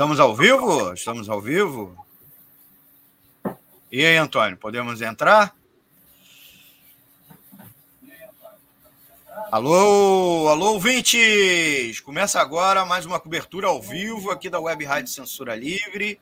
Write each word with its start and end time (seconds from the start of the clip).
Estamos 0.00 0.18
ao 0.18 0.34
vivo? 0.34 0.94
Estamos 0.94 1.28
ao 1.28 1.42
vivo? 1.42 1.94
E 3.92 4.02
aí, 4.02 4.16
Antônio, 4.16 4.56
podemos 4.56 5.02
entrar? 5.02 5.54
Alô, 9.52 10.48
alô, 10.48 10.72
ouvintes! 10.72 12.00
Começa 12.00 12.40
agora 12.40 12.86
mais 12.86 13.04
uma 13.04 13.20
cobertura 13.20 13.66
ao 13.66 13.82
vivo 13.82 14.30
aqui 14.30 14.48
da 14.48 14.58
Web 14.58 14.86
Rádio 14.86 15.12
Censura 15.12 15.54
Livre, 15.54 16.18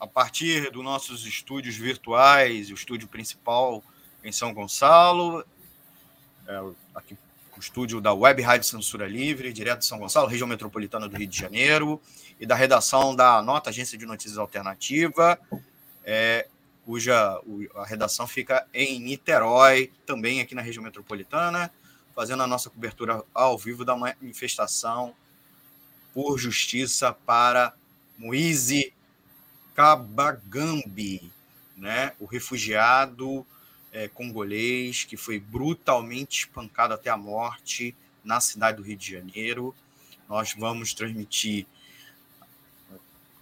a 0.00 0.06
partir 0.08 0.68
dos 0.72 0.82
nossos 0.82 1.24
estúdios 1.24 1.76
virtuais, 1.76 2.68
o 2.72 2.74
estúdio 2.74 3.06
principal 3.06 3.80
em 4.24 4.32
São 4.32 4.52
Gonçalo, 4.52 5.46
é, 6.48 6.62
aqui 6.96 7.16
o 7.56 7.60
estúdio 7.60 8.00
da 8.00 8.12
Web 8.12 8.42
Rádio 8.42 8.68
Censura 8.68 9.06
Livre, 9.06 9.52
direto 9.52 9.78
de 9.78 9.86
São 9.86 9.98
Gonçalo, 9.98 10.26
região 10.26 10.46
metropolitana 10.46 11.08
do 11.08 11.16
Rio 11.16 11.26
de 11.26 11.38
Janeiro, 11.38 12.00
e 12.40 12.46
da 12.46 12.54
redação 12.54 13.14
da 13.14 13.40
Nota, 13.42 13.70
Agência 13.70 13.96
de 13.96 14.06
Notícias 14.06 14.38
Alternativa, 14.38 15.38
é, 16.04 16.46
cuja 16.84 17.40
a 17.74 17.84
redação 17.84 18.26
fica 18.26 18.66
em 18.72 19.00
Niterói, 19.00 19.90
também 20.04 20.40
aqui 20.40 20.54
na 20.54 20.62
região 20.62 20.84
metropolitana, 20.84 21.72
fazendo 22.14 22.42
a 22.42 22.46
nossa 22.46 22.70
cobertura 22.70 23.22
ao 23.34 23.58
vivo 23.58 23.84
da 23.84 23.96
manifestação 23.96 25.14
por 26.14 26.38
justiça 26.38 27.12
para 27.12 27.74
Moise 28.16 28.94
Kabagambi, 29.74 31.30
né, 31.76 32.12
o 32.18 32.24
refugiado 32.24 33.46
é, 33.92 34.08
congolês 34.08 35.04
que 35.04 35.16
foi 35.16 35.38
brutalmente 35.38 36.40
espancado 36.40 36.94
até 36.94 37.10
a 37.10 37.16
morte 37.16 37.94
na 38.24 38.40
cidade 38.40 38.78
do 38.78 38.82
Rio 38.82 38.96
de 38.96 39.12
Janeiro. 39.12 39.74
Nós 40.28 40.54
vamos 40.56 40.94
transmitir 40.94 41.66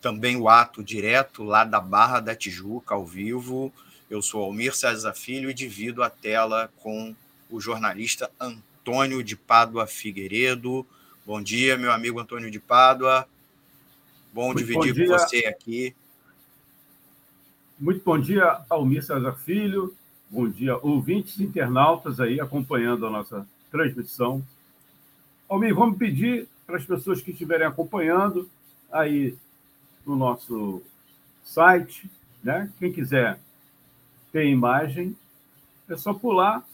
também 0.05 0.37
o 0.37 0.51
ato 0.51 0.85
direto 0.85 1.43
lá 1.43 1.65
da 1.65 1.81
Barra 1.81 2.21
da 2.21 2.37
Tijuca, 2.37 2.95
ao 2.95 3.07
vivo. 3.07 3.73
Eu 4.11 4.21
sou 4.21 4.45
Almir 4.45 4.77
César 4.77 5.15
Filho 5.15 5.49
e 5.49 5.55
divido 5.55 6.03
a 6.03 6.11
tela 6.11 6.71
com 6.83 7.17
o 7.51 7.59
jornalista 7.59 8.31
Antônio 8.39 9.25
de 9.25 9.35
Pádua 9.35 9.87
Figueiredo. 9.87 10.87
Bom 11.25 11.41
dia, 11.41 11.79
meu 11.79 11.91
amigo 11.91 12.21
Antônio 12.21 12.51
de 12.51 12.61
Pádua. 12.61 13.27
Bom 14.31 14.49
Muito 14.49 14.59
dividir 14.59 14.93
bom 14.95 15.07
com 15.07 15.19
você 15.19 15.47
aqui. 15.47 15.97
Muito 17.81 18.05
bom 18.05 18.19
dia, 18.19 18.61
Almir 18.69 19.03
César 19.03 19.33
Filho. 19.33 19.97
Bom 20.29 20.47
dia, 20.47 20.77
ouvintes 20.77 21.41
internautas 21.41 22.21
aí 22.21 22.39
acompanhando 22.39 23.07
a 23.07 23.11
nossa 23.11 23.49
transmissão. 23.71 24.47
Almir, 25.49 25.75
vamos 25.75 25.97
pedir 25.97 26.47
para 26.67 26.77
as 26.77 26.85
pessoas 26.85 27.23
que 27.23 27.31
estiverem 27.31 27.67
acompanhando 27.67 28.51
aí 28.93 29.35
no 30.07 30.17
nosso 30.17 30.83
site, 31.43 32.11
né? 32.43 32.71
Quem 32.79 32.93
quiser 32.93 33.39
ter 34.33 34.47
imagem, 34.47 35.17
é 35.89 35.97
só 35.97 36.13
pular 36.13 36.67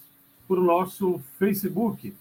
para 0.47 0.59
o 0.59 0.65
nosso 0.65 1.21
Facebook 1.39 2.15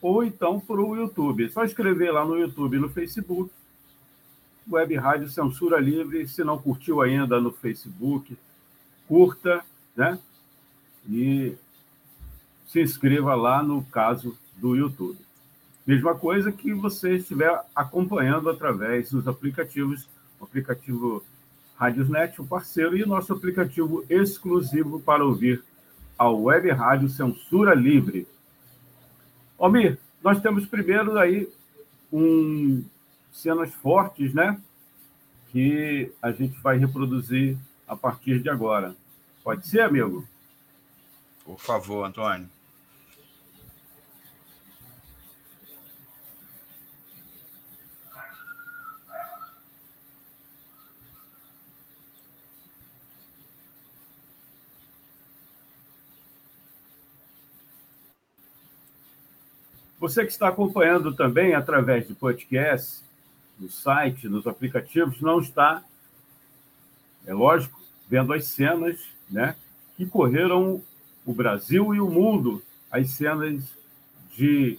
ou 0.00 0.24
então 0.24 0.60
para 0.60 0.80
o 0.80 0.96
YouTube. 0.96 1.46
É 1.46 1.48
só 1.48 1.64
escrever 1.64 2.10
lá 2.10 2.24
no 2.24 2.38
YouTube 2.38 2.76
e 2.76 2.80
no 2.80 2.88
Facebook, 2.88 3.50
Web 4.70 4.96
Rádio 4.96 5.28
Censura 5.28 5.78
Livre. 5.78 6.26
Se 6.28 6.42
não 6.42 6.58
curtiu 6.58 7.00
ainda 7.00 7.40
no 7.40 7.52
Facebook, 7.52 8.36
curta 9.06 9.64
né? 9.96 10.18
E 11.08 11.54
se 12.66 12.80
inscreva 12.82 13.34
lá 13.34 13.62
no 13.62 13.84
caso 13.84 14.36
do 14.56 14.74
YouTube. 14.74 15.18
Mesma 15.86 16.14
coisa 16.14 16.50
que 16.50 16.72
você 16.72 17.16
estiver 17.16 17.60
acompanhando 17.74 18.48
através 18.48 19.10
dos 19.10 19.28
aplicativos, 19.28 20.08
o 20.40 20.44
aplicativo 20.44 21.22
Radiosnet, 21.76 22.40
o 22.40 22.46
parceiro, 22.46 22.96
e 22.96 23.02
o 23.02 23.06
nosso 23.06 23.32
aplicativo 23.32 24.04
exclusivo 24.08 25.00
para 25.00 25.24
ouvir 25.24 25.62
a 26.18 26.28
Web 26.28 26.70
Rádio 26.70 27.08
Censura 27.08 27.74
Livre. 27.74 28.26
Almir, 29.58 29.98
nós 30.22 30.40
temos 30.40 30.64
primeiro 30.66 31.18
aí 31.18 31.48
um 32.10 32.82
cenas 33.32 33.74
fortes, 33.74 34.32
né? 34.32 34.58
Que 35.50 36.12
a 36.22 36.30
gente 36.32 36.58
vai 36.60 36.78
reproduzir 36.78 37.58
a 37.86 37.94
partir 37.94 38.40
de 38.40 38.48
agora. 38.48 38.96
Pode 39.42 39.66
ser, 39.68 39.80
amigo? 39.80 40.26
Por 41.44 41.58
favor, 41.58 42.04
Antônio. 42.04 42.48
Você 60.04 60.22
que 60.22 60.32
está 60.32 60.48
acompanhando 60.48 61.14
também 61.14 61.54
através 61.54 62.06
de 62.06 62.12
podcast, 62.12 63.02
no 63.58 63.70
site, 63.70 64.28
nos 64.28 64.46
aplicativos, 64.46 65.18
não 65.22 65.40
está, 65.40 65.82
é 67.26 67.32
lógico, 67.32 67.80
vendo 68.06 68.34
as 68.34 68.44
cenas 68.44 69.00
né, 69.30 69.56
que 69.96 70.04
correram 70.04 70.82
o 71.24 71.32
Brasil 71.32 71.94
e 71.94 72.00
o 72.02 72.10
mundo, 72.10 72.62
as 72.90 73.12
cenas 73.12 73.64
de 74.36 74.78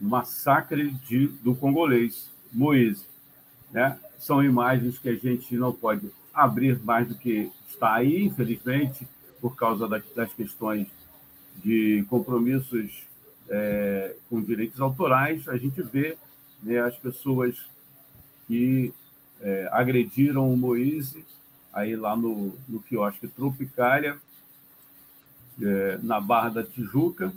massacre 0.00 0.92
de, 1.06 1.26
do 1.26 1.54
congolês, 1.54 2.30
Moise. 2.50 3.04
Né? 3.70 3.98
São 4.18 4.42
imagens 4.42 4.98
que 4.98 5.10
a 5.10 5.14
gente 5.14 5.54
não 5.58 5.74
pode 5.74 6.10
abrir 6.32 6.82
mais 6.82 7.06
do 7.06 7.14
que 7.14 7.52
está 7.68 7.96
aí, 7.96 8.24
infelizmente, 8.24 9.06
por 9.42 9.54
causa 9.56 9.86
das 9.86 10.32
questões 10.32 10.88
de 11.62 12.02
compromissos 12.08 13.04
é, 13.48 14.16
com 14.28 14.42
direitos 14.42 14.80
autorais, 14.80 15.48
a 15.48 15.56
gente 15.56 15.82
vê 15.82 16.16
né, 16.62 16.78
as 16.80 16.96
pessoas 16.96 17.56
que 18.46 18.92
é, 19.40 19.68
agrediram 19.72 20.52
o 20.52 20.56
Moise 20.56 21.24
aí 21.72 21.96
lá 21.96 22.16
no, 22.16 22.54
no 22.68 22.80
quiosque 22.80 23.28
Tropicália, 23.28 24.16
é, 25.60 25.98
na 26.02 26.20
Barra 26.20 26.48
da 26.50 26.64
Tijuca, 26.64 27.32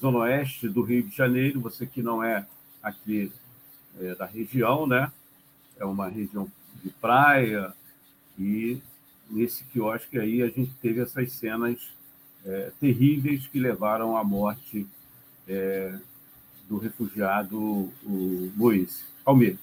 zona 0.00 0.18
oeste 0.18 0.68
do 0.68 0.82
Rio 0.82 1.02
de 1.02 1.14
Janeiro. 1.14 1.60
Você 1.60 1.86
que 1.86 2.02
não 2.02 2.22
é 2.22 2.46
aqui 2.82 3.30
é, 4.00 4.14
da 4.14 4.26
região, 4.26 4.86
né? 4.86 5.10
É 5.78 5.84
uma 5.84 6.08
região 6.08 6.50
de 6.82 6.90
praia 6.90 7.74
e 8.38 8.80
nesse 9.30 9.64
quiosque 9.64 10.18
aí 10.18 10.42
a 10.42 10.48
gente 10.48 10.72
teve 10.80 11.00
essas 11.00 11.32
cenas 11.32 11.78
é, 12.44 12.70
terríveis 12.80 13.46
que 13.46 13.58
levaram 13.58 14.16
à 14.16 14.24
morte 14.24 14.86
é, 15.48 15.98
do 16.68 16.78
refugiado 16.78 17.92
Moisés. 18.56 19.04
Almeida. 19.24 19.58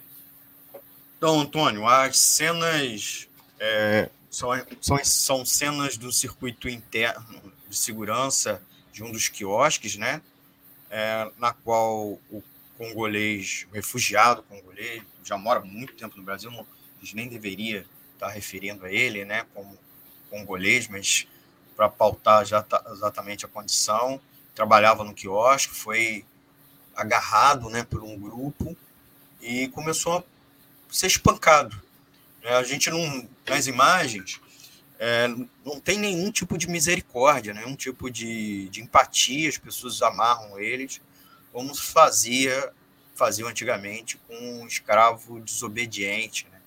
Então, 1.17 1.39
Antônio, 1.39 1.87
as 1.87 2.17
cenas 2.17 3.27
é, 3.59 4.09
são, 4.29 4.49
são, 4.79 5.03
são 5.03 5.45
cenas 5.45 5.97
do 5.97 6.11
circuito 6.11 6.67
interno 6.67 7.53
de 7.69 7.77
segurança 7.77 8.61
de 8.91 9.03
um 9.03 9.11
dos 9.11 9.27
quiosques, 9.27 9.95
né? 9.95 10.21
É, 10.89 11.31
na 11.37 11.53
qual 11.53 12.19
o 12.29 12.43
congolês, 12.77 13.67
o 13.71 13.75
refugiado 13.75 14.43
congolês, 14.43 15.03
já 15.23 15.37
mora 15.37 15.61
muito 15.61 15.93
tempo 15.93 16.17
no 16.17 16.23
Brasil, 16.23 16.49
não, 16.49 16.61
a 16.61 16.99
gente 17.05 17.15
nem 17.15 17.27
deveria 17.27 17.85
estar 18.13 18.29
referindo 18.29 18.85
a 18.85 18.91
ele, 18.91 19.23
né, 19.23 19.45
como 19.53 19.77
congolês, 20.29 20.87
mas 20.87 21.27
para 21.81 21.89
pautar 21.89 22.45
já 22.45 22.63
exatamente 22.91 23.43
a 23.43 23.49
condição, 23.49 24.21
trabalhava 24.53 25.03
no 25.03 25.15
quiosque, 25.15 25.73
foi 25.73 26.23
agarrado, 26.95 27.71
né, 27.71 27.83
por 27.83 28.03
um 28.03 28.19
grupo 28.19 28.77
e 29.41 29.67
começou 29.69 30.19
a 30.19 30.23
ser 30.93 31.07
espancado. 31.07 31.81
É, 32.43 32.53
a 32.53 32.63
gente 32.63 32.91
não, 32.91 33.27
nas 33.47 33.65
imagens, 33.65 34.39
é, 34.99 35.27
não 35.65 35.79
tem 35.79 35.97
nenhum 35.97 36.31
tipo 36.31 36.55
de 36.55 36.69
misericórdia, 36.69 37.51
nenhum 37.51 37.75
tipo 37.75 38.11
de, 38.11 38.69
de 38.69 38.81
empatia, 38.81 39.49
as 39.49 39.57
pessoas 39.57 40.03
amarram 40.03 40.59
eles, 40.59 41.01
como 41.51 41.73
fazia, 41.73 42.71
faziam 43.15 43.49
antigamente 43.49 44.19
com 44.27 44.35
um 44.35 44.67
escravo 44.67 45.39
desobediente, 45.39 46.47
né? 46.51 46.61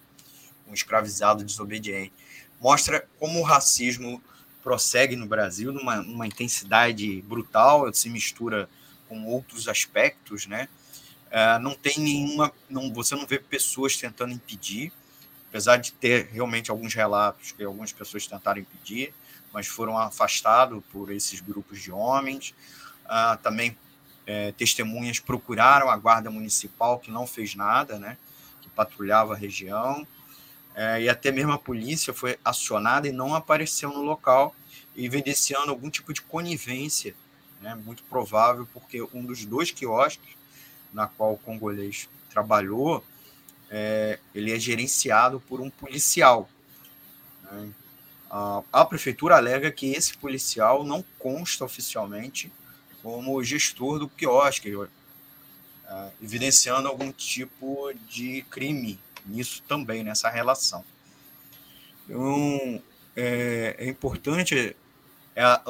um 0.67 0.75
escravizado 0.75 1.45
desobediente. 1.45 2.13
Mostra 2.61 3.07
como 3.21 3.39
o 3.39 3.45
racismo 3.45 4.21
prossegue 4.65 5.15
no 5.15 5.27
Brasil 5.27 5.73
numa, 5.73 5.97
numa 5.97 6.27
intensidade 6.27 7.23
brutal, 7.23 7.93
se 7.93 8.09
mistura 8.09 8.69
com 9.09 9.27
outros 9.27 9.69
aspectos, 9.69 10.47
né? 10.47 10.69
É, 11.31 11.59
não 11.59 11.75
tem 11.75 11.99
nenhuma, 11.99 12.51
não, 12.69 12.93
você 12.93 13.15
não 13.15 13.27
vê 13.27 13.39
pessoas 13.39 13.97
tentando 13.97 14.33
impedir, 14.33 14.91
apesar 15.49 15.77
de 15.77 15.93
ter 15.93 16.29
realmente 16.33 16.71
alguns 16.71 16.95
relatos 16.95 17.53
que 17.53 17.63
algumas 17.63 17.93
pessoas 17.93 18.27
tentaram 18.27 18.61
impedir, 18.61 19.13
mas 19.53 19.67
foram 19.67 19.99
afastados 19.99 20.83
por 20.91 21.13
esses 21.13 21.41
grupos 21.41 21.81
de 21.81 21.93
homens. 21.93 22.55
Uh, 23.05 23.37
também 23.43 23.77
é, 24.27 24.53
testemunhas 24.53 25.19
procuraram 25.21 25.91
a 25.91 25.97
guarda 25.97 26.31
municipal 26.31 26.99
que 26.99 27.11
não 27.11 27.27
fez 27.27 27.55
nada, 27.55 27.99
né? 27.99 28.17
patrulhava 28.75 29.35
a 29.35 29.37
região, 29.37 30.07
é, 30.75 31.03
e 31.03 31.09
até 31.09 31.31
mesmo 31.31 31.53
a 31.53 31.59
polícia 31.59 32.13
foi 32.13 32.39
acionada 32.45 33.09
e 33.09 33.13
não 33.13 33.35
apareceu 33.35 33.91
no 33.91 34.03
local, 34.03 34.55
evidenciando 34.97 35.71
algum 35.71 35.89
tipo 35.89 36.13
de 36.13 36.21
conivência, 36.23 37.15
né, 37.61 37.75
muito 37.75 38.03
provável, 38.05 38.69
porque 38.73 39.01
um 39.15 39.25
dos 39.25 39.45
dois 39.45 39.71
quiosques 39.71 40.35
na 40.93 41.07
qual 41.09 41.35
o 41.35 41.39
congolês 41.39 42.09
trabalhou, 42.31 43.05
é, 43.69 44.19
ele 44.35 44.53
é 44.53 44.59
gerenciado 44.59 45.41
por 45.41 45.61
um 45.61 45.69
policial. 45.69 46.49
Né? 47.43 47.71
A, 48.31 48.63
a 48.73 48.85
prefeitura 48.85 49.37
alega 49.37 49.71
que 49.71 49.93
esse 49.93 50.17
policial 50.17 50.85
não 50.85 51.05
consta 51.19 51.65
oficialmente 51.65 52.53
como 53.03 53.43
gestor 53.43 53.99
do 53.99 54.09
quiosque, 54.09 54.73
é, 55.87 56.11
evidenciando 56.23 56.89
algum 56.89 57.13
tipo 57.13 57.93
de 58.09 58.43
crime 58.51 58.99
nisso 59.25 59.63
também, 59.67 60.03
nessa 60.03 60.29
relação. 60.29 60.85
Então, 62.05 62.83
é, 63.17 63.77
é 63.79 63.89
importante, 63.89 64.77
é, 65.35 65.61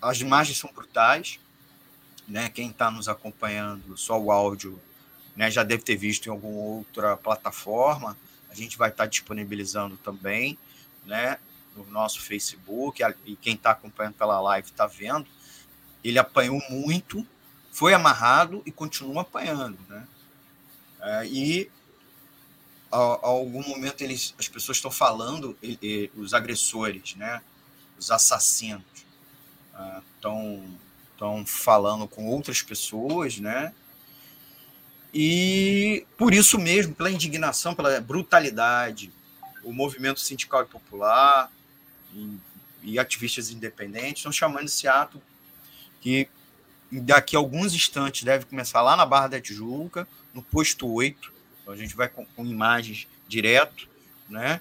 as 0.00 0.20
imagens 0.20 0.58
são 0.58 0.70
brutais, 0.72 1.38
né? 2.26 2.48
quem 2.48 2.70
está 2.70 2.90
nos 2.90 3.08
acompanhando, 3.08 3.96
só 3.96 4.18
o 4.18 4.30
áudio, 4.32 4.80
né, 5.38 5.48
já 5.52 5.62
deve 5.62 5.84
ter 5.84 5.94
visto 5.94 6.26
em 6.26 6.30
alguma 6.30 6.58
outra 6.58 7.16
plataforma, 7.16 8.16
a 8.50 8.54
gente 8.54 8.76
vai 8.76 8.90
estar 8.90 9.04
tá 9.04 9.08
disponibilizando 9.08 9.96
também, 9.96 10.58
né, 11.06 11.38
no 11.76 11.86
nosso 11.86 12.20
Facebook, 12.20 13.00
e 13.24 13.36
quem 13.36 13.54
está 13.54 13.70
acompanhando 13.70 14.14
pela 14.14 14.40
live 14.40 14.66
está 14.66 14.86
vendo, 14.86 15.28
ele 16.02 16.18
apanhou 16.18 16.60
muito, 16.68 17.24
foi 17.70 17.94
amarrado 17.94 18.62
e 18.66 18.72
continua 18.72 19.22
apanhando, 19.22 19.78
né? 19.88 20.08
É, 21.00 21.26
e 21.26 21.70
a, 22.90 22.96
a, 22.96 23.26
algum 23.26 23.66
momento 23.68 24.02
eles, 24.02 24.34
as 24.38 24.48
pessoas 24.48 24.78
estão 24.78 24.90
falando, 24.90 25.56
e, 25.62 25.78
e, 25.82 26.10
os 26.18 26.34
agressores, 26.34 27.14
né? 27.16 27.40
Os 27.98 28.10
assassinos 28.10 28.84
estão 30.16 30.62
é, 30.84 30.88
estão 31.18 31.44
falando 31.44 32.06
com 32.06 32.26
outras 32.28 32.62
pessoas, 32.62 33.38
né? 33.40 33.74
E 35.12 36.06
por 36.16 36.32
isso 36.32 36.58
mesmo, 36.58 36.94
pela 36.94 37.10
indignação, 37.10 37.74
pela 37.74 38.00
brutalidade, 38.00 39.12
o 39.64 39.72
movimento 39.72 40.20
sindical 40.20 40.62
e 40.62 40.66
popular 40.66 41.50
e, 42.14 42.36
e 42.82 42.98
ativistas 42.98 43.50
independentes 43.50 44.18
estão 44.18 44.30
chamando 44.30 44.66
esse 44.66 44.86
ato 44.86 45.20
que 46.00 46.28
daqui 46.90 47.34
a 47.34 47.38
alguns 47.38 47.74
instantes 47.74 48.22
deve 48.22 48.46
começar 48.46 48.80
lá 48.80 48.96
na 48.96 49.04
Barra 49.04 49.28
da 49.28 49.40
Tijuca, 49.40 50.06
no 50.32 50.42
posto 50.42 50.86
8. 50.86 51.32
Então 51.68 51.74
a 51.74 51.78
gente 51.78 51.94
vai 51.94 52.08
com, 52.08 52.24
com 52.24 52.46
imagens 52.46 53.06
direto, 53.28 53.86
né? 54.26 54.58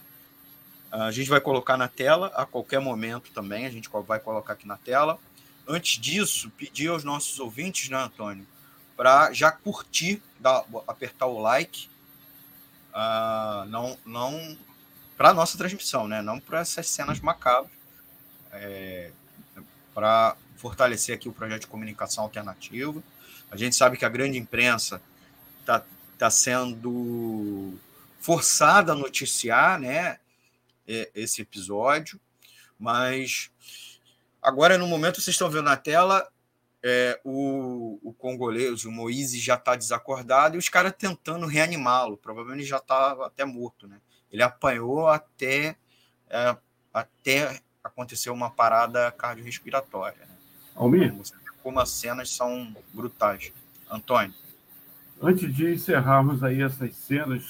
A 0.91 1.09
gente 1.09 1.29
vai 1.29 1.39
colocar 1.39 1.77
na 1.77 1.87
tela 1.87 2.27
a 2.35 2.45
qualquer 2.45 2.81
momento 2.81 3.31
também, 3.31 3.65
a 3.65 3.69
gente 3.69 3.89
vai 4.05 4.19
colocar 4.19 4.53
aqui 4.53 4.67
na 4.67 4.75
tela. 4.75 5.17
Antes 5.65 6.01
disso, 6.01 6.49
pedir 6.57 6.89
aos 6.89 7.05
nossos 7.05 7.39
ouvintes, 7.39 7.87
né, 7.87 7.97
Antônio, 7.97 8.45
para 8.97 9.31
já 9.31 9.49
curtir, 9.49 10.21
dar, 10.37 10.65
apertar 10.85 11.27
o 11.27 11.39
like, 11.39 11.87
uh, 12.93 13.65
não, 13.67 13.97
não 14.05 14.57
para 15.15 15.33
nossa 15.33 15.57
transmissão, 15.57 16.09
né? 16.09 16.21
não 16.21 16.41
para 16.41 16.59
essas 16.59 16.89
cenas 16.89 17.21
macabras, 17.21 17.71
é, 18.51 19.11
para 19.93 20.35
fortalecer 20.57 21.15
aqui 21.15 21.29
o 21.29 21.33
projeto 21.33 21.61
de 21.61 21.67
comunicação 21.67 22.25
alternativa. 22.25 23.01
A 23.49 23.55
gente 23.55 23.77
sabe 23.77 23.95
que 23.95 24.03
a 24.03 24.09
grande 24.09 24.37
imprensa 24.37 25.01
está 25.61 25.85
tá 26.17 26.29
sendo 26.29 27.73
forçada 28.19 28.91
a 28.91 28.95
noticiar 28.95 29.79
né, 29.79 30.19
esse 31.13 31.41
episódio, 31.41 32.19
mas 32.79 33.51
Agora, 34.47 34.77
no 34.77 34.87
momento, 34.87 35.19
vocês 35.19 35.33
estão 35.33 35.49
vendo 35.49 35.65
na 35.65 35.75
tela, 35.75 36.25
é, 36.81 37.19
o, 37.21 37.99
o 38.01 38.13
congolês, 38.13 38.85
o 38.85 38.91
Moise, 38.91 39.39
já 39.39 39.55
está 39.55 39.75
desacordado 39.75 40.55
e 40.55 40.57
os 40.57 40.69
caras 40.69 40.93
tentando 40.97 41.45
reanimá-lo. 41.45 42.15
Provavelmente 42.15 42.63
já 42.63 42.77
estava 42.77 43.27
até 43.27 43.43
morto. 43.43 43.89
Né? 43.89 43.99
Ele 44.31 44.41
apanhou 44.41 45.07
até, 45.09 45.75
é, 46.29 46.55
até 46.93 47.59
acontecer 47.83 48.29
uma 48.29 48.49
parada 48.49 49.11
cardiorrespiratória. 49.11 50.19
Né? 50.19 50.35
Almir? 50.75 51.13
Como 51.61 51.79
as 51.81 51.89
cenas 51.89 52.29
são 52.29 52.73
brutais. 52.93 53.51
Antônio. 53.91 54.33
Antes 55.21 55.53
de 55.53 55.73
encerrarmos 55.73 56.43
aí 56.43 56.61
essas 56.61 56.95
cenas 56.95 57.43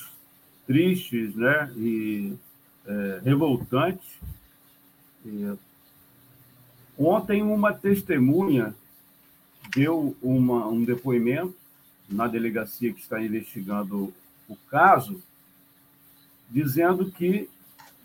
tristes 0.65 1.35
né, 1.35 1.71
e 1.75 2.33
é, 2.85 3.21
revoltantes, 3.23 4.17
Ontem, 6.97 7.43
uma 7.43 7.73
testemunha 7.73 8.73
deu 9.75 10.15
uma, 10.21 10.67
um 10.67 10.83
depoimento 10.83 11.55
na 12.09 12.27
delegacia 12.27 12.91
que 12.91 13.01
está 13.01 13.21
investigando 13.21 14.13
o 14.47 14.55
caso, 14.69 15.21
dizendo 16.49 17.11
que 17.11 17.49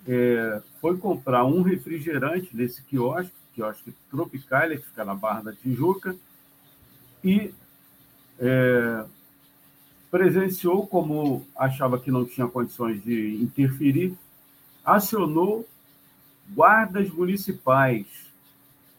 é, 0.06 0.60
foi 0.80 0.98
comprar 0.98 1.44
um 1.44 1.62
refrigerante 1.62 2.54
nesse 2.54 2.82
quiosque, 2.82 3.32
quiosque 3.54 3.94
Tropicália, 4.10 4.76
que 4.76 4.86
fica 4.86 5.04
na 5.04 5.14
Barra 5.14 5.42
da 5.42 5.52
Tijuca, 5.52 6.16
e 7.24 7.54
é, 8.40 9.04
presenciou, 10.12 10.86
como 10.86 11.46
achava 11.56 11.98
que 11.98 12.10
não 12.10 12.26
tinha 12.26 12.46
condições 12.46 13.02
de 13.02 13.42
interferir, 13.42 14.14
acionou 14.84 15.66
guardas 16.50 17.08
municipais 17.08 18.06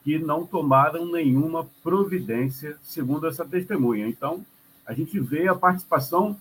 que 0.03 0.17
não 0.17 0.43
tomaram 0.43 1.05
nenhuma 1.05 1.69
providência, 1.83 2.77
segundo 2.81 3.27
essa 3.27 3.45
testemunha. 3.45 4.07
Então, 4.07 4.43
a 4.87 4.93
gente 4.95 5.19
vê 5.19 5.47
a 5.47 5.53
participação 5.53 6.35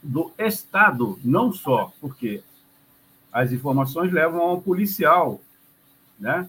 do 0.00 0.30
Estado, 0.38 1.18
não 1.24 1.52
só 1.52 1.92
porque 2.00 2.40
as 3.32 3.50
informações 3.50 4.12
levam 4.12 4.42
ao 4.42 4.62
policial, 4.62 5.40
né, 6.20 6.48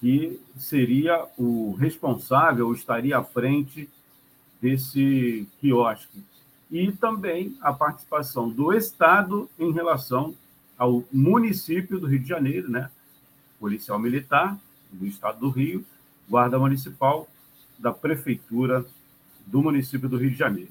que 0.00 0.40
seria 0.56 1.26
o 1.38 1.76
responsável, 1.78 2.72
estaria 2.72 3.16
à 3.18 3.22
frente 3.22 3.88
desse 4.60 5.46
quiosque. 5.60 6.18
E 6.70 6.92
também 6.92 7.56
a 7.60 7.72
participação 7.72 8.48
do 8.48 8.72
Estado 8.72 9.50
em 9.58 9.72
relação 9.72 10.34
ao 10.78 11.04
município 11.12 11.98
do 11.98 12.06
Rio 12.06 12.20
de 12.20 12.28
Janeiro, 12.28 12.70
né, 12.70 12.90
policial 13.58 13.98
militar, 13.98 14.58
do 14.90 15.06
Estado 15.06 15.40
do 15.40 15.50
Rio, 15.50 15.84
Guarda 16.28 16.58
Municipal 16.58 17.28
da 17.78 17.92
Prefeitura 17.92 18.84
do 19.46 19.62
município 19.62 20.08
do 20.08 20.16
Rio 20.16 20.30
de 20.30 20.36
Janeiro. 20.36 20.70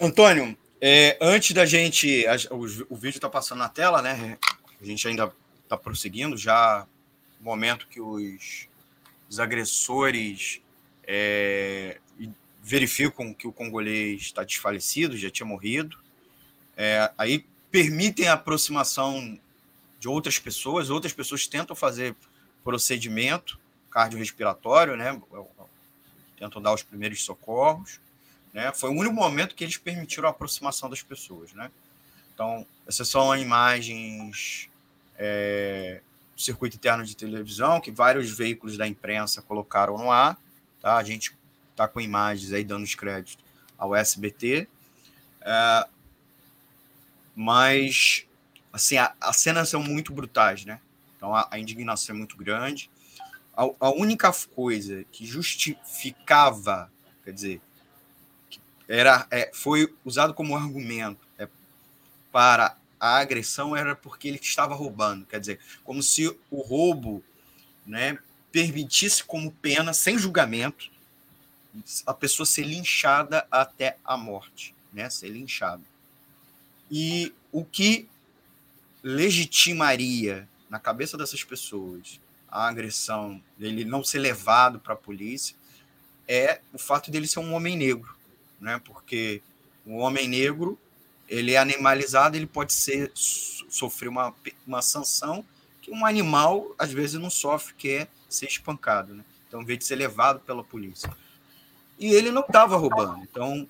Antônio, 0.00 0.56
é, 0.80 1.18
antes 1.20 1.52
da 1.52 1.66
gente. 1.66 2.26
A, 2.26 2.54
o, 2.54 2.64
o, 2.88 2.96
vídeo 2.96 3.18
está 3.18 3.28
passando 3.28 3.58
na 3.58 3.68
tela, 3.68 4.00
né? 4.00 4.38
A 4.80 4.84
gente 4.84 5.06
ainda 5.06 5.30
está 5.62 5.76
prosseguindo, 5.76 6.38
já 6.38 6.86
momento 7.38 7.86
que 7.86 8.00
os, 8.00 8.66
os 9.30 9.38
agressores 9.38 10.60
é, 11.04 11.98
verificam 12.62 13.32
que 13.32 13.46
o 13.46 13.52
congolês 13.52 14.22
está 14.22 14.42
desfalecido, 14.44 15.16
já 15.16 15.30
tinha 15.30 15.46
morrido. 15.46 15.96
É, 16.76 17.10
aí 17.16 17.46
permitem 17.70 18.28
a 18.28 18.34
aproximação 18.34 19.38
de 19.98 20.08
outras 20.08 20.38
pessoas, 20.38 20.90
outras 20.90 21.12
pessoas 21.12 21.46
tentam 21.46 21.76
fazer 21.76 22.14
procedimento 22.64 23.58
cardiorrespiratório, 23.90 24.96
né? 24.96 25.20
Tentam 26.36 26.60
dar 26.60 26.74
os 26.74 26.82
primeiros 26.82 27.22
socorros, 27.22 28.00
né? 28.52 28.72
Foi 28.72 28.90
o 28.90 28.94
único 28.94 29.14
momento 29.14 29.54
que 29.54 29.62
eles 29.62 29.76
permitiram 29.76 30.28
a 30.28 30.30
aproximação 30.30 30.90
das 30.90 31.02
pessoas, 31.02 31.52
né? 31.52 31.70
Então, 32.34 32.66
essas 32.86 33.08
são 33.08 33.36
imagens 33.36 34.68
é, 35.16 36.00
circuito 36.40 36.76
interno 36.76 37.04
de 37.04 37.16
televisão 37.16 37.80
que 37.80 37.90
vários 37.90 38.30
veículos 38.30 38.76
da 38.76 38.86
imprensa 38.86 39.42
colocaram 39.42 39.96
no 39.98 40.10
ar, 40.10 40.38
tá? 40.80 40.96
A 40.96 41.04
gente 41.04 41.36
tá 41.76 41.86
com 41.86 42.00
imagens 42.00 42.52
aí 42.52 42.64
dando 42.64 42.84
os 42.84 42.94
créditos 42.94 43.38
ao 43.78 43.94
SBT. 43.94 44.68
É, 45.40 45.88
mas 47.34 48.26
assim 48.72 48.96
as 48.98 49.36
cenas 49.36 49.68
são 49.68 49.82
muito 49.82 50.12
brutais, 50.12 50.64
né? 50.64 50.80
Então 51.16 51.34
a, 51.34 51.48
a 51.50 51.58
indignação 51.58 52.14
é 52.14 52.18
muito 52.18 52.36
grande. 52.36 52.90
A, 53.56 53.64
a, 53.80 53.90
única 53.90 54.32
coisa 54.54 55.04
que 55.12 55.26
justificava, 55.26 56.90
quer 57.24 57.32
dizer, 57.32 57.60
era 58.88 59.26
é, 59.30 59.50
foi 59.52 59.94
usado 60.04 60.34
como 60.34 60.56
argumento 60.56 61.26
é, 61.38 61.48
para 62.32 62.76
a 63.00 63.16
agressão 63.18 63.74
era 63.74 63.96
porque 63.96 64.28
ele 64.28 64.38
estava 64.40 64.74
roubando, 64.74 65.24
quer 65.24 65.40
dizer, 65.40 65.58
como 65.82 66.02
se 66.02 66.28
o 66.50 66.60
roubo, 66.60 67.24
né, 67.86 68.18
permitisse 68.52 69.24
como 69.24 69.50
pena 69.50 69.92
sem 69.92 70.18
julgamento, 70.18 70.90
a 72.06 72.12
pessoa 72.12 72.44
ser 72.44 72.64
linchada 72.64 73.46
até 73.50 73.96
a 74.04 74.16
morte, 74.16 74.74
né? 74.92 75.08
Ser 75.08 75.28
linchada. 75.28 75.82
E 76.90 77.32
o 77.52 77.64
que 77.64 78.08
legitimaria 79.02 80.48
na 80.68 80.78
cabeça 80.78 81.16
dessas 81.16 81.42
pessoas 81.42 82.20
a 82.48 82.66
agressão 82.66 83.42
dele 83.56 83.84
não 83.84 84.02
ser 84.02 84.18
levado 84.18 84.80
para 84.80 84.94
a 84.94 84.96
polícia 84.96 85.56
é 86.26 86.60
o 86.72 86.78
fato 86.78 87.10
dele 87.10 87.26
ser 87.26 87.38
um 87.38 87.54
homem 87.54 87.76
negro, 87.76 88.16
né? 88.60 88.80
Porque 88.84 89.40
o 89.86 89.96
homem 89.96 90.28
negro 90.28 90.78
ele 91.30 91.52
é 91.52 91.58
animalizado, 91.58 92.36
ele 92.36 92.46
pode 92.46 92.72
ser 92.72 93.12
sofrer 93.14 94.08
uma, 94.08 94.34
uma 94.66 94.82
sanção 94.82 95.44
que 95.80 95.90
um 95.92 96.04
animal 96.04 96.74
às 96.76 96.92
vezes 96.92 97.20
não 97.20 97.30
sofre, 97.30 97.72
que 97.74 97.88
é 97.90 98.08
ser 98.28 98.46
espancado, 98.46 99.14
né? 99.14 99.24
Então, 99.46 99.62
em 99.62 99.64
vez 99.64 99.78
de 99.78 99.84
ser 99.84 99.94
levado 99.94 100.40
pela 100.40 100.64
polícia. 100.64 101.10
E 101.98 102.06
ele 102.06 102.32
não 102.32 102.42
estava 102.42 102.76
roubando, 102.76 103.22
então, 103.22 103.68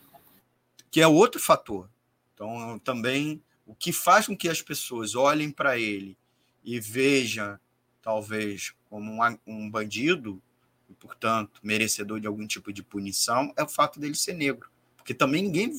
que 0.90 1.00
é 1.00 1.06
outro 1.06 1.40
fator. 1.40 1.88
Então, 2.34 2.78
também, 2.78 3.42
o 3.66 3.74
que 3.74 3.92
faz 3.92 4.26
com 4.26 4.36
que 4.36 4.48
as 4.48 4.62
pessoas 4.62 5.14
olhem 5.14 5.50
para 5.50 5.78
ele 5.78 6.16
e 6.64 6.80
vejam, 6.80 7.58
talvez, 8.00 8.72
como 8.88 9.12
um, 9.12 9.38
um 9.46 9.70
bandido, 9.70 10.42
e, 10.88 10.94
portanto, 10.94 11.60
merecedor 11.62 12.20
de 12.20 12.26
algum 12.26 12.46
tipo 12.46 12.72
de 12.72 12.82
punição, 12.82 13.52
é 13.56 13.62
o 13.62 13.68
fato 13.68 14.00
dele 14.00 14.14
ser 14.14 14.34
negro. 14.34 14.70
Porque 14.96 15.14
também 15.14 15.42
ninguém 15.42 15.76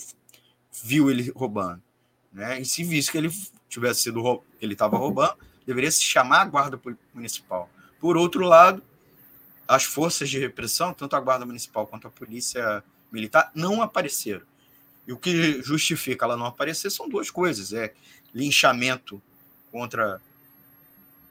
viu 0.71 1.09
ele 1.09 1.31
roubando. 1.31 1.81
Né? 2.31 2.61
E 2.61 2.65
se 2.65 2.83
visse 2.83 3.11
que 3.11 3.17
ele 3.17 3.31
tivesse 3.67 4.03
sido 4.03 4.43
ele 4.61 4.73
estava 4.73 4.97
roubando, 4.97 5.35
deveria 5.65 5.91
se 5.91 6.01
chamar 6.01 6.41
a 6.41 6.45
guarda 6.45 6.79
municipal. 7.13 7.69
Por 7.99 8.17
outro 8.17 8.45
lado, 8.45 8.83
as 9.67 9.83
forças 9.83 10.29
de 10.29 10.39
repressão, 10.39 10.93
tanto 10.93 11.15
a 11.15 11.19
guarda 11.19 11.45
municipal 11.45 11.87
quanto 11.87 12.07
a 12.07 12.11
polícia 12.11 12.83
militar, 13.11 13.51
não 13.53 13.81
apareceram. 13.81 14.45
E 15.07 15.13
o 15.13 15.17
que 15.17 15.61
justifica 15.61 16.25
ela 16.25 16.37
não 16.37 16.45
aparecer 16.45 16.89
são 16.89 17.09
duas 17.09 17.29
coisas: 17.29 17.73
é 17.73 17.93
linchamento 18.33 19.21
contra 19.71 20.21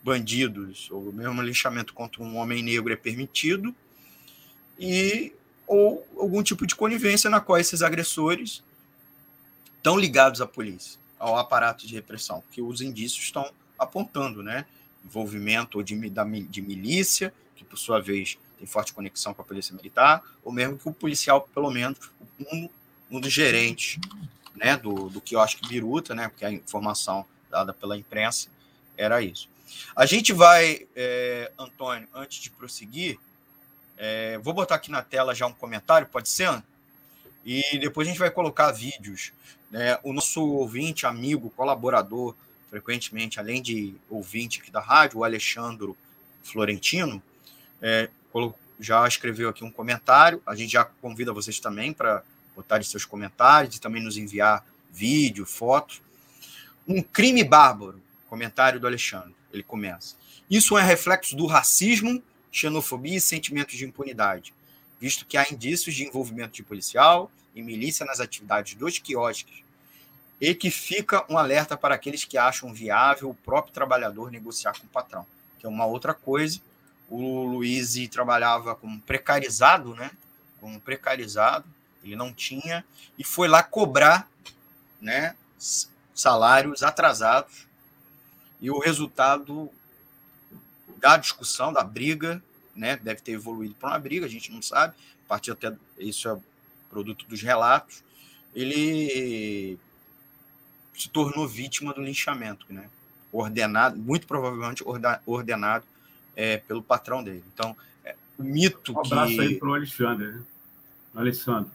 bandidos, 0.02 0.90
ou 0.90 1.12
mesmo 1.12 1.42
linchamento 1.42 1.92
contra 1.92 2.22
um 2.22 2.36
homem 2.36 2.62
negro 2.62 2.92
é 2.92 2.96
permitido, 2.96 3.74
e 4.78 5.32
ou 5.66 6.06
algum 6.18 6.42
tipo 6.42 6.66
de 6.66 6.74
conivência 6.74 7.30
na 7.30 7.40
qual 7.40 7.58
esses 7.58 7.82
agressores 7.82 8.62
estão 9.80 9.98
ligados 9.98 10.40
à 10.42 10.46
polícia, 10.46 11.00
ao 11.18 11.36
aparato 11.36 11.86
de 11.86 11.94
repressão, 11.94 12.44
que 12.52 12.60
os 12.60 12.82
indícios 12.82 13.24
estão 13.24 13.50
apontando, 13.78 14.42
né? 14.42 14.66
Envolvimento 15.04 15.82
de, 15.82 15.96
de 16.48 16.62
milícia, 16.62 17.32
que 17.56 17.64
por 17.64 17.78
sua 17.78 18.00
vez 18.00 18.38
tem 18.58 18.66
forte 18.66 18.92
conexão 18.92 19.32
com 19.32 19.40
a 19.40 19.44
polícia 19.44 19.74
militar, 19.74 20.22
ou 20.44 20.52
mesmo 20.52 20.76
que 20.76 20.86
o 20.86 20.92
policial, 20.92 21.48
pelo 21.54 21.70
menos, 21.70 21.98
um, 22.52 22.68
um 23.10 23.18
dos 23.18 23.32
gerentes 23.32 23.98
né, 24.54 24.76
do, 24.76 25.08
do 25.08 25.20
quiosque 25.20 25.66
Biruta, 25.66 26.14
né, 26.14 26.28
porque 26.28 26.44
a 26.44 26.52
informação 26.52 27.24
dada 27.50 27.72
pela 27.72 27.96
imprensa 27.96 28.48
era 28.96 29.22
isso. 29.22 29.48
A 29.96 30.04
gente 30.04 30.32
vai, 30.32 30.86
é, 30.94 31.50
Antônio, 31.58 32.06
antes 32.14 32.42
de 32.42 32.50
prosseguir, 32.50 33.18
é, 33.96 34.36
vou 34.38 34.52
botar 34.52 34.74
aqui 34.74 34.90
na 34.90 35.02
tela 35.02 35.34
já 35.34 35.46
um 35.46 35.52
comentário, 35.52 36.06
pode 36.06 36.28
ser? 36.28 36.62
E 37.44 37.78
depois 37.78 38.06
a 38.06 38.10
gente 38.10 38.20
vai 38.20 38.30
colocar 38.30 38.70
vídeos. 38.72 39.32
Né? 39.70 39.98
O 40.02 40.12
nosso 40.12 40.42
ouvinte, 40.42 41.06
amigo, 41.06 41.50
colaborador, 41.50 42.34
frequentemente, 42.68 43.40
além 43.40 43.60
de 43.60 43.94
ouvinte 44.08 44.60
aqui 44.60 44.70
da 44.70 44.80
rádio, 44.80 45.18
o 45.18 45.24
Alexandro 45.24 45.96
Florentino, 46.42 47.22
é, 47.82 48.08
já 48.78 49.06
escreveu 49.06 49.48
aqui 49.48 49.64
um 49.64 49.70
comentário. 49.70 50.42
A 50.46 50.54
gente 50.54 50.72
já 50.72 50.84
convida 50.84 51.32
vocês 51.32 51.60
também 51.60 51.92
para 51.92 52.22
botarem 52.54 52.84
seus 52.84 53.04
comentários 53.04 53.76
e 53.76 53.80
também 53.80 54.02
nos 54.02 54.16
enviar 54.16 54.64
vídeo, 54.90 55.44
fotos. 55.46 56.00
Um 56.86 57.02
crime 57.02 57.44
bárbaro, 57.44 58.00
comentário 58.28 58.80
do 58.80 58.86
Alexandre. 58.86 59.34
Ele 59.52 59.62
começa. 59.62 60.16
Isso 60.48 60.76
é 60.76 60.82
reflexo 60.82 61.36
do 61.36 61.46
racismo, 61.46 62.22
xenofobia 62.50 63.16
e 63.16 63.20
sentimentos 63.20 63.76
de 63.76 63.84
impunidade, 63.84 64.52
visto 65.00 65.24
que 65.24 65.36
há 65.36 65.46
indícios 65.50 65.94
de 65.94 66.04
envolvimento 66.04 66.52
de 66.52 66.62
policial 66.62 67.30
e 67.54 67.62
milícia 67.62 68.04
nas 68.04 68.20
atividades 68.20 68.74
dos 68.74 68.98
quiosques 68.98 69.62
e 70.40 70.54
que 70.54 70.70
fica 70.70 71.24
um 71.28 71.36
alerta 71.36 71.76
para 71.76 71.94
aqueles 71.94 72.24
que 72.24 72.38
acham 72.38 72.72
viável 72.72 73.30
o 73.30 73.34
próprio 73.34 73.74
trabalhador 73.74 74.30
negociar 74.30 74.78
com 74.78 74.86
o 74.86 74.90
patrão, 74.90 75.26
que 75.58 75.66
é 75.66 75.68
uma 75.68 75.84
outra 75.84 76.14
coisa. 76.14 76.60
O 77.08 77.44
Luiz 77.44 77.96
trabalhava 78.08 78.74
como 78.74 79.00
precarizado, 79.00 79.94
né? 79.94 80.10
Como 80.60 80.80
precarizado, 80.80 81.66
ele 82.02 82.16
não 82.16 82.32
tinha 82.32 82.84
e 83.18 83.24
foi 83.24 83.48
lá 83.48 83.62
cobrar, 83.62 84.28
né? 85.00 85.34
Salários 86.14 86.82
atrasados 86.82 87.66
e 88.60 88.70
o 88.70 88.78
resultado 88.78 89.70
da 90.98 91.16
discussão, 91.16 91.72
da 91.72 91.82
briga, 91.82 92.42
né? 92.74 92.96
Deve 92.96 93.20
ter 93.20 93.32
evoluído 93.32 93.74
para 93.74 93.90
uma 93.90 93.98
briga, 93.98 94.26
a 94.26 94.28
gente 94.28 94.52
não 94.52 94.62
sabe. 94.62 94.94
A 95.26 95.28
partir 95.28 95.50
até 95.50 95.74
isso 95.98 96.28
é 96.28 96.38
produto 96.88 97.24
dos 97.26 97.42
relatos. 97.42 98.02
Ele 98.54 99.78
se 100.94 101.08
tornou 101.08 101.46
vítima 101.46 101.94
do 101.94 102.02
linchamento, 102.02 102.66
né? 102.68 102.88
Ordenado, 103.32 103.96
muito 103.96 104.26
provavelmente 104.26 104.82
ordenado 105.24 105.84
é, 106.34 106.58
pelo 106.58 106.82
patrão 106.82 107.22
dele. 107.22 107.44
Então, 107.54 107.76
é, 108.04 108.16
o 108.36 108.42
mito 108.42 108.92
um 108.92 109.00
abraço 109.00 109.34
que... 109.34 109.40
aí 109.40 109.58
para 109.58 109.68
o 109.68 109.74
Alexandre, 109.74 110.26
né? 110.26 110.42
Alessandro. 111.14 111.70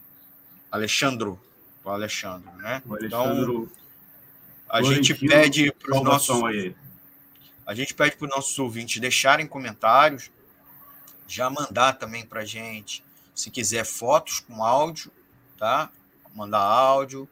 Alexandro, 0.71 1.39
o 1.83 1.89
Alexandre, 1.89 2.49
né? 2.57 2.83
O 2.85 2.93
Alexandro... 2.93 3.71
Então, 3.71 3.85
a 4.69 4.81
gente 4.83 5.13
pede 5.15 5.71
para 5.71 5.97
os 5.97 6.03
nossos... 6.03 6.41
A 7.65 7.73
gente 7.73 7.95
pede 7.95 8.15
para 8.15 8.27
os 8.27 8.35
nossos 8.35 8.59
ouvintes 8.59 9.01
deixarem 9.01 9.47
comentários, 9.47 10.29
já 11.27 11.49
mandar 11.49 11.93
também 11.93 12.25
para 12.25 12.45
gente, 12.45 13.03
se 13.33 13.49
quiser 13.49 13.85
fotos 13.85 14.39
com 14.39 14.63
áudio, 14.63 15.11
tá? 15.57 15.89
Mandar 16.33 16.59
áudio, 16.59 17.27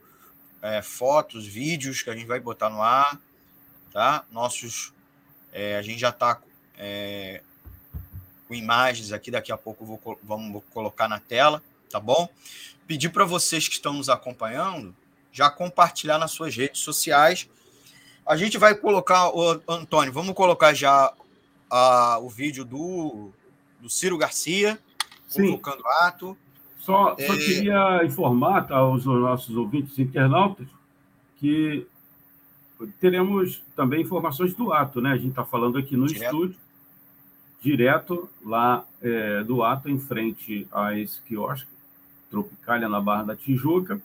é, 0.62 0.81
fotos, 0.81 1.45
vídeos 1.45 2.01
que 2.01 2.09
a 2.09 2.15
gente 2.15 2.25
vai 2.25 2.39
botar 2.39 2.69
no 2.69 2.81
ar, 2.81 3.19
tá? 3.91 4.25
Nossos, 4.31 4.93
é, 5.51 5.77
a 5.77 5.81
gente 5.81 6.00
já 6.00 6.09
está 6.09 6.41
é, 6.77 7.41
com 8.47 8.53
imagens 8.53 9.12
aqui, 9.12 9.29
daqui 9.29 9.51
a 9.51 9.57
pouco 9.57 9.85
vou, 9.85 10.19
vamos 10.23 10.63
colocar 10.71 11.07
na 11.07 11.19
tela, 11.19 11.62
tá 11.89 12.00
bom? 12.00 12.29
Pedir 12.88 13.09
para 13.09 13.25
vocês 13.25 13.67
que 13.67 13.75
estão 13.75 13.93
nos 13.93 14.09
acompanhando 14.09 14.95
já 15.33 15.50
compartilhar 15.50 16.19
nas 16.19 16.31
suas 16.31 16.55
redes 16.55 16.81
sociais. 16.81 17.50
A 18.25 18.38
gente 18.38 18.57
vai 18.57 18.75
colocar, 18.75 19.35
o 19.35 19.62
Antônio, 19.67 20.13
vamos 20.13 20.35
colocar 20.35 20.73
já 20.73 21.12
a, 21.69 22.19
o 22.19 22.29
vídeo 22.29 22.63
do, 22.63 23.33
do 23.83 23.89
Ciro 23.89 24.17
Garcia, 24.17 24.79
Sim. 25.27 25.47
convocando 25.47 25.85
ato. 26.01 26.37
Só, 26.79 27.15
só 27.15 27.33
é... 27.33 27.37
queria 27.37 28.03
informar 28.05 28.63
tá, 28.63 28.77
aos 28.77 29.05
nossos 29.05 29.55
ouvintes 29.55 29.99
internautas 29.99 30.67
que 31.37 31.85
teremos 32.99 33.61
também 33.75 34.01
informações 34.01 34.53
do 34.53 34.71
ato, 34.71 35.01
né? 35.01 35.11
A 35.11 35.17
gente 35.17 35.29
está 35.29 35.43
falando 35.45 35.77
aqui 35.77 35.95
no 35.95 36.07
direto. 36.07 36.23
estúdio, 36.23 36.55
direto 37.61 38.29
lá 38.43 38.85
é, 39.01 39.43
do 39.43 39.63
ato, 39.63 39.89
em 39.89 39.99
frente 39.99 40.67
a 40.71 40.97
esse 40.97 41.21
quiosque, 41.21 41.69
Tropicália, 42.29 42.89
na 42.89 42.99
Barra 42.99 43.23
da 43.23 43.35
Tijuca, 43.35 44.01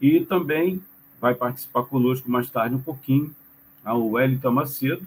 e 0.00 0.20
também 0.20 0.82
vai 1.20 1.34
participar 1.34 1.84
conosco 1.84 2.30
mais 2.30 2.50
tarde 2.50 2.74
um 2.74 2.82
pouquinho 2.82 3.34
o 3.84 4.12
Wellington 4.12 4.50
Macedo, 4.50 5.06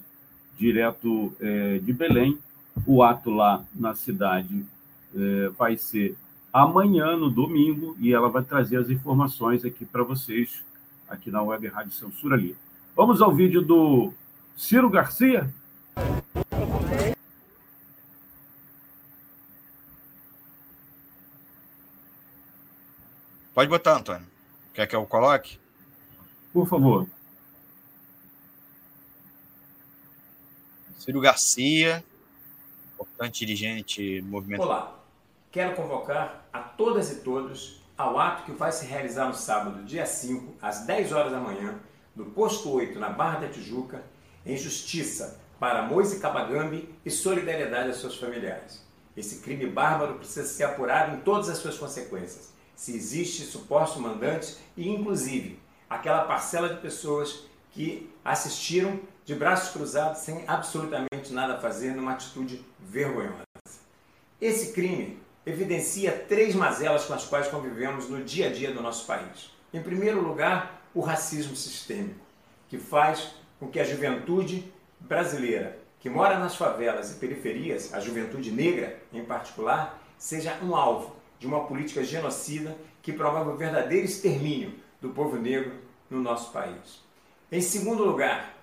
direto 0.57 1.33
é, 1.39 1.79
de 1.79 1.93
Belém. 1.93 2.37
O 2.85 3.03
ato 3.03 3.29
lá 3.29 3.63
na 3.73 3.93
cidade 3.95 4.65
é, 5.15 5.49
vai 5.49 5.77
ser 5.77 6.15
amanhã, 6.51 7.15
no 7.15 7.29
domingo, 7.29 7.95
e 7.99 8.13
ela 8.13 8.29
vai 8.29 8.43
trazer 8.43 8.77
as 8.77 8.89
informações 8.89 9.63
aqui 9.65 9.85
para 9.85 10.03
vocês, 10.03 10.63
aqui 11.07 11.29
na 11.29 11.41
Web 11.41 11.67
Rádio 11.67 11.91
Censura 11.91 12.35
ali. 12.35 12.55
Vamos 12.95 13.21
ao 13.21 13.33
vídeo 13.33 13.61
do 13.61 14.13
Ciro 14.55 14.89
Garcia? 14.89 15.53
Pode 23.53 23.69
botar, 23.69 23.97
Antônio. 23.97 24.25
Quer 24.73 24.85
que 24.85 24.95
eu 24.95 25.05
coloque? 25.05 25.59
Por 26.53 26.67
favor. 26.67 27.07
Ciro 30.97 31.19
Garcia, 31.19 32.03
dirigente 33.25 34.21
movimento. 34.21 34.61
Olá, 34.61 34.99
quero 35.51 35.75
convocar 35.75 36.47
a 36.53 36.59
todas 36.59 37.11
e 37.11 37.15
todos 37.21 37.81
ao 37.97 38.19
ato 38.19 38.43
que 38.43 38.51
vai 38.51 38.71
se 38.71 38.85
realizar 38.85 39.27
no 39.27 39.33
sábado, 39.33 39.83
dia 39.83 40.05
5, 40.05 40.55
às 40.61 40.85
10 40.85 41.11
horas 41.11 41.31
da 41.31 41.39
manhã, 41.39 41.79
no 42.15 42.25
posto 42.25 42.71
8, 42.71 42.99
na 42.99 43.09
Barra 43.09 43.39
da 43.39 43.49
Tijuca, 43.49 44.03
em 44.45 44.55
justiça 44.55 45.39
para 45.59 45.81
Moise 45.81 46.19
Cabagambi 46.19 46.87
e 47.03 47.09
solidariedade 47.09 47.89
aos 47.89 47.97
seus 47.97 48.15
familiares. 48.15 48.85
Esse 49.15 49.39
crime 49.41 49.65
bárbaro 49.65 50.15
precisa 50.15 50.45
ser 50.45 50.65
apurado 50.65 51.15
em 51.15 51.21
todas 51.21 51.49
as 51.49 51.57
suas 51.57 51.75
consequências. 51.75 52.53
Se 52.75 52.95
existe 52.95 53.41
suposto 53.41 53.99
mandante 53.99 54.55
e, 54.75 54.87
inclusive, 54.87 55.59
aquela 55.89 56.25
parcela 56.25 56.69
de 56.69 56.79
pessoas 56.79 57.47
que 57.71 58.07
assistiram 58.23 58.99
de 59.27 59.35
braços 59.35 59.73
cruzados 59.73 60.21
sem 60.21 60.45
absolutamente 60.47 61.33
nada 61.33 61.55
a 61.55 61.59
fazer 61.59 61.93
numa 61.93 62.13
atitude 62.13 62.65
vergonhosa. 62.79 63.43
Esse 64.39 64.71
crime 64.71 65.19
evidencia 65.45 66.13
três 66.29 66.55
mazelas 66.55 67.03
com 67.03 67.13
as 67.13 67.25
quais 67.25 67.49
convivemos 67.49 68.07
no 68.07 68.23
dia 68.23 68.47
a 68.47 68.53
dia 68.53 68.71
do 68.71 68.81
nosso 68.81 69.05
país. 69.05 69.51
Em 69.73 69.83
primeiro 69.83 70.21
lugar, 70.21 70.81
o 70.93 71.01
racismo 71.01 71.57
sistêmico, 71.57 72.21
que 72.69 72.77
faz 72.77 73.33
com 73.59 73.67
que 73.67 73.81
a 73.81 73.83
juventude 73.83 74.71
brasileira, 74.97 75.77
que 75.99 76.09
mora 76.09 76.39
nas 76.39 76.55
favelas 76.55 77.11
e 77.11 77.15
periferias, 77.15 77.93
a 77.93 77.99
juventude 77.99 78.49
negra 78.49 78.97
em 79.11 79.25
particular, 79.25 80.01
seja 80.17 80.57
um 80.63 80.73
alvo 80.73 81.17
de 81.37 81.47
uma 81.47 81.65
política 81.65 82.01
genocida 82.01 82.77
que 83.01 83.11
promove 83.11 83.49
o 83.49 83.57
verdadeiro 83.57 84.05
extermínio 84.05 84.73
do 85.01 85.09
povo 85.09 85.35
negro 85.35 85.73
no 86.09 86.21
nosso 86.21 86.53
país. 86.53 87.05
Em 87.51 87.59
segundo 87.59 88.05
lugar, 88.05 88.56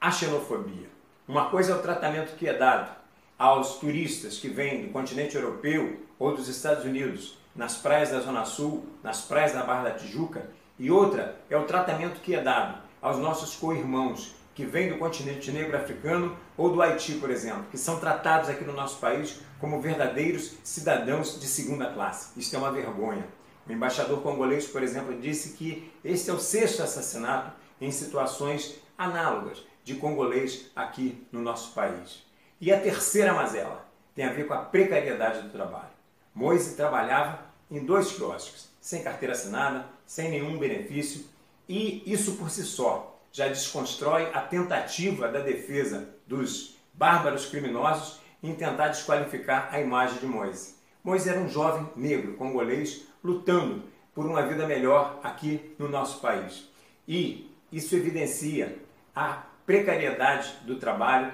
a 0.00 0.10
xenofobia. 0.10 0.88
Uma 1.28 1.50
coisa 1.50 1.72
é 1.72 1.74
o 1.76 1.82
tratamento 1.82 2.34
que 2.36 2.48
é 2.48 2.54
dado 2.54 2.90
aos 3.38 3.76
turistas 3.76 4.38
que 4.38 4.48
vêm 4.48 4.86
do 4.86 4.92
continente 4.92 5.36
europeu 5.36 6.00
ou 6.18 6.34
dos 6.34 6.48
Estados 6.48 6.84
Unidos 6.84 7.38
nas 7.54 7.76
praias 7.76 8.10
da 8.10 8.20
Zona 8.20 8.46
Sul, 8.46 8.86
nas 9.02 9.20
praias 9.20 9.52
da 9.52 9.62
Barra 9.62 9.90
da 9.90 9.94
Tijuca, 9.94 10.48
e 10.78 10.90
outra 10.90 11.38
é 11.50 11.56
o 11.56 11.66
tratamento 11.66 12.20
que 12.22 12.34
é 12.34 12.42
dado 12.42 12.80
aos 13.02 13.18
nossos 13.18 13.56
co-irmãos 13.56 14.34
que 14.54 14.64
vêm 14.64 14.88
do 14.88 14.98
continente 14.98 15.52
negro 15.52 15.76
africano 15.76 16.34
ou 16.56 16.72
do 16.72 16.80
Haiti, 16.80 17.14
por 17.14 17.30
exemplo, 17.30 17.66
que 17.70 17.76
são 17.76 18.00
tratados 18.00 18.48
aqui 18.48 18.64
no 18.64 18.72
nosso 18.72 18.98
país 18.98 19.40
como 19.58 19.82
verdadeiros 19.82 20.54
cidadãos 20.64 21.38
de 21.38 21.46
segunda 21.46 21.92
classe. 21.92 22.38
Isso 22.38 22.56
é 22.56 22.58
uma 22.58 22.72
vergonha. 22.72 23.26
O 23.68 23.72
embaixador 23.72 24.22
congolês, 24.22 24.66
por 24.66 24.82
exemplo, 24.82 25.20
disse 25.20 25.52
que 25.52 25.92
este 26.02 26.30
é 26.30 26.32
o 26.32 26.38
sexto 26.38 26.82
assassinato 26.82 27.52
em 27.80 27.90
situações 27.90 28.76
análogas 28.96 29.69
de 29.90 29.98
congolês 29.98 30.70
aqui 30.74 31.26
no 31.32 31.42
nosso 31.42 31.72
país. 31.72 32.24
E 32.60 32.72
a 32.72 32.80
terceira 32.80 33.34
mazela 33.34 33.86
tem 34.14 34.24
a 34.24 34.32
ver 34.32 34.46
com 34.46 34.54
a 34.54 34.58
precariedade 34.58 35.42
do 35.42 35.50
trabalho. 35.50 35.90
Moise 36.34 36.76
trabalhava 36.76 37.40
em 37.70 37.84
dois 37.84 38.12
quiosques, 38.12 38.68
sem 38.80 39.02
carteira 39.02 39.34
assinada, 39.34 39.86
sem 40.06 40.30
nenhum 40.30 40.58
benefício, 40.58 41.24
e 41.68 42.02
isso 42.06 42.36
por 42.36 42.50
si 42.50 42.62
só 42.62 43.18
já 43.32 43.48
desconstrói 43.48 44.30
a 44.32 44.40
tentativa 44.40 45.28
da 45.28 45.40
defesa 45.40 46.08
dos 46.26 46.76
bárbaros 46.92 47.46
criminosos 47.46 48.20
em 48.42 48.54
tentar 48.54 48.88
desqualificar 48.88 49.68
a 49.72 49.80
imagem 49.80 50.18
de 50.18 50.26
Moise. 50.26 50.74
Moise 51.02 51.28
era 51.28 51.40
um 51.40 51.48
jovem 51.48 51.88
negro 51.96 52.34
congolês 52.34 53.06
lutando 53.22 53.84
por 54.14 54.26
uma 54.26 54.42
vida 54.42 54.66
melhor 54.66 55.20
aqui 55.22 55.74
no 55.78 55.88
nosso 55.88 56.20
país. 56.20 56.68
E 57.06 57.50
isso 57.70 57.94
evidencia 57.94 58.78
a 59.14 59.44
precariedade 59.70 60.52
do 60.62 60.80
trabalho, 60.80 61.32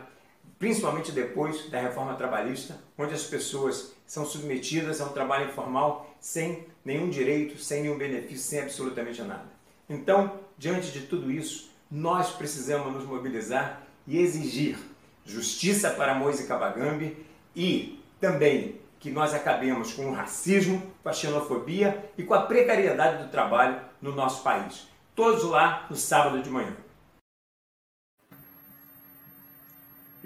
principalmente 0.58 1.10
depois 1.10 1.70
da 1.70 1.80
reforma 1.80 2.14
trabalhista, 2.16 2.78
onde 2.98 3.14
as 3.14 3.22
pessoas 3.22 3.94
são 4.06 4.26
submetidas 4.26 5.00
a 5.00 5.06
um 5.06 5.08
trabalho 5.08 5.48
informal 5.48 6.14
sem 6.20 6.66
nenhum 6.84 7.08
direito, 7.08 7.58
sem 7.58 7.80
nenhum 7.80 7.96
benefício, 7.96 8.44
sem 8.44 8.60
absolutamente 8.60 9.22
nada. 9.22 9.46
Então, 9.88 10.38
diante 10.58 10.92
de 10.92 11.06
tudo 11.06 11.30
isso, 11.32 11.70
nós 11.90 12.30
precisamos 12.30 12.92
nos 12.92 13.06
mobilizar 13.06 13.80
e 14.06 14.18
exigir 14.18 14.76
justiça 15.24 15.88
para 15.88 16.14
Moise 16.14 16.46
Kabagambi 16.46 17.16
e 17.54 18.04
também 18.20 18.78
que 19.00 19.10
nós 19.10 19.32
acabemos 19.32 19.94
com 19.94 20.10
o 20.10 20.12
racismo, 20.12 20.82
com 21.02 21.08
a 21.08 21.12
xenofobia 21.14 22.04
e 22.18 22.22
com 22.22 22.34
a 22.34 22.42
precariedade 22.42 23.24
do 23.24 23.30
trabalho 23.30 23.80
no 24.02 24.14
nosso 24.14 24.42
país. 24.42 24.88
Todos 25.14 25.42
lá 25.44 25.86
no 25.88 25.96
sábado 25.96 26.42
de 26.42 26.50
manhã. 26.50 26.76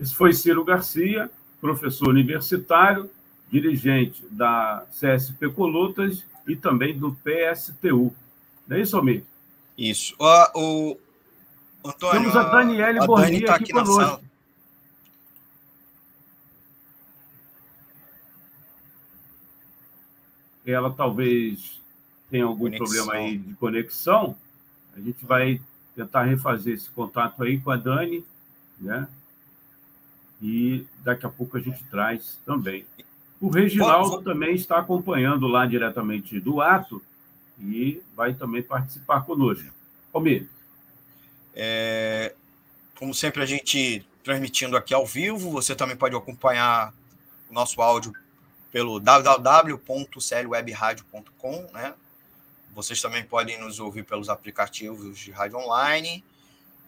Esse 0.01 0.15
foi 0.15 0.33
Ciro 0.33 0.65
Garcia, 0.65 1.31
professor 1.61 2.09
universitário, 2.09 3.11
dirigente 3.51 4.25
da 4.31 4.87
CSP 4.91 5.51
Colutas 5.51 6.25
e 6.49 6.57
também 6.57 6.99
do 6.99 7.15
PSTU. 7.17 8.15
Não 8.67 8.77
é 8.77 8.81
isso, 8.81 8.97
Almir? 8.97 9.25
Isso. 9.77 10.15
O, 10.19 10.97
o 11.83 11.89
Antônio, 11.89 12.21
Temos 12.21 12.37
a 12.37 12.45
Daniele 12.45 13.07
Borghi 13.07 13.45
tá 13.45 13.57
aqui, 13.57 13.65
aqui 13.65 13.73
conosco. 13.73 14.25
Ela 20.65 20.91
talvez 20.93 21.81
tenha 22.31 22.45
algum 22.45 22.71
conexão. 22.71 22.87
problema 22.87 23.13
aí 23.15 23.37
de 23.37 23.55
conexão. 23.55 24.37
A 24.97 25.01
gente 25.01 25.25
vai 25.25 25.61
tentar 25.97 26.23
refazer 26.23 26.75
esse 26.75 26.89
contato 26.91 27.43
aí 27.43 27.61
com 27.61 27.71
a 27.71 27.77
Dani, 27.77 28.25
né? 28.79 29.09
E 30.41 30.87
daqui 31.05 31.27
a 31.27 31.29
pouco 31.29 31.57
a 31.57 31.61
gente 31.61 31.83
traz 31.85 32.39
também. 32.47 32.87
O 33.41 33.49
Reginaldo 33.49 34.23
também 34.23 34.55
está 34.55 34.79
acompanhando 34.79 35.47
lá 35.47 35.65
diretamente 35.67 36.41
do 36.41 36.61
ato 36.61 37.01
e 37.59 38.03
vai 38.15 38.35
também 38.35 38.63
participar 38.63 39.23
conosco. 39.23 39.73
Almir. 40.13 40.47
É, 41.55 42.35
como 42.95 43.15
sempre, 43.15 43.43
a 43.43 43.47
gente 43.47 44.05
transmitindo 44.23 44.77
aqui 44.77 44.93
ao 44.93 45.07
vivo, 45.07 45.51
você 45.51 45.75
também 45.75 45.97
pode 45.97 46.15
acompanhar 46.15 46.93
o 47.49 47.55
nosso 47.55 47.81
áudio 47.81 48.13
pelo 48.71 49.01
www.clwebradio.com, 49.01 51.71
né? 51.73 51.95
Vocês 52.75 53.01
também 53.03 53.25
podem 53.25 53.59
nos 53.59 53.81
ouvir 53.81 54.05
pelos 54.05 54.29
aplicativos 54.29 55.19
de 55.19 55.33
rádio 55.33 55.59
online. 55.59 56.23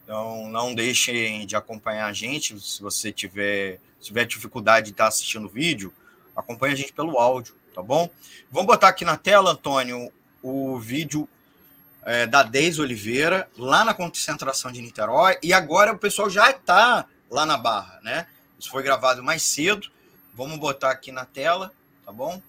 Então, 0.05 0.49
não 0.49 0.75
deixem 0.75 1.47
de 1.47 1.57
acompanhar 1.57 2.07
a 2.07 2.13
gente. 2.13 2.59
Se 2.61 2.83
você 2.83 3.13
tiver, 3.13 3.81
tiver 4.01 4.25
dificuldade 4.25 4.87
de 4.87 4.93
estar 4.93 5.07
assistindo 5.07 5.47
o 5.47 5.49
vídeo, 5.49 5.93
Acompanhe 6.35 6.73
a 6.73 6.77
gente 6.77 6.93
pelo 6.93 7.19
áudio, 7.19 7.55
tá 7.75 7.83
bom? 7.83 8.09
Vamos 8.51 8.67
botar 8.67 8.89
aqui 8.89 9.05
na 9.05 9.17
tela, 9.17 9.53
Antônio, 9.53 10.11
o 10.43 10.79
vídeo 10.79 11.29
é, 12.05 12.27
da 12.27 12.43
Deise 12.43 12.81
Oliveira, 12.81 13.49
lá 13.57 13.85
na 13.85 13.93
concentração 13.93 14.73
de 14.73 14.81
Niterói, 14.81 15.37
e 15.43 15.53
agora 15.53 15.93
o 15.93 15.99
pessoal 15.99 16.31
já 16.31 16.51
está 16.51 17.07
lá 17.31 17.45
na 17.45 17.57
Barra, 17.57 18.01
né? 18.03 18.27
Isso 18.59 18.71
foi 18.71 18.83
gravado 18.83 19.23
mais 19.23 19.43
cedo. 19.43 19.91
Vamos 20.35 20.59
botar 20.59 20.91
aqui 20.91 21.13
na 21.13 21.27
tela, 21.27 21.71
tá 22.05 22.13
bom? 22.13 22.41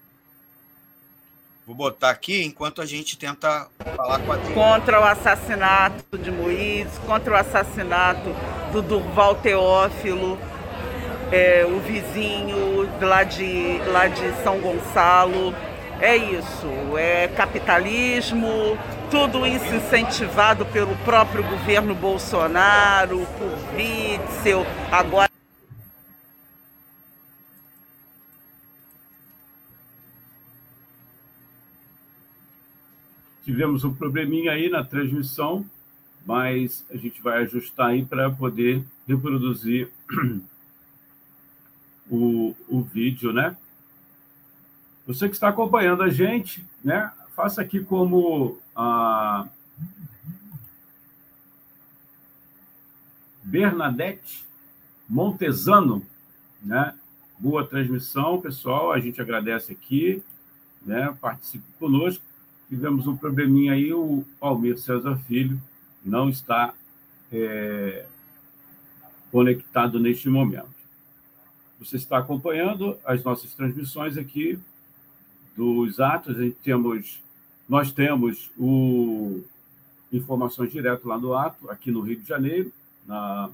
Vou 1.66 1.76
botar 1.76 2.10
aqui 2.10 2.44
enquanto 2.44 2.82
a 2.82 2.86
gente 2.86 3.18
tenta 3.18 3.68
falar 3.96 4.20
com 4.20 4.34
a 4.34 4.36
Deise. 4.36 4.54
Contra 4.54 5.00
o 5.00 5.04
assassinato 5.04 6.18
de 6.18 6.30
Moisés, 6.30 7.00
contra 7.06 7.34
o 7.34 7.38
assassinato 7.38 8.36
do 8.74 8.82
Durval 8.82 9.36
Teófilo, 9.36 10.38
é, 11.32 11.66
o 11.66 11.80
vizinho 11.80 12.90
lá 13.02 13.24
de, 13.24 13.80
lá 13.88 14.08
de 14.08 14.44
São 14.44 14.60
Gonçalo. 14.60 15.56
É 16.02 16.18
isso, 16.18 16.98
é 16.98 17.30
capitalismo, 17.30 18.78
tudo 19.10 19.48
isso 19.48 19.74
incentivado 19.74 20.66
pelo 20.66 20.94
próprio 20.98 21.44
governo 21.44 21.96
Bolsonaro, 21.96 23.26
por 23.38 23.78
Witzel, 23.78 24.66
agora. 24.92 25.33
Tivemos 33.44 33.84
um 33.84 33.94
probleminha 33.94 34.52
aí 34.52 34.70
na 34.70 34.84
transmissão, 34.84 35.66
mas 36.26 36.86
a 36.90 36.96
gente 36.96 37.22
vai 37.22 37.44
ajustar 37.44 37.88
aí 37.90 38.06
para 38.06 38.30
poder 38.32 38.84
reproduzir 39.08 39.90
o, 42.10 42.56
o 42.70 42.82
vídeo, 42.82 43.34
né? 43.34 43.58
Você 45.06 45.28
que 45.28 45.34
está 45.34 45.50
acompanhando 45.50 46.04
a 46.04 46.10
gente, 46.10 46.66
né? 46.84 47.12
Faça 47.36 47.62
aqui 47.62 47.84
como 47.84 48.58
a 48.74 49.48
Bernadette 53.44 54.46
Montesano, 55.10 56.06
né? 56.62 56.96
Boa 57.38 57.68
transmissão, 57.68 58.40
pessoal. 58.40 58.94
A 58.94 59.00
gente 59.00 59.22
agradece 59.22 59.74
aqui, 59.74 60.24
né? 60.86 61.14
Participe 61.20 61.66
conosco. 61.78 62.24
Tivemos 62.74 63.06
um 63.06 63.16
probleminha 63.16 63.74
aí, 63.74 63.94
o 63.94 64.26
Almir 64.42 64.80
César 64.80 65.16
Filho 65.28 65.62
não 66.04 66.28
está 66.28 66.74
é, 67.32 68.08
conectado 69.32 70.00
neste 70.00 70.28
momento. 70.28 70.74
Você 71.78 71.98
está 71.98 72.18
acompanhando 72.18 72.98
as 73.06 73.24
nossas 73.24 73.54
transmissões 73.54 74.18
aqui 74.18 74.58
dos 75.56 76.00
atos. 76.00 76.36
A 76.36 76.42
gente 76.42 76.56
temos, 76.64 77.22
nós 77.70 77.92
temos 77.92 78.50
o 78.58 79.44
informações 80.12 80.72
direto 80.72 81.08
lá 81.08 81.20
no 81.20 81.36
ato, 81.36 81.70
aqui 81.70 81.92
no 81.92 82.02
Rio 82.02 82.20
de 82.20 82.28
Janeiro, 82.28 82.74
na, 83.06 83.52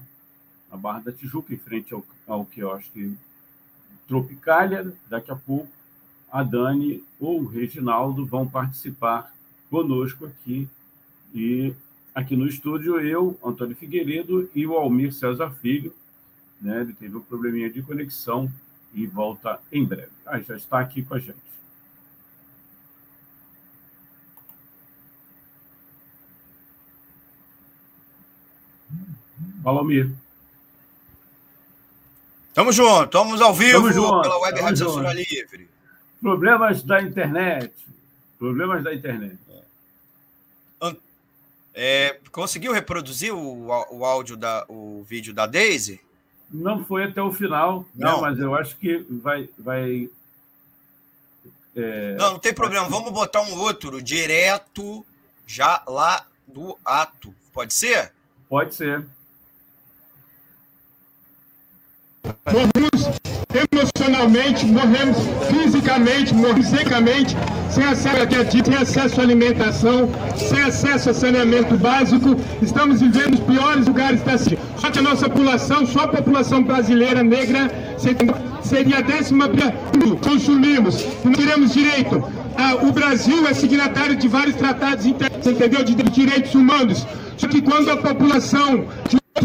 na 0.72 0.78
Barra 0.78 1.00
da 1.00 1.12
Tijuca, 1.12 1.52
em 1.52 1.58
frente 1.58 1.92
ao, 1.92 2.02
ao 2.26 2.46
quiosque 2.46 3.14
Tropicália. 4.08 4.94
Daqui 5.10 5.30
a 5.30 5.36
pouco, 5.36 5.68
a 6.30 6.42
Dani 6.42 7.02
ou 7.18 7.40
o 7.40 7.46
Reginaldo 7.46 8.24
vão 8.24 8.46
participar 8.46 9.34
conosco 9.68 10.26
aqui. 10.26 10.68
E 11.34 11.72
aqui 12.14 12.36
no 12.36 12.46
estúdio, 12.46 13.00
eu, 13.00 13.38
Antônio 13.44 13.76
Figueiredo 13.76 14.50
e 14.54 14.66
o 14.66 14.74
Almir 14.74 15.12
César 15.12 15.50
Filho. 15.60 15.94
Né? 16.60 16.82
Ele 16.82 16.92
teve 16.92 17.16
um 17.16 17.20
probleminha 17.20 17.70
de 17.70 17.82
conexão 17.82 18.50
e 18.94 19.06
volta 19.06 19.60
em 19.72 19.84
breve. 19.84 20.10
Ah, 20.26 20.40
já 20.40 20.56
está 20.56 20.80
aqui 20.80 21.02
com 21.02 21.14
a 21.14 21.18
gente. 21.18 21.50
Fala, 29.62 29.80
Almir. 29.80 30.10
Tamo 32.52 32.72
junto, 32.72 33.04
estamos 33.04 33.40
ao 33.40 33.54
vivo 33.54 33.92
junto, 33.92 34.22
pela 34.22 34.38
Web 34.40 34.60
Rádio 34.60 34.84
Censura 34.84 35.12
Livre. 35.12 35.68
Problemas 36.20 36.82
da 36.82 37.02
internet. 37.02 37.72
Problemas 38.38 38.82
da 38.82 38.94
internet. 38.94 39.38
É, 41.74 42.18
conseguiu 42.32 42.72
reproduzir 42.72 43.32
o, 43.32 43.68
o 43.90 44.04
áudio 44.04 44.36
da 44.36 44.64
o 44.68 45.04
vídeo 45.08 45.32
da 45.32 45.46
Daisy? 45.46 46.00
Não 46.50 46.84
foi 46.84 47.04
até 47.04 47.22
o 47.22 47.32
final, 47.32 47.86
né, 47.94 48.06
não. 48.06 48.16
Né, 48.16 48.28
mas 48.28 48.38
eu 48.38 48.54
acho 48.54 48.76
que 48.76 48.98
vai. 49.08 49.48
vai 49.56 50.10
é... 51.76 52.16
Não, 52.16 52.32
não 52.32 52.38
tem 52.38 52.52
problema. 52.52 52.88
Vamos 52.88 53.12
botar 53.12 53.42
um 53.42 53.54
outro 53.60 54.02
direto 54.02 55.06
já 55.46 55.82
lá 55.86 56.26
do 56.46 56.76
ato. 56.84 57.32
Pode 57.52 57.72
ser? 57.72 58.12
Pode 58.48 58.74
ser. 58.74 59.06
Emocionalmente, 63.52 64.64
morremos 64.64 65.16
fisicamente, 65.50 66.32
morremos 66.32 66.68
secamente, 66.68 67.36
sem 67.68 67.84
acesso, 67.84 68.64
sem 68.64 68.74
acesso 68.76 69.20
à 69.20 69.24
alimentação, 69.24 70.08
sem 70.36 70.60
acesso 70.62 71.10
a 71.10 71.14
saneamento 71.14 71.76
básico. 71.76 72.36
Estamos 72.62 73.00
vivendo 73.00 73.30
nos 73.30 73.40
piores 73.40 73.86
lugares 73.86 74.22
da 74.22 74.38
cidade. 74.38 74.62
Só 74.76 74.90
que 74.90 75.00
a 75.00 75.02
nossa 75.02 75.28
população, 75.28 75.84
só 75.84 76.04
a 76.04 76.08
população 76.08 76.62
brasileira 76.62 77.24
negra 77.24 77.68
seria 78.62 78.98
a 78.98 79.00
décima 79.00 79.48
consumimos. 80.22 81.04
Não 81.24 81.32
teremos 81.32 81.72
direito. 81.72 82.22
Ah, 82.56 82.76
o 82.76 82.92
Brasil 82.92 83.46
é 83.48 83.54
signatário 83.54 84.14
de 84.14 84.28
vários 84.28 84.54
tratados 84.54 85.06
entendeu? 85.06 85.82
de 85.82 85.94
direitos 85.94 86.54
humanos. 86.54 87.04
Só 87.36 87.48
que 87.48 87.60
quando 87.60 87.90
a 87.90 87.96
população 87.96 88.84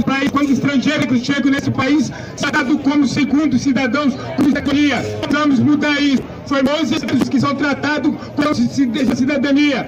país, 0.04 0.32
quando 0.32 0.52
estrangeiros 0.52 1.24
chegam 1.24 1.52
nesse 1.52 1.72
país, 1.72 2.12
tratado 2.38 2.78
como 2.80 3.08
segundo 3.08 3.58
cidadãos 3.58 4.14
com 4.36 4.44
cidadania. 4.44 5.02
Vamos 5.32 5.60
mudar 5.60 6.02
isso. 6.02 6.24
Formosos 6.48 7.04
que 7.30 7.40
são 7.40 7.56
tratados 7.56 8.14
com 8.36 9.16
cidadania. 9.16 9.88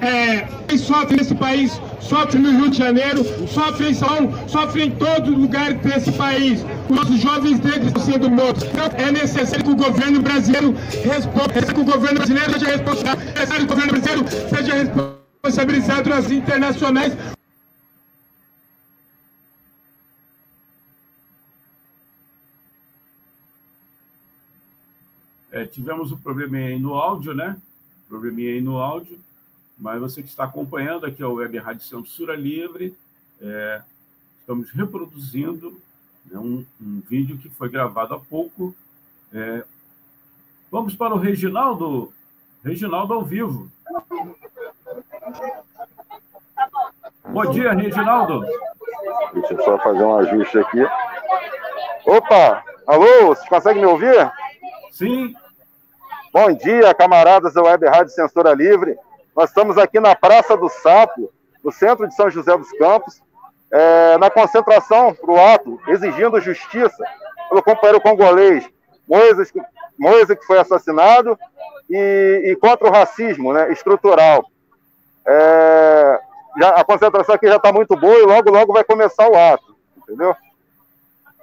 É, 0.00 0.48
quem 0.66 0.76
sofre 0.76 1.16
nesse 1.16 1.34
país, 1.34 1.80
sofre 2.00 2.36
no 2.40 2.50
Rio 2.50 2.70
de 2.70 2.78
Janeiro, 2.78 3.24
sofre 3.46 3.90
em 3.90 3.94
São 3.94 4.32
sofre 4.48 4.82
em 4.82 4.90
todo 4.90 5.30
lugar 5.30 5.74
desse 5.74 6.10
país. 6.12 6.64
Os 6.88 6.96
nossos 6.96 7.20
jovens 7.20 7.60
negros 7.60 7.86
estão 7.86 8.02
sendo 8.02 8.28
mortos. 8.28 8.64
Então, 8.64 8.90
é 8.98 9.12
necessário 9.12 9.64
que 9.64 9.70
o 9.70 9.76
governo 9.76 10.20
brasileiro 10.20 10.74
responda, 11.04 11.52
que 11.52 11.80
o 11.80 11.84
governo 11.84 12.18
brasileiro 12.18 12.52
seja 12.52 12.66
responsável, 12.66 13.20
é 13.20 13.38
necessário 13.38 13.66
que 13.66 13.72
o 13.72 13.76
governo 13.76 13.92
brasileiro 13.92 14.24
seja 14.50 14.74
responsabilizado 14.74 16.10
nas 16.10 16.30
internacionais 16.30 17.12
É, 25.62 25.64
tivemos 25.64 26.10
um 26.10 26.16
probleminha 26.16 26.66
aí 26.66 26.78
no 26.78 26.94
áudio, 26.94 27.32
né? 27.32 27.56
Probleminha 28.08 28.50
aí 28.50 28.60
no 28.60 28.78
áudio, 28.78 29.16
mas 29.78 30.00
você 30.00 30.20
que 30.20 30.28
está 30.28 30.44
acompanhando 30.44 31.06
aqui 31.06 31.22
a 31.22 31.28
Web 31.28 31.56
Rádio 31.58 31.84
Censura 31.84 32.34
Livre, 32.34 32.96
é, 33.40 33.80
estamos 34.40 34.70
reproduzindo 34.70 35.80
né, 36.26 36.36
um, 36.36 36.66
um, 36.80 37.00
vídeo 37.08 37.38
que 37.38 37.48
foi 37.48 37.68
gravado 37.68 38.14
há 38.14 38.18
pouco. 38.18 38.74
É, 39.32 39.64
vamos 40.68 40.96
para 40.96 41.14
o 41.14 41.18
Reginaldo, 41.18 42.12
Reginaldo 42.64 43.14
ao 43.14 43.24
vivo. 43.24 43.70
Bom 47.24 47.50
dia, 47.52 47.72
Reginaldo. 47.72 48.44
Deixa 49.32 49.54
eu 49.54 49.64
só 49.64 49.78
fazer 49.78 50.02
um 50.02 50.18
ajuste 50.18 50.58
aqui. 50.58 50.82
Opa! 52.04 52.64
Alô, 52.84 53.28
vocês 53.28 53.48
conseguem 53.48 53.82
me 53.82 53.88
ouvir? 53.88 54.32
Sim. 54.90 55.36
Bom 56.32 56.50
dia, 56.50 56.94
camaradas 56.94 57.52
da 57.52 57.62
Web 57.62 57.86
Rádio 57.86 58.14
Censura 58.14 58.54
Livre. 58.54 58.96
Nós 59.36 59.50
estamos 59.50 59.76
aqui 59.76 60.00
na 60.00 60.14
Praça 60.14 60.56
do 60.56 60.66
Sapo, 60.66 61.30
no 61.62 61.70
centro 61.70 62.08
de 62.08 62.14
São 62.14 62.30
José 62.30 62.56
dos 62.56 62.72
Campos, 62.78 63.20
é, 63.70 64.16
na 64.16 64.30
concentração 64.30 65.14
para 65.14 65.30
o 65.30 65.38
ato, 65.38 65.78
exigindo 65.88 66.40
justiça 66.40 67.04
pelo 67.50 67.62
companheiro 67.62 68.00
congolês 68.00 68.66
Moisés, 69.06 69.52
Moisés 69.98 70.38
que 70.38 70.46
foi 70.46 70.58
assassinado, 70.58 71.38
e, 71.90 72.42
e, 72.46 72.56
contra 72.56 72.88
o 72.88 72.90
racismo 72.90 73.52
né, 73.52 73.70
estrutural. 73.70 74.42
É, 75.26 76.20
já, 76.58 76.70
a 76.70 76.82
concentração 76.82 77.34
aqui 77.34 77.46
já 77.46 77.56
está 77.56 77.70
muito 77.70 77.94
boa 77.94 78.16
e 78.16 78.22
logo, 78.22 78.50
logo 78.50 78.72
vai 78.72 78.84
começar 78.84 79.28
o 79.28 79.36
ato, 79.36 79.76
entendeu? 79.98 80.34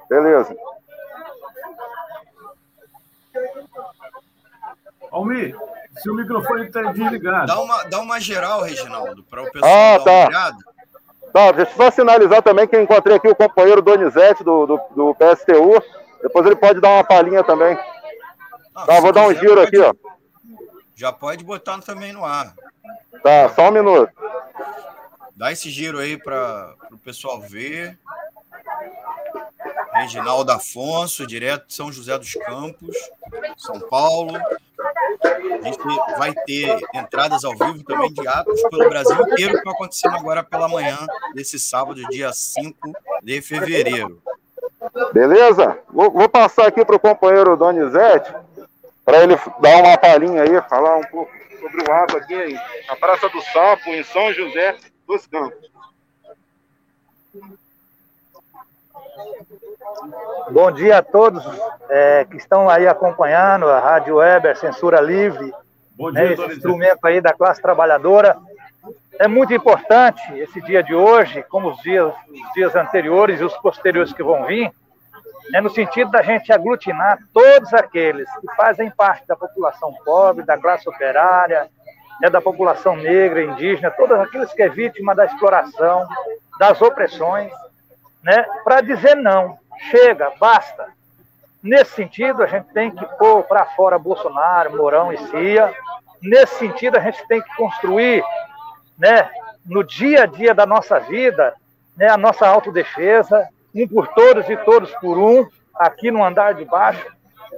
Beleza. 0.09 0.57
Almir, 5.19 5.55
seu 6.01 6.15
microfone 6.15 6.67
está 6.67 6.81
desligado. 6.91 7.47
Dá 7.47 7.59
uma, 7.59 7.83
dá 7.83 7.99
uma 7.99 8.19
geral, 8.19 8.61
Reginaldo, 8.61 9.23
para 9.23 9.43
o 9.43 9.51
pessoal 9.51 9.71
ah, 9.71 9.97
dar 9.97 10.03
tá. 10.03 10.11
uma 10.11 10.27
olhada. 10.27 10.57
Tá, 11.33 11.51
deixa 11.51 11.71
eu 11.71 11.77
só 11.77 11.91
sinalizar 11.91 12.41
também 12.41 12.67
que 12.67 12.75
eu 12.75 12.81
encontrei 12.81 13.15
aqui 13.15 13.27
o 13.27 13.35
companheiro 13.35 13.81
Donizete 13.81 14.43
do, 14.43 14.65
do, 14.65 14.79
do 14.95 15.15
PSTU. 15.15 15.83
Depois 16.21 16.45
ele 16.45 16.55
pode 16.55 16.81
dar 16.81 16.89
uma 16.89 17.03
palhinha 17.03 17.43
também. 17.43 17.77
Ah, 18.75 18.85
tá, 18.85 18.99
vou 18.99 19.11
dar 19.11 19.27
um 19.27 19.33
giro 19.33 19.55
pode, 19.55 19.67
aqui, 19.67 19.79
ó. 19.79 19.93
Já 20.95 21.11
pode 21.11 21.43
botar 21.43 21.79
também 21.79 22.11
no 22.11 22.25
ar. 22.25 22.53
Tá, 23.21 23.49
só 23.49 23.69
um 23.69 23.71
minuto. 23.71 24.11
Dá 25.35 25.51
esse 25.51 25.69
giro 25.69 25.99
aí 25.99 26.17
para 26.17 26.73
o 26.91 26.97
pessoal 26.97 27.39
ver. 27.39 27.97
Reginaldo 29.93 30.51
Afonso, 30.51 31.27
direto 31.27 31.67
de 31.67 31.73
São 31.73 31.91
José 31.91 32.17
dos 32.17 32.33
Campos, 32.33 32.95
São 33.57 33.79
Paulo. 33.79 34.33
A 35.23 35.61
gente 35.63 36.17
vai 36.17 36.33
ter 36.45 36.79
entradas 36.93 37.43
ao 37.43 37.55
vivo 37.55 37.83
também 37.83 38.11
de 38.13 38.27
atos 38.27 38.61
pelo 38.69 38.89
Brasil 38.89 39.15
inteiro, 39.21 39.51
que 39.53 39.57
estão 39.57 39.73
acontecendo 39.73 40.15
agora 40.15 40.43
pela 40.43 40.67
manhã, 40.67 40.97
desse 41.33 41.59
sábado, 41.59 42.01
dia 42.09 42.31
5 42.31 42.91
de 43.23 43.41
fevereiro. 43.41 44.21
Beleza? 45.13 45.77
Vou, 45.89 46.11
vou 46.11 46.29
passar 46.29 46.67
aqui 46.67 46.83
para 46.85 46.95
o 46.95 46.99
companheiro 46.99 47.57
Donizete, 47.57 48.33
para 49.03 49.23
ele 49.23 49.35
dar 49.59 49.83
uma 49.83 49.97
palhinha 49.97 50.43
aí, 50.43 50.61
falar 50.69 50.97
um 50.97 51.03
pouco 51.03 51.31
sobre 51.59 51.83
o 51.83 51.93
ato 51.93 52.17
aqui 52.17 52.53
na 52.87 52.95
Praça 52.95 53.27
do 53.29 53.41
Sapo, 53.41 53.89
em 53.89 54.03
São 54.03 54.33
José 54.33 54.77
dos 55.05 55.27
Campos. 55.27 55.69
Bom 60.51 60.71
dia 60.71 60.97
a 60.97 61.01
todos 61.01 61.43
é, 61.89 62.25
que 62.25 62.37
estão 62.37 62.69
aí 62.69 62.87
acompanhando 62.87 63.69
a 63.69 63.79
Rádio 63.79 64.17
Weber 64.17 64.57
Censura 64.57 64.99
Livre, 64.99 65.53
Bom 65.95 66.11
né, 66.11 66.27
dia, 66.27 66.37
né, 66.37 66.45
esse 66.45 66.57
instrumento 66.57 67.05
aí 67.05 67.21
da 67.21 67.33
classe 67.33 67.61
trabalhadora. 67.61 68.37
É 69.17 69.27
muito 69.27 69.53
importante 69.53 70.21
esse 70.37 70.61
dia 70.61 70.83
de 70.83 70.93
hoje, 70.93 71.43
como 71.43 71.69
os 71.69 71.77
dias, 71.81 72.07
os 72.07 72.53
dias 72.53 72.75
anteriores 72.75 73.39
e 73.39 73.43
os 73.43 73.55
posteriores 73.57 74.11
que 74.11 74.23
vão 74.23 74.45
vir, 74.45 74.71
é 75.53 75.61
no 75.61 75.69
sentido 75.69 76.11
da 76.11 76.21
gente 76.21 76.51
aglutinar 76.51 77.17
todos 77.33 77.73
aqueles 77.73 78.29
que 78.39 78.55
fazem 78.55 78.91
parte 78.91 79.25
da 79.27 79.35
população 79.35 79.93
pobre, 80.03 80.45
da 80.45 80.57
classe 80.57 80.87
operária, 80.89 81.69
né, 82.21 82.29
da 82.29 82.41
população 82.41 82.95
negra, 82.95 83.43
indígena, 83.43 83.91
todos 83.91 84.19
aqueles 84.19 84.51
que 84.53 84.61
é 84.61 84.69
vítima 84.69 85.15
da 85.15 85.25
exploração, 85.25 86.07
das 86.59 86.81
opressões, 86.81 87.51
né, 88.23 88.45
para 88.63 88.81
dizer 88.81 89.15
não, 89.15 89.57
chega, 89.89 90.31
basta. 90.39 90.87
Nesse 91.61 91.91
sentido, 91.91 92.43
a 92.43 92.47
gente 92.47 92.67
tem 92.73 92.91
que 92.91 93.05
pôr 93.17 93.43
para 93.43 93.65
fora 93.67 93.99
Bolsonaro, 93.99 94.75
Mourão 94.77 95.11
e 95.11 95.17
Cia. 95.17 95.73
Nesse 96.21 96.55
sentido, 96.55 96.97
a 96.97 97.01
gente 97.01 97.25
tem 97.27 97.41
que 97.41 97.55
construir, 97.55 98.23
né, 98.97 99.29
no 99.65 99.83
dia 99.83 100.23
a 100.23 100.25
dia 100.25 100.53
da 100.53 100.65
nossa 100.65 100.99
vida, 100.99 101.53
né, 101.97 102.09
a 102.09 102.17
nossa 102.17 102.47
autodefesa, 102.47 103.47
um 103.75 103.87
por 103.87 104.07
todos 104.09 104.49
e 104.49 104.57
todos 104.57 104.91
por 104.95 105.17
um, 105.17 105.47
aqui 105.75 106.11
no 106.11 106.23
andar 106.23 106.53
de 106.53 106.65
baixo, 106.65 107.05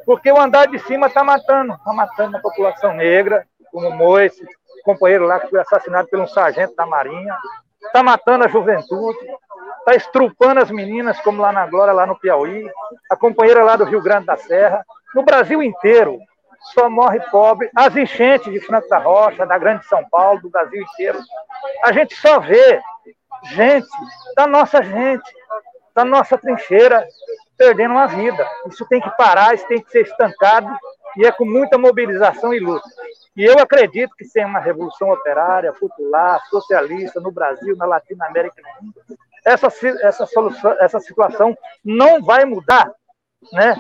porque 0.06 0.32
o 0.32 0.40
andar 0.40 0.68
de 0.68 0.80
cima 0.80 1.08
está 1.08 1.24
matando, 1.24 1.74
está 1.74 1.94
matando 1.94 2.38
a 2.38 2.42
população 2.42 2.94
negra, 2.94 3.46
como 3.72 3.88
o 3.88 3.96
Moisés, 3.96 4.48
companheiro 4.84 5.26
lá 5.26 5.40
que 5.40 5.50
foi 5.50 5.60
assassinado 5.60 6.08
por 6.08 6.20
um 6.20 6.28
sargento 6.28 6.76
da 6.76 6.86
Marinha, 6.86 7.36
está 7.82 8.04
matando 8.04 8.46
a 8.46 8.48
juventude, 8.48 9.20
está 9.82 9.96
estrupando 9.96 10.62
as 10.62 10.72
meninas, 10.72 11.20
como 11.22 11.42
lá 11.42 11.52
na 11.52 11.68
Glória, 11.68 11.94
lá 11.94 12.06
no 12.06 12.16
Piauí, 12.16 12.70
a 13.10 13.16
companheira 13.16 13.64
lá 13.64 13.76
do 13.76 13.84
Rio 13.84 14.02
Grande 14.02 14.28
da 14.28 14.38
Serra, 14.38 14.86
No 15.14 15.24
Brasil 15.24 15.62
inteiro, 15.62 16.20
só 16.74 16.90
morre 16.90 17.20
pobre. 17.32 17.70
As 17.76 17.96
enchentes 17.96 18.52
de 18.52 18.60
Franco 18.60 18.88
da 18.88 18.98
Rocha, 18.98 19.46
da 19.46 19.58
Grande 19.58 19.86
São 19.86 20.08
Paulo, 20.10 20.42
do 20.42 20.50
Brasil 20.50 20.82
inteiro. 20.82 21.20
A 21.84 21.92
gente 21.92 22.16
só 22.16 22.40
vê 22.40 22.82
gente, 23.44 23.88
da 24.36 24.48
nossa 24.48 24.82
gente, 24.84 25.30
da 25.96 26.06
nossa 26.06 26.38
trincheira, 26.38 27.06
perdendo 27.58 27.92
uma 27.92 28.08
vida. 28.08 28.48
Isso 28.68 28.86
tem 28.88 29.02
que 29.02 29.10
parar, 29.18 29.54
isso 29.54 29.68
tem 29.68 29.82
que 29.82 29.92
ser 29.92 30.04
estancado, 30.04 30.74
e 31.18 31.26
é 31.26 31.32
com 31.32 31.46
muita 31.46 31.78
mobilização 31.78 32.54
e 32.54 32.60
luta. 32.60 32.88
E 33.36 33.44
eu 33.44 33.60
acredito 33.60 34.16
que 34.16 34.26
sem 34.26 34.46
uma 34.46 34.60
revolução 34.60 35.10
operária, 35.10 35.74
popular, 35.74 36.40
socialista 36.50 37.20
no 37.20 37.32
Brasil, 37.32 37.76
na 37.76 37.86
Latinoamérica, 37.86 38.62
essa, 39.46 39.68
essa, 40.02 40.26
solução, 40.26 40.76
essa 40.80 41.00
situação 41.00 41.58
não 41.84 42.22
vai 42.22 42.46
mudar 42.46 42.92
né, 43.52 43.76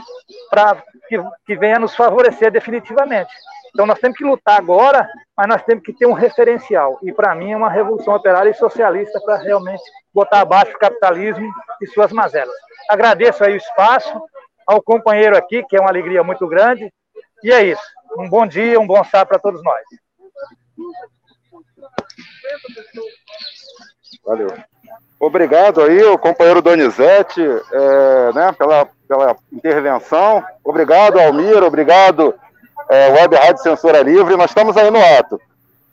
para 0.49 0.81
que, 1.07 1.17
que 1.45 1.55
venha 1.55 1.79
nos 1.79 1.95
favorecer 1.95 2.51
definitivamente. 2.51 3.31
Então 3.69 3.85
nós 3.85 3.99
temos 3.99 4.17
que 4.17 4.25
lutar 4.25 4.57
agora, 4.57 5.07
mas 5.37 5.47
nós 5.47 5.63
temos 5.63 5.83
que 5.83 5.93
ter 5.93 6.05
um 6.05 6.13
referencial. 6.13 6.99
E 7.01 7.13
para 7.13 7.33
mim 7.35 7.51
é 7.51 7.57
uma 7.57 7.69
revolução 7.69 8.13
operária 8.13 8.49
e 8.49 8.55
socialista 8.55 9.19
para 9.21 9.37
realmente 9.37 9.83
botar 10.13 10.41
abaixo 10.41 10.75
o 10.75 10.79
capitalismo 10.79 11.49
e 11.81 11.87
suas 11.87 12.11
mazelas. 12.11 12.53
Agradeço 12.89 13.43
aí 13.43 13.53
o 13.53 13.57
espaço 13.57 14.21
ao 14.67 14.81
companheiro 14.81 15.37
aqui, 15.37 15.63
que 15.63 15.77
é 15.77 15.79
uma 15.79 15.89
alegria 15.89 16.23
muito 16.23 16.47
grande. 16.47 16.91
E 17.43 17.51
é 17.51 17.63
isso. 17.63 17.83
Um 18.17 18.29
bom 18.29 18.45
dia, 18.45 18.79
um 18.79 18.85
bom 18.85 19.03
sábado 19.03 19.29
para 19.29 19.39
todos 19.39 19.63
nós. 19.63 19.81
Valeu. 24.25 24.49
Obrigado 25.21 25.81
aí, 25.81 26.01
o 26.01 26.17
companheiro 26.17 26.63
Donizete, 26.63 27.41
é, 27.41 28.33
né, 28.33 28.51
pela, 28.53 28.87
pela 29.07 29.37
intervenção. 29.53 30.43
Obrigado, 30.63 31.19
Almir, 31.19 31.61
obrigado, 31.61 32.33
é, 32.89 33.11
Web 33.11 33.35
Rádio 33.35 33.61
Censura 33.61 34.01
Livre. 34.01 34.35
Nós 34.35 34.49
estamos 34.49 34.75
aí 34.75 34.89
no 34.89 34.97
ato. 34.97 35.39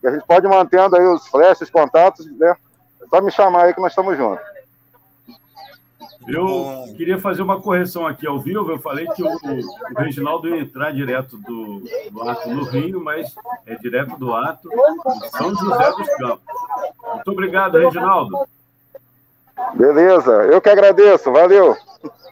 E 0.03 0.09
a 0.09 0.13
gente 0.13 0.25
pode 0.27 0.49
mantendo 0.49 0.97
aí 0.97 1.05
os 1.05 1.29
flashes, 1.29 1.69
contatos, 1.69 2.25
né? 2.39 2.57
É 3.03 3.07
só 3.07 3.21
me 3.21 3.31
chamar 3.31 3.65
aí 3.65 3.75
que 3.75 3.81
nós 3.83 3.93
estamos 3.93 4.17
juntos. 4.17 4.43
Eu 6.27 6.95
queria 6.97 7.19
fazer 7.19 7.43
uma 7.43 7.61
correção 7.61 8.07
aqui 8.07 8.27
ao 8.27 8.41
vivo. 8.41 8.71
Eu 8.71 8.79
falei 8.79 9.07
que 9.09 9.23
o, 9.23 9.29
o 9.29 9.99
Reginaldo 9.99 10.49
ia 10.49 10.63
entrar 10.63 10.91
direto 10.91 11.37
do, 11.37 11.83
do, 12.11 12.23
ato 12.31 12.49
no 12.49 12.65
Rio, 12.65 13.05
mas 13.05 13.35
é 13.67 13.75
direto 13.75 14.17
do 14.17 14.35
ato 14.35 14.71
de 14.71 15.29
São 15.37 15.55
José 15.55 15.91
dos 15.91 16.09
Campos. 16.17 16.45
Muito 17.15 17.31
obrigado, 17.31 17.77
Reginaldo. 17.77 18.49
Beleza, 19.75 20.33
eu 20.45 20.61
que 20.61 20.69
agradeço, 20.69 21.33
valeu. 21.33 21.77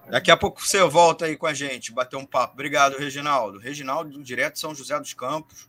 Daqui 0.08 0.30
a 0.30 0.36
pouco 0.36 0.64
você 0.64 0.82
volta 0.84 1.24
aí 1.24 1.36
com 1.36 1.46
a 1.46 1.54
gente, 1.54 1.92
bater 1.92 2.16
um 2.16 2.24
papo. 2.24 2.54
Obrigado, 2.54 2.96
Reginaldo. 2.96 3.58
Reginaldo, 3.58 4.22
direto 4.22 4.54
de 4.54 4.60
São 4.60 4.74
José 4.74 4.98
dos 4.98 5.12
Campos. 5.14 5.68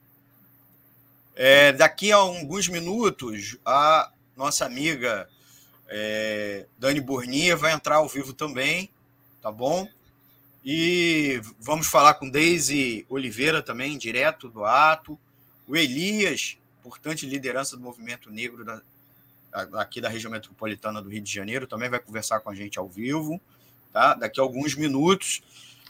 É, 1.35 1.71
daqui 1.71 2.11
a 2.11 2.17
alguns 2.17 2.67
minutos, 2.67 3.57
a 3.65 4.11
nossa 4.35 4.65
amiga 4.65 5.27
é, 5.87 6.65
Dani 6.77 7.01
Burnia 7.01 7.55
vai 7.55 7.73
entrar 7.73 7.97
ao 7.97 8.07
vivo 8.07 8.33
também, 8.33 8.89
tá 9.41 9.51
bom? 9.51 9.87
E 10.63 11.41
vamos 11.59 11.87
falar 11.87 12.15
com 12.15 12.29
Deise 12.29 13.05
Oliveira 13.09 13.61
também, 13.61 13.97
direto 13.97 14.49
do 14.49 14.65
ato. 14.65 15.17
O 15.67 15.75
Elias, 15.75 16.57
importante 16.79 17.25
liderança 17.25 17.75
do 17.75 17.83
movimento 17.83 18.29
negro 18.29 18.65
da, 18.65 18.81
aqui 19.73 20.01
da 20.01 20.09
região 20.09 20.31
metropolitana 20.31 21.01
do 21.01 21.09
Rio 21.09 21.21
de 21.21 21.33
Janeiro, 21.33 21.67
também 21.67 21.89
vai 21.89 21.99
conversar 21.99 22.39
com 22.39 22.49
a 22.49 22.55
gente 22.55 22.77
ao 22.77 22.87
vivo, 22.87 23.39
tá? 23.91 24.13
Daqui 24.13 24.39
a 24.39 24.43
alguns 24.43 24.75
minutos. 24.75 25.41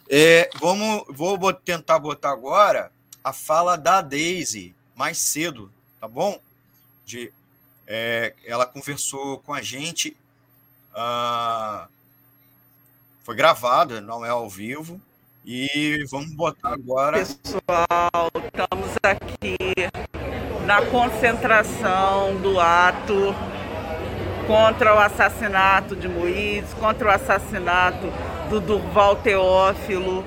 É, 0.10 0.50
vamos, 0.60 1.04
vou 1.10 1.52
tentar 1.54 2.00
botar 2.00 2.32
agora 2.32 2.92
a 3.24 3.34
fala 3.34 3.76
da 3.76 4.02
Daisy 4.02 4.74
mais 4.96 5.18
cedo, 5.18 5.72
tá 6.00 6.08
bom? 6.08 6.40
De, 7.06 7.32
é, 7.86 8.34
ela 8.46 8.66
conversou 8.66 9.40
com 9.40 9.54
a 9.54 9.62
gente, 9.62 10.16
uh, 10.94 11.88
foi 13.24 13.36
gravada, 13.36 14.02
não 14.02 14.26
é 14.26 14.30
ao 14.30 14.50
vivo, 14.50 15.00
e 15.46 16.06
vamos 16.10 16.34
botar 16.34 16.74
agora. 16.74 17.18
Pessoal, 17.18 18.32
estamos 18.46 18.90
aqui 19.04 19.58
na 20.66 20.86
concentração 20.88 22.42
do 22.42 22.60
ato 22.60 23.34
contra 24.48 24.96
o 24.96 25.00
assassinato 25.00 25.96
de 25.96 26.08
Moisés, 26.08 26.74
contra 26.80 27.10
o 27.10 27.12
assassinato 27.12 28.08
do 28.50 28.60
Durval 28.62 29.18
Teófilo, 29.18 30.24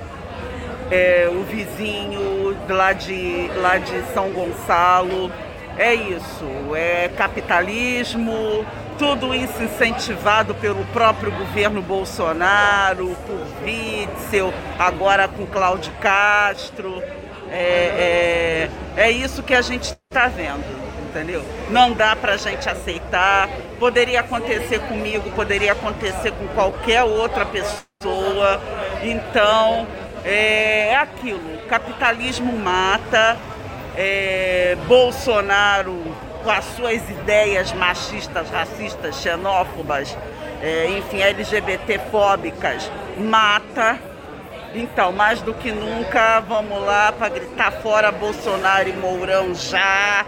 é, 0.91 1.29
o 1.33 1.43
vizinho 1.45 2.57
lá 2.69 2.93
de, 2.93 3.51
lá 3.57 3.79
de 3.79 4.03
São 4.13 4.31
Gonçalo. 4.31 5.33
É 5.79 5.95
isso, 5.95 6.45
é 6.75 7.09
capitalismo, 7.17 8.67
tudo 8.99 9.35
isso 9.35 9.63
incentivado 9.63 10.55
pelo 10.57 10.85
próprio 10.87 11.33
governo 11.33 11.81
Bolsonaro, 11.81 13.17
por 13.27 13.41
Witzel, 13.65 14.53
agora 14.79 15.27
com 15.27 15.47
Cláudio 15.47 15.93
Castro. 16.01 17.03
É, 17.51 18.69
é, 18.97 19.03
é 19.03 19.11
isso 19.11 19.43
que 19.43 19.55
a 19.55 19.63
gente 19.63 19.97
está 20.11 20.29
vendo, 20.29 20.65
entendeu? 21.11 21.43
Não 21.69 21.93
dá 21.93 22.17
para 22.17 22.35
a 22.35 22.37
gente 22.37 22.69
aceitar. 22.69 23.49
Poderia 23.79 24.21
acontecer 24.21 24.79
comigo, 24.81 25.31
poderia 25.33 25.73
acontecer 25.73 26.33
com 26.33 26.47
qualquer 26.49 27.03
outra 27.03 27.45
pessoa. 27.45 28.61
Então, 29.03 29.87
é, 30.25 30.91
é 30.91 30.97
aquilo: 30.97 31.59
capitalismo 31.69 32.57
mata, 32.57 33.37
é, 33.97 34.77
Bolsonaro 34.87 36.01
com 36.43 36.51
as 36.51 36.65
suas 36.77 37.03
ideias 37.11 37.71
machistas, 37.73 38.49
racistas, 38.49 39.17
xenófobas, 39.17 40.17
é, 40.63 40.87
enfim, 40.97 41.21
LGBT-fóbicas, 41.21 42.91
mata 43.19 43.99
então, 44.75 45.11
mais 45.11 45.43
do 45.43 45.53
que 45.53 45.73
nunca, 45.73 46.39
vamos 46.41 46.81
lá 46.85 47.11
para 47.11 47.29
gritar 47.29 47.73
fora 47.73 48.13
Bolsonaro 48.13 48.89
e 48.89 48.93
Mourão 48.93 49.53
já. 49.53 50.25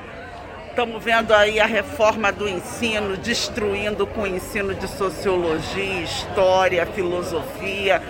Estamos 0.72 1.04
vendo 1.04 1.34
aí 1.34 1.60
a 1.60 1.66
reforma 1.66 2.32
do 2.32 2.48
ensino 2.48 3.14
destruindo 3.18 4.06
com 4.06 4.22
o 4.22 4.26
ensino 4.26 4.74
de 4.74 4.88
sociologia, 4.88 6.00
história, 6.00 6.86
filosofia. 6.86 8.00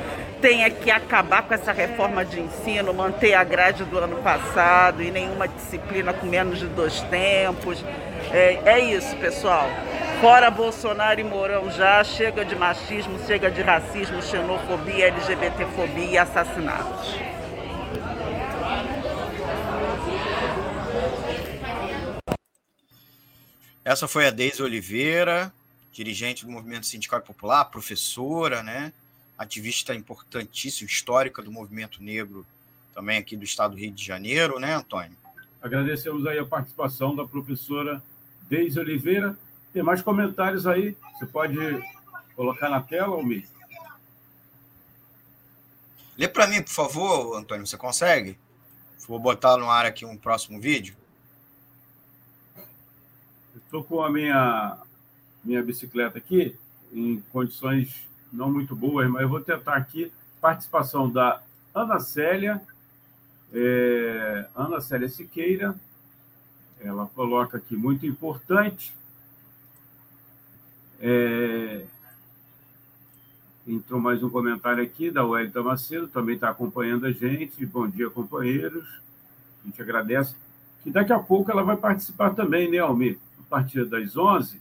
Tem 0.40 0.70
que 0.70 0.88
acabar 0.88 1.42
com 1.42 1.55
essa 1.55 1.72
reforma 1.72 2.25
de 2.25 2.38
ensino, 2.38 2.94
manter 2.94 3.35
a 3.35 3.42
grade 3.42 3.83
do 3.83 3.98
ano 3.98 4.18
passado 4.18 5.03
e 5.03 5.11
nenhuma 5.11 5.48
disciplina 5.48 6.12
com 6.12 6.25
menos 6.25 6.61
de 6.61 6.66
dois 6.66 7.01
tempos. 7.03 7.85
É, 8.31 8.61
é 8.64 8.79
isso, 8.79 9.16
pessoal. 9.16 9.68
Fora 10.20 10.48
Bolsonaro 10.48 11.18
e 11.18 11.25
Mourão 11.25 11.68
já, 11.68 12.05
chega 12.05 12.44
de 12.44 12.55
machismo, 12.55 13.18
chega 13.27 13.51
de 13.51 13.61
racismo, 13.61 14.22
xenofobia, 14.22 15.09
LGBTfobia 15.09 16.11
e 16.12 16.16
assassinatos. 16.16 17.31
Essa 23.84 24.06
foi 24.06 24.26
a 24.26 24.30
Deise 24.30 24.62
Oliveira, 24.62 25.52
dirigente 25.92 26.46
do 26.46 26.52
Movimento 26.52 26.86
Sindical 26.86 27.20
Popular, 27.20 27.64
professora, 27.64 28.62
né? 28.62 28.92
ativista 29.36 29.92
importantíssima, 29.94 30.88
histórica 30.88 31.42
do 31.42 31.50
movimento 31.50 32.02
negro 32.02 32.46
também 32.94 33.18
aqui 33.18 33.36
do 33.36 33.44
estado 33.44 33.72
do 33.72 33.80
Rio 33.80 33.90
de 33.90 34.04
Janeiro, 34.04 34.60
né, 34.60 34.74
Antônio? 34.74 35.16
Agradecemos 35.60 36.26
aí 36.26 36.38
a 36.38 36.44
participação 36.44 37.16
da 37.16 37.26
professora 37.26 38.02
Deise 38.48 38.78
Oliveira, 38.78 39.36
tem 39.72 39.82
mais 39.82 40.02
comentários 40.02 40.66
aí? 40.66 40.96
Você 41.18 41.26
pode 41.26 41.56
colocar 42.36 42.68
na 42.68 42.80
tela, 42.80 43.16
Almir? 43.16 43.48
Lê 46.16 46.28
para 46.28 46.46
mim, 46.46 46.62
por 46.62 46.70
favor, 46.70 47.36
Antônio, 47.36 47.66
você 47.66 47.76
consegue? 47.76 48.38
Vou 49.08 49.18
botar 49.18 49.56
no 49.56 49.70
ar 49.70 49.86
aqui 49.86 50.04
um 50.04 50.16
próximo 50.16 50.60
vídeo. 50.60 50.94
Estou 53.72 53.82
com 53.82 54.02
a 54.02 54.11
minha, 54.11 54.76
minha 55.42 55.62
bicicleta 55.62 56.18
aqui, 56.18 56.54
em 56.92 57.24
condições 57.32 58.06
não 58.30 58.52
muito 58.52 58.76
boas, 58.76 59.08
mas 59.08 59.22
eu 59.22 59.30
vou 59.30 59.40
tentar 59.40 59.76
aqui. 59.76 60.12
Participação 60.42 61.08
da 61.08 61.40
Ana 61.74 61.98
Célia, 61.98 62.61
é, 63.50 64.46
Ana 64.54 64.78
Célia 64.82 65.08
Siqueira, 65.08 65.74
ela 66.82 67.06
coloca 67.14 67.56
aqui 67.56 67.74
muito 67.74 68.04
importante 68.04 68.94
é... 71.00 71.87
Entrou 73.66 73.98
mais 73.98 74.22
um 74.22 74.28
comentário 74.28 74.85
aqui 74.85 75.11
da 75.11 75.24
Wellington 75.24 75.62
Macedo, 75.62 76.08
também 76.08 76.35
está 76.35 76.50
acompanhando 76.50 77.06
a 77.06 77.11
gente. 77.11 77.64
Bom 77.64 77.88
dia, 77.88 78.11
companheiros. 78.11 78.87
A 79.62 79.66
gente 79.66 79.80
agradece. 79.80 80.37
Que 80.82 80.90
daqui 80.90 81.12
a 81.14 81.18
pouco 81.18 81.50
ela 81.50 81.62
vai 81.62 81.78
participar 81.78 82.35
também, 82.35 82.70
né, 82.70 82.76
Almir? 82.76 83.18
Partir 83.52 83.84
das 83.84 84.16
11, 84.16 84.58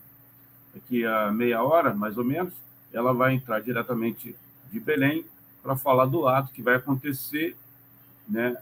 daqui 0.73 1.06
a 1.06 1.32
meia 1.32 1.63
hora, 1.63 1.93
mais 1.93 2.17
ou 2.17 2.25
menos, 2.25 2.54
ela 2.91 3.13
vai 3.13 3.34
entrar 3.34 3.62
diretamente 3.62 4.36
de 4.69 4.80
Belém 4.82 5.23
para 5.63 5.77
falar 5.77 6.08
do 6.08 6.27
ato 6.27 6.51
que 6.51 6.62
vai 6.62 6.75
acontecer 6.75 7.56
né? 8.27 8.58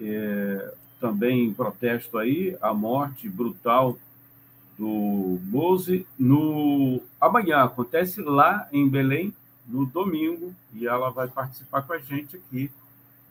É, 0.00 0.74
também 1.00 1.46
em 1.46 1.54
protesto 1.54 2.18
aí 2.18 2.56
a 2.60 2.72
morte 2.72 3.28
brutal 3.28 3.98
do 4.78 5.38
Bose 5.42 6.06
no 6.18 7.02
amanhã 7.20 7.64
acontece 7.64 8.20
lá 8.20 8.68
em 8.70 8.86
Belém 8.86 9.34
no 9.66 9.86
domingo 9.86 10.54
e 10.74 10.86
ela 10.86 11.10
vai 11.10 11.28
participar 11.28 11.82
com 11.82 11.94
a 11.94 11.98
gente 11.98 12.36
aqui, 12.36 12.70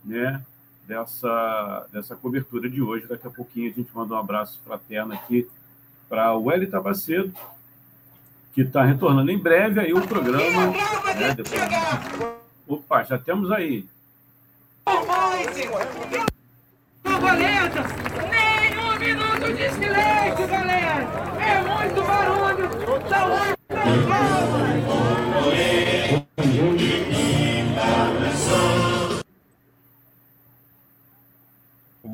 né? 0.04 0.44
Dessa 0.88 1.88
dessa 1.92 2.16
cobertura 2.16 2.70
de 2.70 2.82
hoje. 2.82 3.08
Daqui 3.08 3.28
a 3.28 3.32
pouquinho 3.32 3.72
a 3.72 3.74
gente 3.74 3.90
manda 3.96 4.16
um 4.16 4.18
abraço 4.18 4.60
fraterno 4.64 5.14
aqui 5.14 5.48
para 6.10 6.36
o 6.38 6.52
Eli 6.52 6.68
Tabacedo, 6.68 7.34
que 8.54 8.62
está 8.62 8.84
retornando 8.84 9.32
em 9.32 9.38
breve 9.38 9.80
aí 9.80 9.94
o 9.94 10.02
programa. 10.08 10.68
Né, 10.68 11.34
depois... 11.36 11.62
Opa, 12.68 13.04
já 13.04 13.18
temos 13.18 13.52
aí. 13.52 13.86
Borboleta, 17.04 17.84
nem 18.32 18.80
um 18.80 19.00
minuto 19.00 19.54
de 19.54 19.70
silêncio, 19.70 20.48
galera. 20.48 21.08
É 21.40 21.62
muito 21.62 22.02
barulho. 22.04 22.70
Saúde, 23.10 23.56
Vou 26.56 27.05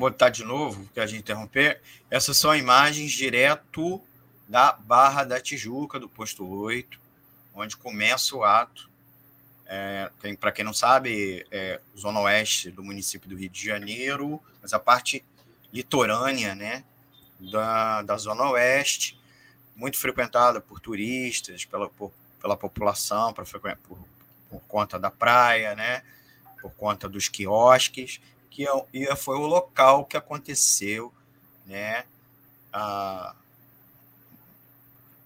botar 0.02 0.30
de 0.30 0.42
novo, 0.42 0.82
porque 0.84 0.98
a 0.98 1.06
gente 1.06 1.20
interromper. 1.20 1.80
Essas 2.10 2.36
são 2.36 2.54
imagens 2.56 3.12
direto 3.12 4.02
da 4.48 4.72
Barra 4.72 5.22
da 5.22 5.40
Tijuca, 5.40 6.00
do 6.00 6.08
posto 6.08 6.44
8, 6.44 6.98
onde 7.54 7.76
começa 7.76 8.34
o 8.34 8.42
ato. 8.42 8.90
É, 9.64 10.10
Para 10.40 10.50
quem 10.50 10.64
não 10.64 10.74
sabe, 10.74 11.46
é 11.52 11.80
zona 11.96 12.18
oeste 12.20 12.70
do 12.70 12.82
município 12.82 13.28
do 13.28 13.36
Rio 13.36 13.48
de 13.48 13.64
Janeiro, 13.64 14.42
mas 14.60 14.72
a 14.72 14.78
parte 14.80 15.24
litorânea 15.72 16.54
né, 16.54 16.84
da, 17.38 18.02
da 18.02 18.16
zona 18.16 18.50
oeste, 18.50 19.18
muito 19.76 19.96
frequentada 19.98 20.60
por 20.60 20.80
turistas, 20.80 21.64
pela, 21.64 21.88
por, 21.88 22.12
pela 22.40 22.56
população, 22.56 23.32
por, 23.32 23.46
por 24.50 24.60
conta 24.66 24.98
da 24.98 25.10
praia, 25.12 25.76
né, 25.76 26.02
por 26.60 26.72
conta 26.72 27.08
dos 27.08 27.28
quiosques, 27.28 28.20
que 28.52 28.66
é, 28.66 29.16
foi 29.16 29.36
o 29.36 29.46
local 29.46 30.04
que 30.04 30.16
aconteceu 30.16 31.12
né, 31.66 32.04
a, 32.72 33.34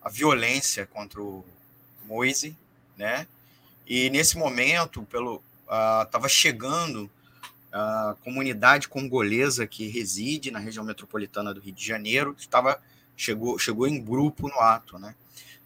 a 0.00 0.08
violência 0.08 0.86
contra 0.86 1.20
o 1.20 1.44
Moise, 2.04 2.56
né? 2.96 3.26
E 3.86 4.08
nesse 4.10 4.36
momento, 4.38 5.02
pelo 5.02 5.42
estava 6.04 6.28
chegando 6.28 7.10
a 7.72 8.16
comunidade 8.22 8.88
congolesa 8.88 9.66
que 9.66 9.88
reside 9.88 10.52
na 10.52 10.60
região 10.60 10.84
metropolitana 10.84 11.52
do 11.52 11.60
Rio 11.60 11.74
de 11.74 11.84
Janeiro, 11.84 12.34
estava 12.38 12.80
chegou 13.16 13.58
chegou 13.58 13.88
em 13.88 14.00
grupo 14.02 14.48
no 14.48 14.60
ato, 14.60 14.98
né? 14.98 15.14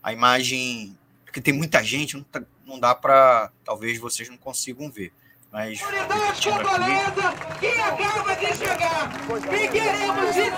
A 0.03 0.13
imagem 0.13 0.97
porque 1.25 1.41
tem 1.41 1.53
muita 1.55 1.85
gente, 1.85 2.17
não, 2.17 2.25
tá, 2.25 2.43
não 2.65 2.81
dá 2.81 2.95
para 2.95 3.53
talvez 3.65 3.99
vocês 3.99 4.29
não 4.29 4.39
consigam 4.39 4.91
ver. 4.91 5.13
Mas. 5.53 5.83
Unidade 5.83 6.49
congolesa 6.49 7.35
que 7.59 7.67
acaba 7.67 8.37
de 8.37 8.57
chegar! 8.57 9.11
E 9.53 9.69
queremos 9.69 10.35
dizer 10.35 10.53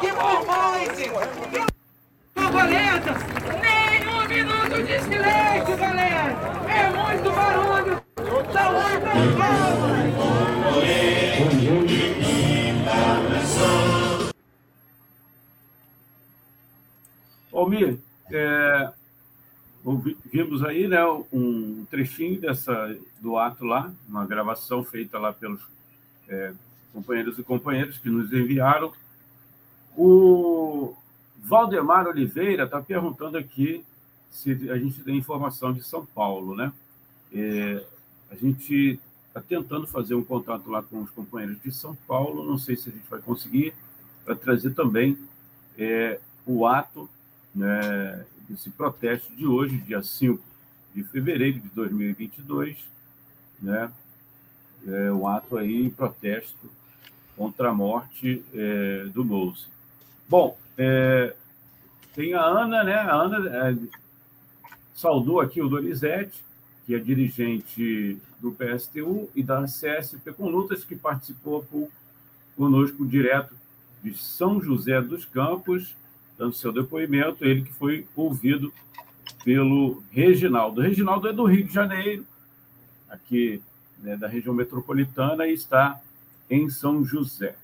que 0.00 0.12
por 0.12 0.46
Moise 0.46 1.08
borboletas! 2.34 3.22
Nem 3.62 4.08
um 4.08 4.28
minuto 4.28 4.82
de 4.82 5.00
silêncio, 5.00 5.76
galera! 5.76 6.36
É 6.68 6.90
muito 6.90 7.30
barulho! 7.30 8.02
Saúde 8.52 9.00
Almir, 17.52 17.98
é, 18.32 18.90
vimos 20.26 20.62
aí 20.62 20.86
né, 20.86 21.04
um 21.32 21.86
trechinho 21.90 22.40
dessa, 22.40 22.96
do 23.20 23.38
ato 23.38 23.64
lá, 23.64 23.92
uma 24.08 24.26
gravação 24.26 24.84
feita 24.84 25.18
lá 25.18 25.32
pelos 25.32 25.60
é, 26.28 26.52
companheiros 26.92 27.38
e 27.38 27.42
companheiras 27.42 27.98
que 27.98 28.10
nos 28.10 28.32
enviaram. 28.32 28.92
O, 29.96 30.94
Valdemar 31.42 32.06
Oliveira 32.06 32.64
está 32.64 32.80
perguntando 32.80 33.38
aqui 33.38 33.84
se 34.30 34.52
a 34.70 34.78
gente 34.78 35.02
tem 35.02 35.16
informação 35.16 35.72
de 35.72 35.82
São 35.82 36.04
Paulo, 36.06 36.54
né? 36.54 36.72
É, 37.32 37.84
a 38.30 38.36
gente 38.36 39.00
está 39.28 39.40
tentando 39.40 39.86
fazer 39.86 40.14
um 40.14 40.22
contato 40.22 40.70
lá 40.70 40.82
com 40.82 41.02
os 41.02 41.10
companheiros 41.10 41.60
de 41.62 41.72
São 41.72 41.96
Paulo, 42.06 42.44
não 42.44 42.58
sei 42.58 42.76
se 42.76 42.88
a 42.88 42.92
gente 42.92 43.08
vai 43.08 43.20
conseguir, 43.20 43.74
para 44.24 44.36
trazer 44.36 44.74
também 44.74 45.18
é, 45.78 46.20
o 46.46 46.66
ato 46.66 47.08
né, 47.54 48.24
desse 48.50 48.68
protesto 48.68 49.32
de 49.36 49.46
hoje, 49.46 49.78
dia 49.78 50.02
5 50.02 50.42
de 50.92 51.04
fevereiro 51.04 51.60
de 51.60 51.68
2022, 51.68 52.76
né? 53.62 53.92
É, 54.86 55.10
ato 55.28 55.56
aí 55.56 55.86
em 55.86 55.90
protesto 55.90 56.68
contra 57.36 57.70
a 57.70 57.74
morte 57.74 58.44
é, 58.52 59.04
do 59.14 59.24
Mouse. 59.24 59.66
Bom, 60.28 60.58
é, 60.76 61.34
tem 62.12 62.34
a 62.34 62.42
Ana, 62.42 62.82
né? 62.82 62.94
A 62.94 63.14
Ana 63.14 63.68
é, 63.68 63.76
saudou 64.94 65.40
aqui 65.40 65.62
o 65.62 65.68
Donizete, 65.68 66.44
que 66.86 66.94
é 66.94 66.98
dirigente 66.98 68.18
do 68.40 68.50
PSTU 68.50 69.30
e 69.36 69.44
da 69.44 69.62
CSP 69.62 70.32
com 70.32 70.48
Lutas, 70.48 70.82
que 70.82 70.96
participou 70.96 71.62
por, 71.62 71.88
conosco 72.56 73.06
direto 73.06 73.54
de 74.02 74.16
São 74.16 74.60
José 74.60 75.00
dos 75.00 75.24
Campos, 75.24 75.94
dando 76.40 76.54
seu 76.54 76.72
depoimento, 76.72 77.44
ele 77.44 77.60
que 77.60 77.72
foi 77.74 78.06
ouvido 78.16 78.72
pelo 79.44 80.02
Reginaldo. 80.10 80.80
O 80.80 80.82
Reginaldo 80.82 81.28
é 81.28 81.34
do 81.34 81.44
Rio 81.44 81.64
de 81.64 81.74
Janeiro, 81.74 82.26
aqui 83.10 83.62
né, 83.98 84.16
da 84.16 84.26
região 84.26 84.54
metropolitana, 84.54 85.46
e 85.46 85.52
está 85.52 86.00
em 86.48 86.70
São 86.70 87.04
José. 87.04 87.56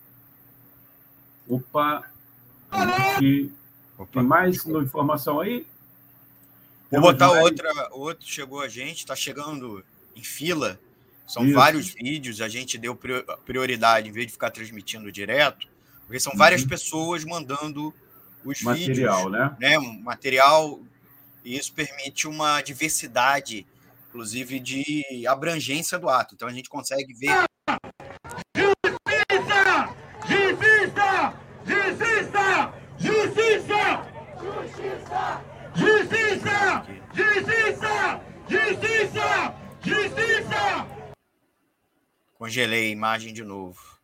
Opa, 1.48 2.04
que 3.18 3.50
Opa, 3.96 4.12
tem 4.12 4.22
mais 4.22 4.52
desculpa. 4.56 4.82
informação 4.82 5.40
aí? 5.40 5.66
Vou 6.90 7.00
botar 7.00 7.30
outra, 7.30 7.70
outro 7.92 8.26
chegou 8.28 8.60
a 8.60 8.68
gente, 8.68 8.98
está 8.98 9.16
chegando 9.16 9.82
em 10.14 10.22
fila. 10.22 10.78
São 11.26 11.46
Isso. 11.46 11.54
vários 11.54 11.88
vídeos, 11.94 12.42
a 12.42 12.48
gente 12.48 12.76
deu 12.76 12.94
prioridade 13.46 14.10
em 14.10 14.12
vez 14.12 14.26
de 14.26 14.32
ficar 14.32 14.50
transmitindo 14.50 15.10
direto, 15.10 15.66
porque 16.02 16.20
são 16.20 16.34
várias 16.36 16.60
uhum. 16.60 16.68
pessoas 16.68 17.24
mandando 17.24 17.92
os 18.46 18.62
material, 18.62 19.24
vídeos, 19.24 19.32
né? 19.32 19.56
né? 19.59 19.78
Material, 20.02 20.80
e 21.44 21.56
isso 21.56 21.72
permite 21.72 22.28
uma 22.28 22.61
diversidade, 22.61 23.66
inclusive 24.09 24.61
de 24.61 25.26
abrangência 25.26 25.99
do 25.99 26.09
ato. 26.09 26.34
Então 26.34 26.49
a 26.49 26.53
gente 26.53 26.68
consegue 26.68 27.12
ver 27.14 27.47
Justiça! 28.55 29.90
Justiça! 35.74 36.86
Justiça! 37.14 38.24
Justiça! 39.82 40.86
Congelei 42.38 42.86
a 42.88 42.90
imagem 42.90 43.32
de 43.32 43.42
novo. 43.42 43.95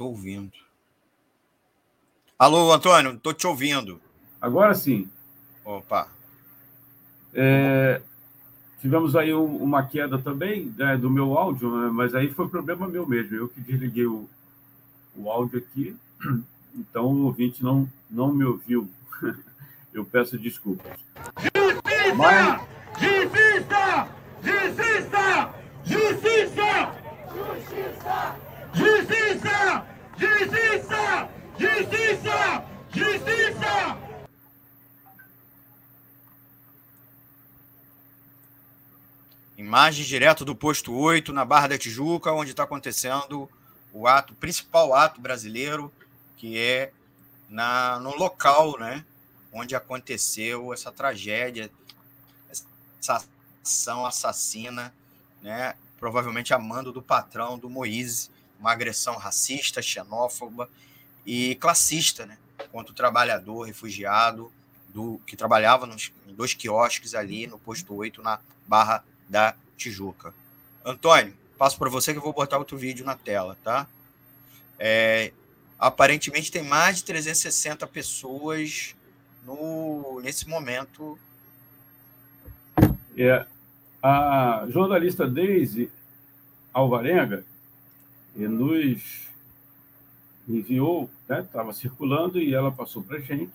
Estou 0.00 0.12
ouvindo. 0.12 0.52
Alô, 2.38 2.72
Antônio, 2.72 3.12
estou 3.12 3.34
te 3.34 3.46
ouvindo. 3.46 4.00
Agora 4.40 4.74
sim. 4.74 5.10
Opa. 5.62 6.08
É, 7.34 8.00
tivemos 8.80 9.14
aí 9.14 9.34
uma 9.34 9.82
queda 9.82 10.18
também 10.18 10.74
né, 10.78 10.96
do 10.96 11.10
meu 11.10 11.36
áudio, 11.36 11.76
né, 11.76 11.90
mas 11.92 12.14
aí 12.14 12.30
foi 12.30 12.48
problema 12.48 12.88
meu 12.88 13.06
mesmo. 13.06 13.36
Eu 13.36 13.48
que 13.50 13.60
desliguei 13.60 14.06
o, 14.06 14.26
o 15.14 15.30
áudio 15.30 15.58
aqui, 15.58 15.94
então 16.74 17.04
o 17.04 17.26
ouvinte 17.26 17.62
não, 17.62 17.86
não 18.10 18.32
me 18.32 18.46
ouviu. 18.46 18.88
eu 19.92 20.02
peço 20.02 20.38
desculpas. 20.38 20.98
Justiça! 21.36 22.14
Mas... 22.16 22.62
Justiça! 22.98 24.08
Justiça! 24.42 25.54
Justiça! 25.84 26.94
Justiça! 27.34 28.36
Justiça! 28.72 29.89
Justiça! 30.20 31.30
Justiça! 31.58 32.64
Justiça! 32.90 33.98
Imagem 39.56 40.04
direto 40.04 40.44
do 40.44 40.54
posto 40.54 40.92
8, 40.92 41.32
na 41.32 41.42
Barra 41.44 41.68
da 41.68 41.78
Tijuca, 41.78 42.32
onde 42.32 42.50
está 42.50 42.64
acontecendo 42.64 43.48
o 43.94 44.06
ato, 44.06 44.34
principal 44.34 44.92
ato 44.94 45.22
brasileiro, 45.22 45.90
que 46.36 46.58
é 46.58 46.92
na, 47.48 47.98
no 47.98 48.14
local, 48.14 48.78
né, 48.78 49.06
onde 49.50 49.74
aconteceu 49.74 50.74
essa 50.74 50.92
tragédia, 50.92 51.70
essa 53.00 53.24
ação 53.64 54.04
assassina, 54.04 54.94
né, 55.40 55.74
provavelmente 55.98 56.52
a 56.52 56.58
mando 56.58 56.92
do 56.92 57.00
patrão 57.00 57.58
do 57.58 57.70
Moise, 57.70 58.30
uma 58.60 58.70
agressão 58.70 59.16
racista, 59.16 59.80
xenófoba 59.80 60.68
e 61.26 61.54
classista, 61.56 62.26
né, 62.26 62.38
contra 62.70 62.92
o 62.92 62.94
trabalhador 62.94 63.62
refugiado 63.62 64.52
do 64.88 65.20
que 65.26 65.36
trabalhava 65.36 65.86
nos 65.86 66.12
em 66.28 66.34
dois 66.34 66.54
quiosques 66.54 67.14
ali 67.14 67.46
no 67.46 67.58
posto 67.58 67.94
8 67.94 68.22
na 68.22 68.38
Barra 68.66 69.04
da 69.28 69.54
Tijuca. 69.76 70.34
Antônio, 70.84 71.34
passo 71.56 71.78
para 71.78 71.88
você 71.88 72.12
que 72.12 72.18
eu 72.18 72.22
vou 72.22 72.32
botar 72.32 72.58
outro 72.58 72.76
vídeo 72.76 73.04
na 73.04 73.16
tela, 73.16 73.56
tá? 73.64 73.86
É, 74.78 75.32
aparentemente 75.78 76.50
tem 76.50 76.62
mais 76.62 76.98
de 76.98 77.04
360 77.04 77.86
pessoas 77.86 78.94
no, 79.44 80.20
nesse 80.22 80.48
momento. 80.48 81.18
É, 83.16 83.46
a 84.02 84.66
jornalista 84.68 85.26
Deise 85.26 85.90
Alvarenga 86.72 87.44
nos 88.36 89.28
enviou, 90.48 91.10
estava 91.28 91.68
né, 91.68 91.72
circulando 91.72 92.40
e 92.40 92.54
ela 92.54 92.72
passou 92.72 93.02
para 93.02 93.18
a 93.18 93.20
gente 93.20 93.52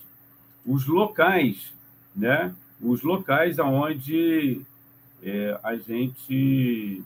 os 0.65 0.87
locais, 0.87 1.73
né? 2.15 2.53
Os 2.81 3.03
locais 3.03 3.59
aonde 3.59 4.61
é, 5.21 5.59
a 5.63 5.75
gente, 5.75 7.03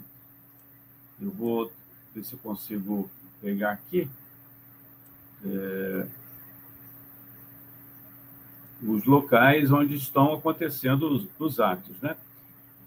eu 1.22 1.32
vou 1.32 1.72
ver 2.14 2.24
se 2.24 2.34
eu 2.34 2.40
consigo 2.40 3.10
pegar 3.42 3.72
aqui. 3.72 4.10
É, 5.46 6.08
os 8.82 9.04
locais 9.04 9.72
onde 9.72 9.96
estão 9.96 10.34
acontecendo 10.34 11.10
os, 11.10 11.28
os 11.38 11.60
atos, 11.60 12.00
né? 12.02 12.16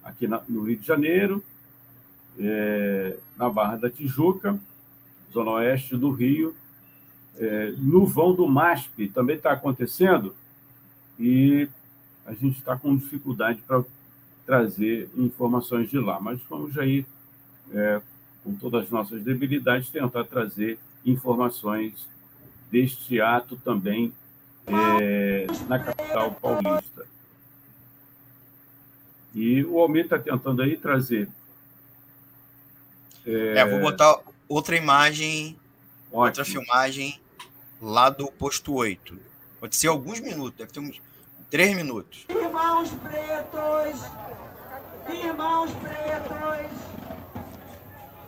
Aqui 0.03 0.27
na, 0.27 0.43
no 0.49 0.65
Rio 0.65 0.79
de 0.79 0.87
Janeiro, 0.87 1.45
é, 2.39 3.17
na 3.37 3.49
Barra 3.51 3.77
da 3.77 3.91
Tijuca, 3.91 4.59
zona 5.33 5.53
oeste 5.53 5.97
do 5.97 6.11
Rio, 6.11 6.55
é, 7.37 7.73
no 7.79 8.07
vão 8.07 8.35
do 8.35 8.47
MASP 8.47 9.09
também 9.09 9.37
está 9.37 9.53
acontecendo 9.53 10.35
e 11.19 11.69
a 12.27 12.35
gente 12.35 12.59
está 12.59 12.77
com 12.77 12.97
dificuldade 12.97 13.61
para 13.67 13.83
trazer 14.47 15.09
informações 15.17 15.91
de 15.91 15.99
lá, 15.99 16.21
mas 16.21 16.41
vamos 16.49 16.77
aí, 16.79 17.07
é, 17.73 18.01
com 18.45 18.55
todas 18.55 18.85
as 18.85 18.91
nossas 18.91 19.23
debilidades, 19.23 19.89
tentar 19.89 20.25
trazer 20.25 20.79
informações 21.05 22.07
deste 22.71 23.21
ato 23.21 23.57
também 23.57 24.13
é, 24.67 25.47
na 25.69 25.79
capital 25.79 26.33
paulista. 26.33 27.07
E 29.35 29.65
o 29.65 29.79
Almir 29.79 30.05
está 30.05 30.19
tentando 30.19 30.63
aí 30.63 30.77
trazer. 30.77 31.29
É... 33.25 33.55
vou 33.71 33.81
botar 33.81 34.19
outra 34.53 34.77
imagem, 34.77 35.59
Ótimo. 36.11 36.25
outra 36.25 36.45
filmagem 36.45 37.21
lá 37.81 38.11
do 38.11 38.31
posto 38.31 38.75
8. 38.75 39.19
Pode 39.59 39.77
ser 39.77 39.89
alguns 39.89 40.21
minutos, 40.21 40.59
deve 40.59 40.73
ter 40.73 40.81
uns 40.81 41.01
três 41.51 41.75
minutos. 41.75 42.27
Irmãos 42.29 42.91
pretos, 42.91 44.03
irmãos 45.09 45.71
pretos. 45.71 46.83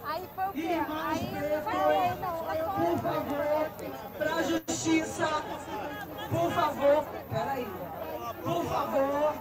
Aí 0.04 0.22
foi 0.34 0.44
o 0.44 0.52
quê? 0.52 0.60
Irmãos 0.60 1.08
Aí 1.08 1.26
pretos, 1.28 2.34
por 2.74 2.98
favor, 3.00 3.70
para 4.16 4.34
a 4.34 4.42
justiça, 4.42 5.28
por 6.30 6.52
favor, 6.52 7.04
peraí, 7.30 7.68
por 8.42 8.64
favor, 8.64 9.34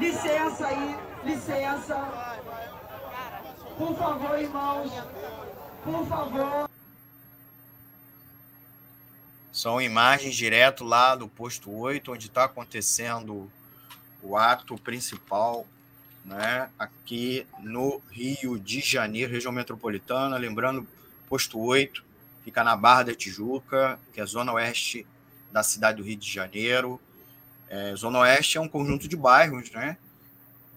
licença 0.00 0.66
aí, 0.66 0.96
licença, 1.24 1.96
por 3.76 3.96
favor, 3.96 4.38
irmãos, 4.38 4.92
por 5.92 6.06
favor. 6.06 6.70
São 9.52 9.80
imagens 9.80 10.36
direto 10.36 10.84
lá 10.84 11.16
do 11.16 11.26
posto 11.26 11.70
8, 11.72 12.12
onde 12.12 12.26
está 12.26 12.44
acontecendo 12.44 13.50
o 14.22 14.36
ato 14.36 14.76
principal, 14.78 15.66
né, 16.24 16.70
aqui 16.78 17.46
no 17.60 18.00
Rio 18.10 18.58
de 18.58 18.80
Janeiro, 18.80 19.32
região 19.32 19.52
metropolitana. 19.52 20.36
Lembrando, 20.36 20.86
posto 21.28 21.58
8 21.58 22.04
fica 22.44 22.62
na 22.62 22.76
Barra 22.76 23.04
da 23.04 23.14
Tijuca, 23.14 23.98
que 24.12 24.20
é 24.20 24.22
a 24.22 24.26
zona 24.26 24.52
oeste 24.52 25.06
da 25.50 25.62
cidade 25.62 25.98
do 25.98 26.04
Rio 26.04 26.16
de 26.16 26.30
Janeiro. 26.30 27.00
É, 27.68 27.94
zona 27.96 28.20
oeste 28.20 28.58
é 28.58 28.60
um 28.60 28.68
conjunto 28.68 29.08
de 29.08 29.16
bairros, 29.16 29.70
né? 29.70 29.98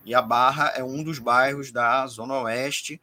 E 0.04 0.16
a 0.16 0.22
Barra 0.22 0.74
é 0.76 0.84
um 0.84 1.04
dos 1.04 1.20
bairros 1.20 1.72
da 1.72 2.06
zona 2.08 2.42
oeste. 2.42 3.00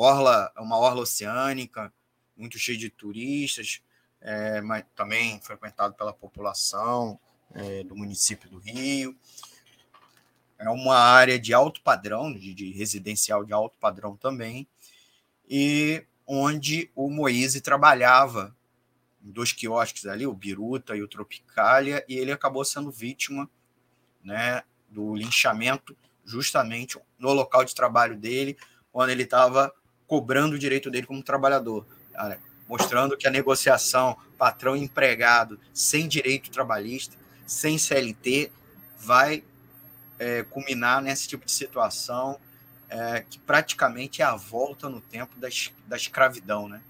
Orla 0.00 0.52
é 0.56 0.60
uma 0.60 0.78
orla 0.78 1.00
oceânica, 1.00 1.92
muito 2.36 2.56
cheia 2.56 2.78
de 2.78 2.88
turistas, 2.88 3.82
é, 4.20 4.60
mas 4.60 4.84
também 4.94 5.40
frequentado 5.40 5.92
pela 5.94 6.12
população 6.12 7.18
é, 7.52 7.82
do 7.82 7.96
município 7.96 8.48
do 8.48 8.58
Rio. 8.58 9.18
É 10.56 10.70
uma 10.70 10.96
área 10.96 11.36
de 11.36 11.52
alto 11.52 11.82
padrão, 11.82 12.32
de, 12.32 12.54
de 12.54 12.70
residencial 12.70 13.44
de 13.44 13.52
alto 13.52 13.76
padrão 13.78 14.16
também, 14.16 14.68
e 15.48 16.04
onde 16.24 16.92
o 16.94 17.10
Moise 17.10 17.60
trabalhava 17.60 18.56
em 19.20 19.32
dois 19.32 19.52
quiosques 19.52 20.06
ali, 20.06 20.28
o 20.28 20.32
Biruta 20.32 20.94
e 20.94 21.02
o 21.02 21.08
Tropicália, 21.08 22.04
e 22.08 22.16
ele 22.16 22.30
acabou 22.30 22.64
sendo 22.64 22.92
vítima 22.92 23.50
né, 24.22 24.62
do 24.88 25.16
linchamento 25.16 25.96
justamente 26.24 27.00
no 27.18 27.32
local 27.32 27.64
de 27.64 27.74
trabalho 27.74 28.16
dele, 28.16 28.56
onde 28.92 29.10
ele 29.10 29.24
estava 29.24 29.74
cobrando 30.08 30.56
o 30.56 30.58
direito 30.58 30.90
dele 30.90 31.06
como 31.06 31.22
trabalhador, 31.22 31.86
cara, 32.12 32.40
mostrando 32.66 33.16
que 33.16 33.28
a 33.28 33.30
negociação 33.30 34.16
patrão 34.36 34.74
empregado 34.74 35.60
sem 35.72 36.08
direito 36.08 36.50
trabalhista, 36.50 37.16
sem 37.46 37.78
CLT, 37.78 38.50
vai 38.98 39.44
é, 40.18 40.42
culminar 40.42 41.00
nesse 41.00 41.28
tipo 41.28 41.46
de 41.46 41.52
situação 41.52 42.40
é, 42.88 43.24
que 43.28 43.38
praticamente 43.38 44.22
é 44.22 44.24
a 44.24 44.34
volta 44.34 44.88
no 44.88 45.00
tempo 45.00 45.38
da, 45.38 45.48
da 45.86 45.96
escravidão, 45.96 46.68
né? 46.68 46.80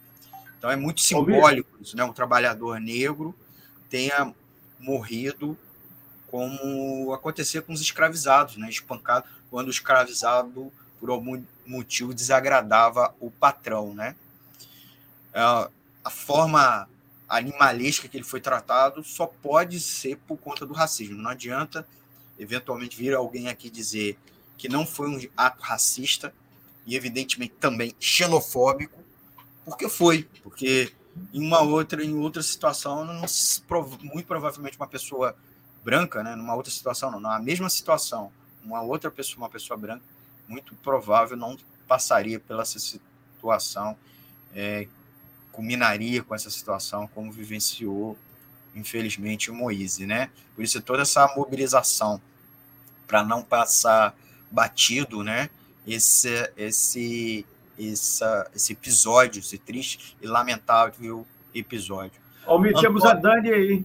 Então 0.57 0.71
é 0.71 0.77
muito 0.77 1.01
simbólico 1.01 1.77
isso, 1.81 1.97
né? 1.97 2.05
Um 2.05 2.13
trabalhador 2.13 2.81
negro 2.81 3.35
tenha 3.91 4.33
morrido 4.79 5.59
como 6.29 7.13
acontecia 7.13 7.63
com 7.63 7.73
os 7.73 7.81
escravizados, 7.81 8.57
né? 8.57 8.69
Espancado 8.69 9.27
quando 9.51 9.69
o 9.69 9.71
escravizado 9.71 10.73
por 10.99 11.11
algum 11.11 11.43
motivo 11.67 12.15
desagradava 12.15 13.15
o 13.21 13.31
patrão, 13.31 13.95
né? 13.95 14.17
É, 15.33 15.41
a 16.05 16.11
forma 16.11 16.89
animalesca 17.29 18.09
que 18.09 18.17
ele 18.17 18.25
foi 18.25 18.41
tratado 18.41 19.05
só 19.05 19.27
pode 19.27 19.79
ser 19.81 20.17
por 20.27 20.39
conta 20.39 20.65
do 20.65 20.73
racismo. 20.73 21.19
Não 21.19 21.31
adianta 21.31 21.87
eventualmente 22.39 22.97
vir 22.97 23.15
alguém 23.15 23.49
aqui 23.49 23.69
dizer 23.69 24.17
que 24.57 24.69
não 24.69 24.87
foi 24.87 25.09
um 25.09 25.21
ato 25.37 25.63
racista 25.63 26.33
e 26.87 26.97
evidentemente 26.97 27.55
também 27.61 27.95
xenofóbico, 28.01 28.99
porque 29.65 29.89
foi, 29.89 30.27
porque 30.43 30.93
em 31.35 31.45
uma 31.45 31.61
outra 31.61 32.03
em 32.03 32.17
outra 32.17 32.43
situação 32.43 33.05
muito 34.03 34.27
provavelmente 34.27 34.77
uma 34.77 34.87
pessoa 34.87 35.37
branca, 35.85 36.23
né, 36.23 36.35
numa 36.35 36.55
outra 36.55 36.73
situação 36.73 37.11
não, 37.11 37.21
na 37.21 37.39
mesma 37.39 37.69
situação, 37.69 38.33
uma 38.65 38.83
outra 38.83 39.11
pessoa, 39.11 39.45
uma 39.45 39.51
pessoa 39.51 39.77
branca, 39.77 40.05
muito 40.49 40.75
provável 40.77 41.37
não 41.37 41.57
passaria 41.87 42.41
pela 42.41 42.65
situação, 42.65 43.97
é, 44.55 44.89
culminaria 45.53 46.23
com 46.23 46.35
essa 46.35 46.51
situação 46.51 47.07
como 47.09 47.31
vivenciou 47.31 48.17
infelizmente 48.75 49.51
o 49.51 49.55
Moise, 49.55 50.07
né? 50.07 50.31
Por 50.55 50.63
isso 50.63 50.81
toda 50.81 51.03
essa 51.03 51.27
mobilização 51.35 52.21
para 53.07 53.25
não 53.25 53.43
passar 53.43 54.15
batido, 54.51 55.23
né? 55.23 55.51
Esse, 55.87 56.51
esse, 56.57 57.47
essa, 57.79 58.51
esse 58.55 58.73
episódio, 58.73 59.41
esse 59.41 59.59
triste 59.59 60.17
e 60.21 60.27
lamentável 60.27 61.27
episódio. 61.55 62.21
Almir, 62.47 62.75
temos 62.75 63.05
a 63.05 63.15
Dani 63.15 63.51
aí. 63.51 63.85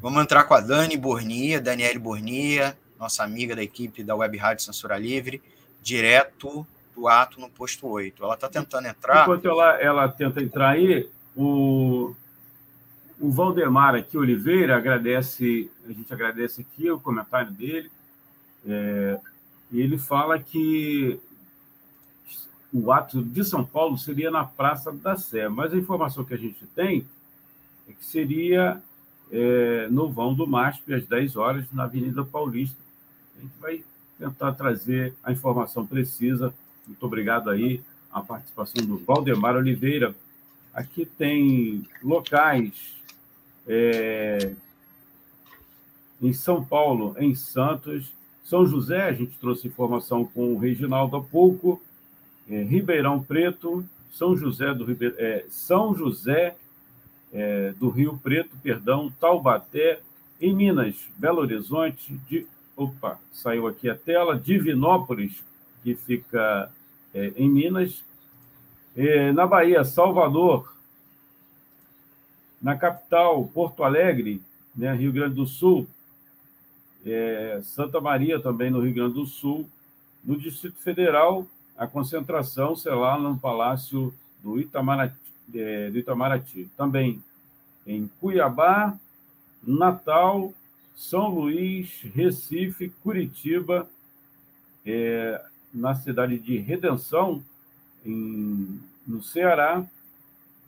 Vamos 0.00 0.22
entrar 0.22 0.44
com 0.44 0.54
a 0.54 0.60
Dani 0.60 0.96
Bornia, 0.96 1.60
Daniele 1.60 1.98
Bornia, 1.98 2.76
nossa 3.00 3.24
amiga 3.24 3.56
da 3.56 3.62
equipe 3.62 4.04
da 4.04 4.14
Web 4.14 4.36
Rádio 4.36 4.62
Censura 4.62 4.98
Livre, 4.98 5.42
direto 5.82 6.66
do 6.94 7.08
ato 7.08 7.40
no 7.40 7.48
posto 7.48 7.88
8. 7.88 8.22
Ela 8.22 8.34
está 8.34 8.46
tentando 8.46 8.86
entrar. 8.86 9.22
Enquanto 9.22 9.48
ela, 9.48 9.80
ela 9.80 10.08
tenta 10.08 10.42
entrar 10.42 10.70
aí, 10.70 11.08
o, 11.34 12.14
o 13.18 13.30
Valdemar 13.30 13.94
aqui, 13.94 14.18
Oliveira, 14.18 14.76
agradece, 14.76 15.70
a 15.86 15.92
gente 15.92 16.12
agradece 16.12 16.60
aqui 16.60 16.90
o 16.90 17.00
comentário 17.00 17.50
dele. 17.50 17.90
É, 18.66 19.18
ele 19.72 19.96
fala 19.96 20.38
que 20.38 21.18
o 22.70 22.92
ato 22.92 23.22
de 23.22 23.42
São 23.44 23.64
Paulo 23.64 23.96
seria 23.96 24.30
na 24.30 24.44
Praça 24.44 24.92
da 24.92 25.16
Sé, 25.16 25.48
mas 25.48 25.72
a 25.72 25.78
informação 25.78 26.22
que 26.22 26.34
a 26.34 26.38
gente 26.38 26.66
tem 26.66 27.06
é 27.88 27.92
que 27.92 28.04
seria 28.04 28.82
é, 29.32 29.88
no 29.90 30.10
vão 30.10 30.34
do 30.34 30.46
MASP, 30.46 30.92
às 30.92 31.06
10 31.06 31.36
horas, 31.36 31.64
na 31.72 31.84
Avenida 31.84 32.24
Paulista. 32.24 32.89
A 33.40 33.42
gente 33.42 33.58
vai 33.58 33.82
tentar 34.18 34.52
trazer 34.52 35.14
a 35.24 35.32
informação 35.32 35.86
precisa. 35.86 36.52
Muito 36.86 37.04
obrigado 37.06 37.48
aí 37.48 37.82
a 38.12 38.20
participação 38.20 38.84
do 38.84 38.98
Valdemar 38.98 39.56
Oliveira. 39.56 40.14
Aqui 40.74 41.06
tem 41.06 41.88
locais 42.02 42.96
é, 43.66 44.52
em 46.20 46.34
São 46.34 46.62
Paulo, 46.62 47.16
em 47.18 47.34
Santos, 47.34 48.12
São 48.44 48.66
José, 48.66 49.04
a 49.04 49.12
gente 49.12 49.38
trouxe 49.38 49.68
informação 49.68 50.26
com 50.26 50.52
o 50.52 50.58
Reginaldo 50.58 51.16
há 51.16 51.22
pouco, 51.22 51.80
é, 52.48 52.62
Ribeirão 52.62 53.22
Preto, 53.22 53.82
São 54.12 54.36
José 54.36 54.74
do 54.74 54.84
Ribe... 54.84 55.14
é, 55.16 55.46
São 55.48 55.94
José 55.94 56.56
é, 57.32 57.72
do 57.78 57.88
Rio 57.88 58.20
Preto, 58.22 58.54
perdão, 58.62 59.10
Taubaté, 59.18 60.00
em 60.38 60.54
Minas, 60.54 60.96
Belo 61.16 61.40
Horizonte, 61.40 62.20
de 62.28 62.46
opa, 62.82 63.18
saiu 63.30 63.66
aqui 63.66 63.88
a 63.90 63.94
tela, 63.94 64.38
Divinópolis, 64.38 65.42
que 65.82 65.94
fica 65.94 66.70
é, 67.12 67.32
em 67.36 67.48
Minas, 67.48 68.02
é, 68.96 69.32
na 69.32 69.46
Bahia, 69.46 69.84
Salvador, 69.84 70.74
na 72.60 72.76
capital, 72.76 73.44
Porto 73.46 73.84
Alegre, 73.84 74.42
né, 74.74 74.92
Rio 74.94 75.12
Grande 75.12 75.34
do 75.34 75.46
Sul, 75.46 75.86
é, 77.04 77.60
Santa 77.62 78.00
Maria 78.00 78.40
também 78.40 78.70
no 78.70 78.80
Rio 78.80 78.94
Grande 78.94 79.14
do 79.14 79.26
Sul, 79.26 79.68
no 80.24 80.38
Distrito 80.38 80.78
Federal, 80.80 81.46
a 81.76 81.86
concentração 81.86 82.76
será 82.76 82.96
lá 82.96 83.18
no 83.18 83.38
Palácio 83.38 84.12
do 84.42 84.60
Itamaraty, 84.60 85.14
é, 85.54 85.90
do 85.90 85.98
Itamaraty. 85.98 86.70
Também 86.76 87.22
em 87.86 88.06
Cuiabá, 88.20 88.94
Natal, 89.62 90.52
São 90.94 91.28
Luís, 91.28 92.02
Recife, 92.14 92.90
Curitiba, 93.02 93.88
é, 94.84 95.42
na 95.72 95.94
cidade 95.94 96.38
de 96.38 96.56
Redenção, 96.58 97.42
em, 98.04 98.80
no 99.06 99.22
Ceará, 99.22 99.84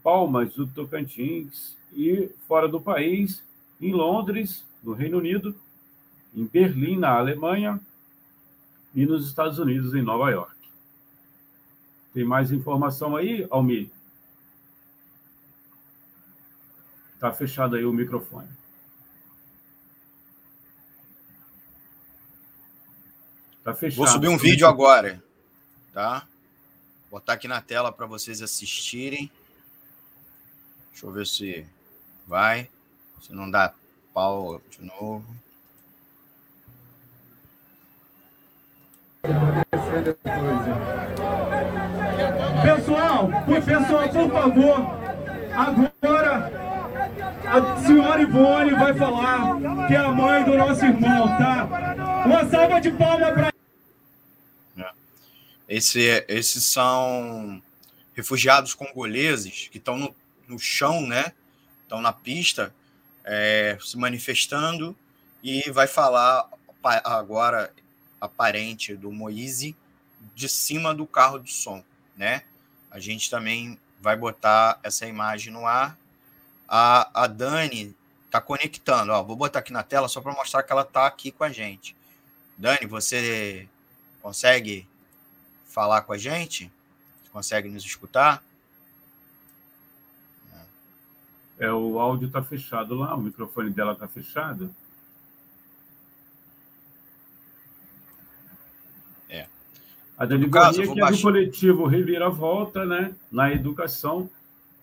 Palmas 0.02 0.54
do 0.54 0.66
Tocantins 0.66 1.76
e 1.92 2.30
fora 2.48 2.66
do 2.68 2.80
país, 2.80 3.42
em 3.80 3.92
Londres, 3.92 4.64
no 4.82 4.92
Reino 4.92 5.18
Unido, 5.18 5.54
em 6.34 6.44
Berlim, 6.44 6.98
na 6.98 7.16
Alemanha 7.16 7.80
e 8.94 9.06
nos 9.06 9.26
Estados 9.26 9.58
Unidos, 9.58 9.94
em 9.94 10.02
Nova 10.02 10.30
York. 10.30 10.52
Tem 12.12 12.24
mais 12.24 12.52
informação 12.52 13.16
aí, 13.16 13.46
Almir? 13.50 13.90
Está 17.14 17.32
fechado 17.32 17.76
aí 17.76 17.84
o 17.84 17.92
microfone. 17.92 18.48
Tá 23.64 23.74
fechado. 23.74 23.96
Vou 23.96 24.06
subir 24.06 24.28
um 24.28 24.36
vídeo 24.36 24.66
agora, 24.66 25.22
tá? 25.92 26.26
Vou 27.10 27.20
botar 27.20 27.34
aqui 27.34 27.46
na 27.46 27.60
tela 27.60 27.92
para 27.92 28.06
vocês 28.06 28.42
assistirem. 28.42 29.30
Deixa 30.90 31.06
eu 31.06 31.12
ver 31.12 31.26
se 31.26 31.66
vai. 32.26 32.68
Se 33.20 33.32
não 33.32 33.48
dá 33.50 33.72
pau 34.12 34.60
de 34.70 34.84
novo. 34.84 35.24
Pessoal, 42.62 43.28
pessoal, 43.64 44.08
por 44.08 44.30
favor, 44.32 44.78
agora 45.54 46.62
a 47.46 47.76
senhora 47.80 48.22
Ivone 48.22 48.70
vai 48.72 48.94
falar 48.94 49.86
que 49.86 49.94
é 49.94 49.98
a 49.98 50.08
mãe 50.10 50.44
do 50.44 50.56
nosso 50.56 50.84
irmão, 50.84 51.28
tá? 51.28 51.68
Uma 52.26 52.44
salva 52.48 52.80
de 52.80 52.90
palmas 52.90 53.34
para. 53.34 53.51
É. 55.72 55.76
Esse, 55.76 56.24
esses 56.28 56.64
são 56.64 57.62
refugiados 58.14 58.74
congoleses 58.74 59.68
que 59.68 59.78
estão 59.78 59.96
no, 59.96 60.14
no 60.46 60.58
chão, 60.58 61.06
né? 61.06 61.32
Estão 61.82 62.02
na 62.02 62.12
pista, 62.12 62.74
é, 63.24 63.78
se 63.80 63.96
manifestando 63.96 64.94
e 65.42 65.70
vai 65.70 65.86
falar 65.86 66.48
agora 67.04 67.72
a 68.20 68.28
parente 68.28 68.94
do 68.94 69.10
Moise 69.10 69.74
de 70.34 70.48
cima 70.48 70.94
do 70.94 71.06
carro 71.06 71.38
de 71.38 71.52
som, 71.52 71.82
né? 72.16 72.42
A 72.90 73.00
gente 73.00 73.30
também 73.30 73.78
vai 74.00 74.16
botar 74.16 74.78
essa 74.82 75.06
imagem 75.06 75.52
no 75.52 75.66
ar. 75.66 75.96
A, 76.68 77.22
a 77.22 77.26
Dani 77.26 77.94
está 78.26 78.40
conectando. 78.40 79.12
Ó, 79.12 79.22
vou 79.22 79.36
botar 79.36 79.60
aqui 79.60 79.72
na 79.72 79.82
tela 79.82 80.08
só 80.08 80.20
para 80.20 80.32
mostrar 80.32 80.62
que 80.62 80.72
ela 80.72 80.82
está 80.82 81.06
aqui 81.06 81.30
com 81.30 81.44
a 81.44 81.50
gente. 81.50 81.96
Dani, 82.58 82.86
você 82.86 83.66
consegue 84.20 84.86
falar 85.72 86.02
com 86.02 86.12
a 86.12 86.18
gente? 86.18 86.70
Consegue 87.32 87.68
nos 87.68 87.84
escutar? 87.84 88.42
É, 91.58 91.70
o 91.72 91.98
áudio 91.98 92.26
está 92.26 92.42
fechado 92.42 92.94
lá, 92.94 93.14
o 93.14 93.22
microfone 93.22 93.70
dela 93.70 93.92
está 93.92 94.08
fechado. 94.08 94.74
A 100.22 100.24
Dani 100.24 100.46
Boninha, 100.46 100.94
que 100.94 101.00
é 101.00 101.10
do 101.10 101.20
coletivo 101.20 101.84
Reviravolta, 101.84 102.84
né? 102.84 103.12
Na 103.28 103.52
educação. 103.52 104.30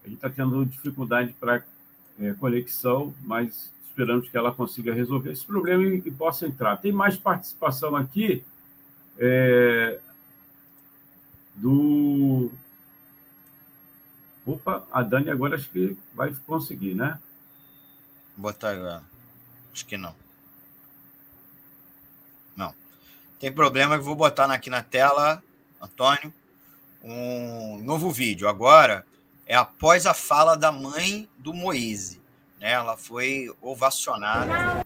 A 0.04 0.08
gente 0.08 0.18
está 0.18 0.30
tendo 0.30 0.66
dificuldade 0.66 1.34
para 1.40 1.64
é, 2.20 2.34
conexão, 2.34 3.14
mas 3.24 3.72
esperamos 3.88 4.28
que 4.28 4.38
ela 4.38 4.52
consiga 4.52 4.94
resolver 4.94 5.32
esse 5.32 5.46
problema 5.46 5.84
e, 5.84 6.02
e 6.06 6.12
possa 6.12 6.46
entrar. 6.46 6.76
Tem 6.76 6.92
mais 6.92 7.16
participação 7.16 7.96
aqui 7.96 8.44
é, 9.18 10.00
do. 11.60 12.52
Opa, 14.46 14.88
a 14.92 15.04
Dani 15.04 15.30
agora 15.30 15.56
acho 15.56 15.70
que 15.70 15.96
vai 16.14 16.34
conseguir, 16.46 16.96
né? 16.96 17.20
Botar 18.36 18.72
agora. 18.72 19.04
Acho 19.72 19.86
que 19.86 19.98
não. 19.98 20.16
Tem 23.40 23.50
problema, 23.50 23.96
eu 23.96 24.02
vou 24.02 24.16
botar 24.16 24.52
aqui 24.52 24.70
na 24.70 24.84
tela, 24.84 25.42
Antônio, 25.82 26.34
um 27.02 27.78
novo 27.82 28.12
vídeo. 28.12 28.50
Agora 28.50 29.06
é 29.46 29.56
após 29.56 30.06
a 30.06 30.14
fala 30.14 30.58
da 30.58 30.74
mãe 30.74 31.28
do 31.38 31.54
Moise. 31.54 32.22
Né? 32.60 32.72
Ela 32.72 32.98
foi 32.98 33.50
ovacionada. 33.62 34.86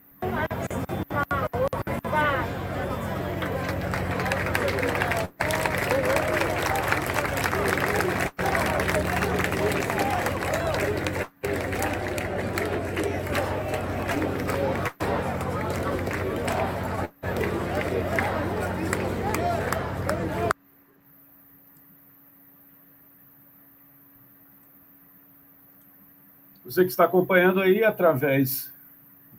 Você 26.73 26.83
que 26.85 26.89
está 26.89 27.05
acompanhando 27.05 27.61
aí 27.61 27.83
através 27.83 28.73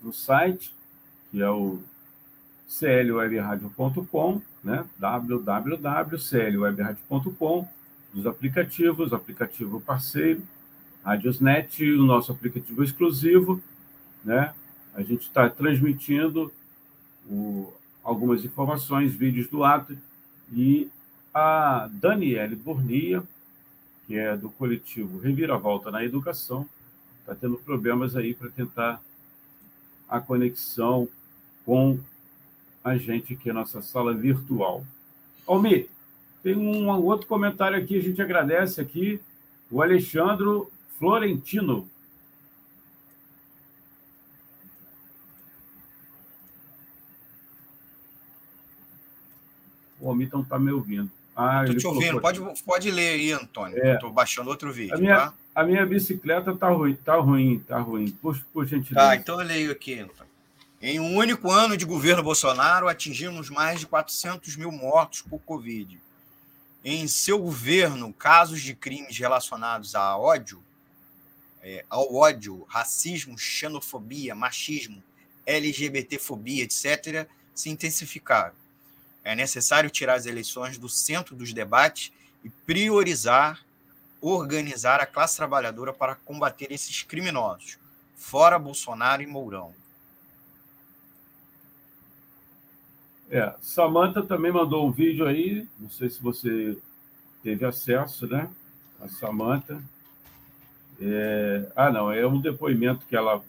do 0.00 0.12
site, 0.12 0.72
que 1.32 1.42
é 1.42 1.50
o 1.50 1.82
clwebradio.com, 2.68 4.40
né? 4.62 4.84
www.clwebradio.com, 4.96 7.68
os 8.14 8.24
aplicativos, 8.24 9.12
aplicativo 9.12 9.80
parceiro, 9.80 10.44
Radiosnet, 11.04 11.82
o 11.94 12.04
nosso 12.04 12.30
aplicativo 12.30 12.84
exclusivo, 12.84 13.60
né? 14.24 14.54
A 14.94 15.02
gente 15.02 15.22
está 15.22 15.50
transmitindo 15.50 16.52
o, 17.28 17.74
algumas 18.04 18.44
informações, 18.44 19.12
vídeos 19.12 19.48
do 19.48 19.64
ato, 19.64 19.98
e 20.52 20.88
a 21.34 21.90
Daniele 21.90 22.54
Bornia, 22.54 23.24
que 24.06 24.16
é 24.16 24.36
do 24.36 24.50
coletivo 24.50 25.18
Reviravolta 25.18 25.90
na 25.90 26.04
Educação, 26.04 26.68
está 27.24 27.34
tendo 27.34 27.56
problemas 27.56 28.14
aí 28.14 28.34
para 28.34 28.50
tentar 28.50 29.02
a 30.06 30.20
conexão 30.20 31.08
com 31.64 31.98
a 32.84 32.98
gente 32.98 33.32
aqui 33.32 33.48
na 33.48 33.60
nossa 33.60 33.80
sala 33.80 34.12
virtual. 34.12 34.84
Almir, 35.46 35.88
tem 36.42 36.54
um 36.54 36.86
outro 36.88 37.26
comentário 37.26 37.78
aqui, 37.78 37.98
a 37.98 38.02
gente 38.02 38.20
agradece 38.20 38.78
aqui, 38.78 39.18
o 39.70 39.80
Alexandro 39.80 40.70
Florentino. 40.98 41.88
O 49.98 50.08
Almir 50.10 50.28
não 50.30 50.42
está 50.42 50.58
me 50.58 50.70
ouvindo. 50.70 51.10
Ah, 51.36 51.64
Estou 51.64 51.76
te 51.76 51.86
ouvindo, 51.86 52.20
pode, 52.20 52.40
pode 52.64 52.90
ler 52.90 53.14
aí, 53.14 53.32
Antônio. 53.32 53.76
É. 53.82 53.94
Estou 53.94 54.12
baixando 54.12 54.50
outro 54.50 54.72
vídeo. 54.72 54.94
A 54.94 54.98
minha, 54.98 55.16
tá? 55.16 55.34
a 55.54 55.64
minha 55.64 55.84
bicicleta 55.84 56.52
está 56.52 56.68
ruim, 56.68 56.92
está 56.92 57.16
ruim, 57.16 57.54
está 57.56 57.78
ruim. 57.78 58.10
Por, 58.10 58.38
por 58.52 58.66
gentileza. 58.66 59.08
Tá, 59.08 59.16
então 59.16 59.40
eu 59.40 59.46
leio 59.46 59.72
aqui, 59.72 59.98
Antônio. 59.98 60.32
Em 60.80 61.00
um 61.00 61.16
único 61.16 61.50
ano 61.50 61.76
de 61.76 61.84
governo 61.84 62.22
Bolsonaro, 62.22 62.88
atingimos 62.88 63.48
mais 63.48 63.80
de 63.80 63.86
400 63.86 64.54
mil 64.56 64.70
mortos 64.70 65.22
por 65.22 65.40
Covid. 65.40 65.98
Em 66.84 67.08
seu 67.08 67.38
governo, 67.38 68.12
casos 68.12 68.60
de 68.60 68.74
crimes 68.74 69.18
relacionados 69.18 69.94
a 69.94 70.16
ódio, 70.18 70.62
é, 71.62 71.84
ao 71.88 72.14
ódio, 72.14 72.66
racismo, 72.68 73.38
xenofobia, 73.38 74.34
machismo, 74.34 75.02
LGBTfobia, 75.46 76.64
etc., 76.64 77.26
se 77.54 77.70
intensificaram. 77.70 78.54
É 79.24 79.34
necessário 79.34 79.88
tirar 79.88 80.14
as 80.14 80.26
eleições 80.26 80.76
do 80.76 80.88
centro 80.88 81.34
dos 81.34 81.52
debates 81.52 82.12
e 82.44 82.50
priorizar, 82.50 83.64
organizar 84.20 85.00
a 85.00 85.06
classe 85.06 85.36
trabalhadora 85.36 85.92
para 85.92 86.14
combater 86.14 86.70
esses 86.70 87.02
criminosos, 87.02 87.78
fora 88.14 88.58
Bolsonaro 88.58 89.22
e 89.22 89.26
Mourão. 89.26 89.74
É, 93.30 93.54
Samantha 93.62 94.22
também 94.22 94.52
mandou 94.52 94.86
um 94.86 94.92
vídeo 94.92 95.26
aí, 95.26 95.66
não 95.80 95.88
sei 95.88 96.10
se 96.10 96.22
você 96.22 96.76
teve 97.42 97.64
acesso, 97.64 98.26
né? 98.26 98.48
A 99.00 99.08
Samantha. 99.08 99.82
É... 101.00 101.66
Ah, 101.74 101.90
não, 101.90 102.12
é 102.12 102.26
um 102.26 102.40
depoimento 102.40 103.06
que 103.06 103.16
ela. 103.16 103.42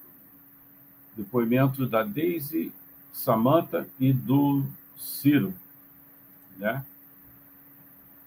Depoimento 1.16 1.86
da 1.88 2.04
Daisy, 2.04 2.74
Samantha 3.14 3.88
e 4.00 4.12
do 4.12 4.66
Ciro, 4.98 5.54
né? 6.58 6.84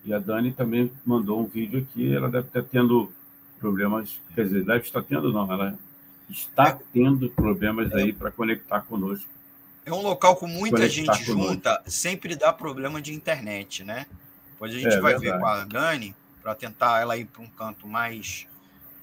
E 0.04 0.14
a 0.14 0.18
Dani 0.18 0.52
também 0.52 0.90
mandou 1.04 1.40
um 1.40 1.46
vídeo 1.46 1.80
aqui, 1.80 2.14
ela 2.14 2.30
deve 2.30 2.46
estar 2.46 2.62
tendo 2.62 3.12
problemas, 3.58 4.20
quer 4.34 4.44
dizer, 4.44 4.64
deve 4.64 4.84
estar 4.84 5.02
tendo, 5.02 5.32
não, 5.32 5.52
ela 5.52 5.76
está 6.30 6.78
tendo 6.92 7.28
problemas 7.30 7.92
aí 7.92 8.12
para 8.12 8.30
conectar 8.30 8.80
conosco. 8.82 9.28
É 9.84 9.92
um 9.92 10.02
local 10.02 10.36
com 10.36 10.46
muita 10.46 10.88
gente 10.88 11.24
junta, 11.24 11.82
sempre 11.86 12.36
dá 12.36 12.52
problema 12.52 13.00
de 13.00 13.14
internet, 13.14 13.82
né? 13.82 14.06
Depois 14.52 14.74
a 14.74 14.78
gente 14.78 14.94
é, 14.94 15.00
vai 15.00 15.12
verdade. 15.18 15.32
ver 15.32 15.40
com 15.40 15.46
a 15.46 15.64
Dani, 15.64 16.14
para 16.42 16.54
tentar 16.54 17.00
ela 17.00 17.16
ir 17.16 17.26
para 17.26 17.42
um 17.42 17.48
canto 17.48 17.86
mais 17.86 18.46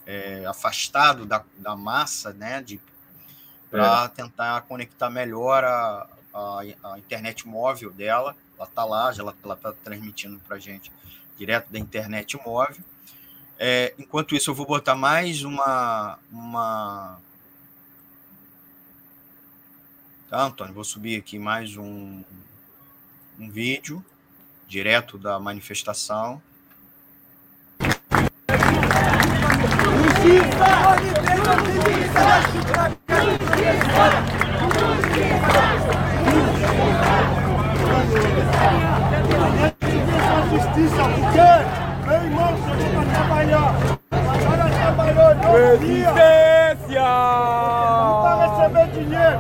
é, 0.06 0.46
afastado 0.46 1.26
da, 1.26 1.44
da 1.58 1.76
massa, 1.76 2.34
né? 2.34 2.64
Para 3.70 4.06
é. 4.06 4.08
tentar 4.10 4.62
conectar 4.62 5.10
melhor 5.10 5.64
a, 5.64 6.08
a, 6.34 6.62
a, 6.84 7.00
internet 7.00 7.48
móvel 7.48 7.92
dela. 7.92 8.36
Ela 8.58 8.68
está 8.68 8.86
lá, 8.86 9.14
ela 9.18 9.36
está 9.54 9.74
transmitindo 9.84 10.40
para 10.48 10.58
gente 10.58 10.92
direto 11.38 11.72
da 11.72 11.80
internet 11.80 12.38
móvel. 12.46 12.84
É, 13.58 13.94
enquanto 13.98 14.36
isso, 14.36 14.50
eu 14.50 14.56
vou 14.56 14.66
botar 14.66 14.96
mais 14.96 15.44
uma, 15.44 16.20
uma 16.32 17.20
Tá, 20.30 20.44
Antônio? 20.44 20.74
Vou 20.74 20.84
subir 20.84 21.18
aqui 21.18 21.40
mais 21.40 21.78
um, 21.78 22.24
um 23.40 23.50
vídeo 23.50 24.04
direto 24.68 25.18
da 25.18 25.40
manifestação. 25.40 26.42
Justiça, 29.84 30.96
porque, 41.06 41.48
meu 42.08 42.24
irmão, 42.24 42.52
chegou 42.58 42.90
para 42.94 43.06
trabalhar. 43.14 43.76
Agora 44.12 44.66
trabalhou 44.70 45.32
dois 45.36 45.80
dias. 45.82 46.14
Resistência! 46.16 47.04
Para 48.22 48.36
receber 48.46 48.88
dinheiro. 48.92 49.40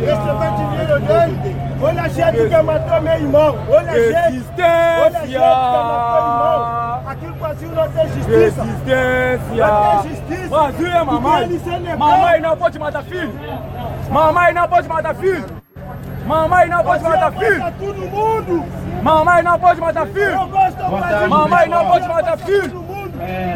Receber 0.00 0.50
dinheiro 0.56 0.96
dele. 1.00 1.56
Olha 1.80 2.02
a 2.02 2.08
gente 2.08 2.48
que 2.48 2.62
matou 2.62 3.00
meu 3.00 3.14
irmão. 3.14 3.58
Olha 3.68 3.90
a 3.90 3.94
gente. 3.94 4.08
Olha 4.08 5.18
a 5.18 5.26
gente 5.26 5.32
que 5.32 5.38
matou 5.38 6.18
irmão. 6.18 7.02
Aqui 7.06 7.26
no 7.26 7.34
Brasil 7.34 7.68
não 7.70 7.88
tem 7.88 8.08
justiça. 8.08 8.64
Resistência. 8.64 9.66
Não 9.66 10.02
tem 10.02 10.10
justiça. 10.10 10.48
Brasil 10.48 10.88
é 10.88 11.04
mamãe. 11.04 11.60
Mamãe 11.96 12.40
não 12.40 12.56
pode 12.56 12.78
matar 12.78 13.02
filho. 13.04 13.32
Mamãe 14.10 14.52
não 14.52 14.68
pode 14.68 14.88
matar 14.88 15.14
filho. 15.14 15.67
Mamãe 16.28 16.68
não 16.68 16.84
pode 16.84 17.02
matar 17.04 17.32
filho. 17.32 17.72
todo 17.78 18.00
mundo. 18.00 18.64
Mamãe 19.02 19.42
não 19.42 19.58
pode 19.58 19.80
matar 19.80 20.06
filho. 20.08 20.48
Mamãe 21.28 21.68
não 21.68 21.86
pode 21.86 22.08
matar 22.08 22.38
filho. 22.38 22.84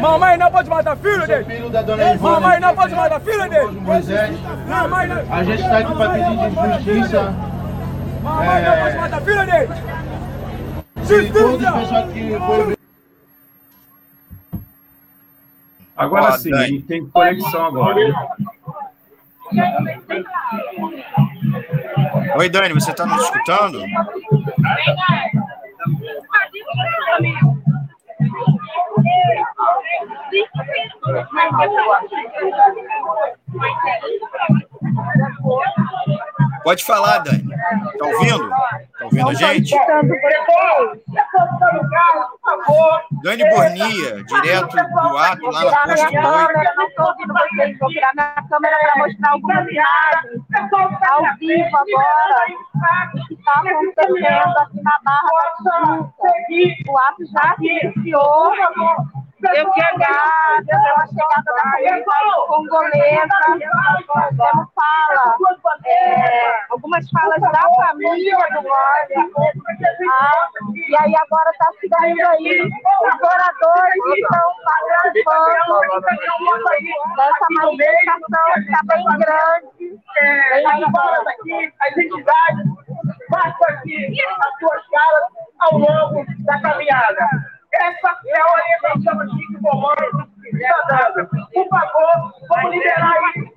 Mamãe 0.01 0.37
não 0.37 0.51
pode 0.51 0.69
matar 0.69 0.97
filho 0.97 1.27
dele. 1.27 1.45
Filho 1.45 1.69
da 1.69 1.81
dona 1.83 2.15
Mamãe 2.15 2.59
não 2.59 2.75
pode 2.75 2.95
matar 2.95 3.21
filho 3.21 3.49
dele. 3.49 3.79
Moisés. 3.79 4.39
Mamãe 4.67 5.07
não... 5.07 5.33
A 5.33 5.43
gente 5.43 5.61
está 5.61 5.77
aqui 5.77 5.95
para 5.95 6.09
pedir 6.09 6.83
justiça. 6.83 7.33
Mamãe 8.23 8.63
não 8.63 8.77
pode 8.77 8.97
matar 8.97 9.21
filho 9.21 9.45
dele. 9.45 9.69
Justiça. 11.03 11.73
Agora 15.95 16.37
sim, 16.39 16.51
a 16.55 16.63
gente 16.63 16.81
tem 16.83 17.05
conexão 17.05 17.67
agora. 17.67 17.95
Oi, 22.35 22.49
Dani, 22.49 22.73
você 22.73 22.91
está 22.91 23.05
nos 23.05 23.23
escutando? 23.23 23.83
Pode 36.63 36.83
falar, 36.85 37.19
Dani. 37.19 37.43
Tá 37.97 38.05
ouvindo? 38.05 38.49
Tá 38.49 38.79
ouvindo 39.03 39.29
a 39.29 39.33
gente? 39.33 39.75
Dani 43.23 43.49
Bornia, 43.49 44.23
direto 44.23 44.75
do 44.75 45.17
ato 45.17 45.45
lá 45.51 45.63
na 45.63 45.71
Posto 45.85 46.05
8. 46.05 46.17
Eu 46.17 46.87
estou 46.87 47.05
ouvindo 47.07 47.33
vocês. 47.33 47.77
Vou 47.79 47.89
virar 47.89 48.11
minha 48.15 48.43
câmera 48.49 48.77
para 48.79 48.95
mostrar 48.97 49.31
algumas 49.31 49.67
imagens 49.69 50.41
ao 51.09 51.21
vivo 51.37 51.77
agora 51.77 52.45
que 53.27 53.33
está 53.33 53.53
acontecendo 53.53 54.57
aqui 54.57 54.81
na 54.81 54.99
Barra 55.03 55.29
da 55.33 55.45
Tijuca. 55.57 56.91
O 56.91 56.97
ato 56.97 57.25
já 57.31 57.55
se 57.57 57.65
iniciou 57.65 58.53
eu 59.49 59.73
chegada, 59.73 60.65
pela 60.65 61.07
chegada 61.07 61.43
da 61.45 61.63
comunidade 61.63 62.47
congolesa, 62.47 63.37
temos 64.37 64.69
fala, 64.73 65.35
é, 65.85 66.65
algumas 66.69 67.09
falas 67.11 67.41
da 67.41 67.61
família 67.75 68.37
do 68.53 68.61
Mori, 68.63 69.13
tá? 69.13 69.51
e 70.73 70.95
aí 70.97 71.13
agora 71.15 71.49
está 71.51 71.71
se 71.79 71.89
dando 71.89 72.27
aí 72.29 72.61
os 72.61 73.15
moradores 73.19 74.03
que 74.03 74.21
estão 74.21 74.47
participando 74.63 75.73
dessa 77.17 77.45
manifestação 77.49 78.53
que 78.53 78.59
está 78.59 78.79
bem 78.85 79.05
grande. 79.19 79.93
Bem 80.51 80.63
as 81.81 81.97
entidades, 81.97 82.65
façam 83.29 83.67
aqui 83.69 84.21
as 84.21 84.59
suas 84.59 84.87
caras 84.87 85.25
ao 85.59 85.77
longo 85.77 86.25
da 86.45 86.61
caminhada. 86.61 87.52
Essa 87.73 88.19
é 88.27 88.39
a 88.39 88.45
orientação 88.53 89.19
aqui 89.21 89.47
que 89.47 89.55
o 89.55 89.61
comando 89.61 90.29
está 90.43 90.77
dando. 90.87 91.27
Por 91.27 91.67
favor, 91.69 92.33
vamos 92.49 92.71
liberar 92.71 93.15
isso. 93.35 93.53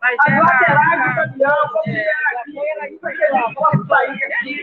As 0.00 0.16
laterais 0.28 1.02
do 1.02 1.14
caminhão, 1.14 1.56
vamos 1.72 1.86
liberar 1.86 2.32
aqui, 2.40 2.98
para 3.00 3.12
que 3.12 3.28
nós 3.32 3.54
possamos 3.54 3.88
sair 3.88 4.24
aqui 4.24 4.56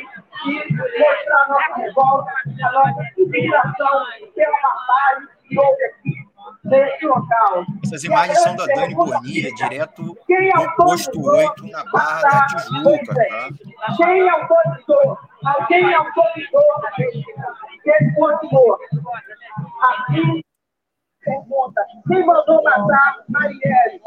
e 0.45 0.73
mostrar 0.73 1.43
a 1.43 1.47
nossa 1.49 1.75
revolta, 1.75 2.31
a 2.63 2.71
nossa 2.71 3.03
indignação 3.17 4.05
pela 4.35 4.57
batalha 4.61 5.27
que 5.47 5.59
houve 5.59 5.83
aqui 5.83 6.29
nesse 6.63 7.05
local. 7.05 7.65
Essas 7.83 8.03
imagens 8.03 8.41
são 8.41 8.55
da 8.55 8.65
Dani 8.65 8.95
Bornia, 8.95 9.51
direto 9.53 10.03
do 10.03 10.15
posto 10.77 11.21
8, 11.21 11.67
na 11.67 11.83
Barra 11.91 12.21
da 12.21 12.45
Tijuca. 12.47 13.13
Tá? 13.15 13.49
Quem 13.97 14.29
autorizou? 14.29 15.17
Alguém 15.43 15.93
autorizou 15.93 16.73
a 16.75 16.91
Quem 17.83 18.13
continuou? 18.13 18.77
Assim 19.81 20.43
pergunta: 21.29 21.85
quem 22.07 22.25
mandou 22.25 22.63
matar 22.63 23.23
Marielle? 23.27 24.01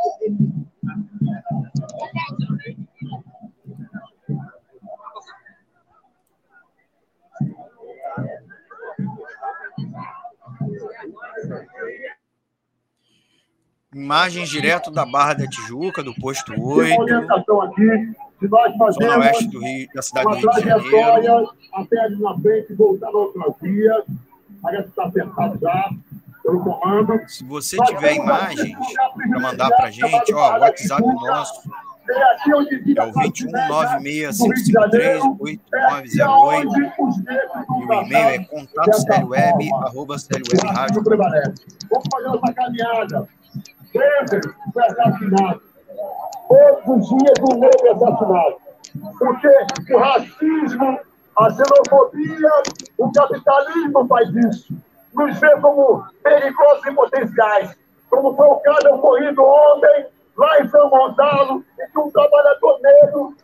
Imagens 13.94 14.48
direto 14.48 14.90
da 14.90 15.04
Barra 15.04 15.34
da 15.34 15.46
Tijuca, 15.46 16.02
do 16.02 16.14
posto 16.14 16.52
8. 16.58 16.98
orientação 16.98 17.60
aqui, 17.60 18.14
se 18.48 18.78
nós 18.78 18.94
Zona 18.94 19.18
oeste 19.18 19.44
fazemos 19.44 19.52
do 19.52 19.60
Rio, 19.60 19.88
da 19.94 20.02
cidade 20.02 20.26
uma 20.26 20.36
de 20.36 20.42
Janeiro. 20.42 20.90
trajetória 20.90 21.48
até 21.72 22.00
ali 22.00 22.20
na 22.20 22.38
frente, 22.38 22.74
voltar 22.74 23.12
na 23.12 23.18
outra 23.18 23.54
via, 23.60 24.04
parece 24.60 24.82
que 24.84 24.88
está 24.90 25.04
apertado 25.04 25.58
já. 25.60 25.90
Se 27.28 27.44
você 27.44 27.76
tiver 27.76 28.16
imagens 28.16 28.76
para 29.14 29.40
mandar 29.40 29.68
para 29.68 29.84
a 29.86 29.90
gente, 29.90 30.34
ó, 30.34 30.56
o 30.56 30.60
WhatsApp 30.60 31.02
nosso 31.02 31.62
é 32.08 32.54
o 32.54 32.64
21965538908 33.12 35.62
e 37.78 37.84
o 37.84 37.92
e-mail 37.92 38.28
é 38.28 38.38
contatosterioweb.com. 38.44 39.90
Vamos 39.92 40.26
fazer 42.12 42.36
essa 42.36 42.52
caminhada. 42.54 43.28
Sempre. 43.92 44.40
Todos 46.48 47.02
os 47.02 47.08
dias 47.08 47.38
um 47.40 47.58
negro 47.58 47.86
é 47.86 47.90
assassinado. 47.90 48.56
Porque 49.18 49.94
o 49.94 49.98
racismo, 49.98 51.00
a 51.38 51.50
xenofobia, 51.50 52.50
o 52.98 53.12
capitalismo 53.12 54.06
faz 54.06 54.28
isso. 54.34 54.74
Nos 55.14 55.38
vê 55.38 55.50
como 55.60 56.04
perigosos 56.22 56.86
e 56.86 56.92
potenciais. 56.92 57.76
Como 58.10 58.34
foi 58.36 58.46
o 58.46 58.56
caso 58.56 58.88
ocorrido 58.94 59.42
ontem, 59.42 60.06
lá 60.36 60.60
em 60.60 60.68
São 60.68 60.90
Gonçalo, 60.90 61.64
em 61.80 61.90
que 61.90 61.98
um 61.98 62.10
trabalhador 62.10 62.78
negro 62.82 63.34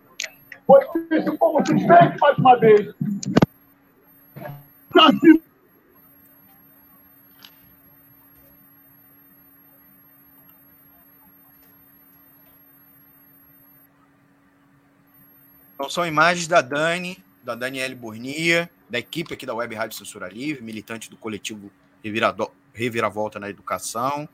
foi 0.66 0.80
visto 1.08 1.38
como 1.38 1.64
suspeito 1.64 2.18
mais 2.20 2.38
uma 2.38 2.56
vez. 2.58 2.94
Racismo 4.94 5.47
Então 15.78 15.88
são 15.88 16.04
imagens 16.04 16.48
da 16.48 16.60
Dani, 16.60 17.22
da 17.44 17.54
Daniele 17.54 17.94
Burnia, 17.94 18.68
da 18.90 18.98
equipe 18.98 19.32
aqui 19.32 19.46
da 19.46 19.54
Web 19.54 19.76
Rádio 19.76 19.96
Censura 19.96 20.28
Livre, 20.28 20.60
militante 20.60 21.08
do 21.08 21.16
coletivo 21.16 21.70
Reviravolta 22.74 23.38
na 23.38 23.48
Educação, 23.48 24.28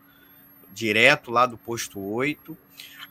direto 0.72 1.30
lá 1.30 1.44
do 1.44 1.58
posto 1.58 2.00
8. 2.00 2.56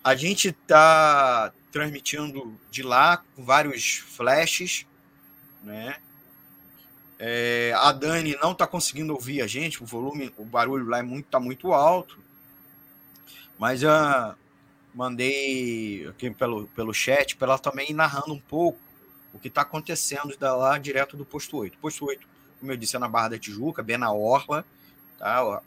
A 0.04 0.16
gente 0.16 0.48
está 0.48 1.54
transmitindo 1.72 2.60
de 2.72 2.82
lá 2.82 3.18
com 3.36 3.46
vários 3.46 3.98
flashes, 3.98 4.88
né? 5.64 5.98
É, 7.20 7.72
a 7.78 7.92
Dani 7.92 8.36
não 8.42 8.54
está 8.54 8.66
conseguindo 8.66 9.14
ouvir 9.14 9.44
a 9.44 9.48
gente, 9.48 9.84
o 9.84 9.86
volume, 9.86 10.34
o 10.40 10.44
barulho 10.44 10.88
lá 10.88 10.98
é 10.98 11.04
muito, 11.04 11.28
tá 11.28 11.40
muito 11.40 11.72
alto. 11.72 12.18
Mas 13.60 13.82
já 13.82 14.36
mandei 14.94 16.08
aqui 16.08 16.30
pelo, 16.32 16.68
pelo 16.68 16.94
chat 16.94 17.36
para 17.36 17.50
ela 17.54 17.60
também 17.60 17.94
narrando 17.94 18.34
um 18.34 18.40
pouco 18.40 18.80
o 19.34 19.40
que 19.40 19.48
está 19.48 19.62
acontecendo 19.62 20.36
da 20.38 20.56
lá 20.56 20.78
direto 20.78 21.18
do 21.18 21.26
posto 21.26 21.58
8. 21.58 21.78
Posto 21.80 22.06
8, 22.06 22.28
como 22.60 22.72
eu 22.72 22.78
disse, 22.78 22.96
é 22.96 23.00
na 23.00 23.08
Barra 23.08 23.30
da 23.30 23.40
Tijuca, 23.40 23.82
bem 23.82 23.98
na 23.98 24.12
Orla. 24.12 24.64
Tá? 25.18 25.44
O, 25.44 25.62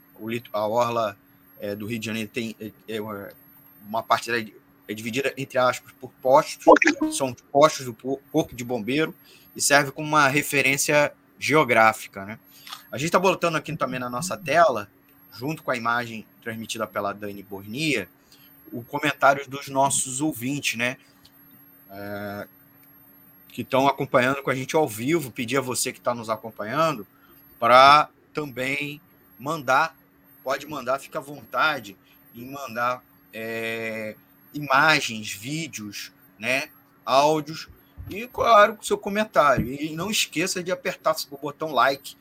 a 0.53 0.67
Orla 0.67 1.17
é, 1.59 1.75
do 1.75 1.85
Rio 1.85 1.99
de 1.99 2.05
Janeiro 2.05 2.29
tem 2.29 2.55
é, 2.59 2.71
é 2.87 3.01
uma- 3.01 4.03
parte 4.03 4.31
dela 4.31 4.45
é 4.87 4.93
dividida, 4.93 5.33
entre 5.37 5.57
aspas, 5.57 5.91
por 5.99 6.09
postos. 6.21 6.65
São 7.17 7.33
postos 7.51 7.85
do 7.85 7.93
po- 7.93 8.21
Corpo 8.31 8.55
de 8.55 8.63
Bombeiro 8.63 9.13
e 9.55 9.61
serve 9.61 9.91
como 9.91 10.07
uma 10.07 10.27
referência 10.29 11.11
geográfica. 11.37 12.23
Né? 12.25 12.39
A 12.89 12.97
gente 12.97 13.07
está 13.07 13.19
botando 13.19 13.57
aqui 13.57 13.75
também 13.75 13.99
na 13.99 14.09
nossa 14.09 14.37
tela, 14.37 14.89
junto 15.33 15.61
com 15.61 15.71
a 15.71 15.75
imagem 15.75 16.25
transmitida 16.41 16.87
pela 16.87 17.11
Dani 17.11 17.43
Bornia, 17.43 18.07
o 18.71 18.83
comentário 18.83 19.47
dos 19.49 19.67
nossos 19.67 20.21
ouvintes, 20.21 20.77
né? 20.77 20.97
É, 21.89 22.47
que 23.49 23.61
estão 23.61 23.87
acompanhando 23.87 24.43
com 24.43 24.49
a 24.49 24.55
gente 24.55 24.75
ao 24.75 24.87
vivo. 24.87 25.31
Pedir 25.31 25.57
a 25.57 25.61
você 25.61 25.91
que 25.91 25.99
está 25.99 26.13
nos 26.13 26.29
acompanhando 26.29 27.07
para 27.59 28.09
também 28.33 29.01
mandar, 29.39 29.95
pode 30.43 30.67
mandar, 30.67 30.99
fica 30.99 31.19
à 31.19 31.21
vontade 31.21 31.97
em 32.35 32.49
mandar 32.51 33.03
é, 33.33 34.15
imagens, 34.53 35.31
vídeos, 35.31 36.11
né? 36.37 36.69
Áudios 37.05 37.67
e, 38.09 38.27
claro, 38.27 38.77
seu 38.81 38.97
comentário. 38.97 39.67
E 39.67 39.93
não 39.93 40.09
esqueça 40.09 40.63
de 40.63 40.71
apertar 40.71 41.15
o 41.29 41.37
botão 41.37 41.71
like, 41.71 42.15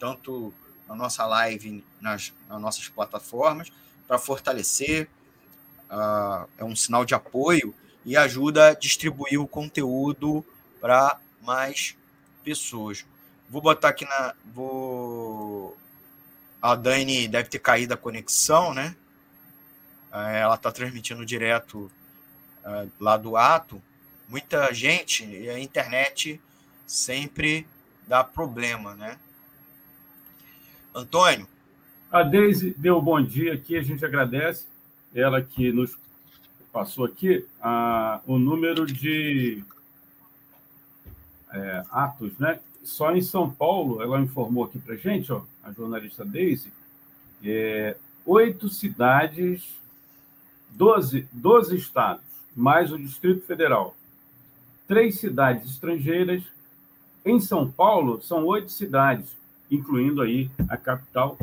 tanto 0.00 0.52
na 0.88 0.94
nossa 0.94 1.24
live, 1.26 1.84
nas, 2.00 2.32
nas 2.48 2.60
nossas 2.60 2.88
plataformas, 2.88 3.70
para 4.06 4.18
fortalecer 4.18 5.08
ah, 5.92 6.46
é 6.56 6.64
um 6.64 6.74
sinal 6.74 7.04
de 7.04 7.14
apoio 7.14 7.74
e 8.04 8.16
ajuda 8.16 8.68
a 8.68 8.74
distribuir 8.74 9.38
o 9.38 9.46
conteúdo 9.46 10.44
para 10.80 11.20
mais 11.42 11.94
pessoas. 12.42 13.04
Vou 13.48 13.60
botar 13.60 13.90
aqui 13.90 14.06
na. 14.06 14.34
Vou... 14.54 15.76
A 16.60 16.74
Dani 16.74 17.28
deve 17.28 17.50
ter 17.50 17.58
caído 17.58 17.92
a 17.92 17.96
conexão, 17.96 18.72
né? 18.72 18.96
Ah, 20.10 20.30
Ela 20.30 20.54
está 20.54 20.72
transmitindo 20.72 21.26
direto 21.26 21.90
ah, 22.64 22.86
lá 22.98 23.16
do 23.18 23.36
ato. 23.36 23.80
Muita 24.28 24.72
gente, 24.72 25.26
e 25.26 25.50
a 25.50 25.58
internet 25.58 26.40
sempre 26.86 27.66
dá 28.08 28.24
problema, 28.24 28.94
né? 28.94 29.18
Antônio, 30.94 31.46
A 32.10 32.22
Deise 32.22 32.74
deu 32.78 33.00
bom 33.00 33.22
dia 33.22 33.54
aqui, 33.54 33.76
a 33.76 33.82
gente 33.82 34.04
agradece. 34.04 34.71
Ela 35.14 35.42
que 35.42 35.72
nos 35.72 35.96
passou 36.72 37.04
aqui 37.04 37.46
a, 37.60 38.20
o 38.26 38.38
número 38.38 38.86
de 38.86 39.62
é, 41.52 41.82
atos, 41.90 42.38
né? 42.38 42.58
Só 42.82 43.14
em 43.14 43.22
São 43.22 43.48
Paulo, 43.48 44.02
ela 44.02 44.20
informou 44.20 44.64
aqui 44.64 44.78
para 44.78 44.96
gente, 44.96 45.32
ó, 45.32 45.42
a 45.62 45.70
jornalista 45.70 46.24
Deise, 46.24 46.72
é, 47.44 47.96
oito 48.26 48.68
cidades, 48.68 49.78
12, 50.70 51.28
12 51.32 51.76
estados, 51.76 52.24
mais 52.56 52.90
o 52.90 52.98
Distrito 52.98 53.46
Federal, 53.46 53.94
três 54.88 55.18
cidades 55.18 55.70
estrangeiras. 55.70 56.42
Em 57.24 57.38
São 57.38 57.70
Paulo, 57.70 58.20
são 58.20 58.44
oito 58.46 58.72
cidades, 58.72 59.36
incluindo 59.70 60.20
aí 60.22 60.50
a 60.68 60.76
capital. 60.76 61.38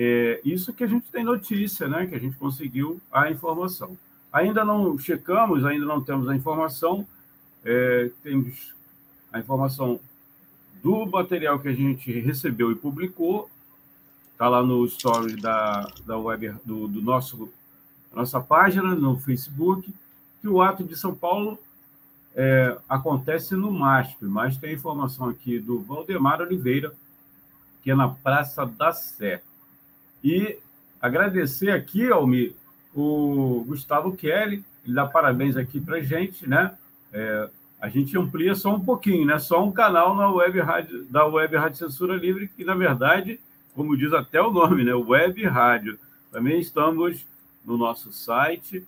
É, 0.00 0.40
isso 0.44 0.72
que 0.72 0.84
a 0.84 0.86
gente 0.86 1.10
tem 1.10 1.24
notícia, 1.24 1.88
né? 1.88 2.06
Que 2.06 2.14
a 2.14 2.20
gente 2.20 2.36
conseguiu 2.36 3.00
a 3.10 3.28
informação. 3.32 3.98
Ainda 4.32 4.64
não 4.64 4.96
checamos, 4.96 5.64
ainda 5.64 5.84
não 5.84 6.00
temos 6.00 6.28
a 6.28 6.36
informação. 6.36 7.04
É, 7.64 8.08
temos 8.22 8.72
a 9.32 9.40
informação 9.40 9.98
do 10.84 11.04
material 11.04 11.58
que 11.58 11.66
a 11.66 11.74
gente 11.74 12.12
recebeu 12.20 12.70
e 12.70 12.76
publicou. 12.76 13.50
Está 14.32 14.48
lá 14.48 14.62
no 14.62 14.84
story 14.86 15.34
da, 15.34 15.90
da 16.06 16.16
web, 16.16 16.54
do, 16.64 16.86
do 16.86 17.02
nosso 17.02 17.52
nossa 18.14 18.40
página 18.40 18.94
no 18.94 19.18
Facebook, 19.18 19.92
que 20.40 20.48
o 20.48 20.62
ato 20.62 20.84
de 20.84 20.96
São 20.96 21.14
Paulo 21.14 21.58
é, 22.34 22.78
acontece 22.88 23.54
no 23.54 23.70
MASP, 23.70 24.24
mas 24.24 24.56
tem 24.56 24.74
informação 24.74 25.28
aqui 25.28 25.58
do 25.58 25.80
Valdemar 25.80 26.40
Oliveira, 26.40 26.92
que 27.82 27.90
é 27.90 27.94
na 27.94 28.08
Praça 28.08 28.64
da 28.64 28.92
Sé. 28.92 29.42
E 30.22 30.58
agradecer 31.00 31.70
aqui, 31.70 32.10
Almir, 32.10 32.54
o 32.94 33.64
Gustavo 33.66 34.16
Kelly, 34.16 34.64
ele 34.84 34.94
dá 34.94 35.06
parabéns 35.06 35.56
aqui 35.56 35.80
para 35.80 36.00
gente, 36.00 36.48
né? 36.48 36.74
É, 37.12 37.48
a 37.80 37.88
gente 37.88 38.16
amplia 38.18 38.54
só 38.54 38.74
um 38.74 38.80
pouquinho, 38.80 39.26
né? 39.26 39.38
Só 39.38 39.64
um 39.64 39.70
canal 39.70 40.14
na 40.16 40.30
web 40.30 40.60
rádio, 40.60 41.04
da 41.04 41.24
Web 41.26 41.56
Rádio 41.56 41.78
Censura 41.78 42.16
Livre, 42.16 42.48
que, 42.48 42.64
na 42.64 42.74
verdade, 42.74 43.38
como 43.74 43.96
diz 43.96 44.12
até 44.12 44.40
o 44.42 44.50
nome, 44.50 44.84
né? 44.84 44.94
Web 44.94 45.44
Rádio. 45.46 45.98
Também 46.32 46.60
estamos 46.60 47.24
no 47.64 47.76
nosso 47.76 48.12
site 48.12 48.84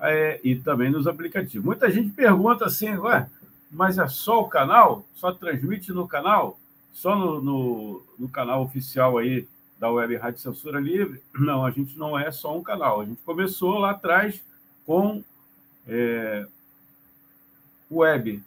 é, 0.00 0.40
e 0.42 0.56
também 0.56 0.90
nos 0.90 1.06
aplicativos. 1.06 1.64
Muita 1.64 1.90
gente 1.90 2.10
pergunta 2.10 2.64
assim, 2.64 2.96
ué, 2.96 3.28
mas 3.70 3.98
é 3.98 4.06
só 4.08 4.40
o 4.40 4.48
canal? 4.48 5.06
Só 5.14 5.32
transmite 5.32 5.92
no 5.92 6.08
canal? 6.08 6.58
Só 6.92 7.16
no, 7.16 7.40
no, 7.40 8.02
no 8.18 8.28
canal 8.28 8.62
oficial 8.62 9.18
aí 9.18 9.46
da 9.78 9.90
Web 9.90 10.16
Rádio 10.16 10.40
Censura 10.40 10.80
Livre? 10.80 11.20
Não, 11.34 11.64
a 11.64 11.70
gente 11.70 11.98
não 11.98 12.18
é 12.18 12.30
só 12.30 12.56
um 12.56 12.62
canal. 12.62 13.00
A 13.00 13.04
gente 13.04 13.20
começou 13.24 13.78
lá 13.78 13.90
atrás 13.90 14.42
com 14.86 15.22
é, 15.86 16.46
web. 17.90 18.42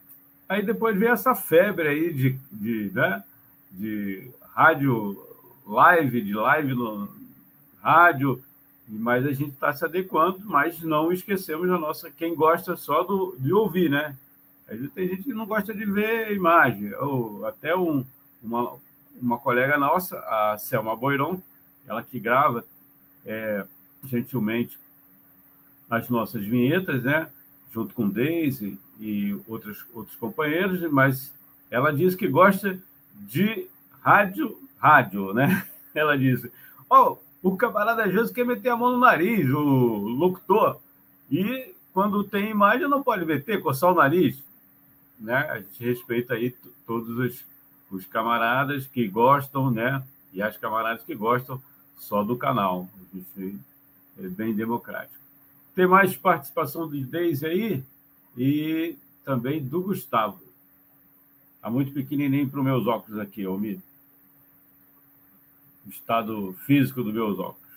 Aí 0.48 0.64
depois 0.66 0.98
veio 0.98 1.12
essa 1.12 1.36
febre 1.36 1.88
aí 1.88 2.14
de, 2.14 2.40
de, 2.52 2.92
né, 2.94 3.24
de 3.72 4.32
rádio 4.54 5.18
live, 5.66 6.22
de 6.22 6.34
live 6.34 6.74
no 6.74 7.10
rádio, 7.82 8.42
mas 8.88 9.26
a 9.26 9.34
gente 9.34 9.52
está 9.52 9.74
se 9.74 9.84
adequando, 9.84 10.40
mas 10.46 10.82
não 10.82 11.12
esquecemos 11.12 11.70
a 11.70 11.78
nossa, 11.78 12.10
quem 12.10 12.34
gosta 12.34 12.76
só 12.78 13.04
do, 13.04 13.36
de 13.38 13.52
ouvir, 13.52 13.90
né? 13.90 14.16
Tem 14.96 15.08
gente 15.08 15.24
que 15.24 15.34
não 15.34 15.46
gosta 15.46 15.74
de 15.74 15.86
ver 15.86 16.34
imagem, 16.34 16.94
ou 16.96 17.46
até 17.46 17.76
um, 17.76 18.06
uma, 18.42 18.74
uma 19.22 19.38
colega 19.38 19.78
nossa, 19.78 20.20
a 20.20 20.58
Selma 20.58 20.96
Boiron, 20.96 21.42
ela 21.88 22.04
que 22.04 22.20
grava 22.20 22.64
é, 23.26 23.66
gentilmente 24.04 24.78
as 25.90 26.10
nossas 26.10 26.44
vinhetas, 26.44 27.04
né? 27.04 27.30
junto 27.74 27.94
com 27.94 28.10
Daisy 28.10 28.80
e 29.00 29.40
outros, 29.48 29.86
outros 29.94 30.16
companheiros, 30.16 30.82
mas 30.92 31.34
ela 31.70 31.94
diz 31.94 32.16
que 32.16 32.28
gosta 32.28 32.80
de 33.14 33.68
rádio, 34.02 34.58
rádio, 34.80 35.34
né? 35.34 35.68
Ela 35.94 36.16
diz, 36.16 36.48
oh, 36.88 37.18
o 37.42 37.58
camarada 37.58 38.08
Jesus 38.08 38.32
quer 38.32 38.46
meter 38.46 38.70
a 38.70 38.78
mão 38.78 38.92
no 38.92 39.00
nariz, 39.00 39.50
o 39.50 39.60
locutor, 39.60 40.80
e 41.30 41.74
quando 41.92 42.24
tem 42.24 42.52
imagem 42.52 42.88
não 42.88 43.02
pode 43.02 43.26
meter, 43.26 43.62
coçar 43.62 43.92
o 43.92 43.96
nariz, 43.96 44.44
né? 45.20 45.38
A 45.50 45.58
gente 45.60 45.84
respeita 45.84 46.36
aí 46.36 46.56
todos 46.86 47.10
os, 47.18 47.46
os 47.90 48.06
camaradas 48.06 48.88
que 48.88 49.08
gostam, 49.08 49.72
né? 49.72 50.04
E 50.34 50.42
as 50.42 50.58
camaradas 50.58 51.04
que 51.04 51.16
gostam 51.16 51.62
só 51.98 52.24
do 52.24 52.38
canal. 52.38 52.90
A 52.96 53.16
gente 53.16 53.60
é 54.20 54.28
bem 54.28 54.54
democrático. 54.54 55.18
Tem 55.76 55.88
mais 55.88 56.16
participação 56.16 56.90
de 56.90 57.04
Deise 57.04 57.46
aí 57.46 57.84
e 58.36 58.96
também 59.24 59.64
do 59.64 59.82
Gustavo. 59.82 60.40
Está 61.56 61.70
muito 61.70 61.92
pequenininho 61.92 62.50
para 62.50 62.60
os 62.60 62.66
meus 62.66 62.88
óculos 62.88 63.20
aqui, 63.20 63.46
Almir. 63.46 63.80
O 65.86 65.90
estado 65.90 66.54
físico 66.66 67.04
dos 67.04 67.14
meus 67.14 67.40
óculos. 67.40 67.68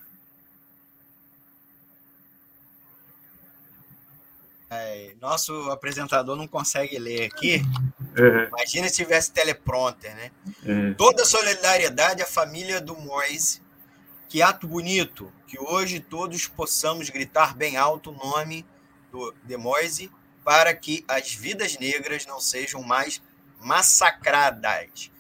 É, 4.71 5.17
nosso 5.21 5.53
apresentador 5.71 6.37
não 6.37 6.47
consegue 6.47 6.99
ler 6.99 7.25
aqui. 7.25 7.61
É. 8.17 8.49
Imagina 8.49 8.89
se 8.89 8.97
tivesse 8.97 9.33
teleprompter, 9.33 10.15
né? 10.15 10.31
É. 10.65 10.95
Toda 10.95 11.25
solidariedade 11.25 12.23
à 12.23 12.27
família 12.27 12.81
do 12.81 12.97
Moise 12.97 13.61
que 14.31 14.43
ato 14.43 14.69
bonito, 14.69 15.31
que 15.49 15.59
hoje 15.59 15.99
todos 15.99 16.47
possamos 16.47 17.11
gritar 17.11 17.53
bem 17.53 17.77
alto 17.77 18.13
o 18.13 18.15
nome 18.15 18.65
do 19.11 19.35
Demoise 19.43 20.09
para 20.45 20.73
que 20.73 21.05
as 21.09 21.35
vidas 21.35 21.77
negras 21.77 22.25
não 22.27 22.41
sejam 22.41 22.81
mais 22.81 23.21
massacradas. 23.61 25.11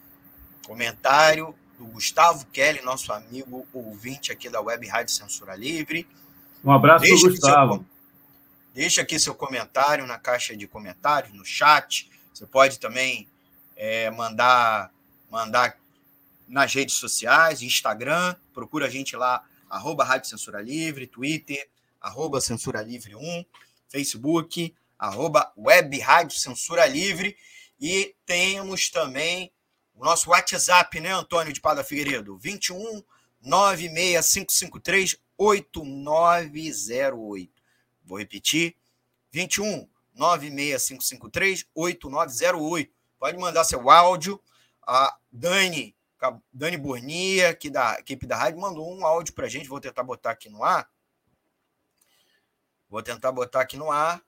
Comentário 0.65 1.53
do 1.77 1.87
Gustavo 1.87 2.47
Kelly, 2.53 2.83
nosso 2.83 3.13
amigo 3.13 3.67
ouvinte 3.73 4.31
aqui 4.31 4.49
da 4.49 4.61
Web 4.61 4.87
Rádio 4.87 5.13
Censura 5.13 5.57
Livre. 5.57 6.07
Um 6.65 6.71
abraço 6.71 7.05
para 7.05 7.31
Gustavo. 7.31 7.75
Seu, 7.75 7.85
deixa 8.73 9.03
aqui 9.03 9.19
seu 9.19 9.35
comentário 9.35 10.07
na 10.07 10.21
caixa 10.21 10.57
de 10.57 10.69
comentários, 10.69 11.35
no 11.35 11.45
chat. 11.45 12.09
Você 12.41 12.47
pode 12.47 12.81
também 12.81 13.29
é, 13.77 14.11
mandar, 14.11 14.91
mandar 15.31 15.79
nas 16.49 16.73
redes 16.73 16.95
sociais, 16.95 17.61
Instagram, 17.61 18.35
procura 18.55 18.87
a 18.87 18.89
gente 18.89 19.15
lá, 19.15 19.45
arroba 19.69 20.05
Rádio 20.05 20.31
Censura 20.31 20.63
Livre, 20.63 21.07
Twitter, 21.07 21.69
arroba 22.01 22.41
Censura 22.41 22.81
Livre 22.81 23.15
1, 23.15 23.45
Facebook, 23.91 24.75
arroba 24.99 25.53
Web 25.55 25.99
Rádio 25.99 26.39
Censura 26.39 26.87
Livre, 26.87 27.37
e 27.79 28.17
temos 28.25 28.89
também 28.89 29.53
o 29.95 30.03
nosso 30.03 30.31
WhatsApp, 30.31 30.99
né, 30.99 31.13
Antônio 31.13 31.53
de 31.53 31.61
Pada 31.61 31.85
Figueiredo? 31.85 32.39
21 32.39 33.05
96553 33.43 35.15
8908. 35.37 37.53
Vou 38.03 38.19
repetir, 38.19 38.75
21 39.31 39.87
96553 40.21 41.67
8908. 41.75 42.93
Pode 43.19 43.39
mandar 43.39 43.65
seu 43.65 43.91
áudio. 43.91 44.41
A 44.87 45.17
Dani 45.33 45.97
Dani 46.53 46.77
Burnia, 46.77 47.55
que 47.55 47.71
da 47.71 47.99
equipe 47.99 48.27
da 48.27 48.37
rádio, 48.37 48.61
mandou 48.61 48.95
um 48.95 49.07
áudio 49.07 49.33
para 49.33 49.47
a 49.47 49.49
gente. 49.49 49.69
Vou 49.69 49.81
tentar 49.81 50.03
botar 50.03 50.33
aqui 50.33 50.51
no 50.51 50.63
ar. 50.63 50.91
Vou 52.91 53.03
tentar 53.03 53.33
botar 53.33 53.63
aqui 53.63 53.77
no 53.77 53.91
ar. 53.91 54.23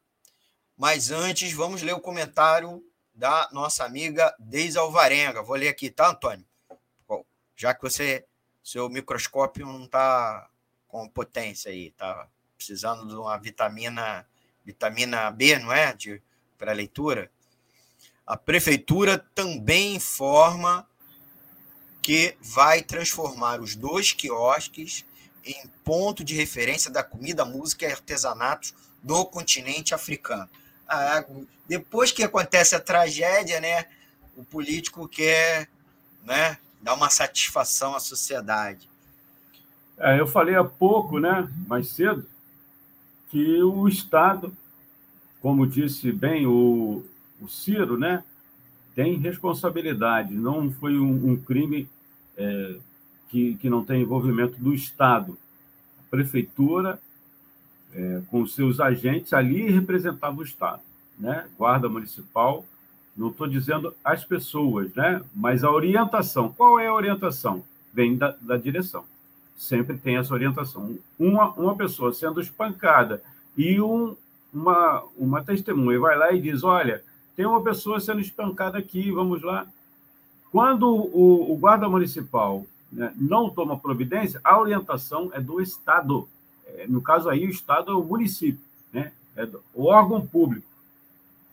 Mas 0.74 1.10
antes, 1.10 1.52
vamos 1.52 1.82
ler 1.82 1.92
o 1.92 2.00
comentário 2.00 2.82
da 3.14 3.48
nossa 3.52 3.84
amiga 3.84 4.34
Deise 4.38 4.78
Alvarenga. 4.78 5.42
Vou 5.42 5.56
ler 5.56 5.68
aqui, 5.68 5.90
tá, 5.90 6.08
Antônio? 6.08 6.46
Já 7.54 7.74
que 7.74 7.82
você, 7.82 8.26
seu 8.62 8.88
microscópio 8.88 9.66
não 9.66 9.84
está 9.84 10.48
com 10.88 11.06
potência 11.08 11.70
aí, 11.70 11.90
tá 11.90 12.26
precisando 12.56 13.06
de 13.06 13.14
uma 13.14 13.36
vitamina, 13.36 14.26
vitamina 14.64 15.30
B, 15.30 15.58
não 15.58 15.72
é? 15.72 15.94
Para 16.58 16.72
leitura. 16.72 17.30
A 18.26 18.36
prefeitura 18.36 19.18
também 19.34 19.96
informa 19.96 20.86
que 22.00 22.36
vai 22.40 22.82
transformar 22.82 23.60
os 23.60 23.76
dois 23.76 24.12
quiosques 24.12 25.04
em 25.44 25.68
ponto 25.84 26.24
de 26.24 26.34
referência 26.34 26.90
da 26.90 27.02
comida, 27.02 27.44
música 27.44 27.86
e 27.86 27.92
artesanatos 27.92 28.74
do 29.02 29.24
continente 29.24 29.94
africano. 29.94 30.48
Ah, 30.88 31.24
depois 31.66 32.12
que 32.12 32.22
acontece 32.22 32.74
a 32.74 32.80
tragédia, 32.80 33.60
né, 33.60 33.86
o 34.36 34.44
político 34.44 35.08
quer 35.08 35.68
né, 36.24 36.58
dar 36.80 36.94
uma 36.94 37.10
satisfação 37.10 37.94
à 37.94 38.00
sociedade. 38.00 38.88
É, 39.98 40.18
eu 40.18 40.26
falei 40.26 40.54
há 40.54 40.64
pouco, 40.64 41.18
né, 41.18 41.48
mais 41.66 41.88
cedo, 41.88 42.26
que 43.32 43.62
o 43.62 43.88
Estado, 43.88 44.52
como 45.40 45.66
disse 45.66 46.12
bem 46.12 46.46
o, 46.46 47.02
o 47.40 47.48
Ciro, 47.48 47.96
né, 47.96 48.22
tem 48.94 49.16
responsabilidade, 49.16 50.34
não 50.34 50.70
foi 50.70 50.98
um, 50.98 51.30
um 51.30 51.36
crime 51.36 51.88
é, 52.36 52.76
que, 53.30 53.54
que 53.54 53.70
não 53.70 53.82
tem 53.82 54.02
envolvimento 54.02 54.60
do 54.60 54.74
Estado. 54.74 55.38
A 55.98 56.10
prefeitura, 56.10 57.00
é, 57.94 58.20
com 58.30 58.46
seus 58.46 58.78
agentes, 58.80 59.32
ali 59.32 59.70
representava 59.70 60.38
o 60.38 60.42
Estado, 60.42 60.82
né? 61.18 61.46
Guarda 61.56 61.88
Municipal, 61.88 62.66
não 63.16 63.28
estou 63.28 63.46
dizendo 63.46 63.94
as 64.04 64.26
pessoas, 64.26 64.94
né? 64.94 65.22
mas 65.34 65.64
a 65.64 65.70
orientação. 65.70 66.52
Qual 66.52 66.78
é 66.78 66.86
a 66.86 66.94
orientação? 66.94 67.64
Vem 67.94 68.14
da, 68.14 68.36
da 68.42 68.58
direção. 68.58 69.04
Sempre 69.56 69.96
tem 69.96 70.16
essa 70.16 70.34
orientação. 70.34 70.96
Uma, 71.18 71.50
uma 71.52 71.76
pessoa 71.76 72.12
sendo 72.12 72.40
espancada 72.40 73.22
e 73.56 73.80
um, 73.80 74.16
uma, 74.52 75.04
uma 75.16 75.42
testemunha 75.42 76.00
vai 76.00 76.16
lá 76.16 76.32
e 76.32 76.40
diz: 76.40 76.64
Olha, 76.64 77.02
tem 77.36 77.46
uma 77.46 77.62
pessoa 77.62 78.00
sendo 78.00 78.20
espancada 78.20 78.78
aqui, 78.78 79.10
vamos 79.10 79.42
lá. 79.42 79.66
Quando 80.50 80.86
o, 80.86 81.52
o 81.52 81.56
guarda 81.56 81.88
municipal 81.88 82.66
né, 82.92 83.12
não 83.16 83.48
toma 83.48 83.78
providência, 83.78 84.40
a 84.44 84.58
orientação 84.58 85.30
é 85.32 85.40
do 85.40 85.60
Estado. 85.60 86.28
É, 86.66 86.86
no 86.86 87.00
caso 87.00 87.28
aí, 87.28 87.46
o 87.46 87.50
Estado 87.50 87.92
é 87.92 87.94
o 87.94 88.04
município, 88.04 88.60
né? 88.92 89.12
é 89.36 89.48
o 89.74 89.86
órgão 89.86 90.26
público. 90.26 90.66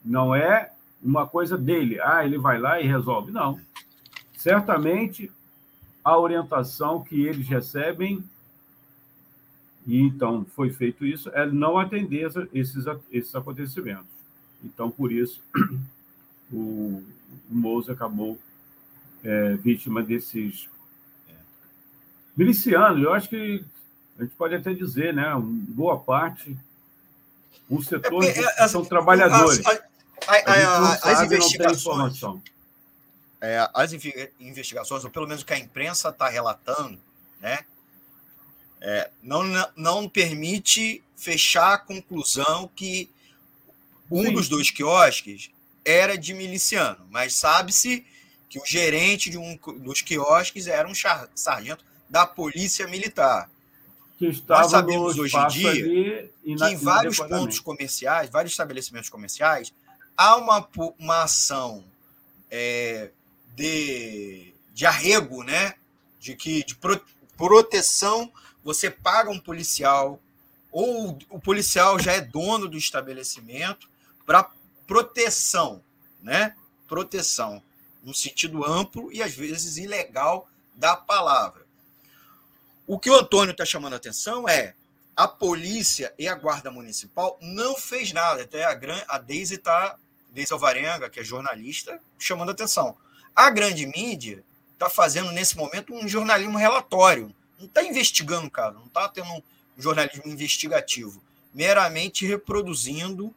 Não 0.04 0.36
é 0.36 0.72
uma 1.02 1.26
coisa 1.26 1.58
dele. 1.58 2.00
Ah, 2.02 2.26
ele 2.26 2.38
vai 2.38 2.60
lá 2.60 2.82
e 2.82 2.88
resolve. 2.88 3.32
Não. 3.32 3.60
Certamente, 4.38 5.32
a 6.04 6.18
orientação 6.18 7.04
que 7.04 7.26
eles 7.26 7.48
recebem, 7.48 8.24
e 9.86 10.02
então 10.02 10.46
foi 10.56 10.70
feito 10.72 11.06
isso, 11.06 11.30
é 11.30 11.46
não 11.46 11.78
atender 11.78 12.30
esses, 12.54 12.86
esses 13.12 13.36
acontecimentos. 13.36 14.06
Então, 14.64 14.92
por 14.92 15.12
isso, 15.12 15.42
o, 16.52 17.04
o 17.50 17.56
Moço 17.56 17.92
acabou 17.92 18.38
é, 19.24 19.56
vítima 19.56 20.04
desses 20.04 20.70
milicianos. 22.36 23.04
Eu 23.04 23.14
acho 23.14 23.30
que 23.30 23.66
a 24.18 24.24
gente 24.24 24.36
pode 24.36 24.56
até 24.56 24.74
dizer, 24.74 25.14
né? 25.14 25.26
Boa 25.40 26.00
parte, 26.00 26.58
um 27.70 27.82
setor 27.82 28.24
é, 28.24 28.34
é, 28.58 28.68
são 28.68 28.84
trabalhadores. 28.84 29.62
As, 30.28 30.48
as, 30.48 31.06
as 31.06 31.22
investigações. 31.24 32.22
É, 33.42 33.70
as 33.74 33.94
investigações, 34.40 35.04
ou 35.04 35.10
pelo 35.10 35.28
menos 35.28 35.44
o 35.44 35.46
que 35.46 35.54
a 35.54 35.60
imprensa 35.60 36.10
está 36.10 36.28
relatando, 36.28 37.00
né? 37.40 37.60
É, 38.82 39.10
não, 39.22 39.44
não 39.76 40.10
permite 40.10 41.04
fechar 41.16 41.74
a 41.74 41.78
conclusão 41.78 42.70
que 42.76 43.10
um 44.10 44.26
Sim. 44.26 44.34
dos 44.34 44.48
dois 44.48 44.72
quiosques 44.72 45.52
era 45.84 46.18
de 46.18 46.34
miliciano, 46.34 47.06
mas 47.10 47.34
sabe-se 47.34 48.06
que 48.50 48.60
o 48.60 48.66
gerente 48.66 49.30
de 49.30 49.38
um 49.38 49.58
dos 49.80 50.02
quiosques 50.02 50.68
era 50.68 50.88
um 50.88 50.94
sargento 51.36 51.86
da 52.10 52.26
Polícia 52.26 52.88
Militar. 52.88 53.50
Nós 54.48 54.72
sabemos 54.72 55.18
hoje 55.18 55.38
em 55.38 55.48
dia 55.48 56.30
que 56.44 56.52
em 56.52 56.76
vários 56.76 57.18
pontos 57.18 57.60
comerciais, 57.60 58.30
vários 58.30 58.52
estabelecimentos 58.52 59.10
comerciais, 59.10 59.74
há 60.18 60.36
uma, 60.36 60.68
uma 60.98 61.24
ação 61.24 61.86
é, 62.52 63.12
de, 63.60 64.54
de 64.74 64.86
arrego, 64.86 65.44
né? 65.44 65.76
de, 66.20 66.36
que, 66.36 66.64
de 66.64 66.76
pro, 66.76 67.04
proteção 67.38 68.32
você 68.64 68.90
paga 68.90 69.30
um 69.30 69.40
policial, 69.40 70.20
ou 70.72 71.18
o 71.30 71.40
policial 71.40 71.98
já 71.98 72.14
é 72.14 72.22
dono 72.22 72.68
do 72.68 72.78
estabelecimento, 72.78 73.90
para 74.26 74.50
proteção, 74.86 75.82
né? 76.22 76.56
Proteção, 76.88 77.64
no 78.04 78.14
sentido 78.14 78.66
amplo 78.66 79.12
e 79.12 79.24
às 79.24 79.34
vezes 79.34 79.78
ilegal 79.78 80.48
da 80.76 80.96
palavra. 80.96 81.66
O 82.86 83.00
que 83.00 83.10
o 83.10 83.16
Antônio 83.16 83.52
está 83.52 83.66
chamando 83.66 83.94
a 83.94 83.98
atenção 83.98 84.48
é 84.48 84.76
a 85.16 85.28
polícia 85.28 86.14
e 86.18 86.28
a 86.28 86.36
guarda 86.36 86.72
municipal 86.72 87.38
não 87.42 87.76
fez 87.76 88.12
nada. 88.14 88.44
Até 88.44 88.64
a, 88.64 88.80
a 89.08 89.18
Deise 89.18 89.56
está, 89.56 89.98
Deise 90.32 90.54
Alvarenga, 90.54 91.10
que 91.10 91.20
é 91.20 91.24
jornalista, 91.24 92.00
chamando 92.18 92.50
a 92.50 92.54
atenção. 92.54 92.98
A 93.36 93.50
grande 93.50 93.86
mídia 93.86 94.44
está 94.74 94.90
fazendo, 94.90 95.32
nesse 95.32 95.58
momento, 95.58 95.94
um 95.94 96.08
jornalismo 96.08 96.58
relatório. 96.58 97.34
Não 97.58 97.66
está 97.66 97.84
investigando, 97.84 98.50
cara. 98.50 98.72
Não 98.72 98.86
está 98.86 99.08
tendo 99.10 99.30
um 99.32 99.42
jornalismo 99.78 100.24
investigativo. 100.26 101.22
Meramente 101.54 102.26
reproduzindo 102.26 103.34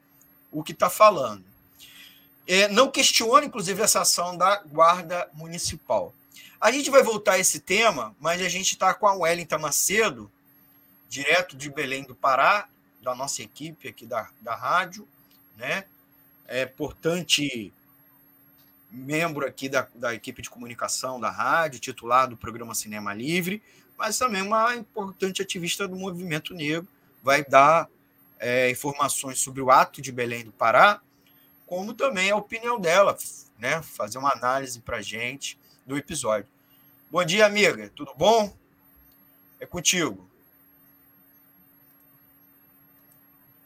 o 0.50 0.62
que 0.62 0.72
está 0.72 0.88
falando. 0.88 1.44
É, 2.46 2.68
não 2.68 2.90
questiona, 2.90 3.46
inclusive, 3.46 3.82
essa 3.82 4.00
ação 4.00 4.36
da 4.36 4.56
Guarda 4.62 5.28
Municipal. 5.32 6.12
A 6.60 6.70
gente 6.70 6.90
vai 6.90 7.02
voltar 7.02 7.32
a 7.32 7.38
esse 7.38 7.60
tema, 7.60 8.14
mas 8.20 8.40
a 8.40 8.48
gente 8.48 8.72
está 8.72 8.94
com 8.94 9.06
a 9.06 9.14
Wellington 9.14 9.58
Macedo, 9.58 10.30
direto 11.08 11.56
de 11.56 11.68
Belém 11.68 12.04
do 12.04 12.14
Pará, 12.14 12.68
da 13.02 13.14
nossa 13.14 13.42
equipe 13.42 13.88
aqui 13.88 14.06
da, 14.06 14.30
da 14.40 14.54
rádio, 14.54 15.06
né? 15.56 15.84
É 16.46 16.62
importante 16.62 17.72
membro 18.92 19.46
aqui 19.46 19.68
da, 19.68 19.88
da 19.94 20.14
equipe 20.14 20.42
de 20.42 20.50
comunicação 20.50 21.18
da 21.18 21.30
rádio, 21.30 21.80
titular 21.80 22.28
do 22.28 22.36
programa 22.36 22.74
Cinema 22.74 23.14
Livre, 23.14 23.62
mas 23.96 24.18
também 24.18 24.42
uma 24.42 24.76
importante 24.76 25.40
ativista 25.40 25.88
do 25.88 25.96
movimento 25.96 26.52
negro, 26.52 26.86
vai 27.22 27.44
dar 27.44 27.88
é, 28.38 28.70
informações 28.70 29.38
sobre 29.38 29.62
o 29.62 29.70
ato 29.70 30.02
de 30.02 30.12
Belém 30.12 30.44
do 30.44 30.52
Pará, 30.52 31.00
como 31.66 31.94
também 31.94 32.30
a 32.30 32.36
opinião 32.36 32.78
dela, 32.78 33.16
né? 33.58 33.80
Fazer 33.80 34.18
uma 34.18 34.32
análise 34.32 34.80
para 34.80 35.00
gente 35.00 35.58
do 35.86 35.96
episódio. 35.96 36.48
Bom 37.10 37.24
dia, 37.24 37.46
amiga. 37.46 37.90
Tudo 37.94 38.12
bom? 38.14 38.54
É 39.58 39.64
contigo. 39.64 40.28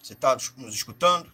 Você 0.02 0.12
está 0.12 0.36
nos 0.56 0.74
escutando? 0.74 1.32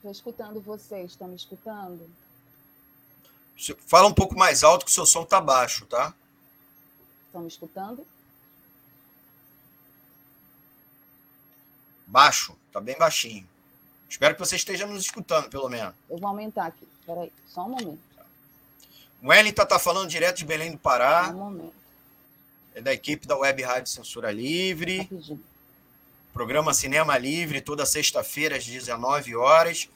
Estou 0.00 0.12
escutando 0.12 0.62
vocês, 0.62 1.10
estão 1.10 1.28
me 1.28 1.36
escutando? 1.36 2.08
Fala 3.86 4.08
um 4.08 4.14
pouco 4.14 4.34
mais 4.34 4.64
alto 4.64 4.86
que 4.86 4.90
o 4.90 4.94
seu 4.94 5.04
som 5.04 5.24
está 5.24 5.38
baixo, 5.42 5.84
tá? 5.84 6.14
Estão 7.26 7.42
me 7.42 7.48
escutando? 7.48 8.06
Baixo, 12.06 12.56
está 12.66 12.80
bem 12.80 12.96
baixinho. 12.96 13.46
Espero 14.08 14.34
que 14.34 14.40
você 14.40 14.56
esteja 14.56 14.86
nos 14.86 15.04
escutando, 15.04 15.50
pelo 15.50 15.68
menos. 15.68 15.94
Eu 16.08 16.16
vou 16.16 16.28
aumentar 16.30 16.68
aqui. 16.68 16.88
Espera 16.98 17.20
aí, 17.20 17.32
só 17.46 17.66
um 17.66 17.68
momento. 17.68 18.00
O 19.22 19.28
Wellington 19.28 19.62
está 19.64 19.78
falando 19.78 20.08
direto 20.08 20.38
de 20.38 20.46
Belém 20.46 20.72
do 20.72 20.78
Pará. 20.78 21.28
Um 21.28 21.36
momento. 21.36 21.74
É 22.74 22.80
da 22.80 22.94
equipe 22.94 23.26
da 23.26 23.36
Web 23.36 23.62
Rádio 23.62 23.92
Censura 23.92 24.32
Livre. 24.32 25.00
Rapidinho. 25.00 25.49
Programa 26.32 26.72
Cinema 26.72 27.18
Livre, 27.18 27.60
toda 27.60 27.84
sexta-feira, 27.84 28.56
às 28.56 28.66
19 28.66 29.36
horas. 29.36 29.88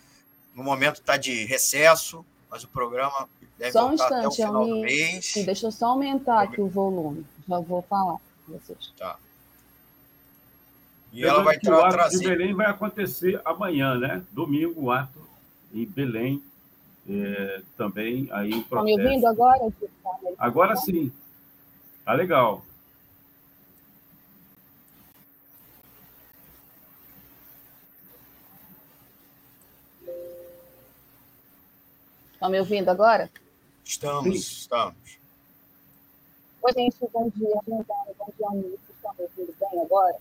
No 0.55 0.63
momento 0.63 0.97
está 0.97 1.17
de 1.17 1.45
recesso, 1.45 2.25
mas 2.51 2.65
o 2.65 2.69
programa 2.69 3.29
deve 3.59 3.73
só 3.73 3.89
um 3.89 3.95
instante, 3.95 4.15
até 4.15 4.29
o 4.29 4.31
final 4.31 4.65
me... 4.65 4.71
do 4.71 4.81
mês. 4.81 5.33
Deixa 5.45 5.67
eu 5.67 5.73
só 5.73 5.87
aumentar 5.87 6.43
aqui 6.43 6.61
o 6.61 6.69
volume. 6.69 7.25
Já 7.49 7.59
vou 7.59 7.83
falar 7.83 8.19
com 8.47 8.53
vocês. 8.53 8.93
Tá. 8.97 9.17
E 11.13 11.25
ela 11.25 11.43
vai 11.43 11.59
tra 11.59 11.77
o 11.77 11.81
ato 11.81 11.93
trazer. 11.95 12.19
de 12.19 12.29
Belém 12.29 12.55
vai 12.55 12.67
acontecer 12.67 13.41
amanhã, 13.45 13.97
né? 13.97 14.23
Domingo, 14.33 14.83
o 14.83 14.91
ato 14.91 15.21
em 15.73 15.87
Belém 15.87 16.43
é, 17.09 17.63
também 17.77 18.29
aí 18.33 18.51
Está 18.61 18.83
me 18.83 18.93
ouvindo 18.93 19.27
agora? 19.27 19.73
Agora 20.39 20.77
sim. 20.77 21.13
Tá 22.05 22.13
legal. 22.15 22.65
Estão 32.45 32.51
me 32.51 32.61
ouvindo 32.61 32.91
agora? 32.91 33.31
Estamos, 33.83 34.45
sim. 34.45 34.53
estamos. 34.61 35.19
Oi, 36.63 36.73
gente, 36.75 36.97
bom 37.11 37.31
dia. 37.35 37.59
Bom 37.67 37.83
dia, 38.37 38.49
amigo. 38.51 38.79
Estão 38.95 39.15
me 39.15 39.23
ouvindo 39.23 39.55
bem 39.59 39.81
agora? 39.81 40.19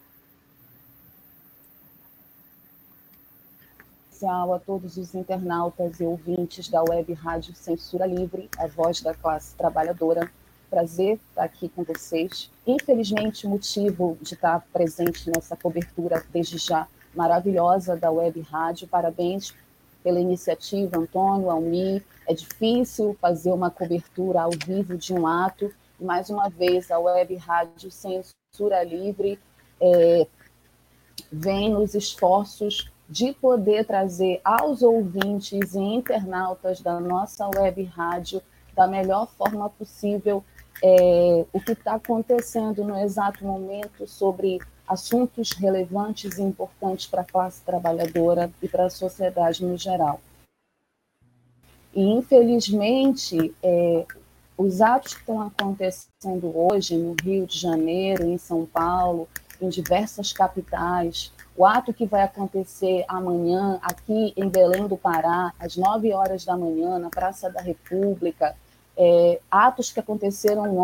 especial 4.10 4.54
a 4.54 4.60
todos 4.60 4.96
os 4.96 5.14
internautas 5.14 6.00
e 6.00 6.06
ouvintes 6.06 6.70
da 6.70 6.82
Web 6.82 7.12
Rádio 7.12 7.54
Censura 7.56 8.06
Livre, 8.06 8.50
a 8.58 8.68
voz 8.68 9.02
da 9.02 9.14
classe 9.14 9.54
trabalhadora. 9.56 10.32
Prazer 10.70 11.20
estar 11.30 11.44
aqui 11.44 11.68
com 11.68 11.84
vocês. 11.84 12.50
Infelizmente, 12.66 13.46
o 13.46 13.50
motivo 13.50 14.18
de 14.22 14.36
estar 14.36 14.66
presente 14.72 15.30
nessa 15.30 15.58
cobertura 15.58 16.24
desde 16.32 16.58
já 16.58 16.88
maravilhosa 17.14 17.98
da 17.98 18.10
Web 18.10 18.40
Rádio. 18.42 18.88
Parabéns 18.88 19.54
pela 20.04 20.20
iniciativa, 20.20 20.98
Antônio, 20.98 21.50
Almi. 21.50 22.04
É 22.28 22.34
difícil 22.34 23.18
fazer 23.22 23.52
uma 23.52 23.72
cobertura 23.72 24.42
ao 24.42 24.52
vivo 24.52 24.98
de 24.98 25.14
um 25.14 25.26
ato. 25.26 25.74
Mais 26.00 26.30
uma 26.30 26.50
vez, 26.50 26.92
a 26.92 27.00
Web 27.00 27.36
Rádio 27.36 27.90
Censura 27.90 28.84
Livre 28.84 29.40
é, 29.80 30.28
vem 31.32 31.70
nos 31.70 31.96
esforços 31.96 32.92
de 33.10 33.34
poder 33.34 33.86
trazer 33.86 34.42
aos 34.44 34.82
ouvintes 34.82 35.76
e 35.76 35.80
internautas 35.80 36.82
da 36.82 37.00
nossa 37.00 37.48
web 37.48 37.84
rádio 37.84 38.42
da 38.76 38.88
melhor 38.88 39.28
forma 39.38 39.70
possível 39.70 40.44
é, 40.84 41.46
o 41.54 41.60
que 41.60 41.74
está 41.74 41.96
acontecendo 41.96 42.84
no 42.84 42.98
exato 42.98 43.46
momento 43.46 44.08
sobre 44.08 44.60
assuntos 44.88 45.52
relevantes 45.52 46.38
e 46.38 46.42
importantes 46.42 47.08
para 47.08 47.22
a 47.22 47.26
classe 47.26 47.62
trabalhadora 47.62 48.52
e 48.62 48.68
para 48.68 48.86
a 48.86 48.90
sociedade 48.90 49.64
no 49.66 49.78
geral. 49.78 50.20
E, 51.94 52.02
infelizmente, 52.02 53.54
é, 53.62 54.06
os 54.58 54.82
atos 54.82 55.14
que 55.14 55.20
estão 55.20 55.42
acontecendo 55.42 56.52
hoje 56.56 56.98
no 56.98 57.16
Rio 57.22 57.46
de 57.46 57.58
Janeiro, 57.58 58.26
em 58.26 58.38
São 58.38 58.66
Paulo, 58.66 59.28
em 59.62 59.70
diversas 59.70 60.34
capitais, 60.34 61.32
o 61.56 61.66
ato 61.66 61.94
que 61.94 62.06
vai 62.06 62.24
acontecer 62.24 63.06
amanhã, 63.08 63.80
aqui 63.82 64.34
em 64.36 64.50
Belém 64.50 64.88
do 64.88 64.98
Pará, 64.98 65.54
às 65.60 65.78
9 65.78 66.12
horas 66.14 66.44
da 66.44 66.58
manhã, 66.58 66.98
na 66.98 67.10
Praça 67.10 67.50
da 67.50 67.62
República, 67.62 68.56
é, 68.98 69.40
atos 69.50 69.92
que 69.92 70.00
aconteceram 70.00 70.78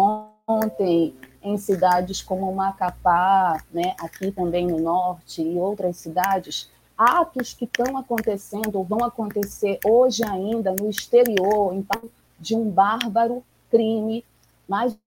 ontem 0.47 1.16
em 1.42 1.58
cidades 1.58 2.22
como 2.22 2.54
Macapá, 2.54 3.64
né, 3.72 3.96
aqui 4.00 4.32
também 4.32 4.68
no 4.68 4.80
norte, 4.80 5.42
e 5.42 5.58
outras 5.58 5.98
cidades, 5.98 6.70
atos 6.98 7.54
que 7.54 7.66
estão 7.66 7.98
acontecendo 7.98 8.76
ou 8.78 8.84
vão 8.84 9.04
acontecer 9.04 9.80
hoje 9.86 10.24
ainda 10.24 10.76
no 10.78 10.90
exterior, 10.90 11.74
então, 11.74 12.10
de 12.38 12.56
um 12.56 12.70
bárbaro 12.70 13.44
crime, 13.70 14.26
mais 14.68 14.98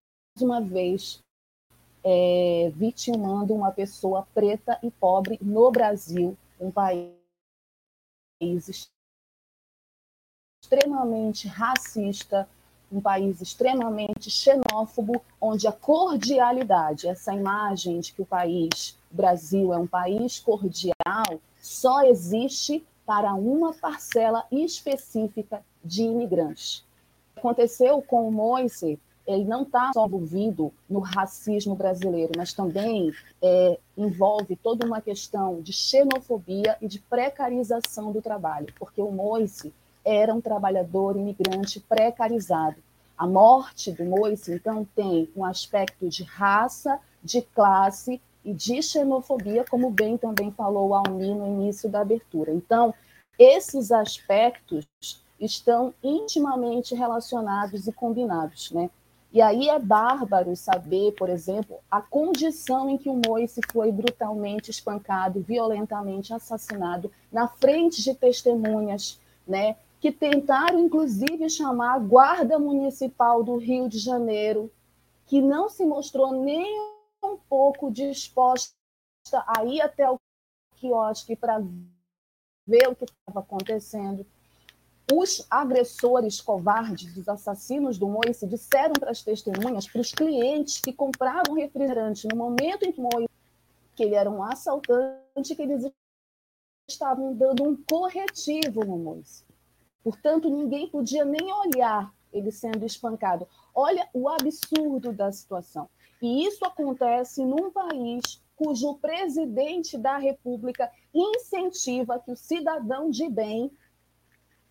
uma 0.40 0.60
vez, 0.60 1.22
é, 2.04 2.72
vitimando 2.74 3.54
uma 3.54 3.70
pessoa 3.70 4.26
preta 4.34 4.78
e 4.82 4.90
pobre 4.90 5.38
no 5.40 5.70
Brasil, 5.70 6.36
um 6.58 6.70
país 6.70 7.12
extremamente 10.64 11.46
racista, 11.46 12.48
um 12.92 13.00
país 13.00 13.40
extremamente 13.40 14.30
xenófobo, 14.30 15.22
onde 15.40 15.66
a 15.66 15.72
cordialidade, 15.72 17.08
essa 17.08 17.32
imagem 17.34 18.00
de 18.00 18.12
que 18.12 18.22
o 18.22 18.26
país, 18.26 18.96
o 19.10 19.16
Brasil 19.16 19.72
é 19.72 19.78
um 19.78 19.86
país 19.86 20.38
cordial, 20.38 21.40
só 21.60 22.02
existe 22.02 22.84
para 23.06 23.34
uma 23.34 23.72
parcela 23.72 24.44
específica 24.50 25.62
de 25.84 26.02
imigrantes. 26.02 26.84
Aconteceu 27.36 28.02
com 28.02 28.28
o 28.28 28.32
Moise 28.32 28.98
ele 29.26 29.44
não 29.44 29.62
está 29.62 29.92
só 29.92 30.06
envolvido 30.06 30.72
no 30.88 31.00
racismo 31.00 31.74
brasileiro, 31.74 32.32
mas 32.36 32.52
também 32.52 33.12
é, 33.40 33.78
envolve 33.96 34.56
toda 34.56 34.86
uma 34.86 35.00
questão 35.00 35.60
de 35.60 35.72
xenofobia 35.72 36.76
e 36.80 36.88
de 36.88 36.98
precarização 36.98 38.10
do 38.10 38.20
trabalho, 38.20 38.72
porque 38.78 39.00
o 39.00 39.10
Moise 39.10 39.72
era 40.04 40.34
um 40.34 40.40
trabalhador 40.40 41.16
imigrante 41.16 41.80
precarizado. 41.80 42.76
A 43.16 43.26
morte 43.26 43.92
do 43.92 44.04
Moise, 44.04 44.54
então, 44.54 44.86
tem 44.96 45.28
um 45.36 45.44
aspecto 45.44 46.08
de 46.08 46.24
raça, 46.24 46.98
de 47.22 47.42
classe 47.42 48.20
e 48.44 48.52
de 48.52 48.82
xenofobia, 48.82 49.64
como 49.68 49.90
bem 49.90 50.16
também 50.16 50.50
falou 50.50 50.94
Almi 50.94 51.34
no 51.34 51.46
início 51.46 51.88
da 51.88 52.00
abertura. 52.00 52.52
Então, 52.52 52.92
esses 53.38 53.92
aspectos 53.92 54.86
estão 55.38 55.94
intimamente 56.02 56.94
relacionados 56.94 57.86
e 57.86 57.92
combinados, 57.92 58.70
né? 58.72 58.90
E 59.32 59.40
aí 59.40 59.70
é 59.70 59.78
bárbaro 59.78 60.54
saber, 60.54 61.12
por 61.12 61.30
exemplo, 61.30 61.78
a 61.90 62.02
condição 62.02 62.90
em 62.90 62.98
que 62.98 63.08
o 63.08 63.18
Moise 63.26 63.60
foi 63.72 63.90
brutalmente 63.90 64.70
espancado, 64.70 65.40
violentamente 65.40 66.34
assassinado 66.34 67.10
na 67.32 67.48
frente 67.48 68.02
de 68.02 68.14
testemunhas, 68.14 69.18
né? 69.48 69.76
Que 70.02 70.12
tentaram 70.12 70.78
inclusive 70.80 71.48
chamar 71.48 71.94
a 71.94 71.98
Guarda 71.98 72.58
Municipal 72.58 73.42
do 73.42 73.56
Rio 73.56 73.88
de 73.88 73.98
Janeiro, 73.98 74.70
que 75.24 75.40
não 75.40 75.70
se 75.70 75.86
mostrou 75.86 76.32
nem 76.32 76.66
um 77.24 77.38
pouco 77.48 77.90
disposta 77.90 78.74
a 79.46 79.64
ir 79.64 79.80
até 79.80 80.10
o 80.10 80.18
quiosque 80.76 81.34
para 81.34 81.58
ver 82.66 82.88
o 82.88 82.94
que 82.94 83.04
estava 83.04 83.40
acontecendo 83.40 84.26
os 85.10 85.46
agressores 85.50 86.40
covardes, 86.40 87.16
os 87.16 87.28
assassinos 87.28 87.98
do 87.98 88.08
Moise, 88.08 88.46
disseram 88.46 88.94
para 88.94 89.10
as 89.10 89.22
testemunhas, 89.22 89.86
para 89.86 90.00
os 90.00 90.12
clientes 90.12 90.80
que 90.80 90.92
compravam 90.92 91.54
refrigerante 91.54 92.26
no 92.28 92.36
momento 92.36 92.84
em 92.84 92.92
que 92.92 93.00
Moise, 93.00 93.28
que 93.94 94.04
ele 94.04 94.14
era 94.14 94.30
um 94.30 94.42
assaltante, 94.42 95.54
que 95.54 95.62
eles 95.62 95.90
estavam 96.88 97.34
dando 97.34 97.64
um 97.64 97.76
corretivo 97.76 98.84
no 98.84 98.96
Moise. 98.98 99.44
Portanto, 100.02 100.50
ninguém 100.50 100.88
podia 100.88 101.24
nem 101.24 101.52
olhar 101.52 102.12
ele 102.32 102.50
sendo 102.50 102.84
espancado. 102.84 103.46
Olha 103.74 104.08
o 104.12 104.28
absurdo 104.28 105.12
da 105.12 105.30
situação. 105.30 105.88
E 106.20 106.46
isso 106.46 106.64
acontece 106.64 107.44
num 107.44 107.70
país 107.70 108.40
cujo 108.56 108.94
presidente 108.98 109.98
da 109.98 110.18
República 110.18 110.90
incentiva 111.12 112.18
que 112.18 112.30
o 112.30 112.36
cidadão 112.36 113.10
de 113.10 113.28
bem 113.28 113.70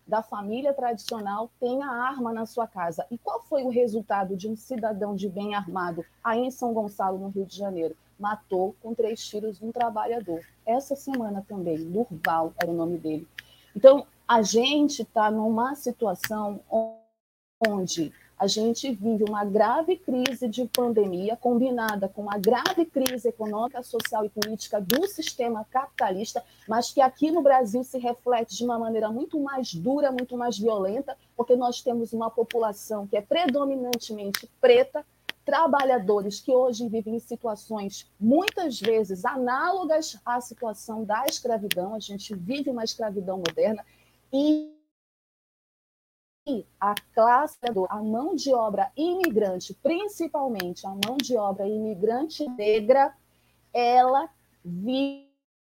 da 0.06 0.22
família 0.22 0.74
tradicional 0.74 1.50
tenha 1.60 1.86
arma 1.86 2.32
na 2.32 2.46
sua 2.46 2.66
casa. 2.66 3.06
E 3.10 3.18
qual 3.18 3.42
foi 3.44 3.62
o 3.62 3.68
resultado 3.68 4.36
de 4.36 4.48
um 4.48 4.56
cidadão 4.56 5.14
de 5.14 5.28
bem 5.28 5.54
armado 5.54 6.04
aí 6.24 6.40
em 6.40 6.50
São 6.50 6.72
Gonçalo, 6.72 7.18
no 7.18 7.28
Rio 7.28 7.46
de 7.46 7.56
Janeiro? 7.56 7.96
Matou 8.18 8.74
com 8.82 8.94
três 8.94 9.24
tiros 9.26 9.62
um 9.62 9.70
trabalhador. 9.70 10.40
Essa 10.66 10.96
semana 10.96 11.44
também, 11.46 11.84
Durval 11.84 12.52
era 12.60 12.70
o 12.70 12.74
nome 12.74 12.98
dele. 12.98 13.26
Então, 13.74 14.06
a 14.32 14.40
gente 14.40 15.02
está 15.02 15.30
numa 15.30 15.74
situação 15.74 16.58
onde 17.60 18.10
a 18.38 18.46
gente 18.46 18.90
vive 18.90 19.24
uma 19.28 19.44
grave 19.44 19.98
crise 19.98 20.48
de 20.48 20.64
pandemia 20.64 21.36
combinada 21.36 22.08
com 22.08 22.22
uma 22.22 22.38
grave 22.38 22.86
crise 22.86 23.28
econômica, 23.28 23.82
social 23.82 24.24
e 24.24 24.30
política 24.30 24.80
do 24.80 25.06
sistema 25.06 25.66
capitalista, 25.70 26.42
mas 26.66 26.90
que 26.90 27.02
aqui 27.02 27.30
no 27.30 27.42
Brasil 27.42 27.84
se 27.84 27.98
reflete 27.98 28.56
de 28.56 28.64
uma 28.64 28.78
maneira 28.78 29.10
muito 29.10 29.38
mais 29.38 29.74
dura, 29.74 30.10
muito 30.10 30.34
mais 30.34 30.58
violenta, 30.58 31.14
porque 31.36 31.54
nós 31.54 31.82
temos 31.82 32.14
uma 32.14 32.30
população 32.30 33.06
que 33.06 33.18
é 33.18 33.20
predominantemente 33.20 34.48
preta, 34.62 35.04
trabalhadores 35.44 36.40
que 36.40 36.52
hoje 36.52 36.88
vivem 36.88 37.16
em 37.16 37.20
situações 37.20 38.10
muitas 38.18 38.80
vezes 38.80 39.26
análogas 39.26 40.18
à 40.24 40.40
situação 40.40 41.04
da 41.04 41.26
escravidão, 41.26 41.94
a 41.94 41.98
gente 41.98 42.34
vive 42.34 42.70
uma 42.70 42.82
escravidão 42.82 43.36
moderna 43.36 43.84
e 44.32 44.72
a 46.80 46.94
classe, 47.14 47.58
a 47.88 48.02
mão 48.02 48.34
de 48.34 48.52
obra 48.52 48.90
imigrante, 48.96 49.74
principalmente 49.74 50.86
a 50.86 50.90
mão 50.90 51.16
de 51.16 51.36
obra 51.36 51.68
imigrante 51.68 52.48
negra, 52.48 53.14
ela 53.72 54.28
vive 54.64 55.30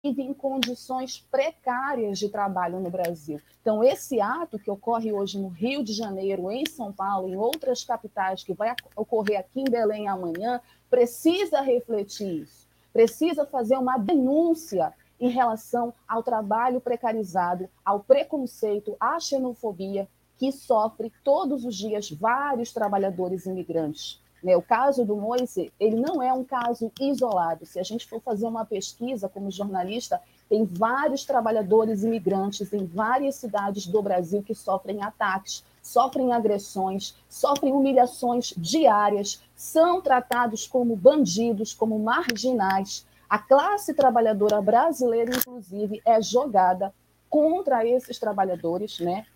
em 0.04 0.34
condições 0.34 1.24
precárias 1.30 2.18
de 2.18 2.28
trabalho 2.28 2.80
no 2.80 2.90
Brasil. 2.90 3.40
Então, 3.60 3.82
esse 3.82 4.20
ato 4.20 4.58
que 4.58 4.70
ocorre 4.70 5.12
hoje 5.12 5.38
no 5.38 5.48
Rio 5.48 5.84
de 5.84 5.92
Janeiro, 5.92 6.50
em 6.50 6.64
São 6.66 6.92
Paulo, 6.92 7.28
em 7.28 7.36
outras 7.36 7.84
capitais, 7.84 8.42
que 8.42 8.52
vai 8.52 8.74
ocorrer 8.96 9.38
aqui 9.38 9.60
em 9.60 9.70
Belém 9.70 10.08
amanhã, 10.08 10.60
precisa 10.90 11.60
refletir 11.60 12.42
isso, 12.42 12.66
precisa 12.92 13.46
fazer 13.46 13.76
uma 13.76 13.98
denúncia 13.98 14.92
em 15.20 15.28
relação 15.28 15.92
ao 16.06 16.22
trabalho 16.22 16.80
precarizado, 16.80 17.68
ao 17.84 18.00
preconceito, 18.00 18.96
à 19.00 19.18
xenofobia, 19.18 20.08
que 20.36 20.52
sofre 20.52 21.12
todos 21.24 21.64
os 21.64 21.74
dias 21.74 22.10
vários 22.10 22.72
trabalhadores 22.72 23.46
imigrantes. 23.46 24.20
Né? 24.42 24.56
O 24.56 24.62
caso 24.62 25.04
do 25.04 25.16
Moise, 25.16 25.72
ele 25.80 25.96
não 25.96 26.22
é 26.22 26.32
um 26.32 26.44
caso 26.44 26.92
isolado. 27.00 27.64
Se 27.64 27.78
a 27.78 27.82
gente 27.82 28.06
for 28.06 28.20
fazer 28.20 28.46
uma 28.46 28.64
pesquisa 28.64 29.28
como 29.28 29.50
jornalista, 29.50 30.20
tem 30.48 30.64
vários 30.64 31.24
trabalhadores 31.24 32.04
imigrantes 32.04 32.72
em 32.72 32.86
várias 32.86 33.34
cidades 33.36 33.86
do 33.86 34.00
Brasil 34.00 34.42
que 34.42 34.54
sofrem 34.54 35.02
ataques, 35.02 35.64
sofrem 35.82 36.32
agressões, 36.32 37.16
sofrem 37.28 37.72
humilhações 37.72 38.52
diárias, 38.56 39.42
são 39.56 40.00
tratados 40.00 40.66
como 40.66 40.94
bandidos, 40.94 41.74
como 41.74 41.98
marginais. 41.98 43.06
A 43.28 43.38
classe 43.38 43.92
trabalhadora 43.94 44.60
brasileira, 44.60 45.34
inclusive, 45.36 46.00
é 46.04 46.20
jogada 46.22 46.94
contra 47.28 47.86
esses 47.86 48.18
trabalhadores, 48.18 49.00
né? 49.00 49.26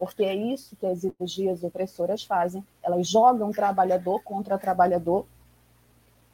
porque 0.00 0.24
é 0.24 0.34
isso 0.34 0.74
que 0.76 0.86
as 0.86 1.04
ideologias 1.04 1.62
opressoras 1.62 2.24
fazem. 2.24 2.64
Elas 2.82 3.06
jogam 3.06 3.52
trabalhador 3.52 4.22
contra 4.22 4.56
trabalhador, 4.56 5.26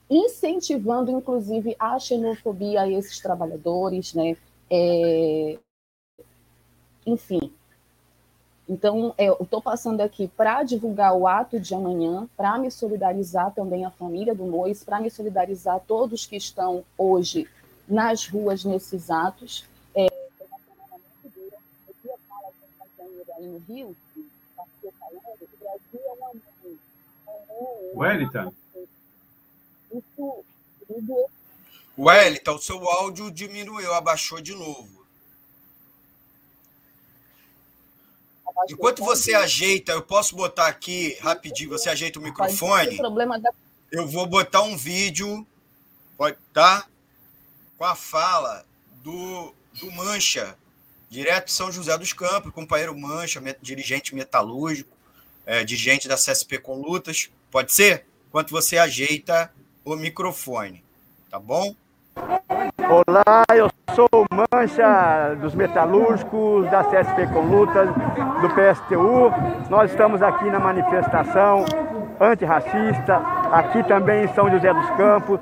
incentivando, 0.09 1.11
inclusive, 1.11 1.75
a 1.77 1.99
xenofobia 1.99 2.83
a 2.83 2.89
esses 2.89 3.19
trabalhadores, 3.19 4.15
né? 4.15 4.37
É... 4.71 5.59
Enfim. 7.05 7.53
Então, 8.69 9.15
é, 9.17 9.27
eu 9.29 9.39
estou 9.41 9.63
passando 9.63 10.01
aqui 10.01 10.27
para 10.27 10.65
divulgar 10.65 11.15
o 11.15 11.29
ato 11.29 11.61
de 11.61 11.73
amanhã, 11.73 12.29
para 12.37 12.59
me 12.59 12.69
solidarizar 12.71 13.53
também 13.55 13.85
a 13.85 13.91
família 13.91 14.35
do 14.35 14.45
Mois, 14.45 14.83
para 14.83 15.01
me 15.01 15.09
solidarizar 15.09 15.81
todos 15.87 16.27
que 16.27 16.37
estão 16.37 16.85
hoje 16.99 17.49
nas 17.87 18.27
ruas 18.27 18.65
nesses 18.65 19.09
atos. 19.09 19.65
É, 19.95 20.09
no 23.41 23.59
Rio, 23.69 23.97
é. 24.13 24.17
Wellington? 27.95 28.53
Wellington, 31.97 32.55
o 32.55 32.59
seu 32.59 32.91
áudio 32.91 33.31
diminuiu, 33.31 33.95
abaixou 33.95 34.41
de 34.41 34.55
novo. 34.55 34.96
Enquanto 38.71 39.05
você 39.05 39.35
ajeita, 39.35 39.93
eu 39.93 40.03
posso 40.03 40.35
botar 40.35 40.67
aqui 40.67 41.17
rapidinho, 41.21 41.71
você 41.71 41.91
ajeita 41.91 42.19
o 42.19 42.23
microfone. 42.23 42.97
Eu 43.93 44.09
vou 44.09 44.27
botar 44.27 44.63
um 44.63 44.77
vídeo, 44.77 45.47
pode 46.17 46.37
tá? 46.53 46.87
Com 47.77 47.85
a 47.85 47.95
fala 47.95 48.65
do, 49.03 49.55
do 49.75 49.93
Mancha, 49.93 50.57
direto 51.09 51.47
de 51.47 51.53
São 51.53 51.71
José 51.71 51.97
dos 51.99 52.13
Campos, 52.13 52.53
companheiro 52.53 52.97
Mancha, 52.99 53.41
dirigente 53.61 54.15
metalúrgico, 54.15 54.97
é, 55.45 55.63
dirigente 55.63 56.09
da 56.09 56.17
CSP 56.17 56.59
com 56.59 56.81
lutas. 56.81 57.31
Pode 57.51 57.73
ser? 57.73 58.07
Enquanto 58.29 58.51
você 58.51 58.79
ajeita 58.79 59.53
o 59.85 59.95
microfone, 59.95 60.83
tá 61.31 61.39
bom? 61.39 61.75
Olá, 62.89 63.45
eu 63.53 63.69
sou 63.97 64.09
Mancha 64.31 65.35
dos 65.41 65.57
Metalúrgicos, 65.57 66.71
da 66.71 66.85
CSP 66.85 67.27
com 67.27 67.41
Lutas, 67.41 67.89
do 67.89 68.49
PSTU. 68.51 69.33
Nós 69.69 69.91
estamos 69.91 70.23
aqui 70.23 70.45
na 70.45 70.61
manifestação 70.61 71.65
antirracista, 72.21 73.21
aqui 73.53 73.83
também 73.85 74.25
em 74.25 74.29
São 74.29 74.51
José 74.51 74.73
dos 74.73 74.91
Campos, 74.91 75.41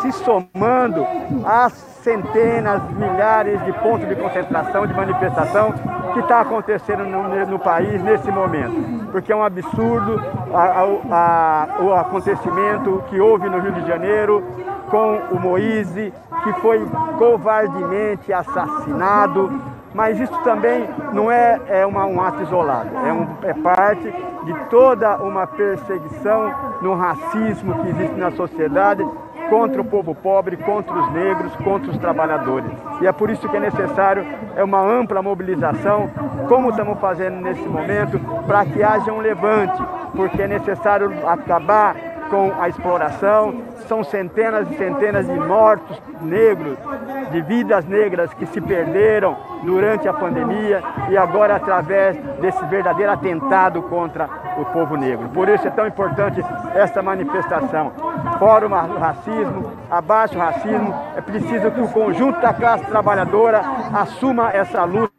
se 0.00 0.12
somando 0.12 1.06
às 1.44 1.72
centenas, 2.02 2.82
milhares 2.90 3.62
de 3.64 3.72
pontos 3.72 4.06
de 4.06 4.14
concentração, 4.14 4.86
de 4.86 4.94
manifestação 4.94 5.72
que 6.12 6.20
está 6.20 6.40
acontecendo 6.40 7.04
no, 7.04 7.46
no, 7.46 7.58
país 7.58 8.02
nesse 8.02 8.30
momento. 8.30 9.10
Porque 9.10 9.32
é 9.32 9.36
um 9.36 9.42
absurdo 9.42 10.22
a, 10.52 10.80
a, 11.10 11.82
o 11.82 11.92
acontecimento 11.94 13.02
que 13.08 13.18
houve 13.18 13.48
no 13.48 13.58
Rio 13.58 13.72
de 13.72 13.86
Janeiro 13.86 14.44
com 14.90 15.16
o 15.32 15.40
Moise, 15.40 16.12
que 16.44 16.52
foi 16.60 16.86
covardemente 17.18 18.32
assassinado. 18.32 19.50
Mas 19.94 20.18
isso 20.18 20.36
também 20.42 20.88
não 21.12 21.30
é, 21.30 21.60
é 21.68 21.86
uma, 21.86 22.04
um 22.04 22.20
ato 22.20 22.42
isolado, 22.42 22.90
é, 23.06 23.12
um, 23.12 23.28
é 23.42 23.54
parte 23.54 24.12
de 24.44 24.54
toda 24.68 25.16
uma 25.18 25.46
perseguição 25.46 26.52
no 26.82 26.94
racismo 26.94 27.80
que 27.80 27.90
existe 27.90 28.16
na 28.16 28.32
sociedade 28.32 29.06
contra 29.48 29.80
o 29.80 29.84
povo 29.84 30.14
pobre, 30.14 30.56
contra 30.56 30.92
os 30.92 31.12
negros, 31.12 31.54
contra 31.56 31.90
os 31.90 31.98
trabalhadores. 31.98 32.70
E 33.00 33.06
é 33.06 33.12
por 33.12 33.30
isso 33.30 33.48
que 33.48 33.56
é 33.56 33.60
necessário 33.60 34.26
é 34.56 34.64
uma 34.64 34.80
ampla 34.80 35.22
mobilização, 35.22 36.10
como 36.48 36.70
estamos 36.70 36.98
fazendo 36.98 37.40
nesse 37.40 37.62
momento, 37.62 38.18
para 38.46 38.64
que 38.64 38.82
haja 38.82 39.12
um 39.12 39.20
levante, 39.20 39.80
porque 40.14 40.42
é 40.42 40.48
necessário 40.48 41.12
acabar 41.28 41.94
com 42.34 42.52
a 42.60 42.68
exploração, 42.68 43.62
são 43.86 44.02
centenas 44.02 44.68
e 44.68 44.76
centenas 44.76 45.24
de 45.24 45.38
mortos 45.38 46.02
negros, 46.20 46.76
de 47.30 47.40
vidas 47.42 47.84
negras 47.84 48.34
que 48.34 48.44
se 48.46 48.60
perderam 48.60 49.36
durante 49.62 50.08
a 50.08 50.12
pandemia 50.12 50.82
e 51.08 51.16
agora 51.16 51.54
através 51.54 52.16
desse 52.40 52.64
verdadeiro 52.66 53.12
atentado 53.12 53.82
contra 53.82 54.28
o 54.58 54.64
povo 54.64 54.96
negro. 54.96 55.28
Por 55.28 55.48
isso 55.48 55.68
é 55.68 55.70
tão 55.70 55.86
importante 55.86 56.44
esta 56.74 57.00
manifestação. 57.00 57.92
Fora 58.36 58.66
o 58.66 58.98
racismo, 58.98 59.70
abaixo 59.88 60.34
o 60.34 60.40
racismo, 60.40 60.92
é 61.16 61.20
preciso 61.20 61.70
que 61.70 61.80
o 61.80 61.88
conjunto 61.88 62.40
da 62.40 62.52
classe 62.52 62.84
trabalhadora 62.86 63.62
assuma 63.94 64.50
essa 64.50 64.82
luta 64.82 65.13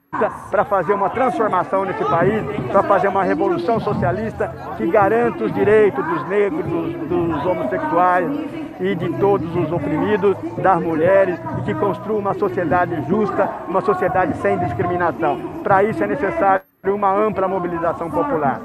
para 0.49 0.65
fazer 0.65 0.93
uma 0.93 1.09
transformação 1.09 1.85
nesse 1.85 2.03
país, 2.05 2.43
para 2.71 2.83
fazer 2.83 3.07
uma 3.07 3.23
revolução 3.23 3.79
socialista 3.79 4.53
que 4.77 4.87
garanta 4.87 5.43
os 5.43 5.53
direitos 5.53 6.03
dos 6.03 6.27
negros, 6.27 6.65
dos, 6.65 6.93
dos, 7.07 7.45
homossexuais 7.45 8.31
e 8.79 8.95
de 8.95 9.09
todos 9.17 9.55
os 9.55 9.71
oprimidos, 9.71 10.35
das 10.57 10.81
mulheres, 10.81 11.39
e 11.59 11.61
que 11.63 11.73
construa 11.75 12.19
uma 12.19 12.33
sociedade 12.33 13.01
justa, 13.07 13.49
uma 13.67 13.81
sociedade 13.81 14.35
sem 14.37 14.57
discriminação. 14.59 15.39
Para 15.63 15.83
isso 15.83 16.03
é 16.03 16.07
necessário 16.07 16.61
uma 16.85 17.11
ampla 17.13 17.47
mobilização 17.47 18.09
popular. 18.09 18.61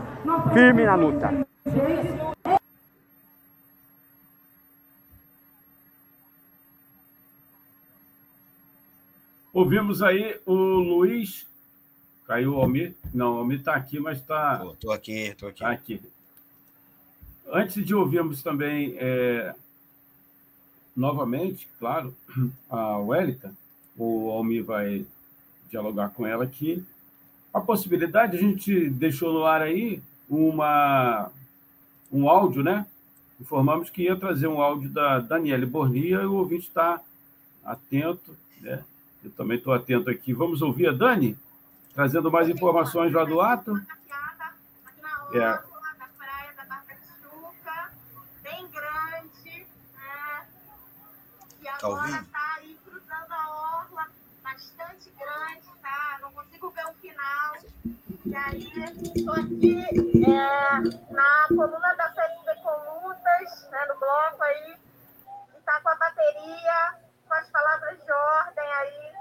Firme 0.52 0.84
na 0.84 0.94
luta. 0.94 1.32
Ouvimos 9.52 10.00
aí 10.00 10.38
o 10.46 10.54
Luiz. 10.54 11.46
Caiu 12.26 12.54
o 12.54 12.60
Almir? 12.60 12.94
Não, 13.12 13.34
o 13.34 13.38
Almir 13.38 13.58
está 13.58 13.74
aqui, 13.74 13.98
mas 13.98 14.18
está. 14.18 14.64
Estou 14.72 14.92
aqui, 14.92 15.12
estou 15.12 15.48
aqui. 15.48 15.60
Tá 15.60 15.70
aqui. 15.70 16.00
Antes 17.52 17.84
de 17.84 17.92
ouvirmos 17.92 18.44
também, 18.44 18.94
é, 18.96 19.52
novamente, 20.94 21.68
claro, 21.80 22.14
a 22.70 22.98
Wellington, 22.98 23.52
o 23.96 24.30
Almir 24.30 24.64
vai 24.64 25.04
dialogar 25.68 26.10
com 26.10 26.24
ela 26.24 26.44
aqui. 26.44 26.84
A 27.52 27.60
possibilidade, 27.60 28.36
a 28.36 28.40
gente 28.40 28.88
deixou 28.88 29.32
no 29.32 29.44
ar 29.44 29.62
aí 29.62 30.00
uma, 30.28 31.28
um 32.12 32.28
áudio, 32.28 32.62
né? 32.62 32.86
Informamos 33.40 33.90
que 33.90 34.02
ia 34.02 34.14
trazer 34.14 34.46
um 34.46 34.62
áudio 34.62 34.88
da 34.90 35.18
Daniele 35.18 35.66
Bornia 35.66 36.20
e 36.22 36.26
o 36.26 36.34
ouvinte 36.34 36.68
está 36.68 37.00
atento, 37.64 38.36
né? 38.60 38.84
Eu 39.22 39.30
também 39.32 39.58
estou 39.58 39.72
atento 39.72 40.10
aqui. 40.10 40.32
Vamos 40.32 40.62
ouvir 40.62 40.88
a 40.88 40.92
Dani, 40.92 41.38
trazendo 41.94 42.30
mais 42.30 42.48
informações 42.48 43.12
lá 43.12 43.24
do 43.24 43.40
ato. 43.40 43.80
É. 45.32 45.70
bem 48.42 48.68
grande, 48.68 49.66
né? 49.94 50.46
E 51.62 51.68
agora 51.68 52.08
está 52.08 52.54
aí 52.56 52.76
cruzando 52.84 53.32
a 53.32 53.78
orla, 53.78 54.06
bastante 54.42 55.12
grande, 55.12 55.68
tá? 55.80 56.18
Não 56.20 56.32
consigo 56.32 56.70
ver 56.70 56.86
o 56.86 56.94
final. 56.94 57.56
E 58.26 58.34
aí, 58.34 58.72
estou 59.14 59.34
aqui 59.34 59.84
é, 60.24 61.12
na 61.12 61.46
coluna 61.48 61.94
da 61.94 62.12
Ferinda 62.12 62.56
com 62.62 63.06
Lutas, 63.06 63.68
né, 63.70 63.86
no 63.88 63.98
bloco 63.98 64.42
aí, 64.42 64.76
está 65.58 65.80
com 65.80 65.88
a 65.90 65.94
bateria 65.94 66.99
com 67.30 67.34
as 67.36 67.48
palavras 67.48 67.96
de 68.04 68.12
ordem 68.12 68.64
aí, 68.80 69.12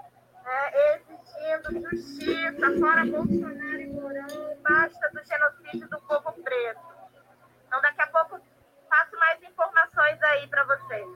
é, 0.48 0.96
exigindo 0.96 1.90
justiça, 1.92 2.80
fora 2.80 3.06
Bolsonaro 3.06 3.82
e 3.82 3.88
Mourão, 3.88 4.58
basta 4.68 5.12
do 5.14 5.20
genocídio 5.24 5.88
do 5.88 6.02
povo 6.02 6.34
preto. 6.44 6.80
Então, 7.68 7.80
daqui 7.84 8.02
a 8.02 8.08
pouco, 8.08 8.40
passo 8.90 9.16
mais 9.20 9.40
informações 9.44 10.24
aí 10.24 10.48
para 10.48 10.64
vocês. 10.64 11.08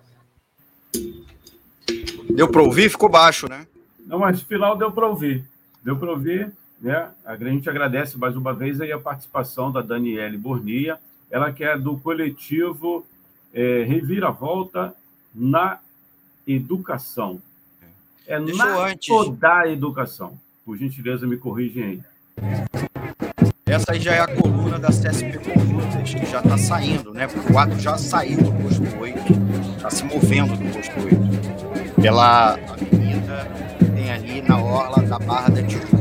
Deu 2.36 2.52
para 2.52 2.61
ouvir? 2.61 2.91
Ficou 2.91 3.10
baixo, 3.10 3.49
né? 3.49 3.65
Não, 4.06 4.20
mas 4.20 4.40
no 4.40 4.48
final 4.48 4.78
deu 4.78 4.91
para 4.91 5.07
ouvir. 5.07 5.44
Deu 5.82 5.98
para 5.98 6.11
ouvir, 6.11 6.53
né? 6.80 7.11
A 7.26 7.36
gente 7.36 7.68
agradece 7.68 8.20
mais 8.20 8.36
uma 8.36 8.53
vez 8.53 8.80
aí 8.80 8.91
a 8.91 8.99
participação 8.99 9.72
da 9.72 9.82
Daniele 9.82 10.38
Bornia, 10.38 10.99
ela 11.32 11.52
que 11.52 11.64
é 11.64 11.76
do 11.76 11.98
coletivo 11.98 13.03
é, 13.52 13.82
Reviravolta 13.84 14.95
na 15.34 15.80
educação. 16.48 17.41
É 18.28 18.40
Deixa 18.40 18.65
na 18.65 18.86
antes... 18.86 19.07
toda 19.07 19.68
educação. 19.70 20.38
Por 20.65 20.78
gentileza, 20.78 21.28
me 21.28 21.38
corrigem 21.38 21.84
aí. 21.84 22.02
Essa 23.65 23.94
aí 23.94 23.99
já 23.99 24.14
é 24.14 24.20
a 24.20 24.28
coluna 24.28 24.78
da 24.78 24.90
CSP 24.90 25.40
Condutas, 25.40 26.14
que 26.14 26.26
já 26.26 26.40
está 26.40 26.57
saindo, 26.57 27.14
né? 27.14 27.28
Porque 27.28 27.52
o 27.52 27.57
ato 27.57 27.80
já 27.80 27.98
saiu 27.98 28.38
do 28.38 28.52
posto 28.52 28.84
8, 28.99 29.18
está 29.76 29.90
se 29.90 30.03
movendo 30.03 30.56
do 30.56 30.74
posto 30.74 30.99
8. 30.99 32.02
Pela 32.02 32.53
avenida, 32.53 33.48
tem 33.95 34.11
ali 34.11 34.41
na 34.41 34.57
orla 34.57 35.02
da 35.03 35.18
Barra 35.18 35.49
da 35.49 35.64
Tijuca. 35.64 35.98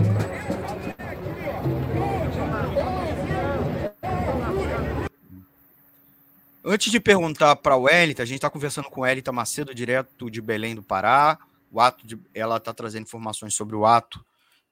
Antes 6.64 6.92
de 6.92 7.00
perguntar 7.00 7.56
para 7.56 7.76
o 7.76 7.88
Elita, 7.88 8.22
a 8.22 8.26
gente 8.26 8.36
está 8.36 8.48
conversando 8.48 8.88
com 8.88 9.04
Elita 9.04 9.32
Macedo, 9.32 9.74
direto 9.74 10.30
de 10.30 10.40
Belém 10.40 10.76
do 10.76 10.82
Pará. 10.82 11.36
O 11.72 11.80
ato 11.80 12.06
de, 12.06 12.16
ela 12.32 12.58
está 12.58 12.72
trazendo 12.72 13.02
informações 13.02 13.52
sobre 13.52 13.74
o 13.74 13.84
ato 13.84 14.24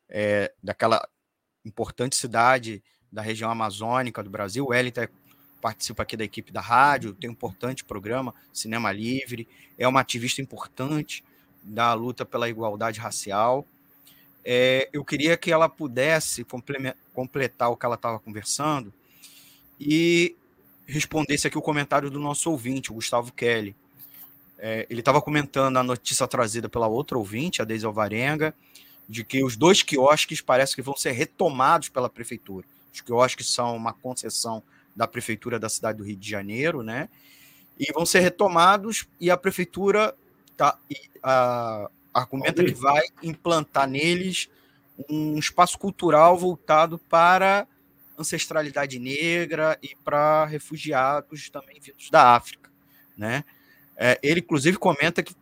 é, 0.09 0.53
daquela 0.63 1.05
importante 1.65 2.15
cidade 2.15 2.81
da 3.11 3.21
região 3.21 3.51
amazônica 3.51 4.23
do 4.23 4.31
Brasil. 4.31 4.67
O 4.67 4.73
Elita 4.73 5.11
participa 5.61 6.05
aqui 6.05 6.17
da 6.17 6.23
equipe 6.23 6.53
da 6.53 6.61
rádio, 6.61 7.13
tem 7.13 7.29
um 7.29 7.33
importante 7.33 7.85
programa, 7.85 8.33
Cinema 8.53 8.93
Livre, 8.93 9.49
é 9.77 9.89
uma 9.89 10.01
ativista 10.01 10.41
importante 10.41 11.25
da 11.61 11.93
luta 11.93 12.25
pela 12.25 12.49
igualdade 12.49 13.01
racial. 13.01 13.67
É, 14.45 14.89
eu 14.93 15.05
queria 15.05 15.37
que 15.37 15.51
ela 15.51 15.69
pudesse 15.69 16.47
completar 17.13 17.69
o 17.69 17.77
que 17.77 17.85
ela 17.85 17.97
estava 17.97 18.21
conversando 18.21 18.95
e 19.79 20.37
respondesse 20.91 21.47
aqui 21.47 21.57
o 21.57 21.63
comentário 21.63 22.11
do 22.11 22.19
nosso 22.19 22.51
ouvinte, 22.51 22.91
o 22.91 22.95
Gustavo 22.95 23.33
Kelly. 23.33 23.75
É, 24.59 24.87
ele 24.91 25.01
estava 25.01 25.23
comentando 25.23 25.77
a 25.79 25.83
notícia 25.83 26.27
trazida 26.29 26.69
pela 26.69 26.87
outra 26.87 27.17
ouvinte, 27.17 27.63
a 27.63 27.65
Deise 27.65 27.87
Alvarenga, 27.87 28.55
de 29.09 29.25
que 29.25 29.43
os 29.43 29.57
dois 29.57 29.83
quiosques 29.83 30.41
parece 30.41 30.75
que 30.75 30.83
vão 30.83 30.97
ser 30.97 31.13
retomados 31.13 31.89
pela 31.89 32.11
prefeitura. 32.11 32.67
Os 32.93 33.01
quiosques 33.01 33.51
são 33.53 33.75
uma 33.75 33.93
concessão 33.93 34.63
da 34.95 35.07
prefeitura 35.07 35.59
da 35.59 35.69
cidade 35.69 35.99
do 35.99 36.05
Rio 36.05 36.17
de 36.17 36.29
Janeiro, 36.29 36.83
né? 36.83 37.09
E 37.79 37.91
vão 37.93 38.05
ser 38.05 38.21
retomados 38.21 39.09
e 39.19 39.31
a 39.31 39.37
prefeitura 39.37 40.15
tá, 40.57 40.79
a, 41.23 41.91
argumenta 42.13 42.63
que 42.63 42.75
vai 42.75 43.03
implantar 43.23 43.89
neles 43.89 44.51
um 45.09 45.39
espaço 45.39 45.79
cultural 45.79 46.37
voltado 46.37 46.99
para 46.99 47.67
ancestralidade 48.21 48.99
negra 48.99 49.79
e 49.83 49.95
para 50.05 50.45
refugiados 50.47 51.49
também 51.51 51.81
vindos 51.81 52.11
da 52.11 52.35
África, 52.35 52.71
né? 53.17 53.45
É, 53.97 54.19
ele 54.23 54.41
inclusive 54.41 54.79
comenta 54.79 55.23
que, 55.23 55.35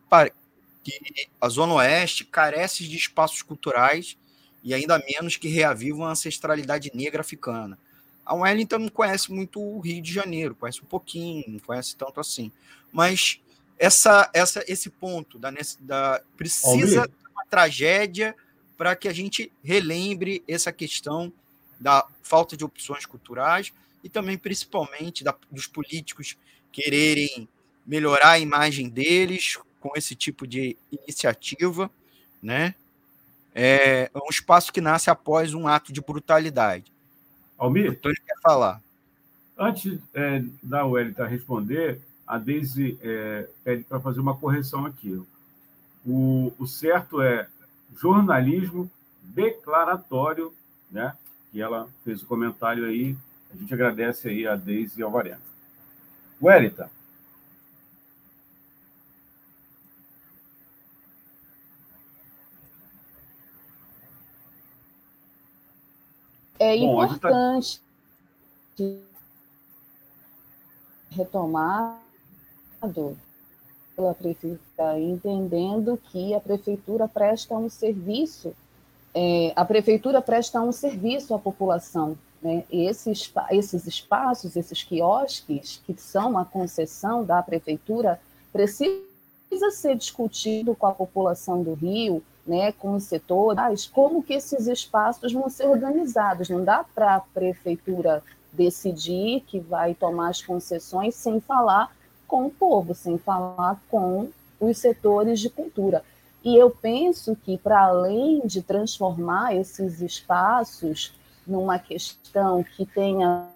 que 0.83 1.29
a 1.39 1.49
Zona 1.49 1.75
Oeste 1.75 2.25
carece 2.25 2.87
de 2.87 2.97
espaços 2.97 3.41
culturais 3.41 4.17
e 4.63 4.73
ainda 4.73 5.01
menos 5.07 5.37
que 5.37 5.47
reavivam 5.47 6.05
a 6.05 6.11
ancestralidade 6.11 6.91
negra 6.93 7.21
africana. 7.21 7.77
A 8.25 8.35
Wellington 8.35 8.79
não 8.79 8.89
conhece 8.89 9.31
muito 9.31 9.61
o 9.61 9.79
Rio 9.79 10.01
de 10.01 10.13
Janeiro, 10.13 10.53
conhece 10.53 10.81
um 10.81 10.85
pouquinho, 10.85 11.45
não 11.47 11.59
conhece 11.59 11.95
tanto 11.95 12.19
assim. 12.19 12.51
Mas 12.91 13.41
essa, 13.77 14.29
essa, 14.33 14.63
esse 14.67 14.89
ponto 14.89 15.39
da, 15.39 15.51
da 15.79 16.21
precisa 16.37 17.07
de 17.07 17.31
uma 17.31 17.45
tragédia 17.49 18.35
para 18.77 18.95
que 18.95 19.07
a 19.07 19.13
gente 19.13 19.51
relembre 19.63 20.43
essa 20.47 20.71
questão 20.71 21.33
da 21.79 22.05
falta 22.21 22.57
de 22.57 22.65
opções 22.65 23.05
culturais 23.05 23.73
e 24.03 24.09
também, 24.09 24.37
principalmente, 24.37 25.23
da, 25.23 25.35
dos 25.51 25.67
políticos 25.67 26.37
quererem 26.71 27.47
melhorar 27.85 28.31
a 28.31 28.39
imagem 28.39 28.89
deles 28.89 29.57
com 29.79 29.91
esse 29.95 30.15
tipo 30.15 30.45
de 30.45 30.77
iniciativa, 30.91 31.89
né? 32.41 32.75
É 33.53 34.11
um 34.15 34.29
espaço 34.29 34.71
que 34.71 34.79
nasce 34.79 35.09
após 35.09 35.53
um 35.53 35.67
ato 35.67 35.91
de 35.91 36.01
brutalidade. 36.01 36.91
Almir? 37.57 37.91
O 37.91 37.95
Tony 37.95 38.15
quer 38.15 38.39
falar. 38.41 38.81
Antes 39.57 39.99
é, 40.13 40.43
da 40.63 40.85
Wellington 40.85 41.25
responder, 41.25 41.99
a 42.25 42.37
Deise 42.37 42.97
é, 43.01 43.49
pede 43.63 43.83
para 43.83 43.99
fazer 43.99 44.19
uma 44.19 44.37
correção 44.37 44.85
aqui. 44.85 45.21
O, 46.05 46.53
o 46.57 46.67
certo 46.67 47.21
é 47.21 47.47
jornalismo 47.97 48.89
declaratório, 49.21 50.53
né? 50.89 51.13
Que 51.51 51.61
ela 51.61 51.87
fez 52.03 52.21
o 52.21 52.25
comentário 52.25 52.85
aí. 52.85 53.15
A 53.51 53.57
gente 53.57 53.73
agradece 53.73 54.29
aí 54.29 54.47
a 54.47 54.55
Deise 54.55 55.01
Alvarenga. 55.01 55.41
Wellington. 56.41 56.89
É 66.59 66.77
Bom, 66.77 66.97
tá 66.99 67.05
importante. 67.05 67.81
Tá... 68.77 68.83
retomado 71.09 71.99
pela 73.95 74.13
prefeitura, 74.13 74.99
entendendo 74.99 75.97
que 75.97 76.33
a 76.33 76.39
prefeitura 76.39 77.07
presta 77.07 77.55
um 77.55 77.69
serviço, 77.69 78.55
é, 79.21 79.51
a 79.53 79.65
prefeitura 79.65 80.21
presta 80.21 80.61
um 80.61 80.71
serviço 80.71 81.33
à 81.35 81.39
população. 81.39 82.17
Né? 82.41 82.63
Esses, 82.71 83.29
esses 83.51 83.85
espaços, 83.85 84.55
esses 84.55 84.81
quiosques, 84.81 85.81
que 85.85 85.93
são 85.99 86.29
uma 86.29 86.45
concessão 86.45 87.25
da 87.25 87.43
prefeitura, 87.43 88.17
precisa 88.53 89.01
ser 89.73 89.97
discutido 89.97 90.73
com 90.73 90.87
a 90.87 90.93
população 90.93 91.61
do 91.61 91.73
Rio, 91.73 92.23
né, 92.47 92.71
com 92.71 92.93
os 92.93 93.03
setores, 93.03 93.85
como 93.85 94.23
que 94.23 94.35
esses 94.35 94.67
espaços 94.67 95.33
vão 95.33 95.49
ser 95.49 95.67
organizados. 95.67 96.47
Não 96.49 96.63
dá 96.63 96.85
para 96.95 97.15
a 97.17 97.19
prefeitura 97.19 98.23
decidir 98.53 99.41
que 99.41 99.59
vai 99.59 99.93
tomar 99.93 100.29
as 100.29 100.41
concessões 100.41 101.13
sem 101.15 101.41
falar 101.41 101.93
com 102.25 102.45
o 102.45 102.49
povo, 102.49 102.95
sem 102.95 103.17
falar 103.17 103.81
com 103.89 104.29
os 104.61 104.77
setores 104.77 105.41
de 105.41 105.49
cultura. 105.49 106.05
E 106.43 106.55
eu 106.55 106.69
penso 106.69 107.35
que, 107.35 107.57
para 107.57 107.81
além 107.81 108.41
de 108.45 108.61
transformar 108.61 109.55
esses 109.55 110.01
espaços 110.01 111.13
numa 111.45 111.77
questão 111.77 112.63
que 112.63 112.85
tenha 112.85 113.47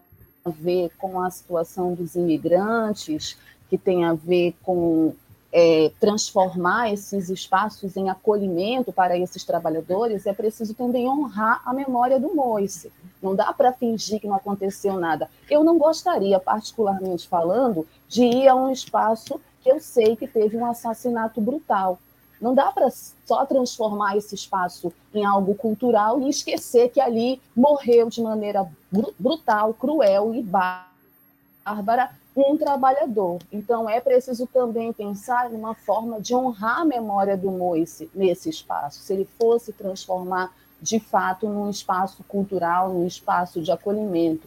a 0.44 0.50
ver 0.50 0.92
com 0.98 1.22
a 1.22 1.30
situação 1.30 1.94
dos 1.94 2.16
imigrantes, 2.16 3.38
que 3.70 3.78
tenha 3.78 4.10
a 4.10 4.14
ver 4.14 4.56
com 4.62 5.14
é, 5.54 5.92
transformar 6.00 6.92
esses 6.92 7.30
espaços 7.30 7.96
em 7.96 8.10
acolhimento 8.10 8.92
para 8.92 9.16
esses 9.16 9.44
trabalhadores, 9.44 10.26
é 10.26 10.34
preciso 10.34 10.74
também 10.74 11.08
honrar 11.08 11.62
a 11.64 11.72
memória 11.72 12.20
do 12.20 12.34
Moise. 12.34 12.92
Não 13.22 13.36
dá 13.36 13.54
para 13.54 13.72
fingir 13.72 14.20
que 14.20 14.28
não 14.28 14.36
aconteceu 14.36 15.00
nada. 15.00 15.30
Eu 15.50 15.64
não 15.64 15.78
gostaria, 15.78 16.40
particularmente 16.40 17.28
falando, 17.28 17.88
de 18.10 18.24
ir 18.24 18.48
a 18.48 18.56
um 18.56 18.72
espaço 18.72 19.40
que 19.62 19.72
eu 19.72 19.80
sei 19.80 20.16
que 20.16 20.28
teve 20.28 20.58
um 20.58 20.66
assassinato 20.66 21.40
brutal. 21.40 22.00
Não 22.44 22.53
dá 22.53 22.74
para 22.74 22.90
só 23.26 23.45
transformar 23.45 24.18
esse 24.18 24.36
espaço 24.36 24.91
em 25.14 25.24
algo 25.24 25.56
cultural 25.56 26.20
e 26.20 26.30
esquecer 26.30 26.90
que 26.90 26.99
ali 26.99 27.41
morreu 27.56 28.10
de 28.10 28.22
maneira 28.22 28.70
brutal, 29.18 29.74
cruel 29.74 30.36
e 30.36 30.44
bárbara 30.44 32.11
um 32.36 32.57
trabalhador. 32.57 33.40
Então, 33.49 33.90
é 33.90 34.02
preciso 34.02 34.45
também 34.45 34.91
pensar 34.91 35.49
numa 35.49 35.74
forma 35.74 36.20
de 36.20 36.36
honrar 36.36 36.80
a 36.80 36.86
memória 36.86 37.38
do 37.38 37.49
Moise 37.49 38.10
nesse 38.14 38.49
espaço. 38.49 38.99
Se 38.99 39.14
ele 39.14 39.28
fosse 39.40 39.72
transformar, 39.72 40.53
de 40.82 40.99
fato, 40.99 41.48
num 41.48 41.70
espaço 41.70 42.26
cultural, 42.26 42.90
num 42.90 43.07
espaço 43.07 43.61
de 43.61 43.72
acolhimento. 43.72 44.45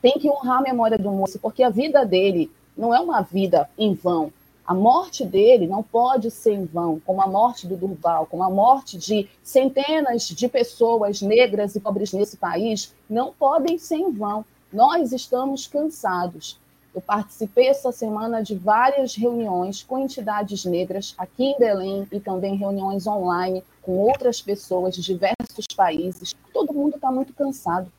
Tem 0.00 0.18
que 0.18 0.30
honrar 0.30 0.60
a 0.60 0.62
memória 0.62 0.96
do 0.96 1.10
Moise, 1.10 1.38
porque 1.38 1.62
a 1.62 1.68
vida 1.68 2.06
dele 2.06 2.50
não 2.74 2.94
é 2.94 3.00
uma 3.00 3.20
vida 3.20 3.68
em 3.76 3.92
vão. 3.92 4.32
A 4.66 4.74
morte 4.74 5.24
dele 5.24 5.66
não 5.66 5.82
pode 5.82 6.30
ser 6.30 6.52
em 6.52 6.64
vão, 6.64 7.00
como 7.04 7.20
a 7.20 7.26
morte 7.26 7.66
do 7.66 7.76
Durval, 7.76 8.26
como 8.26 8.42
a 8.42 8.50
morte 8.50 8.96
de 8.96 9.28
centenas 9.42 10.28
de 10.28 10.48
pessoas 10.48 11.20
negras 11.20 11.74
e 11.74 11.80
pobres 11.80 12.12
nesse 12.12 12.36
país, 12.36 12.94
não 13.08 13.32
podem 13.32 13.76
ser 13.78 13.96
em 13.96 14.10
vão. 14.12 14.44
Nós 14.72 15.12
estamos 15.12 15.66
cansados 15.66 16.60
eu 16.94 17.00
participei 17.00 17.68
essa 17.68 17.90
semana 17.90 18.42
de 18.42 18.54
várias 18.54 19.14
reuniões 19.14 19.82
com 19.82 19.98
entidades 19.98 20.64
negras 20.66 21.14
aqui 21.16 21.44
em 21.44 21.58
Belém 21.58 22.06
e 22.12 22.20
também 22.20 22.54
reuniões 22.54 23.06
online 23.06 23.64
com 23.80 23.96
outras 23.96 24.42
pessoas 24.42 24.94
de 24.94 25.00
diversos 25.00 25.66
países. 25.74 26.34
Todo 26.52 26.74
mundo 26.74 26.96
está 26.96 27.10
muito 27.10 27.32
cansado. 27.32 27.90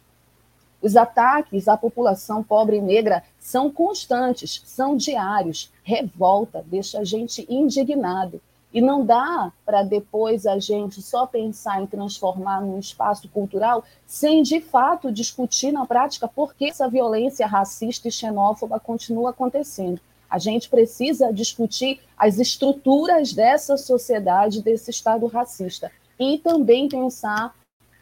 Os 0.83 0.97
ataques 0.97 1.69
à 1.69 1.77
população 1.77 2.43
pobre 2.43 2.75
e 2.75 2.81
negra 2.81 3.23
são 3.39 3.71
constantes, 3.71 4.61
são 4.65 4.97
diários. 4.97 5.71
Revolta, 5.81 6.61
deixa 6.67 6.99
a 6.99 7.03
gente 7.05 7.47
indignado. 7.49 8.41
E 8.73 8.81
não 8.81 9.05
dá 9.05 9.53
para 9.65 9.81
depois 9.81 10.45
a 10.45 10.59
gente 10.59 11.01
só 11.01 11.25
pensar 11.25 11.81
em 11.81 11.85
transformar 11.87 12.59
num 12.59 12.79
espaço 12.79 13.29
cultural 13.29 13.85
sem 14.05 14.43
de 14.43 14.59
fato 14.59 15.09
discutir 15.09 15.71
na 15.71 15.85
prática 15.85 16.27
por 16.27 16.53
que 16.53 16.65
essa 16.65 16.89
violência 16.89 17.47
racista 17.47 18.09
e 18.09 18.11
xenófoba 18.11 18.77
continua 18.77 19.29
acontecendo. 19.29 20.01
A 20.29 20.37
gente 20.37 20.67
precisa 20.67 21.31
discutir 21.31 22.01
as 22.17 22.39
estruturas 22.39 23.31
dessa 23.31 23.77
sociedade, 23.77 24.61
desse 24.61 24.91
Estado 24.91 25.27
racista. 25.27 25.89
E 26.19 26.39
também 26.39 26.89
pensar 26.89 27.53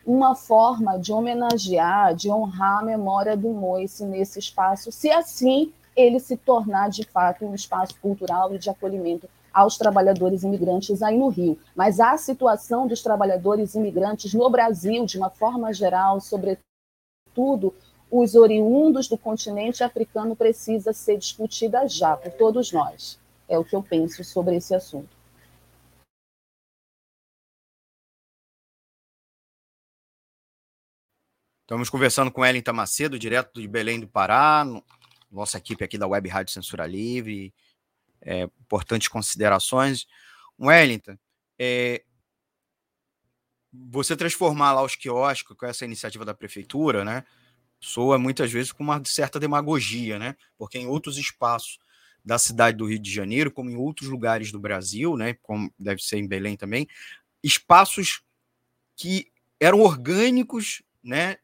uma 0.05 0.35
forma 0.35 0.97
de 0.97 1.13
homenagear, 1.13 2.15
de 2.15 2.29
honrar 2.29 2.79
a 2.79 2.85
memória 2.85 3.37
do 3.37 3.49
Moise 3.49 4.05
nesse 4.05 4.39
espaço, 4.39 4.91
se 4.91 5.09
assim 5.11 5.71
ele 5.95 6.19
se 6.19 6.37
tornar 6.37 6.89
de 6.89 7.03
fato 7.03 7.45
um 7.45 7.53
espaço 7.53 7.95
cultural 8.01 8.53
e 8.53 8.57
de 8.57 8.69
acolhimento 8.69 9.29
aos 9.53 9.77
trabalhadores 9.77 10.43
imigrantes 10.43 11.01
aí 11.03 11.17
no 11.17 11.27
Rio. 11.27 11.59
Mas 11.75 11.99
a 11.99 12.17
situação 12.17 12.87
dos 12.87 13.01
trabalhadores 13.01 13.75
imigrantes 13.75 14.33
no 14.33 14.49
Brasil, 14.49 15.05
de 15.05 15.17
uma 15.17 15.29
forma 15.29 15.73
geral, 15.73 16.19
sobretudo 16.21 17.73
os 18.09 18.35
oriundos 18.35 19.07
do 19.07 19.17
continente 19.17 19.83
africano, 19.83 20.35
precisa 20.35 20.93
ser 20.93 21.17
discutida 21.17 21.87
já 21.87 22.15
por 22.15 22.31
todos 22.31 22.71
nós. 22.71 23.19
É 23.47 23.57
o 23.57 23.63
que 23.63 23.75
eu 23.75 23.83
penso 23.83 24.23
sobre 24.23 24.55
esse 24.55 24.73
assunto. 24.73 25.20
Estamos 31.71 31.89
conversando 31.89 32.29
com 32.29 32.45
Ellen 32.45 32.61
Macedo, 32.73 33.17
direto 33.17 33.61
de 33.61 33.65
Belém 33.65 33.97
do 33.97 34.05
Pará, 34.05 34.65
nossa 35.31 35.57
equipe 35.57 35.81
aqui 35.85 35.97
da 35.97 36.05
Web 36.05 36.27
Rádio 36.27 36.51
Censura 36.51 36.85
Livre, 36.85 37.53
é, 38.21 38.41
importantes 38.41 39.07
considerações. 39.07 40.05
Wellington, 40.59 41.17
é, 41.57 42.03
você 43.71 44.17
transformar 44.17 44.73
lá 44.73 44.83
os 44.83 44.97
quiosques 44.97 45.55
com 45.55 45.65
essa 45.65 45.85
iniciativa 45.85 46.25
da 46.25 46.33
prefeitura, 46.33 47.05
né, 47.05 47.23
soa 47.79 48.19
muitas 48.19 48.51
vezes 48.51 48.73
com 48.73 48.83
uma 48.83 49.01
certa 49.05 49.39
demagogia, 49.39 50.19
né, 50.19 50.35
porque 50.57 50.77
em 50.77 50.87
outros 50.87 51.17
espaços 51.17 51.79
da 52.21 52.37
cidade 52.37 52.75
do 52.75 52.85
Rio 52.85 52.99
de 52.99 53.09
Janeiro, 53.09 53.49
como 53.49 53.69
em 53.69 53.77
outros 53.77 54.09
lugares 54.09 54.51
do 54.51 54.59
Brasil, 54.59 55.15
né, 55.15 55.35
como 55.35 55.73
deve 55.79 56.03
ser 56.03 56.17
em 56.17 56.27
Belém 56.27 56.57
também, 56.57 56.85
espaços 57.41 58.21
que 58.93 59.31
eram 59.57 59.79
orgânicos, 59.79 60.83
né, 61.01 61.37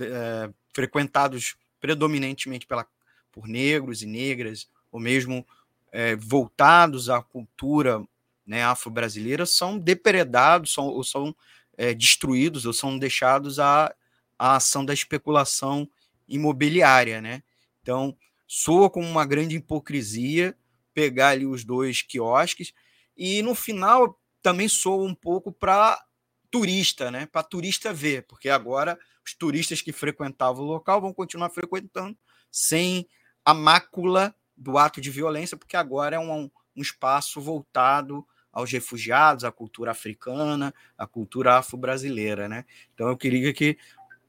é, 0.00 0.50
frequentados 0.72 1.56
predominantemente 1.80 2.66
pela, 2.66 2.86
por 3.32 3.48
negros 3.48 4.02
e 4.02 4.06
negras, 4.06 4.68
ou 4.92 5.00
mesmo 5.00 5.46
é, 5.92 6.14
voltados 6.16 7.08
à 7.08 7.22
cultura 7.22 8.02
né, 8.46 8.64
afro-brasileira 8.64 9.46
são 9.46 9.78
depredados, 9.78 10.72
são, 10.72 10.86
ou 10.86 11.04
são 11.04 11.34
é, 11.76 11.94
destruídos, 11.94 12.66
ou 12.66 12.72
são 12.72 12.98
deixados 12.98 13.58
à, 13.58 13.94
à 14.38 14.56
ação 14.56 14.84
da 14.84 14.92
especulação 14.92 15.88
imobiliária. 16.28 17.20
Né? 17.20 17.42
Então, 17.82 18.16
soa 18.46 18.90
como 18.90 19.06
uma 19.06 19.24
grande 19.24 19.56
hipocrisia 19.56 20.56
pegar 20.92 21.28
ali 21.28 21.46
os 21.46 21.64
dois 21.64 22.02
quiosques, 22.02 22.74
e 23.16 23.42
no 23.42 23.54
final 23.54 24.18
também 24.42 24.68
soa 24.68 25.04
um 25.04 25.14
pouco 25.14 25.52
para 25.52 26.02
turista, 26.50 27.10
né? 27.10 27.26
Para 27.26 27.42
turista 27.42 27.92
ver, 27.92 28.24
porque 28.26 28.48
agora 28.48 28.98
os 29.24 29.34
turistas 29.34 29.80
que 29.80 29.92
frequentavam 29.92 30.64
o 30.64 30.68
local 30.68 31.00
vão 31.00 31.12
continuar 31.12 31.50
frequentando 31.50 32.16
sem 32.50 33.06
a 33.44 33.54
mácula 33.54 34.34
do 34.56 34.76
ato 34.76 35.00
de 35.00 35.10
violência, 35.10 35.56
porque 35.56 35.76
agora 35.76 36.16
é 36.16 36.18
um, 36.18 36.50
um 36.76 36.82
espaço 36.82 37.40
voltado 37.40 38.26
aos 38.52 38.70
refugiados, 38.70 39.44
à 39.44 39.52
cultura 39.52 39.92
africana, 39.92 40.74
à 40.98 41.06
cultura 41.06 41.56
afro-brasileira, 41.56 42.48
né? 42.48 42.64
Então 42.92 43.08
eu 43.08 43.16
queria 43.16 43.52
que 43.52 43.78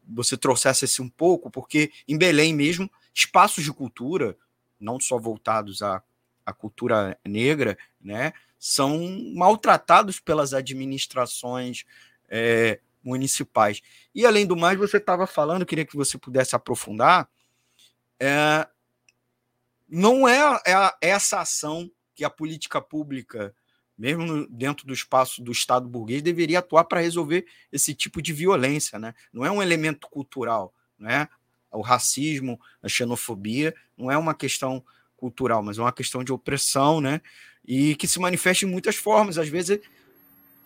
você 0.07 0.37
trouxesse 0.37 0.85
esse 0.85 1.01
um 1.01 1.09
pouco, 1.09 1.49
porque 1.49 1.91
em 2.07 2.17
Belém 2.17 2.53
mesmo, 2.53 2.89
espaços 3.13 3.63
de 3.63 3.73
cultura, 3.73 4.37
não 4.79 4.99
só 4.99 5.17
voltados 5.17 5.81
à, 5.81 6.03
à 6.45 6.53
cultura 6.53 7.17
negra, 7.25 7.77
né, 7.99 8.33
são 8.57 8.99
maltratados 9.35 10.19
pelas 10.19 10.53
administrações 10.53 11.85
é, 12.31 12.79
municipais. 13.03 13.81
E 14.15 14.25
além 14.25 14.47
do 14.47 14.55
mais, 14.55 14.79
você 14.79 14.97
estava 14.97 15.27
falando, 15.27 15.65
queria 15.65 15.85
que 15.85 15.97
você 15.97 16.17
pudesse 16.17 16.55
aprofundar, 16.55 17.29
é, 18.17 18.65
não 19.89 20.27
é, 20.27 20.39
é 20.65 20.91
essa 21.01 21.41
ação 21.41 21.91
que 22.15 22.23
a 22.23 22.29
política 22.29 22.79
pública, 22.79 23.53
mesmo 23.97 24.47
dentro 24.47 24.87
do 24.87 24.93
espaço 24.93 25.43
do 25.43 25.51
Estado 25.51 25.89
burguês, 25.89 26.21
deveria 26.21 26.59
atuar 26.59 26.85
para 26.85 27.01
resolver 27.01 27.45
esse 27.71 27.93
tipo 27.93 28.21
de 28.21 28.31
violência. 28.31 28.97
Né? 28.97 29.13
Não 29.33 29.45
é 29.45 29.51
um 29.51 29.61
elemento 29.61 30.07
cultural. 30.09 30.73
Né? 30.97 31.27
O 31.71 31.81
racismo, 31.81 32.59
a 32.81 32.87
xenofobia, 32.87 33.75
não 33.97 34.09
é 34.09 34.17
uma 34.17 34.33
questão 34.33 34.83
cultural, 35.17 35.61
mas 35.61 35.77
é 35.77 35.81
uma 35.81 35.91
questão 35.91 36.23
de 36.23 36.33
opressão, 36.33 36.99
né? 36.99 37.21
E 37.63 37.95
que 37.95 38.07
se 38.07 38.19
manifesta 38.19 38.65
em 38.65 38.67
muitas 38.67 38.95
formas. 38.95 39.37
Às 39.37 39.47
vezes 39.47 39.79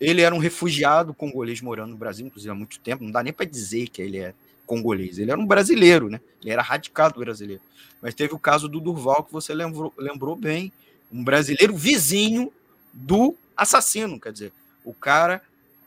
ele 0.00 0.22
era 0.22 0.34
um 0.34 0.38
refugiado 0.38 1.14
congolês 1.14 1.60
morando 1.60 1.90
no 1.90 1.96
Brasil, 1.96 2.26
inclusive 2.26 2.50
há 2.50 2.54
muito 2.54 2.78
tempo, 2.80 3.04
não 3.04 3.10
dá 3.10 3.22
nem 3.22 3.32
para 3.32 3.46
dizer 3.46 3.88
que 3.88 4.02
ele 4.02 4.18
é 4.18 4.34
congolês, 4.66 5.18
ele 5.18 5.30
era 5.30 5.40
um 5.40 5.46
brasileiro, 5.46 6.10
né? 6.10 6.20
Ele 6.42 6.50
era 6.50 6.60
radicado 6.60 7.20
brasileiro. 7.20 7.62
Mas 8.02 8.14
teve 8.14 8.34
o 8.34 8.38
caso 8.38 8.68
do 8.68 8.80
Durval, 8.80 9.24
que 9.24 9.32
você 9.32 9.54
lembrou, 9.54 9.92
lembrou 9.96 10.36
bem, 10.36 10.72
um 11.10 11.22
brasileiro 11.22 11.74
vizinho 11.76 12.52
do 12.92 13.34
assassino, 13.56 14.20
quer 14.20 14.32
dizer, 14.32 14.52
o 14.84 14.92
cara 14.92 15.40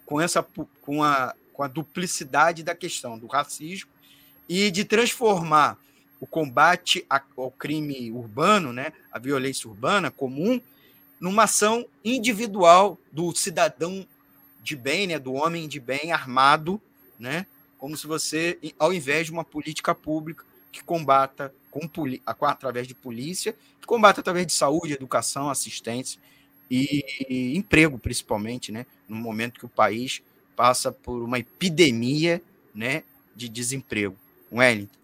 com 0.06 0.20
essa 0.20 0.46
com 0.82 1.04
a, 1.04 1.36
com 1.54 1.62
a 1.62 1.68
duplicidade 1.68 2.64
da 2.64 2.74
questão 2.74 3.18
do 3.18 3.28
racismo 3.28 3.90
e 4.48 4.72
de 4.72 4.84
transformar 4.84 5.78
o 6.20 6.26
combate 6.26 7.06
ao 7.38 7.52
crime 7.52 8.12
urbano, 8.12 8.74
né, 8.74 8.92
a 9.12 9.20
violência 9.20 9.70
urbana 9.70 10.10
comum, 10.10 10.60
numa 11.20 11.44
ação 11.44 11.86
individual 12.04 12.98
do 13.12 13.34
cidadão 13.36 14.06
de 14.64 14.76
bem, 14.76 15.08
né, 15.08 15.20
do 15.20 15.34
homem 15.34 15.68
de 15.68 15.80
bem 15.80 16.12
armado, 16.12 16.82
né, 17.18 17.46
como 17.78 17.98
se 17.98 18.08
você, 18.08 18.58
ao 18.78 18.94
invés 18.94 19.26
de 19.26 19.32
uma 19.32 19.44
política 19.44 19.96
pública 19.96 20.46
que 20.72 20.84
combata 20.84 21.54
com, 21.72 21.90
através 22.42 22.88
de 22.88 22.94
polícia, 22.94 23.56
que 23.80 23.88
combata 23.88 24.22
através 24.22 24.46
de 24.46 24.54
saúde, 24.54 24.94
educação, 24.94 25.50
assistência 25.50 26.20
e, 26.70 27.04
e 27.30 27.58
emprego, 27.58 27.98
principalmente, 27.98 28.72
né, 28.72 28.86
no 29.08 29.16
momento 29.16 29.60
que 29.60 29.66
o 29.66 29.70
país 29.70 30.22
passa 30.56 30.92
por 30.92 31.24
uma 31.24 31.40
epidemia, 31.40 32.42
né, 32.74 33.04
de 33.36 33.48
desemprego. 33.48 34.16
Wellington. 34.52 34.99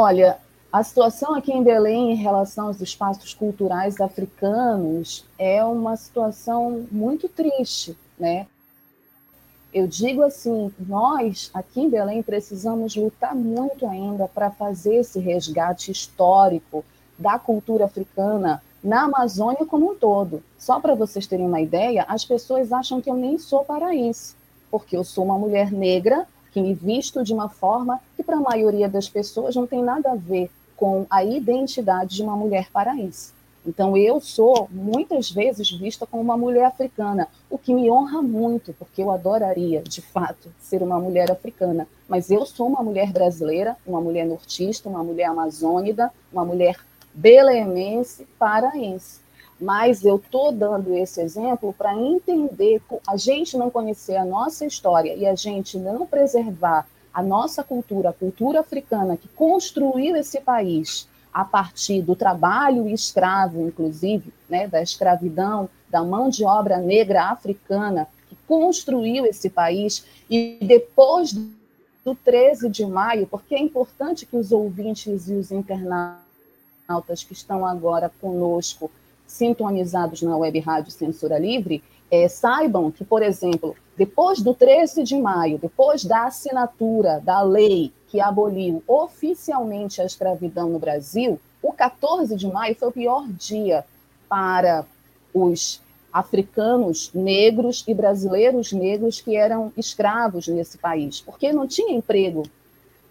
Olha, 0.00 0.38
a 0.72 0.84
situação 0.84 1.34
aqui 1.34 1.52
em 1.52 1.60
Belém 1.60 2.12
em 2.12 2.14
relação 2.14 2.68
aos 2.68 2.80
espaços 2.80 3.34
culturais 3.34 4.00
africanos 4.00 5.26
é 5.36 5.64
uma 5.64 5.96
situação 5.96 6.86
muito 6.92 7.28
triste, 7.28 7.98
né? 8.16 8.46
Eu 9.74 9.88
digo 9.88 10.22
assim, 10.22 10.72
nós 10.78 11.50
aqui 11.52 11.80
em 11.80 11.90
Belém 11.90 12.22
precisamos 12.22 12.94
lutar 12.94 13.34
muito 13.34 13.88
ainda 13.88 14.28
para 14.28 14.52
fazer 14.52 14.98
esse 14.98 15.18
resgate 15.18 15.90
histórico 15.90 16.84
da 17.18 17.36
cultura 17.36 17.86
africana 17.86 18.62
na 18.80 19.02
Amazônia 19.02 19.66
como 19.66 19.90
um 19.90 19.96
todo. 19.96 20.44
Só 20.56 20.78
para 20.78 20.94
vocês 20.94 21.26
terem 21.26 21.44
uma 21.44 21.60
ideia, 21.60 22.04
as 22.06 22.24
pessoas 22.24 22.70
acham 22.70 23.00
que 23.00 23.10
eu 23.10 23.16
nem 23.16 23.36
sou 23.36 23.64
paraense, 23.64 24.36
porque 24.70 24.96
eu 24.96 25.02
sou 25.02 25.24
uma 25.24 25.36
mulher 25.36 25.72
negra 25.72 26.24
que 26.58 26.62
me 26.62 26.74
visto 26.74 27.22
de 27.22 27.32
uma 27.32 27.48
forma 27.48 28.00
que 28.16 28.22
para 28.22 28.36
a 28.36 28.40
maioria 28.40 28.88
das 28.88 29.08
pessoas 29.08 29.54
não 29.54 29.66
tem 29.66 29.82
nada 29.82 30.12
a 30.12 30.16
ver 30.16 30.50
com 30.76 31.06
a 31.08 31.24
identidade 31.24 32.16
de 32.16 32.22
uma 32.22 32.36
mulher 32.36 32.68
paraense. 32.72 33.32
Então 33.66 33.96
eu 33.96 34.20
sou 34.20 34.68
muitas 34.70 35.30
vezes 35.30 35.70
vista 35.70 36.06
como 36.06 36.22
uma 36.22 36.36
mulher 36.36 36.64
africana, 36.64 37.28
o 37.50 37.58
que 37.58 37.74
me 37.74 37.90
honra 37.90 38.22
muito, 38.22 38.72
porque 38.78 39.02
eu 39.02 39.10
adoraria, 39.10 39.82
de 39.82 40.00
fato, 40.00 40.48
ser 40.58 40.82
uma 40.82 40.98
mulher 40.98 41.30
africana. 41.30 41.86
Mas 42.08 42.30
eu 42.30 42.46
sou 42.46 42.66
uma 42.66 42.82
mulher 42.82 43.12
brasileira, 43.12 43.76
uma 43.86 44.00
mulher 44.00 44.24
nortista, 44.24 44.88
uma 44.88 45.04
mulher 45.04 45.26
amazônida, 45.26 46.10
uma 46.32 46.44
mulher 46.44 46.76
belemense, 47.12 48.26
paraense. 48.38 49.20
Mas 49.60 50.04
eu 50.04 50.16
estou 50.16 50.52
dando 50.52 50.94
esse 50.94 51.20
exemplo 51.20 51.74
para 51.76 51.96
entender 51.96 52.80
a 53.06 53.16
gente 53.16 53.56
não 53.56 53.70
conhecer 53.70 54.16
a 54.16 54.24
nossa 54.24 54.64
história 54.64 55.14
e 55.14 55.26
a 55.26 55.34
gente 55.34 55.76
não 55.78 56.06
preservar 56.06 56.86
a 57.12 57.22
nossa 57.22 57.64
cultura, 57.64 58.10
a 58.10 58.12
cultura 58.12 58.60
africana 58.60 59.16
que 59.16 59.26
construiu 59.28 60.14
esse 60.14 60.40
país 60.40 61.08
a 61.32 61.44
partir 61.44 62.02
do 62.02 62.14
trabalho 62.14 62.88
escravo, 62.88 63.66
inclusive, 63.66 64.32
né, 64.48 64.68
da 64.68 64.80
escravidão, 64.82 65.68
da 65.88 66.02
mão 66.02 66.28
de 66.28 66.44
obra 66.44 66.78
negra 66.78 67.30
africana 67.30 68.06
que 68.28 68.36
construiu 68.46 69.26
esse 69.26 69.50
país. 69.50 70.04
E 70.30 70.58
depois 70.62 71.32
do 72.04 72.14
13 72.14 72.68
de 72.68 72.86
maio, 72.86 73.26
porque 73.26 73.54
é 73.54 73.60
importante 73.60 74.24
que 74.24 74.36
os 74.36 74.52
ouvintes 74.52 75.28
e 75.28 75.34
os 75.34 75.50
internautas 75.50 76.22
que 77.26 77.32
estão 77.32 77.66
agora 77.66 78.10
conosco 78.20 78.90
sintonizados 79.28 80.22
na 80.22 80.36
Web 80.36 80.58
Rádio 80.58 80.90
Censura 80.90 81.38
Livre, 81.38 81.84
é, 82.10 82.26
saibam 82.26 82.90
que, 82.90 83.04
por 83.04 83.22
exemplo, 83.22 83.76
depois 83.96 84.40
do 84.40 84.54
13 84.54 85.04
de 85.04 85.16
maio, 85.16 85.58
depois 85.58 86.04
da 86.04 86.24
assinatura 86.24 87.20
da 87.20 87.42
lei 87.42 87.92
que 88.08 88.20
aboliu 88.20 88.82
oficialmente 88.88 90.00
a 90.00 90.06
escravidão 90.06 90.70
no 90.70 90.78
Brasil, 90.78 91.38
o 91.62 91.72
14 91.72 92.34
de 92.34 92.46
maio 92.48 92.74
foi 92.74 92.88
o 92.88 92.92
pior 92.92 93.28
dia 93.28 93.84
para 94.28 94.86
os 95.34 95.82
africanos 96.12 97.10
negros 97.12 97.84
e 97.86 97.92
brasileiros 97.92 98.72
negros 98.72 99.20
que 99.20 99.36
eram 99.36 99.70
escravos 99.76 100.48
nesse 100.48 100.78
país, 100.78 101.20
porque 101.20 101.52
não 101.52 101.66
tinha 101.66 101.94
emprego 101.94 102.44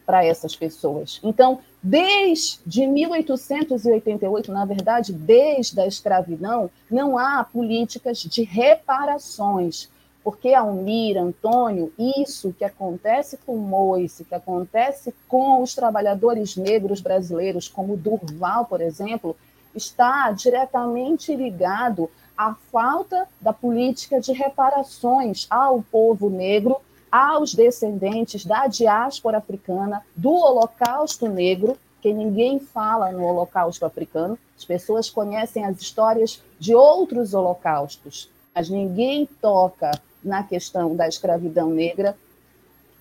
para 0.06 0.26
essas 0.26 0.56
pessoas. 0.56 1.20
Então, 1.24 1.60
desde 1.88 2.86
1888, 2.86 4.52
na 4.52 4.66
verdade, 4.66 5.14
desde 5.14 5.80
a 5.80 5.88
escravidão, 5.88 6.70
não 6.92 7.18
há 7.18 7.46
políticas 7.46 8.20
de 8.20 8.44
reparações. 8.44 9.90
Porque, 10.22 10.54
Almir, 10.54 11.18
Antônio, 11.18 11.94
isso 11.98 12.54
que 12.58 12.66
acontece 12.66 13.38
com 13.46 13.56
Moise, 13.56 14.26
que 14.26 14.36
acontece 14.36 15.16
com 15.30 15.62
os 15.62 15.74
trabalhadores 15.74 16.58
negros 16.58 17.00
brasileiros, 17.00 17.70
como 17.70 17.96
Durval, 17.96 18.66
por 18.66 18.82
exemplo, 18.82 19.34
está 19.74 20.30
diretamente 20.32 21.34
ligado 21.34 22.10
à 22.38 22.54
falta 22.54 23.30
da 23.40 23.54
política 23.54 24.20
de 24.20 24.34
reparações 24.34 25.48
ao 25.50 25.82
povo 25.82 26.30
negro 26.30 26.82
aos 27.12 27.54
descendentes 27.54 28.46
da 28.46 28.68
diáspora 28.68 29.38
africana, 29.38 30.04
do 30.16 30.32
Holocausto 30.32 31.28
Negro, 31.28 31.78
que 32.02 32.14
ninguém 32.14 32.60
fala 32.60 33.12
no 33.12 33.24
Holocausto 33.24 33.86
africano. 33.86 34.38
As 34.58 34.66
pessoas 34.66 35.10
conhecem 35.10 35.66
as 35.66 35.82
histórias 35.82 36.42
de 36.60 36.76
outros 36.76 37.34
holocaustos, 37.34 38.30
mas 38.54 38.70
ninguém 38.70 39.28
toca 39.42 39.92
na 40.24 40.44
questão 40.44 40.96
da 40.96 41.08
escravidão 41.08 41.70
negra 41.70 42.18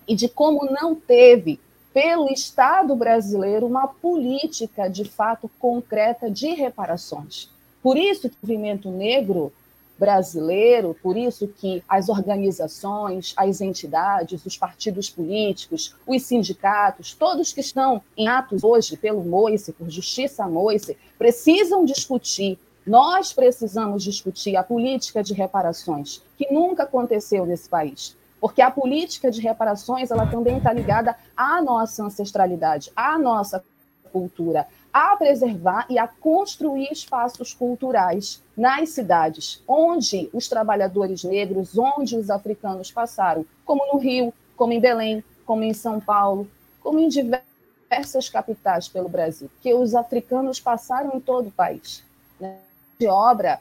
e 0.07 0.15
de 0.15 0.29
como 0.29 0.67
não 0.71 0.95
teve, 0.95 1.59
pelo 1.93 2.31
Estado 2.31 2.95
brasileiro, 2.95 3.67
uma 3.67 3.89
política 3.89 4.89
de 4.89 5.05
fato 5.05 5.51
concreta 5.59 6.31
de 6.31 6.49
reparações. 6.49 7.49
Por 7.83 7.97
isso 7.97 8.29
o 8.29 8.31
movimento 8.43 8.91
negro 8.91 9.53
brasileiro, 9.99 10.97
por 11.03 11.17
isso 11.17 11.49
que 11.49 11.83
as 11.89 12.09
organizações, 12.09 13.33
as 13.37 13.61
entidades, 13.61 14.45
os 14.45 14.57
partidos 14.57 15.09
políticos, 15.09 15.95
os 16.07 16.23
sindicatos, 16.23 17.15
todos 17.15 17.53
que 17.53 17.61
estão 17.61 18.03
em 18.17 18.29
atos 18.29 18.63
hoje 18.63 18.97
pelo 18.97 19.25
Moise, 19.25 19.73
por 19.73 19.89
Justiça 19.89 20.47
Moise, 20.47 20.97
precisam 21.19 21.85
discutir 21.85 22.59
nós 22.87 23.33
precisamos 23.33 24.05
discutir 24.05 24.55
a 24.55 24.63
política 24.63 25.21
de 25.21 25.35
reparações, 25.35 26.23
que 26.39 26.53
nunca 26.53 26.85
aconteceu 26.85 27.45
nesse 27.45 27.69
país. 27.69 28.17
Porque 28.41 28.63
a 28.63 28.71
política 28.71 29.29
de 29.29 29.41
reparações 29.41 30.13
ela 30.13 30.25
também 30.27 30.59
está 30.59 30.73
ligada 30.73 31.17
à 31.37 31.61
nossa 31.61 32.05
ancestralidade, 32.05 32.93
à 32.95 33.19
nossa 33.19 33.65
cultura, 34.13 34.69
a 34.97 35.15
preservar 35.15 35.85
e 35.91 35.99
a 35.99 36.09
construir 36.09 36.91
espaços 36.91 37.53
culturais 37.53 38.43
nas 38.57 38.89
cidades, 38.89 39.63
onde 39.69 40.31
os 40.33 40.49
trabalhadores 40.49 41.23
negros, 41.23 41.77
onde 41.77 42.17
os 42.17 42.31
africanos 42.31 42.91
passaram, 42.91 43.45
como 43.67 43.93
no 43.93 43.99
Rio, 43.99 44.33
como 44.57 44.73
em 44.73 44.81
Belém, 44.81 45.23
como 45.45 45.63
em 45.63 45.75
São 45.75 46.01
Paulo, 46.01 46.49
como 46.81 46.99
em 46.99 47.09
diversas 47.09 48.31
capitais 48.31 48.89
pelo 48.89 49.07
Brasil, 49.07 49.51
que 49.61 49.75
os 49.75 49.95
africanos 49.95 50.59
passaram 50.59 51.15
em 51.15 51.21
todo 51.21 51.49
o 51.49 51.53
país. 51.53 52.03
Né? 52.41 52.57
De 52.99 53.07
obra 53.07 53.61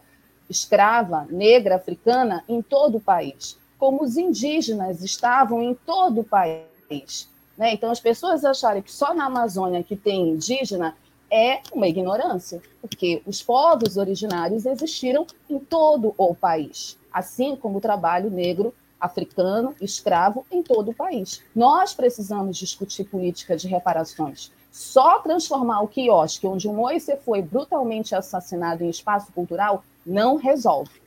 escrava, 0.50 1.28
negra, 1.30 1.76
africana, 1.76 2.46
em 2.48 2.62
todo 2.62 2.96
o 2.96 3.02
país, 3.02 3.58
como 3.78 4.04
os 4.04 4.16
indígenas 4.16 5.04
estavam 5.04 5.62
em 5.62 5.74
todo 5.74 6.22
o 6.22 6.24
país. 6.24 7.28
Né? 7.58 7.74
Então, 7.74 7.92
as 7.92 8.00
pessoas 8.00 8.46
acharem 8.46 8.82
que 8.82 8.92
só 8.92 9.14
na 9.14 9.26
Amazônia 9.26 9.84
que 9.84 9.98
tem 9.98 10.30
indígena 10.30 10.96
é 11.32 11.62
uma 11.74 11.88
ignorância, 11.88 12.62
porque 12.82 13.22
os 13.26 13.42
povos 13.42 13.98
originários 13.98 14.66
existiram 14.66 15.26
em 15.50 15.60
todo 15.60 16.14
o 16.18 16.36
país, 16.36 16.98
assim 17.12 17.56
como 17.56 17.78
o 17.78 17.82
trabalho 17.82 18.30
negro, 18.30 18.74
africano, 19.00 19.76
escravo 19.82 20.46
em 20.52 20.64
todo 20.64 20.92
o 20.92 20.94
país. 20.94 21.44
Nós 21.56 21.94
precisamos 21.94 22.58
discutir 22.58 23.04
política 23.06 23.56
de 23.56 23.68
reparações. 23.68 24.52
Só 24.72 25.20
transformar 25.20 25.82
o 25.82 25.88
quiosque 25.88 26.48
onde 26.48 26.68
o 26.68 26.74
Moise 26.74 27.16
foi 27.18 27.42
brutalmente 27.42 28.14
assassinado 28.14 28.84
em 28.84 28.90
espaço 28.90 29.32
cultural 29.32 29.84
não 30.06 30.36
resolve. 30.36 31.02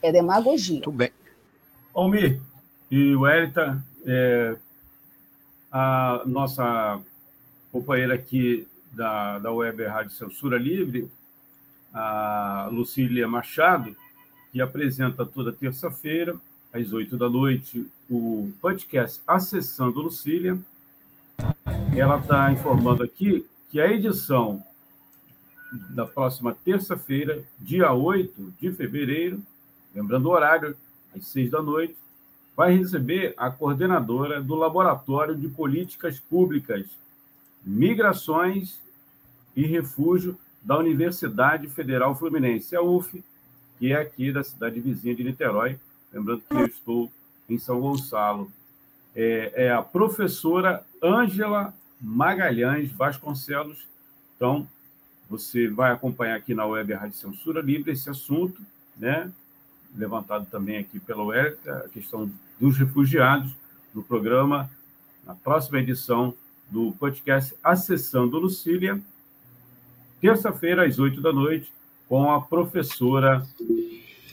É 0.00 0.12
demagogia. 0.12 0.80
Tudo 0.82 0.96
bem. 0.96 1.10
Almir 1.92 2.40
e 2.90 3.16
Wellington, 3.16 3.80
é, 4.06 4.56
a 5.70 6.22
nossa 6.24 7.00
companheira 7.72 8.14
aqui 8.14 8.66
da, 8.98 9.38
da 9.38 9.52
Web 9.52 9.84
Rádio 9.84 10.10
Censura 10.10 10.58
Livre, 10.58 11.08
a 11.94 12.68
Lucília 12.72 13.28
Machado, 13.28 13.96
que 14.50 14.60
apresenta 14.60 15.24
toda 15.24 15.52
terça-feira, 15.52 16.36
às 16.72 16.92
oito 16.92 17.16
da 17.16 17.30
noite, 17.30 17.88
o 18.10 18.52
podcast 18.60 19.22
Acessando 19.24 20.02
Lucília. 20.02 20.58
Ela 21.96 22.18
está 22.18 22.52
informando 22.52 23.04
aqui 23.04 23.46
que 23.70 23.80
a 23.80 23.86
edição 23.86 24.64
da 25.90 26.04
próxima 26.04 26.52
terça-feira, 26.64 27.44
dia 27.60 27.92
8 27.92 28.54
de 28.60 28.72
fevereiro, 28.72 29.40
lembrando 29.94 30.26
o 30.26 30.32
horário, 30.32 30.76
às 31.14 31.24
seis 31.28 31.50
da 31.50 31.62
noite, 31.62 31.96
vai 32.56 32.76
receber 32.76 33.32
a 33.36 33.48
coordenadora 33.48 34.42
do 34.42 34.56
Laboratório 34.56 35.36
de 35.36 35.46
Políticas 35.48 36.18
Públicas, 36.18 36.84
Migrações 37.64 38.80
e 39.58 39.66
Refúgio 39.66 40.38
da 40.62 40.78
Universidade 40.78 41.66
Federal 41.66 42.14
Fluminense, 42.14 42.76
a 42.76 42.80
UF, 42.80 43.24
que 43.76 43.92
é 43.92 43.96
aqui 43.96 44.30
da 44.30 44.44
cidade 44.44 44.78
vizinha 44.78 45.16
de 45.16 45.24
Niterói. 45.24 45.76
Lembrando 46.12 46.42
que 46.48 46.54
eu 46.54 46.66
estou 46.66 47.10
em 47.48 47.58
São 47.58 47.80
Gonçalo. 47.80 48.52
É, 49.16 49.64
é 49.66 49.72
a 49.72 49.82
professora 49.82 50.84
Ângela 51.02 51.74
Magalhães 52.00 52.92
Vasconcelos. 52.92 53.84
Então, 54.36 54.68
você 55.28 55.66
vai 55.66 55.90
acompanhar 55.90 56.36
aqui 56.36 56.54
na 56.54 56.64
web 56.64 56.92
Rádio 56.92 57.16
Censura 57.16 57.60
Livre 57.60 57.90
esse 57.90 58.08
assunto, 58.08 58.62
né? 58.96 59.28
levantado 59.96 60.46
também 60.46 60.78
aqui 60.78 61.00
pela 61.00 61.24
web, 61.24 61.56
a 61.68 61.88
questão 61.88 62.30
dos 62.60 62.78
refugiados, 62.78 63.52
no 63.92 64.04
programa, 64.04 64.70
na 65.26 65.34
próxima 65.34 65.80
edição 65.80 66.32
do 66.70 66.92
podcast 66.92 67.56
Acessando 67.64 68.38
Lucília, 68.38 69.02
terça-feira, 70.20 70.86
às 70.86 70.98
oito 70.98 71.20
da 71.20 71.32
noite, 71.32 71.72
com 72.08 72.30
a 72.30 72.40
professora 72.40 73.46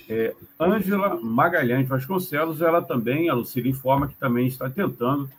é, 0.09 0.33
Ângela 0.59 1.19
Magalhães 1.21 1.87
Vasconcelos. 1.87 2.61
Ela 2.61 2.81
também, 2.81 3.29
a 3.29 3.33
Lucília 3.33 3.71
informa 3.71 4.07
que 4.07 4.15
também 4.15 4.47
está 4.47 4.69
tentando, 4.69 5.29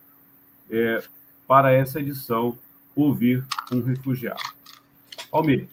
é, 0.71 1.03
para 1.47 1.73
essa 1.73 2.01
edição, 2.01 2.59
ouvir 2.95 3.45
um 3.73 3.81
refugiado. 3.81 4.43
Almir. 5.31 5.69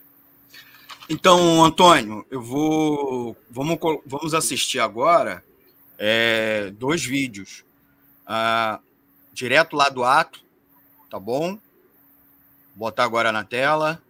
Então, 1.09 1.63
Antônio, 1.63 2.25
eu 2.29 2.41
vou. 2.41 3.35
Vamos, 3.49 3.77
vamos 4.05 4.33
assistir 4.33 4.79
agora 4.79 5.43
é, 5.97 6.71
dois 6.77 7.03
vídeos. 7.03 7.63
Ah, 8.25 8.79
direto 9.33 9.75
lá 9.75 9.89
do 9.89 10.03
ato, 10.03 10.39
tá 11.09 11.19
bom? 11.19 11.57
Vou 12.75 12.87
botar 12.87 13.03
agora 13.03 13.31
na 13.31 13.43
tela. 13.43 14.01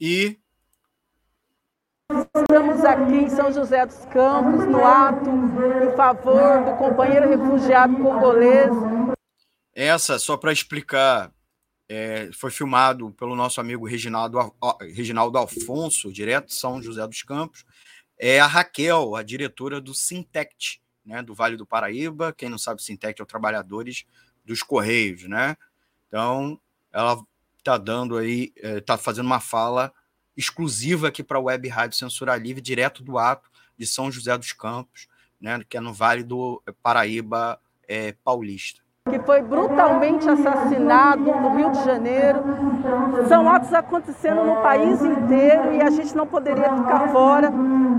E 0.00 0.38
Estamos 2.10 2.84
aqui 2.84 3.14
em 3.16 3.28
São 3.28 3.52
José 3.52 3.84
dos 3.84 4.04
Campos, 4.06 4.64
no 4.64 4.84
ato 4.84 5.28
em 5.28 5.94
favor 5.96 6.64
do 6.64 6.76
companheiro 6.76 7.28
refugiado 7.28 7.96
congolês. 7.96 8.70
Essa, 9.74 10.18
só 10.18 10.36
para 10.36 10.52
explicar, 10.52 11.32
é, 11.88 12.30
foi 12.32 12.50
filmado 12.50 13.10
pelo 13.12 13.34
nosso 13.34 13.60
amigo 13.60 13.86
Reginaldo, 13.86 14.38
Reginaldo 14.80 15.36
Alfonso, 15.36 16.12
direto 16.12 16.46
de 16.46 16.54
São 16.54 16.80
José 16.80 17.06
dos 17.06 17.22
Campos. 17.22 17.64
É 18.16 18.40
a 18.40 18.46
Raquel, 18.46 19.16
a 19.16 19.22
diretora 19.22 19.80
do 19.80 19.94
Sintect, 19.94 20.80
né, 21.04 21.22
do 21.22 21.34
Vale 21.34 21.56
do 21.56 21.66
Paraíba. 21.66 22.32
Quem 22.32 22.48
não 22.48 22.58
sabe, 22.58 22.82
Sintect 22.82 23.20
é 23.20 23.24
o 23.24 23.26
Trabalhadores 23.26 24.04
dos 24.44 24.62
Correios, 24.62 25.24
né? 25.24 25.56
Então, 26.06 26.58
ela 26.92 27.20
está 27.68 27.76
dando 27.76 28.16
aí, 28.16 28.50
está 28.56 28.94
é, 28.94 28.98
fazendo 28.98 29.26
uma 29.26 29.40
fala 29.40 29.92
exclusiva 30.34 31.08
aqui 31.08 31.22
para 31.22 31.36
a 31.36 31.40
Web 31.40 31.68
Rádio 31.68 31.98
Censura 31.98 32.34
Livre, 32.36 32.62
direto 32.62 33.02
do 33.02 33.18
ato 33.18 33.50
de 33.76 33.86
São 33.86 34.10
José 34.10 34.36
dos 34.38 34.52
Campos, 34.52 35.06
né, 35.40 35.60
que 35.68 35.76
é 35.76 35.80
no 35.80 35.92
Vale 35.92 36.22
do 36.22 36.62
Paraíba 36.82 37.60
é, 37.86 38.14
Paulista. 38.24 38.80
Que 39.10 39.18
foi 39.20 39.42
brutalmente 39.42 40.28
assassinado 40.28 41.22
no 41.22 41.56
Rio 41.56 41.70
de 41.70 41.82
Janeiro. 41.84 42.40
São 43.26 43.48
atos 43.48 43.72
acontecendo 43.72 44.44
no 44.44 44.56
país 44.56 45.00
inteiro 45.02 45.74
e 45.74 45.80
a 45.80 45.90
gente 45.90 46.14
não 46.14 46.26
poderia 46.26 46.74
ficar 46.76 47.08
fora 47.10 47.50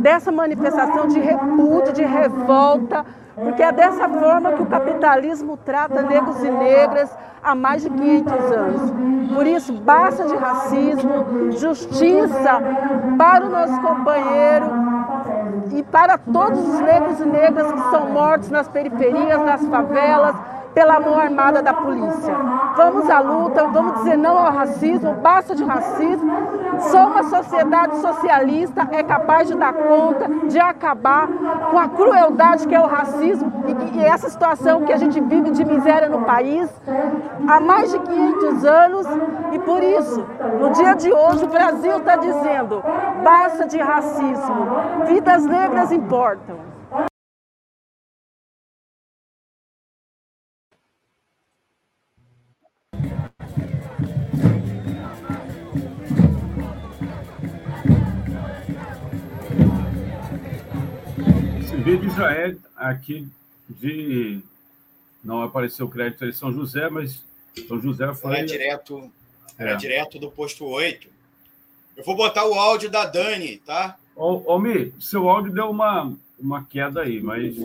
dessa 0.01 0.31
manifestação 0.31 1.07
de 1.07 1.19
repúdio, 1.19 1.93
de 1.93 2.03
revolta, 2.03 3.05
porque 3.43 3.63
é 3.63 3.71
dessa 3.71 4.07
forma 4.09 4.53
que 4.53 4.61
o 4.61 4.65
capitalismo 4.65 5.57
trata 5.57 6.01
negros 6.01 6.43
e 6.43 6.49
negras 6.49 7.09
há 7.41 7.55
mais 7.55 7.81
de 7.81 7.89
500 7.89 8.33
anos. 8.51 8.93
Por 9.33 9.47
isso, 9.47 9.73
basta 9.73 10.25
de 10.25 10.35
racismo, 10.35 11.51
justiça 11.51 12.61
para 13.17 13.45
o 13.45 13.49
nosso 13.49 13.79
companheiro 13.81 14.65
e 15.71 15.83
para 15.83 16.17
todos 16.17 16.59
os 16.59 16.79
negros 16.81 17.19
e 17.19 17.25
negras 17.25 17.71
que 17.71 17.89
são 17.91 18.09
mortos 18.09 18.49
nas 18.49 18.67
periferias, 18.67 19.39
nas 19.41 19.65
favelas, 19.67 20.35
pela 20.73 20.99
mão 20.99 21.19
armada 21.19 21.61
da 21.61 21.73
polícia. 21.73 22.33
Vamos 22.75 23.09
à 23.09 23.19
luta, 23.19 23.67
vamos 23.67 23.95
dizer 23.95 24.17
não 24.17 24.37
ao 24.37 24.51
racismo, 24.51 25.13
basta 25.15 25.55
de 25.55 25.63
racismo. 25.63 26.31
Só 26.79 27.07
uma 27.07 27.23
sociedade 27.23 27.97
socialista 27.97 28.87
é 28.91 29.03
capaz 29.03 29.47
de 29.47 29.55
dar 29.55 29.73
conta, 29.73 30.29
de 30.47 30.59
acabar 30.59 31.27
com 31.71 31.77
a 31.77 31.89
crueldade 31.89 32.67
que 32.67 32.73
é 32.73 32.79
o 32.79 32.87
racismo 32.87 33.51
e, 33.67 33.97
e 33.97 34.03
essa 34.03 34.29
situação 34.29 34.85
que 34.85 34.93
a 34.93 34.97
gente 34.97 35.19
vive 35.19 35.51
de 35.51 35.65
miséria 35.65 36.07
no 36.07 36.21
país 36.21 36.69
há 37.47 37.59
mais 37.59 37.91
de 37.91 37.99
500 37.99 38.65
anos. 38.65 39.07
E 39.51 39.59
por 39.59 39.83
isso, 39.83 40.25
no 40.59 40.71
dia 40.71 40.93
de 40.93 41.11
hoje, 41.11 41.43
o 41.43 41.47
Brasil 41.47 41.97
está 41.97 42.15
dizendo: 42.15 42.83
basta 43.23 43.67
de 43.67 43.77
racismo, 43.79 44.67
vidas 45.07 45.45
negras 45.45 45.91
importam. 45.91 46.78
Já 62.19 62.31
é 62.31 62.55
aqui 62.75 63.27
de. 63.67 64.41
Não 65.23 65.41
apareceu 65.41 65.85
o 65.85 65.89
crédito 65.89 66.25
de 66.25 66.33
São 66.33 66.51
José, 66.53 66.89
mas 66.89 67.23
São 67.67 67.79
José 67.79 68.13
foi. 68.13 68.37
Era 68.37 68.45
direto, 68.45 69.11
era 69.57 69.71
é. 69.71 69.75
direto 69.75 70.19
do 70.19 70.29
posto 70.31 70.65
8. 70.65 71.07
Eu 71.97 72.03
vou 72.03 72.15
botar 72.15 72.45
o 72.45 72.53
áudio 72.53 72.89
da 72.89 73.05
Dani, 73.05 73.57
tá? 73.57 73.97
Ô, 74.15 74.53
ô 74.53 74.59
Mi, 74.59 74.93
seu 74.99 75.29
áudio 75.29 75.51
deu 75.51 75.69
uma, 75.69 76.13
uma 76.39 76.63
queda 76.63 77.01
aí, 77.01 77.21
mas. 77.21 77.55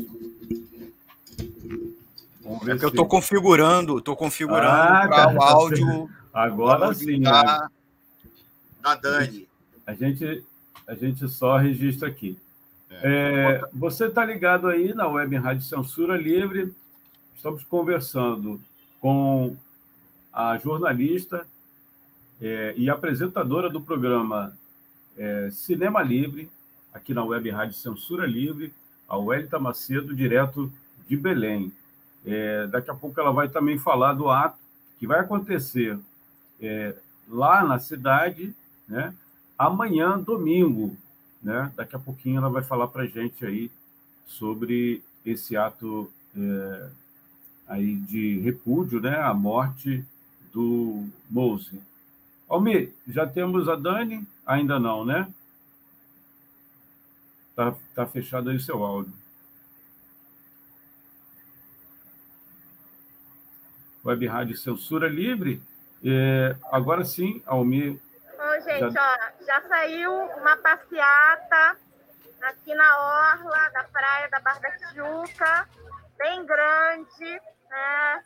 É 2.69 2.77
que 2.77 2.85
eu 2.85 2.89
estou 2.89 3.07
configurando, 3.07 3.99
estou 3.99 4.17
configurando 4.17 4.67
ah, 4.67 5.07
para 5.09 5.27
tá, 5.27 5.33
o 5.33 5.43
áudio. 5.43 6.11
Agora 6.33 6.93
sim. 6.93 7.21
Da, 7.21 7.43
né? 7.43 7.69
da 8.83 8.95
Dani. 8.97 9.49
A 9.87 9.95
gente, 9.95 10.45
a 10.87 10.95
gente 10.95 11.29
só 11.29 11.57
registra 11.57 12.09
aqui. 12.09 12.37
É, 13.03 13.61
você 13.73 14.07
está 14.07 14.25
ligado 14.25 14.69
aí 14.69 14.95
na 14.95 15.07
Web 15.09 15.37
Rádio 15.37 15.65
Censura 15.65 16.17
Livre. 16.17 16.75
Estamos 17.35 17.65
conversando 17.65 18.61
com 19.01 19.57
a 20.33 20.57
jornalista 20.59 21.47
é, 22.41 22.75
e 22.77 22.89
apresentadora 22.91 23.69
do 23.71 23.81
programa 23.81 24.57
é, 25.17 25.51
Cinema 25.51 26.03
Livre, 26.03 26.51
aqui 26.93 27.15
na 27.15 27.25
Web 27.25 27.51
Rádio 27.51 27.75
Censura 27.75 28.27
Livre, 28.27 28.73
a 29.09 29.17
Welita 29.17 29.59
Macedo, 29.59 30.15
direto 30.15 30.73
de 31.09 31.17
Belém. 31.17 31.73
É, 32.25 32.67
daqui 32.67 32.91
a 32.91 32.95
pouco 32.95 33.21
ela 33.21 33.33
vai 33.33 33.49
também 33.49 33.79
falar 33.79 34.15
do 34.15 34.31
ato 34.31 34.59
que 34.99 35.07
vai 35.07 35.21
acontecer 35.21 35.99
é, 36.61 36.95
lá 37.29 37.63
na 37.65 37.79
cidade, 37.79 38.55
né? 38.89 39.15
amanhã, 39.59 40.19
domingo, 40.19 40.97
né? 41.45 41.71
Daqui 41.77 41.95
a 41.95 41.99
pouquinho 41.99 42.39
ela 42.39 42.49
vai 42.49 42.63
falar 42.63 42.89
para 42.89 43.07
gente 43.07 43.45
aí 43.45 43.71
sobre 44.27 45.03
esse 45.25 45.57
ato 45.57 46.11
é, 46.37 46.89
aí 47.69 47.95
de 47.97 48.41
repúdio, 48.41 48.99
né? 49.01 49.17
A 49.21 49.35
morte 49.35 50.03
do 50.53 51.07
Mose. 51.31 51.81
Almir, 52.49 52.93
já 53.07 53.27
temos 53.27 53.69
a 53.69 53.77
Dani? 53.77 54.27
Ainda 54.47 54.81
não, 54.81 55.05
né? 55.05 55.29
Tá, 57.55 57.75
tá 57.95 58.07
fechado 58.07 58.51
aí 58.51 58.57
o 58.57 58.61
seu 58.61 58.83
áudio. 58.83 59.13
Web 64.05 64.27
Rádio 64.27 64.57
Censura 64.57 65.09
Livre. 65.09 65.63
É, 66.03 66.57
agora 66.71 67.05
sim, 67.05 67.43
Almir. 67.47 67.99
Gente, 68.65 68.95
já... 68.95 69.03
ó, 69.03 69.45
já 69.45 69.61
saiu 69.69 70.13
uma 70.13 70.57
passeata 70.57 71.77
aqui 72.43 72.75
na 72.75 72.99
orla 72.99 73.69
da 73.71 73.85
praia 73.85 74.29
da 74.31 74.41
Barra 74.41 74.61
da 74.61 74.71
Tijuca, 74.73 75.69
bem 76.17 76.47
grande, 76.47 77.43
né? 77.69 78.25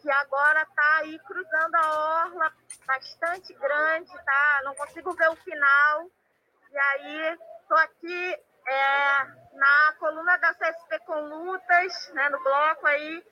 Que 0.00 0.10
agora 0.10 0.66
tá 0.74 0.96
aí 0.98 1.18
cruzando 1.20 1.74
a 1.76 2.24
orla, 2.24 2.52
bastante 2.86 3.54
grande, 3.54 4.12
tá? 4.24 4.60
Não 4.64 4.74
consigo 4.74 5.14
ver 5.14 5.30
o 5.30 5.36
final. 5.36 6.10
E 6.70 6.78
aí, 6.78 7.38
tô 7.68 7.74
aqui 7.74 8.38
é, 8.66 9.24
na 9.54 9.92
coluna 9.98 10.36
da 10.38 10.54
CSP 10.54 10.98
com 11.06 11.20
lutas, 11.20 12.12
né? 12.14 12.28
No 12.28 12.42
bloco 12.42 12.86
aí, 12.86 13.24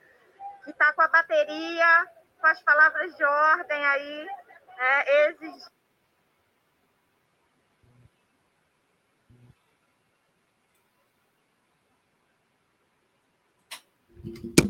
que 0.63 0.73
tá 0.73 0.93
com 0.93 1.01
a 1.01 1.07
bateria, 1.07 2.07
com 2.39 2.47
as 2.47 2.61
palavras 2.63 3.15
de 3.15 3.23
ordem 3.23 3.85
aí, 3.85 4.27
é, 4.77 5.27
exig... 5.27 5.80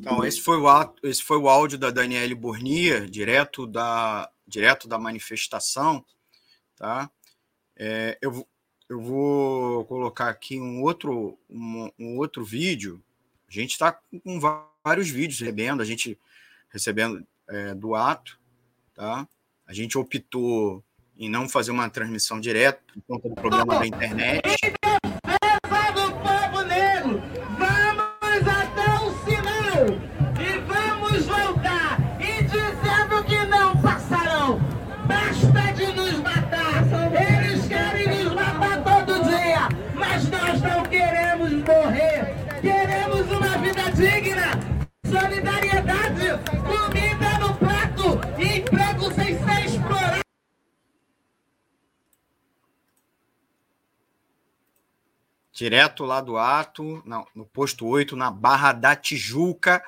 Então, 0.02 0.26
esse 0.26 0.42
foi 0.42 0.58
o, 0.58 0.68
ato, 0.68 1.08
esse 1.08 1.22
foi 1.22 1.38
o 1.38 1.48
áudio 1.48 1.78
da 1.78 1.92
Daniele 1.92 2.34
Burnia, 2.34 3.08
direto 3.08 3.68
da, 3.68 4.28
direto 4.48 4.88
da 4.88 4.98
manifestação. 4.98 6.04
Tá? 6.76 7.08
É, 7.78 8.18
eu, 8.20 8.48
eu 8.90 9.00
vou 9.00 9.86
colocar 9.86 10.30
aqui 10.30 10.60
um 10.60 10.82
outro, 10.82 11.38
um, 11.48 11.92
um 12.00 12.18
outro 12.18 12.44
vídeo. 12.44 13.00
A 13.48 13.52
gente 13.52 13.74
está 13.74 13.92
com 14.24 14.40
vários 14.84 15.08
vídeos 15.08 15.40
recebendo, 15.40 15.82
a 15.82 15.86
gente 15.86 16.18
recebendo 16.70 17.24
é, 17.48 17.76
do 17.76 17.94
ato. 17.94 18.40
Tá? 18.96 19.28
A 19.68 19.74
gente 19.74 20.00
optou 20.00 20.84
em 21.16 21.30
não 21.30 21.48
fazer 21.48 21.70
uma 21.70 21.88
transmissão 21.92 22.40
direta 22.40 22.82
por 23.06 23.22
conta 23.22 23.30
do 23.30 23.36
problema 23.36 23.78
da 23.78 23.86
internet. 23.86 24.42
Direto 55.52 56.06
lá 56.06 56.22
do 56.22 56.38
ato, 56.38 57.02
não, 57.06 57.26
no 57.36 57.46
posto 57.46 57.86
8, 57.86 58.16
na 58.16 58.32
Barra 58.32 58.72
da 58.72 58.96
Tijuca, 58.96 59.84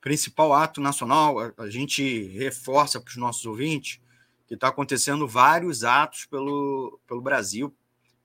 principal 0.00 0.52
ato 0.52 0.80
nacional. 0.80 1.38
A, 1.38 1.52
a 1.58 1.70
gente 1.70 2.24
reforça 2.28 3.00
para 3.00 3.10
os 3.10 3.16
nossos 3.16 3.46
ouvintes 3.46 4.00
que 4.46 4.54
está 4.54 4.68
acontecendo 4.68 5.28
vários 5.28 5.84
atos 5.84 6.24
pelo, 6.26 6.98
pelo 7.06 7.20
Brasil, 7.20 7.74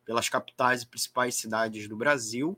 pelas 0.03 0.27
capitais 0.27 0.81
e 0.81 0.87
principais 0.87 1.35
cidades 1.35 1.87
do 1.87 1.95
Brasil, 1.95 2.57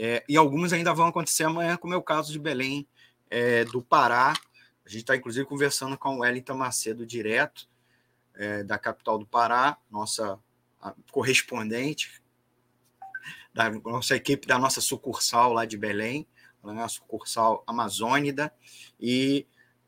é, 0.00 0.24
e 0.28 0.36
alguns 0.36 0.72
ainda 0.72 0.94
vão 0.94 1.08
acontecer 1.08 1.42
amanhã, 1.42 1.76
como 1.76 1.92
é 1.92 1.96
o 1.96 2.02
caso 2.02 2.30
de 2.30 2.38
Belém 2.38 2.86
é, 3.28 3.64
do 3.64 3.82
Pará. 3.82 4.32
A 4.86 4.88
gente 4.88 5.00
está, 5.00 5.16
inclusive, 5.16 5.44
conversando 5.44 5.98
com 5.98 6.16
o 6.16 6.18
Wellington 6.20 6.54
Macedo, 6.54 7.04
direto 7.04 7.68
é, 8.34 8.62
da 8.62 8.78
capital 8.78 9.18
do 9.18 9.26
Pará, 9.26 9.76
nossa 9.90 10.38
correspondente, 11.10 12.22
da 13.58 13.70
nossa 13.70 14.14
equipe 14.14 14.46
da 14.46 14.56
nossa 14.56 14.80
sucursal 14.80 15.52
lá 15.52 15.64
de 15.64 15.76
Belém, 15.76 16.24
a 16.62 16.72
nossa 16.72 16.94
sucursal 16.94 17.64
Amazônida, 17.66 18.52
e 19.00 19.44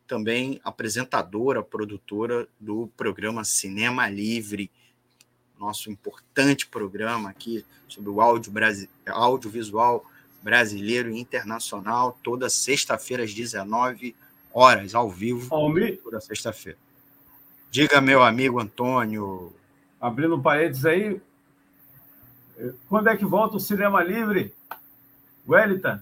também 0.08 0.60
apresentadora, 0.64 1.62
produtora 1.62 2.48
do 2.58 2.88
programa 2.96 3.44
Cinema 3.44 4.08
Livre, 4.08 4.68
nosso 5.56 5.88
importante 5.88 6.66
programa 6.66 7.30
aqui 7.30 7.64
sobre 7.86 8.10
o 8.10 8.20
áudio 8.20 8.52
audiovisual 9.06 10.04
brasileiro 10.42 11.10
e 11.10 11.20
internacional, 11.20 12.18
toda 12.24 12.50
sexta-feira 12.50 13.22
às 13.22 13.32
19 13.32 14.16
horas, 14.52 14.96
ao 14.96 15.08
vivo, 15.08 15.48
toda 16.02 16.20
sexta-feira. 16.20 16.78
Diga, 17.70 18.00
meu 18.00 18.20
amigo 18.24 18.58
Antônio. 18.58 19.52
Abrindo 20.00 20.40
paredes 20.40 20.84
aí, 20.84 21.20
quando 22.88 23.08
é 23.08 23.16
que 23.16 23.24
volta 23.24 23.56
o 23.56 23.60
cinema 23.60 24.02
livre? 24.02 24.54
Wellington? 25.48 25.98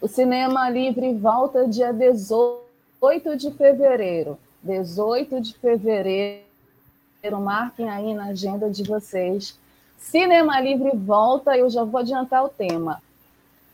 O 0.00 0.08
Cinema 0.08 0.68
Livre 0.68 1.14
volta 1.14 1.68
dia 1.68 1.92
18 1.92 3.36
de 3.36 3.52
fevereiro. 3.52 4.36
18 4.60 5.40
de 5.40 5.54
fevereiro. 5.54 6.42
Marquem 7.40 7.88
aí 7.88 8.12
na 8.12 8.26
agenda 8.26 8.68
de 8.68 8.82
vocês 8.82 9.56
Cinema 10.02 10.60
Livre 10.60 10.90
volta, 10.94 11.56
eu 11.56 11.70
já 11.70 11.84
vou 11.84 12.00
adiantar 12.00 12.44
o 12.44 12.48
tema. 12.48 13.00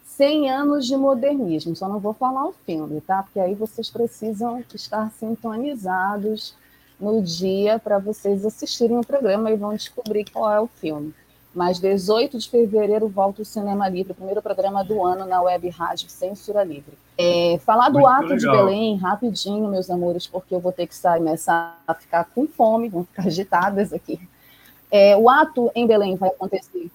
100 0.05 0.51
anos 0.51 0.87
de 0.87 0.97
modernismo, 0.97 1.75
só 1.75 1.89
não 1.89 1.99
vou 1.99 2.13
falar 2.13 2.47
o 2.47 2.55
filme, 2.67 3.01
tá? 3.01 3.23
Porque 3.23 3.41
aí 3.41 3.55
vocês 3.55 3.89
precisam 3.89 4.63
estar 4.75 5.11
sintonizados 5.13 6.55
no 7.01 7.23
dia 7.23 7.79
para 7.79 7.99
vocês 7.99 8.45
assistirem 8.45 8.99
o 8.99 9.07
programa 9.07 9.51
e 9.51 9.57
vão 9.57 9.75
descobrir 9.75 10.25
qual 10.31 10.53
é 10.53 10.61
o 10.61 10.67
filme. 10.67 11.15
Mas 11.55 11.81
18 11.81 12.39
de 12.39 12.51
fevereiro 12.51 13.09
volta 13.09 13.43
o 13.43 13.45
Cinema 13.45 13.89
Livre, 13.89 14.13
o 14.13 14.15
primeiro 14.15 14.43
programa 14.43 14.85
do 14.85 15.05
ano 15.05 15.25
na 15.25 15.41
Web 15.41 15.69
Rádio 15.71 16.11
Censura 16.11 16.63
Livre. 16.63 16.99
É, 17.17 17.59
falar 17.65 17.89
do 17.89 18.01
Muito 18.01 18.09
ato 18.09 18.29
legal. 18.29 18.39
de 18.39 18.47
Belém, 18.47 18.97
rapidinho, 18.97 19.69
meus 19.69 19.89
amores, 19.89 20.27
porque 20.27 20.55
eu 20.55 20.61
vou 20.61 20.73
ter 20.73 20.87
que 20.87 20.95
sair, 20.95 21.19
começar 21.19 21.81
a 21.87 21.95
ficar 21.95 22.25
com 22.35 22.47
fome, 22.47 22.89
vão 22.89 23.05
ficar 23.05 23.27
agitadas 23.27 23.93
aqui. 23.93 24.21
É, 24.91 25.17
o 25.17 25.29
ato 25.29 25.71
em 25.75 25.87
Belém 25.87 26.17
vai 26.17 26.31
acontecer. 26.31 26.91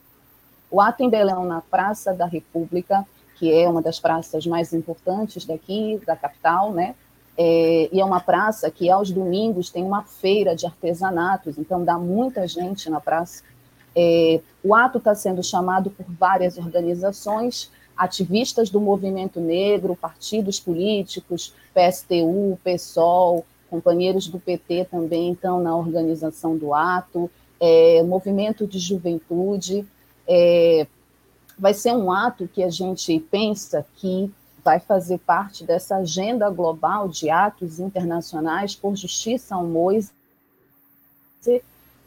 O 0.69 0.81
ato 0.81 1.03
em 1.03 1.09
Belém 1.09 1.45
na 1.45 1.61
Praça 1.61 2.13
da 2.13 2.25
República, 2.25 3.05
que 3.37 3.51
é 3.51 3.69
uma 3.69 3.81
das 3.81 3.99
praças 3.99 4.45
mais 4.45 4.73
importantes 4.73 5.45
daqui, 5.45 6.01
da 6.05 6.15
capital, 6.15 6.71
né? 6.71 6.95
É, 7.37 7.89
e 7.91 7.99
é 7.99 8.05
uma 8.05 8.19
praça 8.19 8.69
que 8.69 8.89
aos 8.89 9.11
domingos 9.11 9.69
tem 9.69 9.83
uma 9.83 10.03
feira 10.03 10.55
de 10.55 10.65
artesanatos, 10.65 11.57
então 11.57 11.83
dá 11.83 11.97
muita 11.97 12.47
gente 12.47 12.89
na 12.89 12.99
praça. 12.99 13.43
É, 13.95 14.39
o 14.63 14.73
ato 14.73 14.97
está 14.97 15.13
sendo 15.15 15.43
chamado 15.43 15.89
por 15.89 16.05
várias 16.09 16.57
organizações, 16.57 17.71
ativistas 17.97 18.69
do 18.69 18.79
movimento 18.79 19.39
negro, 19.39 19.95
partidos 19.95 20.59
políticos, 20.59 21.53
PSTU, 21.73 22.59
PSOL, 22.63 23.45
companheiros 23.69 24.27
do 24.27 24.39
PT 24.39 24.85
também 24.85 25.33
estão 25.33 25.59
na 25.59 25.75
organização 25.75 26.55
do 26.55 26.73
ato 26.73 27.29
é, 27.65 28.03
movimento 28.03 28.67
de 28.67 28.77
juventude. 28.77 29.87
É, 30.27 30.85
vai 31.57 31.73
ser 31.73 31.93
um 31.93 32.11
ato 32.11 32.45
que 32.45 32.61
a 32.61 32.69
gente 32.69 33.17
pensa 33.31 33.85
que 33.95 34.29
vai 34.61 34.81
fazer 34.81 35.17
parte 35.19 35.63
dessa 35.63 35.97
agenda 35.97 36.49
global 36.49 37.07
de 37.07 37.29
atos 37.29 37.79
internacionais 37.79 38.75
por 38.75 38.97
justiça 38.97 39.55
ao 39.55 39.65
Moise, 39.65 40.11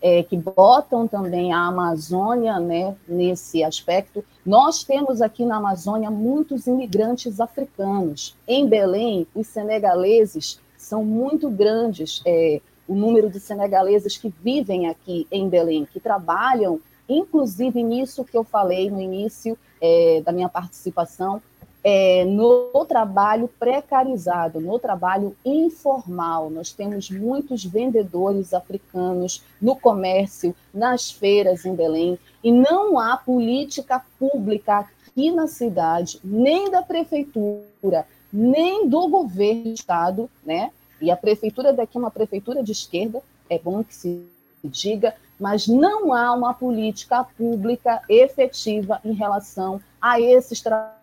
é, 0.02 0.22
que 0.22 0.36
botam 0.36 1.08
também 1.08 1.54
a 1.54 1.66
Amazônia 1.66 2.60
né, 2.60 2.94
nesse 3.08 3.64
aspecto. 3.64 4.22
Nós 4.44 4.84
temos 4.84 5.22
aqui 5.22 5.44
na 5.46 5.56
Amazônia 5.56 6.10
muitos 6.10 6.66
imigrantes 6.66 7.40
africanos. 7.40 8.36
Em 8.46 8.68
Belém, 8.68 9.26
os 9.34 9.46
senegaleses 9.46 10.60
são 10.76 11.02
muito 11.02 11.48
grandes. 11.48 12.20
É, 12.26 12.60
o 12.88 12.94
número 12.94 13.28
de 13.30 13.40
senegaleses 13.40 14.16
que 14.16 14.32
vivem 14.42 14.88
aqui 14.88 15.26
em 15.30 15.48
Belém, 15.48 15.86
que 15.90 16.00
trabalham, 16.00 16.80
inclusive 17.08 17.82
nisso 17.82 18.24
que 18.24 18.36
eu 18.36 18.44
falei 18.44 18.90
no 18.90 19.00
início 19.00 19.58
é, 19.80 20.22
da 20.24 20.32
minha 20.32 20.48
participação, 20.48 21.42
é, 21.88 22.24
no 22.24 22.84
trabalho 22.84 23.48
precarizado, 23.60 24.60
no 24.60 24.76
trabalho 24.76 25.36
informal. 25.44 26.50
Nós 26.50 26.72
temos 26.72 27.08
muitos 27.10 27.64
vendedores 27.64 28.52
africanos 28.52 29.44
no 29.62 29.76
comércio, 29.76 30.52
nas 30.74 31.12
feiras 31.12 31.64
em 31.64 31.76
Belém, 31.76 32.18
e 32.42 32.50
não 32.50 32.98
há 32.98 33.16
política 33.16 34.04
pública 34.18 34.80
aqui 35.06 35.30
na 35.30 35.46
cidade, 35.46 36.18
nem 36.24 36.68
da 36.70 36.82
prefeitura, 36.82 38.04
nem 38.32 38.88
do 38.88 39.06
governo 39.08 39.62
do 39.62 39.70
estado, 39.70 40.30
né, 40.44 40.72
e 41.00 41.10
a 41.10 41.16
prefeitura 41.16 41.72
daqui 41.72 41.96
é 41.96 42.00
uma 42.00 42.10
prefeitura 42.10 42.62
de 42.62 42.72
esquerda, 42.72 43.22
é 43.48 43.58
bom 43.58 43.82
que 43.84 43.94
se 43.94 44.26
diga, 44.64 45.14
mas 45.38 45.66
não 45.66 46.12
há 46.12 46.32
uma 46.32 46.54
política 46.54 47.24
pública 47.36 48.02
efetiva 48.08 49.00
em 49.04 49.12
relação 49.12 49.80
a 50.00 50.20
esses 50.20 50.60
tra 50.60 50.94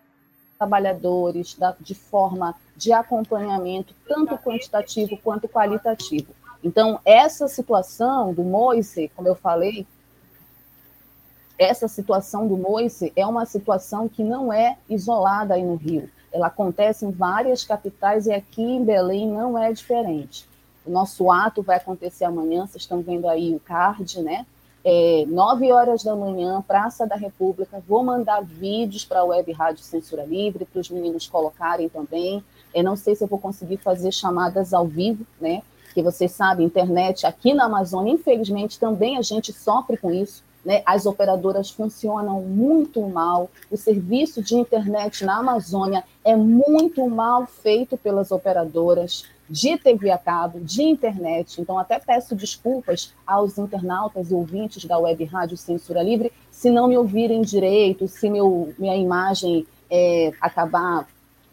trabalhadores 0.58 1.56
da, 1.56 1.76
de 1.78 1.94
forma 1.94 2.56
de 2.76 2.94
acompanhamento, 2.94 3.94
tanto 4.08 4.38
quantitativo 4.38 5.18
quanto 5.18 5.50
qualitativo. 5.50 6.34
Então, 6.64 7.00
essa 7.04 7.50
situação 7.50 8.34
do 8.34 8.44
Moise, 8.44 9.12
como 9.14 9.28
eu 9.28 9.36
falei, 9.36 9.86
essa 11.58 11.88
situação 11.88 12.48
do 12.48 12.56
Moise 12.56 13.12
é 13.16 13.26
uma 13.26 13.46
situação 13.46 14.08
que 14.08 14.24
não 14.24 14.54
é 14.54 14.78
isolada 14.90 15.56
aí 15.56 15.64
no 15.64 15.76
Rio. 15.76 16.10
Ela 16.34 16.48
acontece 16.48 17.06
em 17.06 17.12
várias 17.12 17.64
capitais 17.64 18.26
e 18.26 18.34
aqui 18.34 18.64
em 18.64 18.84
Belém 18.84 19.28
não 19.30 19.58
é 19.58 19.72
diferente. 19.72 20.50
O 20.86 20.90
nosso 20.90 21.32
ato 21.32 21.62
vai 21.62 21.78
acontecer 21.78 22.26
amanhã, 22.26 22.66
vocês 22.66 22.84
estão 22.84 23.02
vendo 23.02 23.28
aí 23.30 23.56
o 23.56 23.60
card, 23.60 24.22
né? 24.22 24.46
É, 24.84 25.24
9 25.28 25.72
horas 25.72 26.04
da 26.04 26.14
manhã, 26.14 26.62
Praça 26.62 27.08
da 27.08 27.16
República. 27.16 27.82
Vou 27.88 28.04
mandar 28.04 28.44
vídeos 28.44 29.06
para 29.06 29.22
a 29.22 29.24
Web 29.24 29.50
Rádio 29.54 29.82
Censura 29.82 30.26
Livre, 30.26 30.66
para 30.66 30.82
os 30.82 30.90
meninos 30.90 31.26
colocarem 31.28 31.88
também. 31.88 32.44
Eu 32.74 32.84
não 32.84 32.98
sei 32.98 33.16
se 33.16 33.24
eu 33.24 33.28
vou 33.28 33.40
conseguir 33.40 33.78
fazer 33.78 34.12
chamadas 34.12 34.74
ao 34.74 34.86
vivo, 34.86 35.26
né? 35.40 35.62
Porque 35.86 36.02
vocês 36.02 36.32
sabem, 36.32 36.66
internet 36.66 37.26
aqui 37.26 37.54
na 37.54 37.66
Amazônia, 37.66 38.12
infelizmente, 38.12 38.80
também 38.80 39.18
a 39.18 39.22
gente 39.22 39.54
sofre 39.54 39.96
com 39.96 40.12
isso. 40.12 40.44
Né? 40.64 40.82
As 40.86 41.06
operadoras 41.06 41.70
funcionam 41.70 42.42
muito 42.42 43.02
mal, 43.02 43.50
o 43.70 43.76
serviço 43.76 44.42
de 44.42 44.56
internet 44.56 45.26
na 45.26 45.40
Amazônia 45.40 46.04
é 46.24 46.36
muito 46.36 47.08
mal 47.10 47.46
feito 47.46 47.98
pelas 47.98 48.32
operadoras 48.32 49.26
de 49.50 49.78
TV 49.78 50.10
a 50.10 50.18
cabo, 50.18 50.60
de 50.60 50.82
internet. 50.82 51.60
Então, 51.60 51.78
até 51.78 52.00
peço 52.00 52.36
desculpas 52.36 53.14
aos 53.28 53.58
internautas 53.58 54.32
e 54.32 54.34
ouvintes 54.34 54.86
da 54.86 54.98
Web 54.98 55.26
Rádio 55.26 55.58
Censura 55.58 56.02
Livre 56.02 56.32
se 56.50 56.70
não 56.70 56.88
me 56.88 56.98
ouvirem 56.98 57.42
direito, 57.42 58.08
se 58.08 58.30
meu, 58.30 58.74
minha 58.80 58.96
imagem 58.96 59.68
é, 59.92 60.32
acabar 60.40 61.08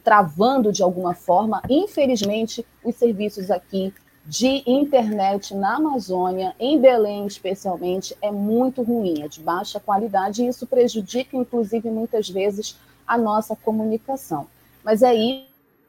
travando 0.05 0.73
de 0.73 0.83
alguma 0.83 1.15
forma. 1.15 1.61
Infelizmente, 1.69 2.65
os 2.85 2.95
serviços 2.95 3.51
aqui 3.51 3.93
de 4.31 4.63
internet 4.65 5.53
na 5.57 5.75
Amazônia, 5.75 6.55
em 6.61 6.81
Belém 6.81 7.27
especialmente, 7.27 8.17
é 8.23 8.31
muito 8.31 8.81
ruim, 8.81 9.23
é 9.23 9.29
de 9.29 9.41
baixa 9.41 9.81
qualidade, 9.81 10.41
e 10.41 10.47
isso 10.47 10.69
prejudica, 10.69 11.37
inclusive, 11.37 11.91
muitas 11.91 12.31
vezes, 12.31 12.79
a 13.05 13.19
nossa 13.19 13.57
comunicação. 13.57 14.47
Mas 14.85 15.03
é 15.03 15.13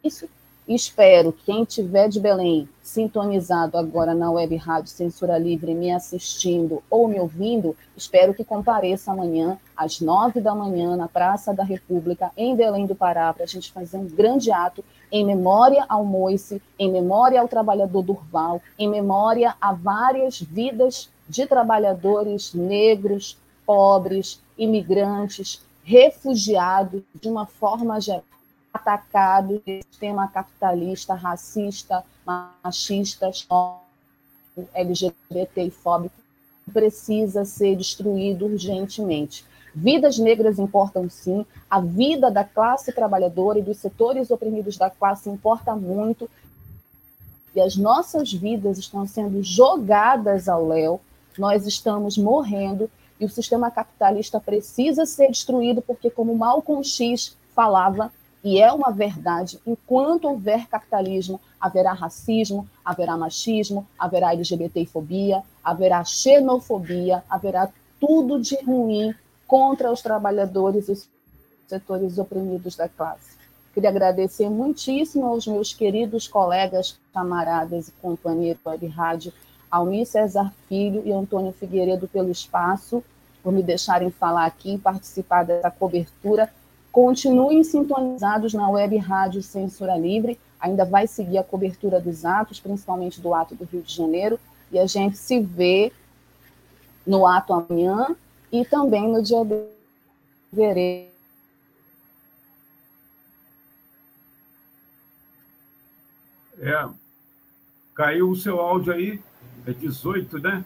isso 0.03 0.27
Espero 0.67 1.33
que 1.33 1.45
quem 1.45 1.63
estiver 1.63 2.07
de 2.07 2.19
Belém 2.19 2.69
sintonizado 2.83 3.77
agora 3.77 4.13
na 4.13 4.29
Web 4.29 4.55
Rádio 4.57 4.91
Censura 4.91 5.37
Livre, 5.37 5.73
me 5.73 5.91
assistindo 5.91 6.83
ou 6.87 7.07
me 7.07 7.19
ouvindo, 7.19 7.75
espero 7.97 8.31
que 8.31 8.43
compareça 8.43 9.11
amanhã, 9.11 9.57
às 9.75 9.99
nove 9.99 10.39
da 10.39 10.53
manhã, 10.53 10.95
na 10.95 11.07
Praça 11.07 11.51
da 11.51 11.63
República, 11.63 12.31
em 12.37 12.55
Belém 12.55 12.85
do 12.85 12.93
Pará, 12.93 13.33
para 13.33 13.43
a 13.43 13.47
gente 13.47 13.71
fazer 13.71 13.97
um 13.97 14.07
grande 14.07 14.51
ato 14.51 14.85
em 15.11 15.25
memória 15.25 15.83
ao 15.89 16.05
Moise, 16.05 16.61
em 16.77 16.91
memória 16.91 17.41
ao 17.41 17.47
trabalhador 17.47 18.03
Durval, 18.03 18.61
em 18.77 18.87
memória 18.87 19.55
a 19.59 19.73
várias 19.73 20.39
vidas 20.39 21.09
de 21.27 21.47
trabalhadores 21.47 22.53
negros, 22.53 23.35
pobres, 23.65 24.39
imigrantes, 24.55 25.65
refugiados, 25.83 27.01
de 27.19 27.27
uma 27.27 27.47
forma 27.47 27.99
geral 27.99 28.23
atacado 28.73 29.59
pelo 29.59 29.83
sistema 29.83 30.27
capitalista, 30.27 31.13
racista, 31.13 32.03
machista, 32.25 33.31
LGBT 34.73 35.63
e 35.63 35.71
fóbico, 35.71 36.15
precisa 36.71 37.45
ser 37.45 37.75
destruído 37.75 38.45
urgentemente. 38.45 39.45
Vidas 39.73 40.17
negras 40.17 40.59
importam 40.59 41.09
sim, 41.09 41.45
a 41.69 41.79
vida 41.79 42.29
da 42.29 42.43
classe 42.43 42.91
trabalhadora 42.91 43.59
e 43.59 43.63
dos 43.63 43.77
setores 43.77 44.29
oprimidos 44.29 44.77
da 44.77 44.89
classe 44.89 45.29
importa 45.29 45.75
muito, 45.75 46.29
e 47.55 47.61
as 47.61 47.75
nossas 47.75 48.31
vidas 48.31 48.77
estão 48.77 49.05
sendo 49.07 49.41
jogadas 49.43 50.47
ao 50.47 50.67
léu, 50.67 51.01
nós 51.37 51.65
estamos 51.65 52.17
morrendo, 52.17 52.89
e 53.19 53.25
o 53.25 53.29
sistema 53.29 53.69
capitalista 53.69 54.39
precisa 54.39 55.05
ser 55.05 55.29
destruído, 55.29 55.81
porque, 55.81 56.09
como 56.09 56.35
Malcolm 56.35 56.83
X 56.83 57.37
falava, 57.55 58.11
e 58.43 58.59
é 58.59 58.71
uma 58.71 58.91
verdade, 58.91 59.59
enquanto 59.65 60.27
houver 60.27 60.67
capitalismo, 60.67 61.39
haverá 61.59 61.93
racismo, 61.93 62.67
haverá 62.83 63.15
machismo, 63.15 63.87
haverá 63.97 64.33
LGBTfobia, 64.33 65.43
haverá 65.63 66.03
xenofobia, 66.03 67.23
haverá 67.29 67.69
tudo 67.99 68.41
de 68.41 68.55
ruim 68.63 69.13
contra 69.45 69.91
os 69.91 70.01
trabalhadores 70.01 70.89
e 70.89 70.93
os 70.93 71.09
setores 71.67 72.17
oprimidos 72.17 72.75
da 72.75 72.89
classe. 72.89 73.37
Queria 73.75 73.89
agradecer 73.89 74.49
muitíssimo 74.49 75.27
aos 75.27 75.45
meus 75.45 75.71
queridos 75.71 76.27
colegas, 76.27 76.97
camaradas 77.13 77.89
e 77.89 77.91
companheiros 78.01 78.61
de 78.79 78.87
rádio, 78.87 79.31
Almir 79.69 80.05
César 80.05 80.51
Filho 80.67 81.03
e 81.05 81.13
Antônio 81.13 81.53
Figueiredo, 81.53 82.07
pelo 82.07 82.31
espaço, 82.31 83.03
por 83.43 83.53
me 83.53 83.61
deixarem 83.63 84.09
falar 84.09 84.45
aqui 84.45 84.73
e 84.73 84.77
participar 84.77 85.43
dessa 85.43 85.71
cobertura 85.71 86.51
Continuem 86.91 87.63
sintonizados 87.63 88.53
na 88.53 88.69
web 88.69 88.97
Rádio 88.97 89.41
Censura 89.41 89.97
Livre, 89.97 90.37
ainda 90.59 90.83
vai 90.83 91.07
seguir 91.07 91.37
a 91.37 91.43
cobertura 91.43 92.01
dos 92.01 92.25
atos, 92.25 92.59
principalmente 92.59 93.21
do 93.21 93.33
ato 93.33 93.55
do 93.55 93.63
Rio 93.63 93.81
de 93.81 93.95
Janeiro, 93.95 94.37
e 94.69 94.77
a 94.77 94.85
gente 94.85 95.17
se 95.17 95.39
vê 95.39 95.91
no 97.07 97.25
ato 97.25 97.53
amanhã 97.53 98.15
e 98.51 98.65
também 98.65 99.07
no 99.09 99.23
dia 99.23 99.43
de 99.45 99.63
fevereiro. 100.49 101.11
É, 106.59 106.89
caiu 107.95 108.29
o 108.29 108.35
seu 108.35 108.59
áudio 108.59 108.93
aí, 108.93 109.19
é 109.65 109.71
18, 109.71 110.39
né? 110.39 110.65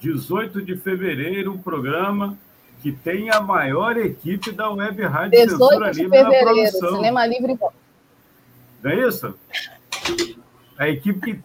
18 0.00 0.62
de 0.62 0.76
fevereiro, 0.76 1.54
o 1.54 1.58
programa 1.58 2.38
que 2.84 2.92
tem 2.92 3.30
a 3.30 3.40
maior 3.40 3.96
equipe 3.96 4.52
da 4.52 4.68
Web 4.68 5.02
Rádio 5.06 5.40
Censura 5.40 5.90
Livre 5.90 6.22
na 6.22 6.28
produção. 6.28 6.96
Cinema 6.96 7.26
Livre. 7.26 7.58
Não 8.82 8.90
é 8.90 9.08
isso? 9.08 9.34
A 10.76 10.86
equipe 10.90 11.18
que. 11.18 11.42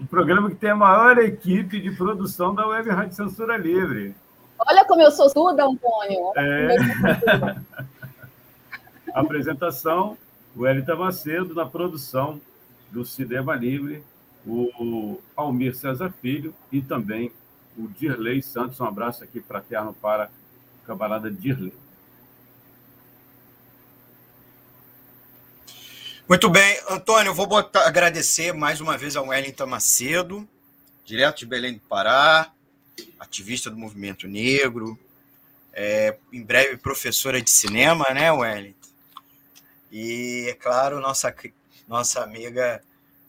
O 0.00 0.06
programa 0.06 0.48
que 0.48 0.56
tem 0.56 0.70
a 0.70 0.74
maior 0.74 1.18
equipe 1.18 1.78
de 1.78 1.90
produção 1.90 2.54
da 2.54 2.66
Web 2.66 2.88
Rádio 2.88 3.14
Censura 3.14 3.58
Livre. 3.58 4.14
Olha 4.58 4.86
como 4.86 5.02
eu 5.02 5.10
sou 5.10 5.28
surda, 5.28 5.66
Antônio. 5.66 6.32
É. 6.34 6.76
Apresentação, 9.12 10.16
o 10.56 10.66
Elita 10.66 10.96
Macedo 10.96 11.54
na 11.54 11.66
produção 11.66 12.40
do 12.90 13.04
Cinema 13.04 13.54
Livre, 13.54 14.02
o 14.46 15.20
Almir 15.36 15.76
César 15.76 16.10
Filho 16.22 16.54
e 16.72 16.80
também 16.80 17.30
o 17.76 17.88
Dirley 17.88 18.42
Santos. 18.42 18.80
Um 18.80 18.84
abraço 18.84 19.22
aqui 19.22 19.40
fraterno 19.40 19.94
para 19.94 20.30
o 20.82 20.86
camarada 20.86 21.30
Dirley. 21.30 21.72
Muito 26.28 26.50
bem, 26.50 26.80
Antônio, 26.90 27.30
eu 27.30 27.34
vou 27.34 27.46
botar, 27.46 27.86
agradecer 27.86 28.52
mais 28.52 28.80
uma 28.80 28.98
vez 28.98 29.14
ao 29.14 29.28
Wellington 29.28 29.66
Macedo, 29.66 30.48
direto 31.04 31.38
de 31.38 31.46
Belém 31.46 31.74
do 31.74 31.80
Pará, 31.80 32.52
ativista 33.20 33.70
do 33.70 33.76
movimento 33.76 34.26
negro, 34.26 34.98
é, 35.72 36.16
em 36.32 36.42
breve 36.42 36.78
professora 36.78 37.40
de 37.40 37.48
cinema, 37.48 38.06
né, 38.12 38.32
Wellington? 38.32 38.88
E, 39.92 40.46
é 40.48 40.54
claro, 40.54 41.00
nossa, 41.00 41.32
nossa 41.86 42.24
amiga 42.24 42.82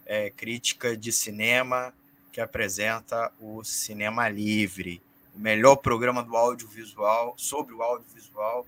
é, 0.04 0.32
crítica 0.32 0.98
de 0.98 1.12
cinema, 1.12 1.94
que 2.38 2.42
apresenta 2.42 3.32
o 3.40 3.64
Cinema 3.64 4.30
Livre, 4.30 5.02
o 5.36 5.40
melhor 5.40 5.78
programa 5.78 6.22
do 6.22 6.38
audiovisual, 6.38 7.34
sobre 7.36 7.74
o 7.74 7.82
audiovisual 7.82 8.64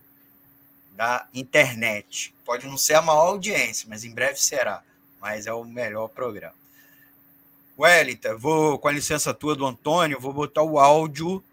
da 0.96 1.28
internet. 1.36 2.34
Pode 2.44 2.66
não 2.66 2.80
ser 2.80 2.96
a 2.96 3.02
maior 3.04 3.28
audiência, 3.28 3.86
mas 3.88 4.04
em 4.04 4.12
breve 4.12 4.42
será. 4.42 4.82
Mas 5.22 5.46
é 5.46 5.54
o 5.54 5.64
melhor 5.64 6.08
programa. 6.08 6.56
Wellington, 7.78 8.40
vou, 8.40 8.80
com 8.80 8.88
a 8.88 8.92
licença 8.92 9.36
tua 9.36 9.56
do 9.56 9.68
Antônio, 9.68 10.20
vou 10.20 10.34
botar 10.34 10.64
o 10.64 10.80
áudio 10.80 11.44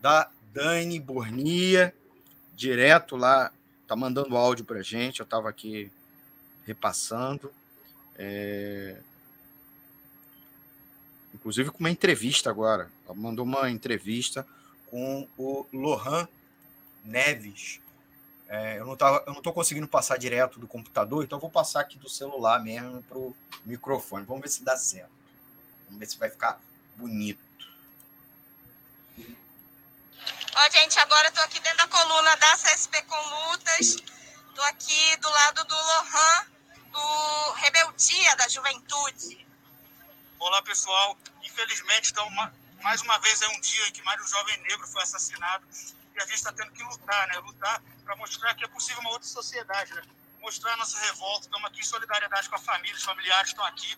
da 0.00 0.30
Dani 0.52 1.00
Bornia, 1.00 1.92
direto 2.54 3.16
lá, 3.16 3.50
tá 3.88 3.96
mandando 3.96 4.36
áudio 4.36 4.64
para 4.64 4.80
gente, 4.80 5.18
eu 5.18 5.24
estava 5.24 5.48
aqui 5.48 5.90
repassando. 6.64 7.52
É, 8.16 8.96
inclusive 11.34 11.70
com 11.70 11.80
uma 11.80 11.90
entrevista 11.90 12.48
agora. 12.48 12.90
Ela 13.04 13.14
mandou 13.14 13.44
uma 13.44 13.68
entrevista 13.68 14.46
com 14.86 15.28
o 15.36 15.66
Lohan 15.72 16.28
Neves. 17.04 17.80
É, 18.48 18.78
eu 18.78 18.86
não 18.86 18.94
estou 18.94 19.52
conseguindo 19.52 19.88
passar 19.88 20.16
direto 20.16 20.60
do 20.60 20.68
computador, 20.68 21.24
então 21.24 21.36
eu 21.36 21.40
vou 21.40 21.50
passar 21.50 21.80
aqui 21.80 21.98
do 21.98 22.08
celular 22.08 22.62
mesmo 22.62 23.02
para 23.02 23.18
o 23.18 23.34
microfone. 23.64 24.24
Vamos 24.24 24.42
ver 24.42 24.48
se 24.48 24.62
dá 24.62 24.76
certo. 24.76 25.10
Vamos 25.86 25.98
ver 25.98 26.06
se 26.06 26.16
vai 26.16 26.30
ficar 26.30 26.60
bonito. 26.96 27.42
Ó, 30.56 30.70
gente, 30.70 30.98
agora 31.00 31.28
eu 31.28 31.32
tô 31.32 31.40
aqui 31.40 31.58
dentro 31.58 31.78
da 31.78 31.88
coluna 31.88 32.36
da 32.36 32.56
CSP 32.56 33.02
com 33.02 33.50
Lutas. 33.50 33.96
Tô 34.54 34.62
aqui 34.62 35.16
do 35.16 35.28
lado 35.28 35.64
do 35.64 35.74
Lohan, 35.74 36.46
do 36.92 37.52
Rebeldia 37.54 38.36
da 38.36 38.46
Juventude. 38.48 39.43
Olá, 40.38 40.60
pessoal. 40.62 41.16
Infelizmente, 41.42 42.10
então, 42.10 42.28
mais 42.82 43.00
uma 43.02 43.18
vez 43.18 43.40
é 43.40 43.48
um 43.48 43.60
dia 43.60 43.88
em 43.88 43.92
que 43.92 44.02
mais 44.02 44.20
um 44.22 44.26
jovem 44.26 44.56
negro 44.62 44.86
foi 44.86 45.02
assassinado 45.02 45.66
e 46.14 46.18
a 46.18 46.26
gente 46.26 46.34
está 46.34 46.52
tendo 46.52 46.70
que 46.72 46.82
lutar, 46.82 47.26
né? 47.28 47.38
Lutar 47.38 47.82
para 48.04 48.16
mostrar 48.16 48.54
que 48.54 48.64
é 48.64 48.68
possível 48.68 49.00
uma 49.00 49.10
outra 49.10 49.28
sociedade, 49.28 49.94
né? 49.94 50.02
Mostrar 50.40 50.76
nossa 50.76 50.98
revolta. 50.98 51.46
Estamos 51.46 51.66
aqui 51.70 51.80
em 51.80 51.84
solidariedade 51.84 52.48
com 52.48 52.56
a 52.56 52.58
família, 52.58 52.96
os 52.96 53.02
familiares 53.02 53.50
estão 53.50 53.64
aqui. 53.64 53.96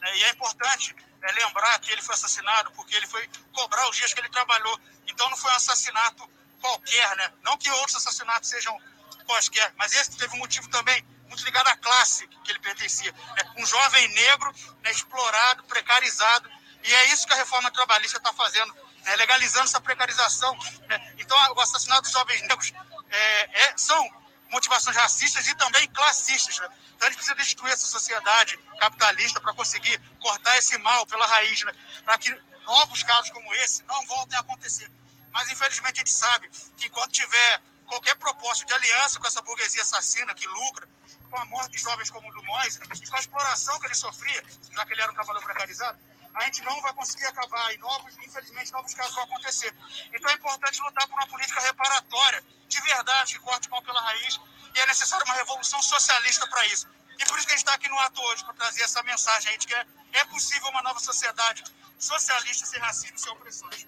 Né? 0.00 0.18
E 0.18 0.24
é 0.24 0.30
importante 0.30 0.94
é, 1.22 1.32
lembrar 1.32 1.78
que 1.80 1.90
ele 1.90 2.02
foi 2.02 2.14
assassinado 2.14 2.70
porque 2.72 2.94
ele 2.94 3.06
foi 3.06 3.28
cobrar 3.52 3.88
os 3.88 3.96
dias 3.96 4.14
que 4.14 4.20
ele 4.20 4.28
trabalhou. 4.28 4.80
Então 5.06 5.28
não 5.30 5.36
foi 5.36 5.50
um 5.50 5.56
assassinato 5.56 6.30
qualquer, 6.60 7.16
né? 7.16 7.32
Não 7.42 7.56
que 7.56 7.70
outros 7.70 7.96
assassinatos 7.96 8.48
sejam 8.48 8.78
quaisquer, 9.26 9.74
mas 9.76 9.92
esse 9.94 10.16
teve 10.16 10.34
um 10.34 10.38
motivo 10.38 10.68
também 10.68 11.04
muito 11.28 11.44
ligado 11.44 11.68
à 11.68 11.76
classe 11.76 12.26
que 12.26 12.50
ele 12.50 12.58
pertencia. 12.58 13.12
Né? 13.12 13.52
Um 13.56 13.66
jovem 13.66 14.08
negro 14.08 14.52
né, 14.82 14.90
explorado, 14.90 15.62
precarizado. 15.64 16.50
E 16.82 16.94
é 16.94 17.04
isso 17.06 17.26
que 17.26 17.32
a 17.32 17.36
reforma 17.36 17.70
trabalhista 17.70 18.18
está 18.18 18.32
fazendo, 18.32 18.74
né? 19.04 19.16
legalizando 19.16 19.66
essa 19.66 19.80
precarização. 19.80 20.56
Né? 20.88 21.14
Então, 21.18 21.36
o 21.54 21.60
assassinato 21.60 22.02
dos 22.02 22.12
jovens 22.12 22.40
negros 22.42 22.72
é, 23.10 23.62
é, 23.62 23.74
são 23.76 24.10
motivações 24.50 24.96
racistas 24.96 25.46
e 25.46 25.54
também 25.54 25.86
classistas. 25.88 26.58
Né? 26.58 26.68
Então, 26.96 27.06
a 27.06 27.10
gente 27.10 27.18
precisa 27.18 27.36
destruir 27.36 27.72
essa 27.72 27.86
sociedade 27.86 28.58
capitalista 28.80 29.40
para 29.40 29.52
conseguir 29.54 30.00
cortar 30.20 30.56
esse 30.58 30.76
mal 30.78 31.06
pela 31.06 31.26
raiz, 31.26 31.62
né? 31.62 31.72
para 32.04 32.18
que 32.18 32.34
novos 32.64 33.02
casos 33.02 33.30
como 33.30 33.54
esse 33.56 33.82
não 33.84 34.06
voltem 34.06 34.36
a 34.36 34.40
acontecer. 34.40 34.90
Mas, 35.30 35.50
infelizmente, 35.50 35.96
a 35.96 35.98
gente 35.98 36.12
sabe 36.12 36.50
que 36.76 36.86
enquanto 36.86 37.12
tiver 37.12 37.62
qualquer 37.86 38.16
propósito 38.16 38.66
de 38.66 38.74
aliança 38.74 39.18
com 39.18 39.26
essa 39.26 39.42
burguesia 39.42 39.82
assassina 39.82 40.34
que 40.34 40.46
lucra 40.46 40.88
com 41.28 41.36
a 41.38 41.44
morte 41.46 41.72
de 41.72 41.78
jovens 41.78 42.10
como 42.10 42.28
o 42.28 42.32
do 42.32 42.42
Mois 42.44 42.76
e 42.76 43.08
com 43.08 43.16
a 43.16 43.20
exploração 43.20 43.78
que 43.80 43.86
ele 43.86 43.94
sofria, 43.94 44.42
já 44.72 44.86
que 44.86 44.92
ele 44.92 45.02
era 45.02 45.10
um 45.10 45.14
trabalhador 45.14 45.44
precarizado, 45.44 45.98
a 46.34 46.44
gente 46.44 46.62
não 46.62 46.80
vai 46.80 46.92
conseguir 46.94 47.26
acabar 47.26 47.74
e 47.74 47.78
novos, 47.78 48.16
infelizmente, 48.18 48.72
novos 48.72 48.94
casos 48.94 49.14
vão 49.14 49.24
acontecer. 49.24 49.74
Então 50.12 50.30
é 50.30 50.34
importante 50.34 50.80
lutar 50.80 51.06
por 51.08 51.14
uma 51.14 51.26
política 51.26 51.60
reparatória, 51.60 52.44
de 52.68 52.80
verdade, 52.80 53.34
que 53.34 53.40
corte 53.40 53.68
mal 53.70 53.82
pela 53.82 54.00
raiz, 54.00 54.40
e 54.74 54.80
é 54.80 54.86
necessária 54.86 55.24
uma 55.24 55.34
revolução 55.34 55.82
socialista 55.82 56.46
para 56.46 56.64
isso. 56.66 56.86
E 57.18 57.24
por 57.26 57.38
isso 57.38 57.46
que 57.46 57.52
a 57.52 57.56
gente 57.56 57.66
está 57.66 57.74
aqui 57.74 57.88
no 57.88 57.98
ato 57.98 58.20
hoje, 58.20 58.44
para 58.44 58.54
trazer 58.54 58.82
essa 58.82 59.02
mensagem 59.02 59.50
aí 59.50 59.58
de 59.58 59.66
que 59.66 59.74
é, 59.74 59.86
é 60.12 60.24
possível 60.26 60.68
uma 60.68 60.82
nova 60.82 61.00
sociedade 61.00 61.64
socialista 61.98 62.66
sem 62.66 62.78
racismo 62.78 63.18
sem 63.18 63.32
opressões. 63.32 63.86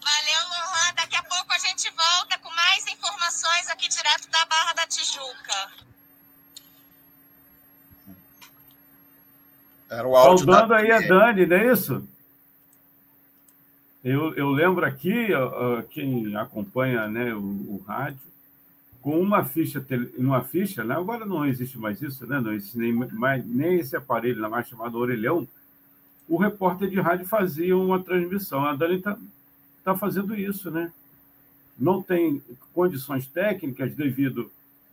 Valeu, 0.00 0.48
Lohan. 0.48 0.94
Daqui 0.94 1.16
a 1.16 1.22
pouco 1.22 1.52
a 1.52 1.58
gente 1.58 1.90
volta 1.90 2.38
com 2.38 2.50
mais 2.50 2.86
informações 2.86 3.68
aqui 3.68 3.88
direto 3.88 4.28
da 4.30 4.44
Barra 4.46 4.72
da 4.72 4.86
Tijuca. 4.86 5.72
Era 9.90 10.06
o 10.06 10.14
áudio 10.14 10.44
Saudando 10.44 10.68
da... 10.68 10.76
aí 10.76 10.90
a 10.90 11.00
Dani, 11.00 11.46
não 11.46 11.56
é 11.56 11.72
isso? 11.72 12.06
Eu, 14.04 14.34
eu 14.34 14.50
lembro 14.50 14.84
aqui, 14.84 15.28
uh, 15.34 15.82
quem 15.90 16.36
acompanha 16.36 17.08
né, 17.08 17.34
o, 17.34 17.38
o, 17.38 17.84
rádio, 17.86 18.20
com 19.02 19.20
uma 19.20 19.44
ficha, 19.44 19.84
uma 20.16 20.42
ficha, 20.42 20.84
né? 20.84 20.94
agora 20.94 21.24
não 21.24 21.44
existe 21.44 21.78
mais 21.78 22.00
isso, 22.00 22.26
né? 22.26 22.40
não 22.40 22.52
existe 22.52 22.78
nem, 22.78 22.92
mais, 22.92 23.44
nem 23.44 23.80
esse 23.80 23.96
aparelho 23.96 24.48
mais 24.48 24.68
chamado 24.68 24.98
orelhão, 24.98 25.46
o 26.28 26.36
repórter 26.36 26.90
de 26.90 27.00
rádio 27.00 27.26
fazia 27.26 27.76
uma 27.76 28.02
transmissão. 28.02 28.64
A 28.64 28.76
Dani 28.76 28.96
está 28.96 29.16
tá 29.82 29.96
fazendo 29.96 30.36
isso, 30.36 30.70
né? 30.70 30.92
Não 31.78 32.02
tem 32.02 32.42
condições 32.74 33.26
técnicas 33.26 33.94
devido 33.94 34.50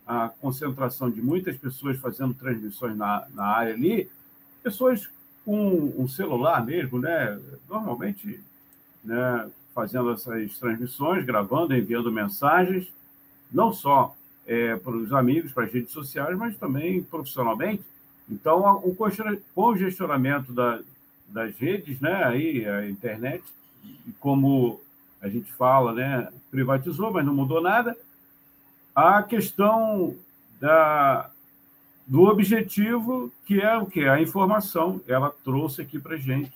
à 0.07 0.29
concentração 0.29 1.09
de 1.09 1.21
muitas 1.21 1.57
pessoas 1.57 1.97
fazendo 1.97 2.33
transmissões 2.33 2.95
na, 2.95 3.27
na 3.33 3.45
área 3.45 3.73
ali, 3.73 4.09
pessoas 4.65 5.07
com 5.45 5.93
um 5.95 6.07
celular 6.07 6.65
mesmo, 6.65 6.97
né? 6.99 7.39
Normalmente, 7.69 8.43
né? 9.03 9.47
Fazendo 9.75 10.11
essas 10.11 10.57
transmissões, 10.57 11.23
gravando, 11.23 11.75
enviando 11.75 12.11
mensagens, 12.11 12.91
não 13.51 13.71
só 13.71 14.15
é, 14.47 14.75
para 14.75 14.95
os 14.95 15.13
amigos, 15.13 15.51
para 15.51 15.65
as 15.65 15.71
redes 15.71 15.91
sociais, 15.91 16.35
mas 16.35 16.57
também 16.57 17.03
profissionalmente. 17.03 17.83
Então, 18.27 18.81
o 18.83 18.95
congestionamento 19.53 20.51
da, 20.51 20.79
das 21.27 21.55
redes, 21.57 21.99
né? 21.99 22.23
Aí 22.23 22.67
a 22.67 22.89
internet, 22.89 23.43
como 24.19 24.81
a 25.21 25.29
gente 25.29 25.51
fala, 25.53 25.93
né? 25.93 26.27
Privatizou, 26.49 27.13
mas 27.13 27.23
não 27.23 27.35
mudou 27.35 27.61
nada. 27.61 27.95
A 28.95 29.21
questão 29.21 30.15
da 30.59 31.29
do 32.05 32.23
objetivo 32.23 33.31
que 33.45 33.59
é 33.59 33.77
o 33.77 33.85
que 33.85 34.07
a 34.07 34.21
informação 34.21 35.01
ela 35.07 35.33
trouxe 35.43 35.81
aqui 35.81 35.99
para 35.99 36.17
gente, 36.17 36.53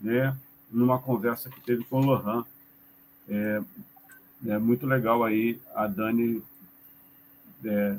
né? 0.00 0.36
Numa 0.70 0.98
conversa 0.98 1.48
que 1.50 1.60
teve 1.60 1.84
com 1.84 2.00
o 2.00 2.04
Lohan, 2.04 2.44
é, 3.28 3.60
é 4.46 4.58
muito 4.58 4.86
legal 4.86 5.24
aí 5.24 5.60
a 5.74 5.86
Dani 5.86 6.42
é, 7.64 7.96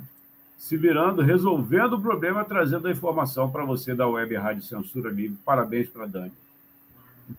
se 0.57 0.77
virando, 0.77 1.21
resolvendo 1.21 1.93
o 1.93 2.01
problema, 2.01 2.43
trazendo 2.43 2.87
a 2.87 2.91
informação 2.91 3.49
para 3.49 3.65
você 3.65 3.93
da 3.93 4.07
Web 4.07 4.35
Rádio 4.35 4.63
Censura 4.63 5.09
Livre. 5.09 5.37
Parabéns 5.45 5.89
para 5.89 6.03
a 6.03 6.07
Dani. 6.07 6.33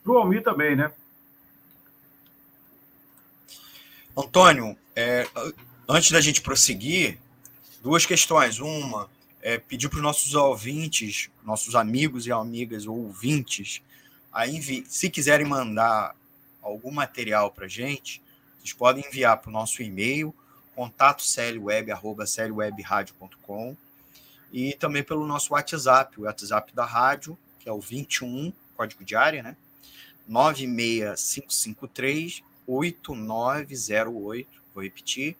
Para 0.03 0.13
o 0.13 0.19
Almir 0.19 0.43
também, 0.43 0.77
né? 0.77 0.93
Antônio, 4.17 4.77
é, 4.97 5.27
antes 5.89 6.11
da 6.11 6.21
gente 6.21 6.43
prosseguir, 6.43 7.19
duas 7.83 8.05
questões. 8.05 8.59
Uma, 8.59 9.09
é, 9.41 9.59
pedir 9.59 9.89
para 9.89 9.99
os 9.99 10.03
nossos 10.03 10.35
ouvintes, 10.35 11.31
nossos 11.45 11.75
amigos 11.75 12.27
e 12.27 12.33
amigas 12.33 12.87
ou 12.87 12.97
ouvintes, 12.97 13.83
a 14.33 14.47
envi 14.47 14.87
se 14.89 15.11
quiserem 15.11 15.47
mandar 15.47 16.17
algum 16.63 16.91
material 16.91 17.51
para 17.51 17.67
a 17.67 17.69
gente, 17.69 18.23
vocês 18.59 18.73
podem 18.73 19.05
enviar 19.07 19.37
para 19.39 19.51
o 19.51 19.53
nosso 19.53 19.83
e-mail, 19.83 20.35
contato 20.75 21.23
clweb.com 22.35 23.77
e 24.53 24.75
também 24.75 25.03
pelo 25.03 25.27
nosso 25.27 25.55
WhatsApp, 25.55 26.21
o 26.21 26.25
WhatsApp 26.25 26.75
da 26.75 26.85
rádio, 26.85 27.39
que 27.59 27.67
é 27.69 27.73
o 27.73 27.81
21, 27.81 28.53
código 28.77 29.05
de 29.05 29.17
área, 29.17 29.43
né? 29.43 29.57
96553 30.27 32.43
8908, 32.67 34.63
vou 34.75 34.85
repetir, 34.85 35.35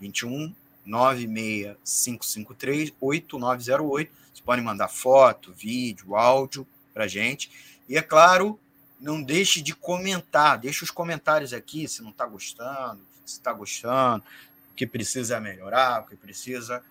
21 0.00 0.52
96553-8908. 0.86 3.86
Vocês 3.86 4.40
podem 4.44 4.64
mandar 4.64 4.88
foto, 4.88 5.52
vídeo, 5.52 6.14
áudio 6.14 6.66
para 6.94 7.06
gente. 7.06 7.50
E 7.88 7.96
é 7.96 8.02
claro, 8.02 8.58
não 9.00 9.22
deixe 9.22 9.60
de 9.60 9.74
comentar, 9.74 10.58
deixe 10.58 10.84
os 10.84 10.90
comentários 10.90 11.52
aqui 11.52 11.88
se 11.88 12.02
não 12.02 12.10
está 12.10 12.26
gostando, 12.26 13.00
se 13.24 13.34
está 13.34 13.52
gostando, 13.52 14.24
o 14.72 14.74
que 14.74 14.86
precisa 14.86 15.40
melhorar, 15.40 16.02
o 16.02 16.06
que 16.06 16.16
precisa. 16.16 16.82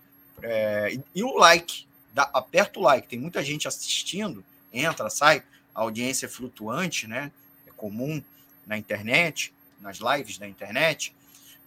É... 0.42 0.94
E, 0.94 1.04
e, 1.16 1.24
o 1.24 1.38
like, 1.38 1.88
dá, 2.14 2.30
aperta 2.34 2.80
o 2.80 2.84
like, 2.84 3.08
tem 3.08 3.20
muita 3.20 3.44
gente 3.44 3.68
assistindo, 3.68 4.44
entra, 4.72 5.10
sai, 5.10 5.44
a 5.74 5.82
audiência 5.82 6.26
é 6.26 6.30
flutuante, 6.30 7.08
né? 7.08 7.32
É 7.68 7.72
comum 7.72 8.24
na 8.66 8.78
internet, 8.78 9.54
nas 9.80 9.98
lives 9.98 10.38
da 10.38 10.48
internet, 10.48 11.14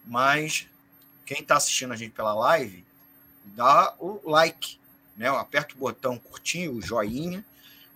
mas 0.04 0.66
quem 1.28 1.42
está 1.42 1.58
assistindo 1.58 1.92
a 1.92 1.96
gente 1.96 2.12
pela 2.12 2.32
live, 2.32 2.82
dá 3.44 3.94
o 3.98 4.18
like, 4.30 4.78
né? 5.14 5.28
Aperta 5.28 5.74
o 5.74 5.78
botão 5.78 6.16
curtinho, 6.18 6.72
o 6.72 6.80
joinha, 6.80 7.44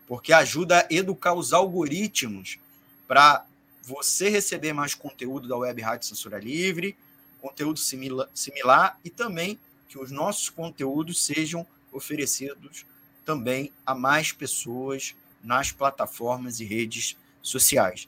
porque 0.06 0.34
ajuda 0.34 0.80
a 0.80 0.86
educar 0.92 1.32
os 1.32 1.54
algoritmos 1.54 2.58
para 3.08 3.46
você 3.82 4.28
receber 4.28 4.74
mais 4.74 4.94
conteúdo 4.94 5.48
da 5.48 5.56
Web 5.56 5.80
Rádio 5.80 6.08
Censura 6.08 6.38
Livre, 6.38 6.94
conteúdo 7.40 7.78
simila, 7.78 8.28
similar 8.34 9.00
e 9.02 9.08
também 9.08 9.58
que 9.88 9.98
os 9.98 10.10
nossos 10.10 10.50
conteúdos 10.50 11.24
sejam 11.24 11.66
oferecidos 11.90 12.84
também 13.24 13.72
a 13.86 13.94
mais 13.94 14.30
pessoas 14.30 15.16
nas 15.42 15.72
plataformas 15.72 16.60
e 16.60 16.66
redes 16.66 17.16
sociais. 17.40 18.06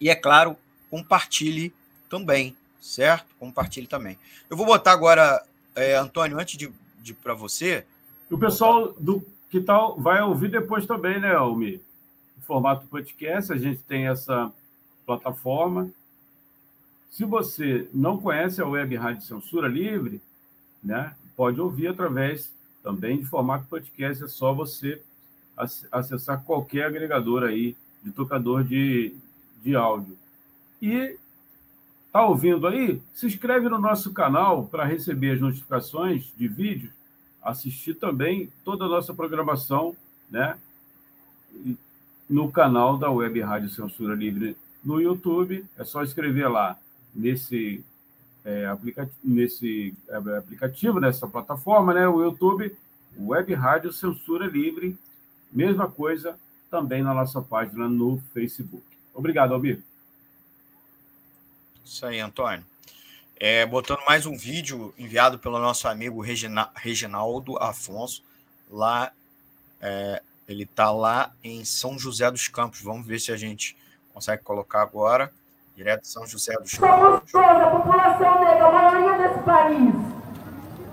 E 0.00 0.10
é 0.10 0.16
claro, 0.16 0.56
compartilhe 0.90 1.72
também 2.08 2.56
certo? 2.84 3.34
Compartilhe 3.38 3.86
também. 3.86 4.18
Eu 4.48 4.56
vou 4.58 4.66
botar 4.66 4.92
agora, 4.92 5.42
é, 5.74 5.96
Antônio, 5.96 6.38
antes 6.38 6.58
de, 6.58 6.70
de 7.00 7.14
para 7.14 7.32
você. 7.32 7.86
O 8.30 8.36
pessoal 8.36 8.92
do 8.92 9.24
que 9.48 9.58
tal 9.60 9.98
vai 9.98 10.20
ouvir 10.20 10.50
depois 10.50 10.84
também, 10.84 11.18
né, 11.18 11.34
Almi? 11.34 11.80
Em 12.36 12.40
formato 12.42 12.86
podcast, 12.86 13.50
a 13.52 13.56
gente 13.56 13.80
tem 13.84 14.06
essa 14.06 14.52
plataforma. 15.06 15.88
Se 17.10 17.24
você 17.24 17.88
não 17.94 18.18
conhece 18.18 18.60
a 18.60 18.66
Web 18.66 18.94
Rádio 18.96 19.22
Censura 19.22 19.66
Livre, 19.66 20.20
né, 20.82 21.14
pode 21.34 21.58
ouvir 21.60 21.88
através 21.88 22.52
também 22.82 23.16
de 23.18 23.24
formato 23.24 23.64
podcast. 23.66 24.22
É 24.22 24.28
só 24.28 24.52
você 24.52 25.00
acessar 25.90 26.42
qualquer 26.42 26.84
agregador 26.84 27.44
aí 27.44 27.74
de 28.02 28.10
tocador 28.10 28.62
de, 28.62 29.14
de 29.62 29.74
áudio. 29.74 30.18
E 30.82 31.16
tá 32.14 32.24
ouvindo 32.24 32.68
aí? 32.68 33.02
Se 33.12 33.26
inscreve 33.26 33.68
no 33.68 33.76
nosso 33.76 34.12
canal 34.12 34.66
para 34.66 34.84
receber 34.84 35.32
as 35.32 35.40
notificações 35.40 36.32
de 36.38 36.46
vídeos, 36.46 36.92
assistir 37.42 37.94
também 37.94 38.52
toda 38.64 38.84
a 38.84 38.88
nossa 38.88 39.12
programação, 39.12 39.96
né? 40.30 40.56
No 42.30 42.52
canal 42.52 42.96
da 42.96 43.10
Web 43.10 43.40
Rádio 43.40 43.68
Censura 43.68 44.14
Livre 44.14 44.56
no 44.84 45.00
YouTube. 45.00 45.66
É 45.76 45.82
só 45.82 46.04
escrever 46.04 46.46
lá 46.46 46.78
nesse, 47.12 47.84
é, 48.44 48.66
aplicativo, 48.66 49.18
nesse 49.24 49.92
é, 50.08 50.16
aplicativo, 50.38 51.00
nessa 51.00 51.26
plataforma, 51.26 51.92
né? 51.92 52.06
O 52.06 52.22
YouTube, 52.22 52.76
Web 53.18 53.54
Rádio 53.54 53.92
Censura 53.92 54.46
Livre. 54.46 54.96
Mesma 55.52 55.90
coisa 55.90 56.38
também 56.70 57.02
na 57.02 57.12
nossa 57.12 57.42
página 57.42 57.88
no 57.88 58.22
Facebook. 58.32 58.84
Obrigado, 59.12 59.52
Almir. 59.52 59.82
Isso 61.84 62.06
aí, 62.06 62.18
Antônio. 62.18 62.64
É, 63.38 63.66
botando 63.66 64.00
mais 64.06 64.24
um 64.24 64.36
vídeo 64.36 64.94
enviado 64.98 65.38
pelo 65.38 65.58
nosso 65.58 65.86
amigo 65.86 66.22
Regina, 66.22 66.70
Reginaldo 66.74 67.58
Afonso, 67.58 68.24
lá 68.70 69.12
é, 69.82 70.22
ele 70.48 70.62
está 70.62 70.90
lá 70.90 71.30
em 71.42 71.62
São 71.62 71.98
José 71.98 72.30
dos 72.30 72.48
Campos. 72.48 72.80
Vamos 72.80 73.06
ver 73.06 73.20
se 73.20 73.30
a 73.30 73.36
gente 73.36 73.76
consegue 74.14 74.42
colocar 74.42 74.80
agora, 74.80 75.30
direto 75.76 76.02
de 76.02 76.08
São 76.08 76.26
José 76.26 76.54
dos 76.54 76.72
Campos. 76.72 77.30
Somos 77.30 77.62
a 77.62 77.66
população 77.66 78.44
negra, 78.44 78.66
a 78.66 78.72
maioria 78.72 79.28
desse 79.28 79.42
país, 79.44 79.94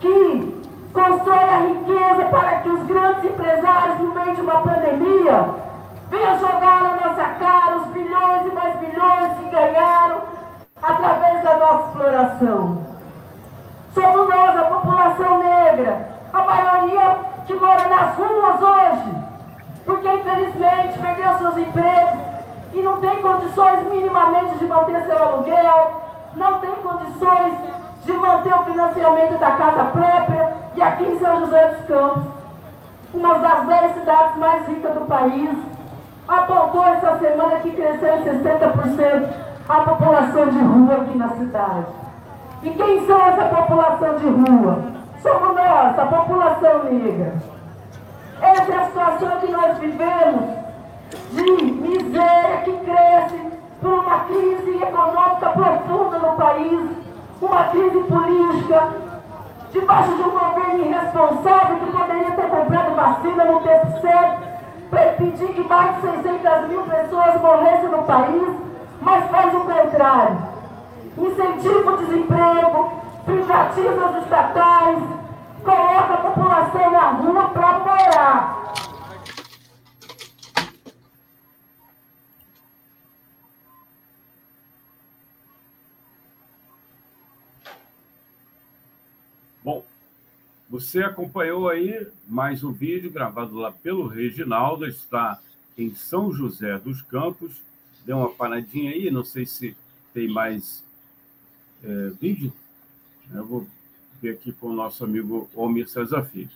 que 0.02 0.92
constrói 0.92 1.44
a 1.44 1.68
riqueza 1.68 2.30
para 2.30 2.62
que 2.64 2.70
os 2.70 2.88
grandes 2.88 3.32
empresários, 3.32 4.00
no 4.00 4.14
meio 4.14 4.36
de 4.36 4.42
uma 4.42 4.62
pandemia, 4.62 5.72
venham 6.10 6.40
jogar 6.40 6.84
na 6.84 6.96
nossa 6.96 7.24
cara 7.40 7.80
os 7.80 7.94
bilhões 7.94 8.46
e 8.46 8.54
mais 8.54 8.80
bilhões 8.80 9.38
que 9.38 9.50
ganharam 9.50 10.31
através 10.82 11.44
da 11.44 11.58
nossa 11.58 11.88
exploração. 11.88 12.78
Somos 13.94 14.30
nós, 14.30 14.58
a 14.58 14.64
população 14.64 15.38
negra, 15.40 16.10
a 16.34 16.42
maioria 16.44 17.18
que 17.46 17.54
mora 17.54 17.88
nas 17.88 18.16
ruas 18.16 18.62
hoje, 18.62 19.16
porque 19.86 20.08
infelizmente 20.08 21.00
perdeu 21.00 21.38
seus 21.38 21.58
empregos 21.58 22.20
e 22.74 22.82
não 22.82 22.98
tem 23.02 23.22
condições 23.22 23.84
minimamente 23.92 24.58
de 24.58 24.66
manter 24.66 25.04
seu 25.06 25.22
aluguel, 25.22 26.02
não 26.36 26.60
tem 26.60 26.72
condições 26.76 27.54
de 28.06 28.14
manter 28.14 28.54
o 28.54 28.64
financiamento 28.64 29.38
da 29.38 29.52
casa 29.52 29.84
própria, 29.86 30.54
e 30.76 30.82
aqui 30.82 31.04
em 31.04 31.20
São 31.20 31.42
José 31.42 31.68
dos 31.68 31.86
Campos, 31.86 32.24
uma 33.14 33.38
das 33.40 33.68
dez 33.68 33.94
cidades 33.94 34.38
mais 34.38 34.66
ricas 34.68 34.94
do 34.94 35.02
país, 35.02 35.58
apontou 36.28 36.86
essa 36.86 37.20
semana 37.20 37.60
que 37.60 37.72
cresceu 37.72 38.16
em 38.16 38.24
60% 38.24 39.51
a 39.72 39.82
população 39.84 40.50
de 40.50 40.60
rua 40.60 40.96
aqui 40.96 41.18
na 41.18 41.30
cidade. 41.30 41.86
E 42.62 42.70
quem 42.72 43.08
são 43.08 43.26
essa 43.26 43.46
população 43.46 44.16
de 44.18 44.28
rua? 44.28 44.80
Somos 45.22 45.56
nós, 45.56 45.98
a 45.98 46.06
população 46.06 46.84
negra. 46.84 47.36
Essa 48.42 48.72
é 48.72 48.76
a 48.76 48.86
situação 48.88 49.40
que 49.40 49.52
nós 49.52 49.78
vivemos 49.78 50.44
de 51.32 51.52
miséria 51.62 52.58
que 52.66 52.78
cresce 52.80 53.40
por 53.80 53.94
uma 53.94 54.20
crise 54.26 54.84
econômica 54.84 55.50
profunda 55.50 56.20
no 56.20 56.36
país, 56.36 56.90
uma 57.42 57.64
crise 57.66 58.00
política, 58.00 58.88
debaixo 59.72 60.16
de 60.16 60.22
um 60.22 60.32
governo 60.32 60.86
irresponsável 60.86 61.78
que 61.78 61.92
poderia 61.92 62.32
ter 62.32 62.50
comprado 62.50 62.96
vacina 62.96 63.46
no 63.46 63.62
tempo 63.62 64.02
certo, 64.02 64.52
para 64.90 65.14
impedir 65.14 65.48
que 65.54 65.64
mais 65.64 65.96
de 65.96 66.02
600 66.02 66.68
mil 66.68 66.82
pessoas 66.84 67.42
morressem 67.42 67.90
no 67.90 68.04
país, 68.04 68.71
mas 69.02 69.30
faz 69.30 69.54
o 69.54 69.62
contrário. 69.62 70.52
Incentiva 71.18 71.92
o 71.92 71.98
desemprego, 72.06 73.02
privatiza 73.26 74.10
os 74.10 74.24
estatais, 74.24 75.00
coloca 75.64 76.14
a 76.14 76.18
população 76.18 76.92
na 76.92 77.12
rua 77.12 77.50
para 77.50 77.80
morar. 77.80 78.62
Bom, 89.64 89.84
você 90.70 91.04
acompanhou 91.04 91.68
aí 91.68 92.08
mais 92.28 92.64
um 92.64 92.72
vídeo 92.72 93.12
gravado 93.12 93.56
lá 93.56 93.72
pelo 93.72 94.08
Reginaldo, 94.08 94.86
está 94.86 95.40
em 95.78 95.94
São 95.94 96.32
José 96.32 96.78
dos 96.78 97.02
Campos. 97.02 97.71
Deu 98.06 98.18
uma 98.18 98.30
paradinha 98.30 98.92
aí, 98.92 99.10
não 99.12 99.24
sei 99.24 99.46
se 99.46 99.76
tem 100.14 100.28
mais 100.28 100.84
é, 101.84 102.12
vídeo. 102.20 102.52
Eu 103.34 103.46
vou 103.46 103.68
ver 104.22 104.32
aqui 104.32 104.52
com 104.52 104.68
o 104.68 104.74
nosso 104.74 105.04
amigo 105.04 105.50
Omir 105.54 105.88
César 105.88 106.24
Filho. 106.24 106.50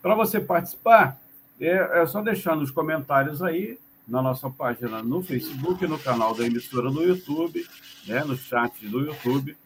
Para 0.00 0.14
você 0.14 0.40
participar, 0.40 1.20
é, 1.60 2.02
é 2.02 2.06
só 2.06 2.22
deixar 2.22 2.56
nos 2.56 2.70
comentários 2.70 3.42
aí, 3.42 3.78
na 4.08 4.22
nossa 4.22 4.50
página 4.50 5.02
no 5.02 5.22
Facebook, 5.22 5.86
no 5.86 5.98
canal 5.98 6.34
da 6.34 6.44
emissora 6.44 6.90
no 6.90 7.02
YouTube, 7.02 7.64
né, 8.06 8.24
no 8.24 8.36
chat 8.36 8.88
do 8.88 9.00
YouTube 9.00 9.56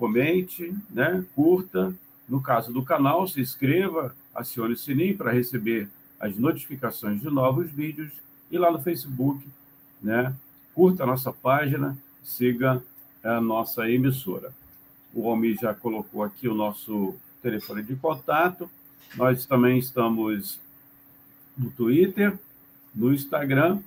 comente, 0.00 0.74
né, 0.88 1.22
curta. 1.34 1.94
No 2.26 2.40
caso 2.40 2.72
do 2.72 2.82
canal, 2.82 3.28
se 3.28 3.38
inscreva, 3.38 4.16
acione 4.34 4.72
o 4.72 4.76
sininho 4.76 5.16
para 5.16 5.30
receber 5.30 5.90
as 6.18 6.36
notificações 6.38 7.20
de 7.20 7.28
novos 7.28 7.70
vídeos. 7.70 8.10
E 8.50 8.58
lá 8.58 8.70
no 8.70 8.80
Facebook, 8.80 9.46
né, 10.02 10.34
curta 10.74 11.04
a 11.04 11.06
nossa 11.06 11.32
página, 11.32 11.96
siga 12.22 12.82
a 13.22 13.40
nossa 13.40 13.88
emissora. 13.90 14.52
O 15.14 15.22
Romi 15.22 15.54
já 15.54 15.74
colocou 15.74 16.22
aqui 16.22 16.48
o 16.48 16.54
nosso 16.54 17.14
telefone 17.42 17.82
de 17.82 17.96
contato. 17.96 18.70
Nós 19.16 19.44
também 19.44 19.78
estamos 19.78 20.60
no 21.56 21.70
Twitter, 21.70 22.38
no 22.94 23.12
Instagram, 23.12 23.80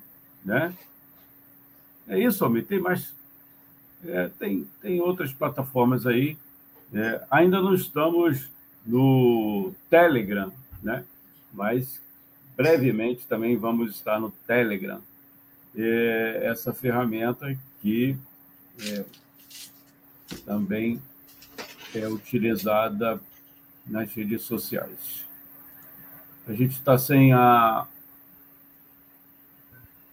né? 0.44 0.74
É 2.06 2.18
isso, 2.18 2.44
Romi. 2.44 2.62
Tem 2.62 2.78
mais 2.78 3.14
é, 4.06 4.28
tem, 4.38 4.68
tem 4.80 5.00
outras 5.00 5.32
plataformas 5.32 6.06
aí. 6.06 6.36
É, 6.92 7.22
ainda 7.30 7.60
não 7.60 7.74
estamos 7.74 8.50
no 8.86 9.72
Telegram, 9.88 10.52
né? 10.82 11.04
mas 11.54 12.00
brevemente 12.56 13.26
também 13.26 13.56
vamos 13.56 13.94
estar 13.94 14.20
no 14.20 14.30
Telegram. 14.46 15.00
É, 15.76 16.40
essa 16.44 16.72
ferramenta 16.72 17.56
que 17.80 18.16
é, 18.80 19.04
também 20.46 21.00
é 21.94 22.08
utilizada 22.08 23.20
nas 23.86 24.12
redes 24.12 24.42
sociais. 24.42 25.24
A 26.46 26.52
gente 26.52 26.72
está 26.72 26.98
sem 26.98 27.32
a, 27.32 27.86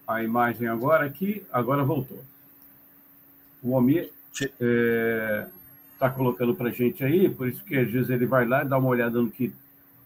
a 0.08 0.24
imagem 0.24 0.68
agora 0.68 1.06
aqui, 1.06 1.46
agora 1.52 1.84
voltou. 1.84 2.24
O 3.62 3.76
Almir 3.76 4.12
está 4.34 4.50
é, 4.60 5.48
tá 6.00 6.10
colocando 6.10 6.56
para 6.56 6.70
a 6.70 6.72
gente 6.72 7.04
aí, 7.04 7.30
por 7.30 7.48
isso 7.48 7.64
que 7.64 7.78
às 7.78 7.92
vezes 7.92 8.10
ele 8.10 8.26
vai 8.26 8.46
lá 8.46 8.64
e 8.64 8.68
dá 8.68 8.78
uma 8.78 8.90
olhada 8.90 9.22
no 9.22 9.30
que 9.30 9.54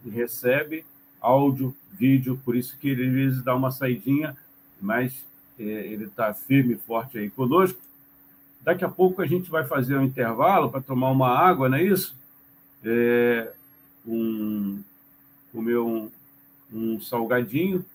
recebe, 0.06 0.84
áudio, 1.22 1.76
vídeo, 1.98 2.40
por 2.44 2.56
isso 2.56 2.78
que 2.78 2.90
ele 2.90 3.08
às 3.08 3.14
vezes 3.14 3.44
dá 3.44 3.56
uma 3.56 3.72
saidinha, 3.72 4.36
mas 4.82 5.26
é, 5.60 5.64
ele 5.64 6.06
está 6.06 6.34
firme 6.34 6.74
e 6.74 6.78
forte 6.78 7.18
aí 7.18 7.30
conosco. 7.30 7.80
Daqui 8.62 8.84
a 8.84 8.90
pouco 8.90 9.22
a 9.22 9.26
gente 9.26 9.50
vai 9.50 9.64
fazer 9.64 9.98
um 9.98 10.04
intervalo 10.04 10.70
para 10.70 10.82
tomar 10.82 11.12
uma 11.12 11.30
água, 11.30 11.70
não 11.70 11.78
é 11.78 11.84
isso? 11.84 12.16
É, 12.84 13.52
um, 14.06 14.82
comer 15.52 15.78
um, 15.78 16.10
um 16.72 17.00
salgadinho. 17.00 17.86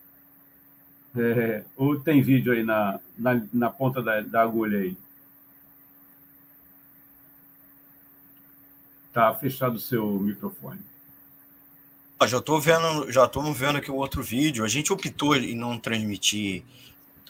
É, 1.16 1.64
ou 1.76 1.98
tem 1.98 2.22
vídeo 2.22 2.52
aí 2.52 2.62
na, 2.62 3.00
na, 3.18 3.42
na 3.52 3.70
ponta 3.70 4.00
da, 4.00 4.20
da 4.20 4.42
agulha 4.42 4.78
aí? 4.78 4.96
Está 9.08 9.34
fechado 9.34 9.74
o 9.74 9.80
seu 9.80 10.08
microfone. 10.20 10.89
Já 12.28 12.36
estou 12.36 12.60
vendo, 12.60 13.10
já 13.10 13.24
estou 13.24 13.42
vendo 13.52 13.78
aqui 13.78 13.90
o 13.90 13.96
outro 13.96 14.22
vídeo. 14.22 14.64
A 14.64 14.68
gente 14.68 14.92
optou 14.92 15.34
em 15.36 15.54
não 15.54 15.78
transmitir 15.78 16.62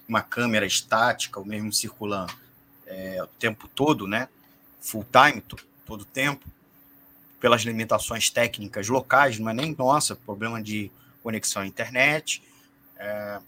uma 0.08 0.20
câmera 0.20 0.66
estática, 0.66 1.38
o 1.38 1.46
mesmo 1.46 1.72
circulando 1.72 2.32
é, 2.86 3.22
o 3.22 3.26
tempo 3.26 3.68
todo, 3.68 4.08
né? 4.08 4.28
Full 4.80 5.06
time, 5.12 5.42
todo 5.86 6.00
o 6.00 6.04
tempo, 6.04 6.44
pelas 7.38 7.62
limitações 7.62 8.30
técnicas 8.30 8.88
locais, 8.88 9.38
não 9.38 9.50
é 9.50 9.54
nem 9.54 9.74
nossa, 9.78 10.16
problema 10.16 10.60
de 10.60 10.90
conexão 11.22 11.62
à 11.62 11.66
internet. 11.66 12.42
É, 12.96 13.40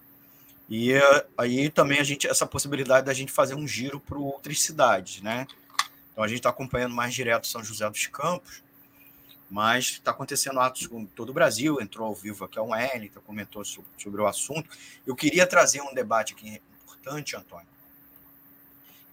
e 0.70 0.92
aí 1.36 1.68
também 1.68 1.98
a 1.98 2.04
gente 2.04 2.28
essa 2.28 2.46
possibilidade 2.46 3.04
da 3.04 3.12
gente 3.12 3.32
fazer 3.32 3.56
um 3.56 3.66
giro 3.66 3.98
para 3.98 4.16
outras 4.16 4.62
cidades, 4.62 5.20
né? 5.20 5.48
Então 6.12 6.22
a 6.22 6.28
gente 6.28 6.38
está 6.38 6.50
acompanhando 6.50 6.94
mais 6.94 7.12
direto 7.12 7.48
São 7.48 7.64
José 7.64 7.88
dos 7.90 8.06
Campos, 8.06 8.62
mas 9.52 9.84
está 9.84 10.12
acontecendo 10.12 10.58
atos 10.58 10.86
com 10.86 11.04
todo 11.04 11.28
o 11.28 11.32
Brasil, 11.34 11.78
entrou 11.78 12.08
ao 12.08 12.14
vivo 12.14 12.42
aqui 12.42 12.58
a 12.58 12.62
Wellington, 12.62 13.20
comentou 13.20 13.62
sobre, 13.62 13.90
sobre 13.98 14.22
o 14.22 14.26
assunto. 14.26 14.66
Eu 15.06 15.14
queria 15.14 15.46
trazer 15.46 15.82
um 15.82 15.92
debate 15.92 16.32
aqui 16.32 16.58
importante, 16.82 17.36
Antônio, 17.36 17.68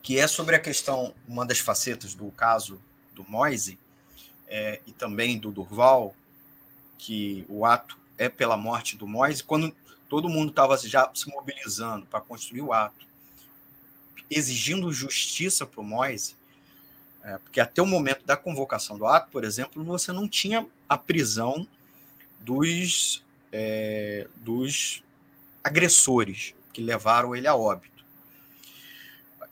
que 0.02 0.18
é 0.18 0.28
sobre 0.28 0.56
a 0.56 0.60
questão, 0.60 1.14
uma 1.28 1.46
das 1.46 1.60
facetas 1.60 2.14
do 2.14 2.32
caso 2.32 2.82
do 3.14 3.30
Moise 3.30 3.78
é, 4.48 4.80
e 4.88 4.94
também 4.94 5.38
do 5.38 5.52
Durval, 5.52 6.16
que 6.98 7.46
o 7.50 7.66
ato 7.66 8.00
é 8.18 8.30
pela 8.30 8.56
morte 8.56 8.96
do 8.96 9.06
Moise, 9.06 9.44
quando 9.44 9.76
todo 10.08 10.30
mundo 10.30 10.52
estava 10.52 10.78
já 10.78 11.12
se 11.14 11.28
mobilizando 11.30 12.06
para 12.06 12.22
construir 12.22 12.62
o 12.62 12.72
ato, 12.72 13.06
exigindo 14.32 14.90
justiça 14.94 15.66
para 15.66 15.82
o 15.82 15.84
Moise, 15.84 16.39
é, 17.24 17.38
porque 17.38 17.60
até 17.60 17.82
o 17.82 17.86
momento 17.86 18.26
da 18.26 18.38
convocação 18.38 18.98
do 18.98 19.06
ato, 19.06 19.30
por 19.32 19.44
exemplo, 19.44 19.84
você 19.84 20.12
não 20.12 20.28
tinha 20.28 20.66
a 20.88 20.98
prisão 20.98 21.68
dos, 22.40 23.24
é, 23.52 24.28
dos 24.38 25.04
agressores 25.64 26.54
que 26.72 26.82
levaram 26.82 27.36
ele 27.36 27.48
a 27.48 27.56
óbito. 27.56 28.06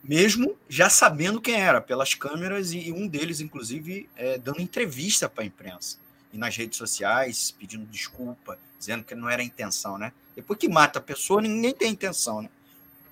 Mesmo 0.02 0.56
já 0.68 0.88
sabendo 0.88 1.40
quem 1.40 1.56
era, 1.56 1.80
pelas 1.80 2.14
câmeras, 2.14 2.72
e 2.72 2.92
um 2.92 3.06
deles, 3.06 3.40
inclusive, 3.40 4.08
é, 4.16 4.38
dando 4.38 4.60
entrevista 4.60 5.28
para 5.28 5.44
a 5.44 5.46
imprensa 5.46 5.98
e 6.32 6.38
nas 6.38 6.56
redes 6.56 6.78
sociais, 6.78 7.50
pedindo 7.58 7.84
desculpa, 7.86 8.58
dizendo 8.78 9.04
que 9.04 9.14
não 9.14 9.28
era 9.28 9.42
a 9.42 9.44
intenção, 9.44 9.98
né? 9.98 10.12
Depois 10.34 10.58
que 10.58 10.68
mata 10.68 10.98
a 10.98 11.02
pessoa, 11.02 11.42
ninguém 11.42 11.74
tem 11.74 11.90
intenção, 11.90 12.42
né? 12.42 12.50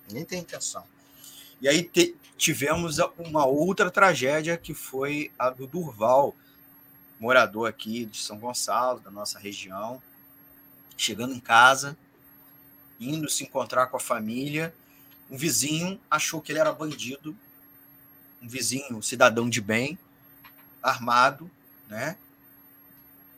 Ninguém 0.07 0.25
tem 0.25 0.39
intenção. 0.39 0.83
E 1.61 1.67
aí 1.67 1.83
te, 1.83 2.15
tivemos 2.37 2.99
uma 3.17 3.45
outra 3.45 3.89
tragédia 3.89 4.57
que 4.57 4.73
foi 4.73 5.31
a 5.37 5.49
do 5.49 5.65
Durval, 5.65 6.35
morador 7.19 7.67
aqui 7.67 8.05
de 8.05 8.17
São 8.17 8.37
Gonçalo, 8.37 8.99
da 8.99 9.09
nossa 9.09 9.39
região, 9.39 10.01
chegando 10.95 11.33
em 11.33 11.39
casa, 11.39 11.97
indo 12.99 13.29
se 13.29 13.43
encontrar 13.43 13.87
com 13.87 13.97
a 13.97 13.99
família, 13.99 14.73
um 15.29 15.37
vizinho 15.37 15.99
achou 16.09 16.41
que 16.41 16.51
ele 16.51 16.59
era 16.59 16.71
bandido, 16.71 17.35
um 18.41 18.47
vizinho, 18.47 19.01
cidadão 19.01 19.49
de 19.49 19.59
bem, 19.59 19.97
armado, 20.81 21.49
né? 21.87 22.17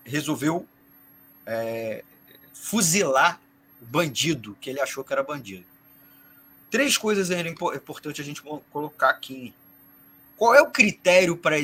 Resolveu 0.03 0.67
é, 1.45 2.03
fuzilar 2.53 3.39
o 3.81 3.85
bandido 3.85 4.57
que 4.59 4.69
ele 4.69 4.81
achou 4.81 5.03
que 5.03 5.13
era 5.13 5.23
bandido. 5.23 5.65
Três 6.69 6.97
coisas 6.97 7.31
é 7.31 7.47
importante 7.47 8.21
a 8.21 8.23
gente 8.23 8.41
colocar 8.41 9.09
aqui. 9.09 9.53
Qual 10.37 10.53
é 10.53 10.61
o 10.61 10.71
critério 10.71 11.35
para 11.35 11.55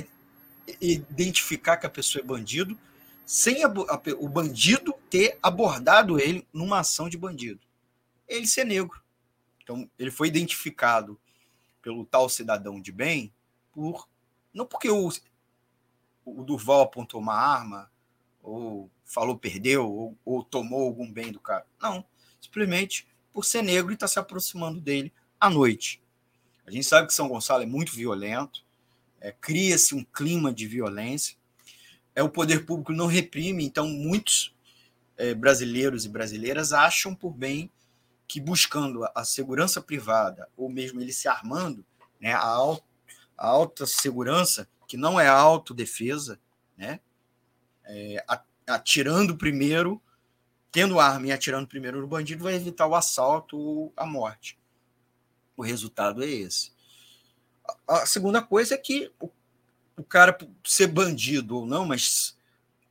identificar 0.81 1.77
que 1.77 1.85
a 1.85 1.89
pessoa 1.89 2.21
é 2.23 2.25
bandido 2.25 2.77
sem 3.25 3.63
a, 3.63 3.67
a, 3.67 4.01
o 4.17 4.27
bandido 4.27 4.93
ter 5.09 5.37
abordado 5.41 6.19
ele 6.19 6.45
numa 6.51 6.79
ação 6.79 7.07
de 7.07 7.17
bandido? 7.17 7.59
Ele 8.27 8.47
ser 8.47 8.65
negro. 8.65 9.01
Então, 9.61 9.89
ele 9.97 10.11
foi 10.11 10.27
identificado 10.27 11.19
pelo 11.81 12.05
tal 12.05 12.27
cidadão 12.27 12.81
de 12.81 12.91
bem 12.91 13.31
por 13.71 14.07
não 14.53 14.65
porque 14.65 14.89
o, 14.89 15.11
o 16.23 16.81
apontou 16.81 17.19
uma 17.19 17.35
arma 17.35 17.91
ou 18.41 18.89
falou 19.03 19.37
perdeu 19.37 19.87
ou, 19.87 20.17
ou 20.23 20.43
tomou 20.43 20.83
algum 20.83 21.11
bem 21.11 21.31
do 21.31 21.39
cara. 21.39 21.65
Não, 21.79 22.05
simplesmente 22.41 23.05
por 23.35 23.43
ser 23.43 23.61
negro 23.61 23.91
e 23.91 23.95
está 23.95 24.07
se 24.07 24.17
aproximando 24.17 24.79
dele 24.79 25.11
à 25.37 25.49
noite. 25.49 26.01
A 26.65 26.71
gente 26.71 26.85
sabe 26.85 27.07
que 27.07 27.13
São 27.13 27.27
Gonçalo 27.27 27.63
é 27.63 27.65
muito 27.65 27.93
violento, 27.93 28.63
é, 29.19 29.29
cria-se 29.29 29.93
um 29.93 30.05
clima 30.05 30.53
de 30.53 30.65
violência, 30.65 31.35
é 32.15 32.23
o 32.23 32.29
poder 32.29 32.65
público 32.65 32.93
não 32.93 33.07
reprime, 33.07 33.65
então 33.65 33.89
muitos 33.89 34.55
é, 35.17 35.33
brasileiros 35.33 36.05
e 36.05 36.09
brasileiras 36.09 36.71
acham 36.71 37.13
por 37.13 37.33
bem 37.33 37.69
que 38.25 38.39
buscando 38.39 39.05
a 39.13 39.25
segurança 39.25 39.81
privada 39.81 40.47
ou 40.55 40.69
mesmo 40.69 41.01
ele 41.01 41.11
se 41.11 41.27
armando, 41.27 41.85
né, 42.21 42.33
a, 42.33 42.39
a 43.37 43.47
alta 43.47 43.85
segurança 43.85 44.65
que 44.87 44.95
não 44.95 45.19
é 45.19 45.27
autodefesa, 45.27 46.39
né, 46.77 47.01
é, 47.83 48.23
atirando 48.65 49.35
primeiro 49.35 50.01
tendo 50.75 50.99
arma 50.99 51.27
e 51.27 51.31
atirando 51.31 51.65
primeiro 51.65 52.01
no 52.01 52.07
bandido, 52.07 52.43
vai 52.43 52.53
evitar 52.53 52.85
o 52.85 52.95
assalto 52.95 53.57
ou 53.57 53.93
a 53.95 54.05
morte. 54.05 54.59
O 55.55 55.63
resultado 55.63 56.21
é 56.21 56.27
esse. 56.27 56.73
A 57.87 58.05
segunda 58.05 58.41
coisa 58.41 58.75
é 58.75 58.77
que 58.77 59.09
o, 59.17 59.29
o 59.95 60.03
cara 60.03 60.37
ser 60.65 60.87
bandido 60.87 61.59
ou 61.59 61.65
não, 61.65 61.85
mas 61.85 62.37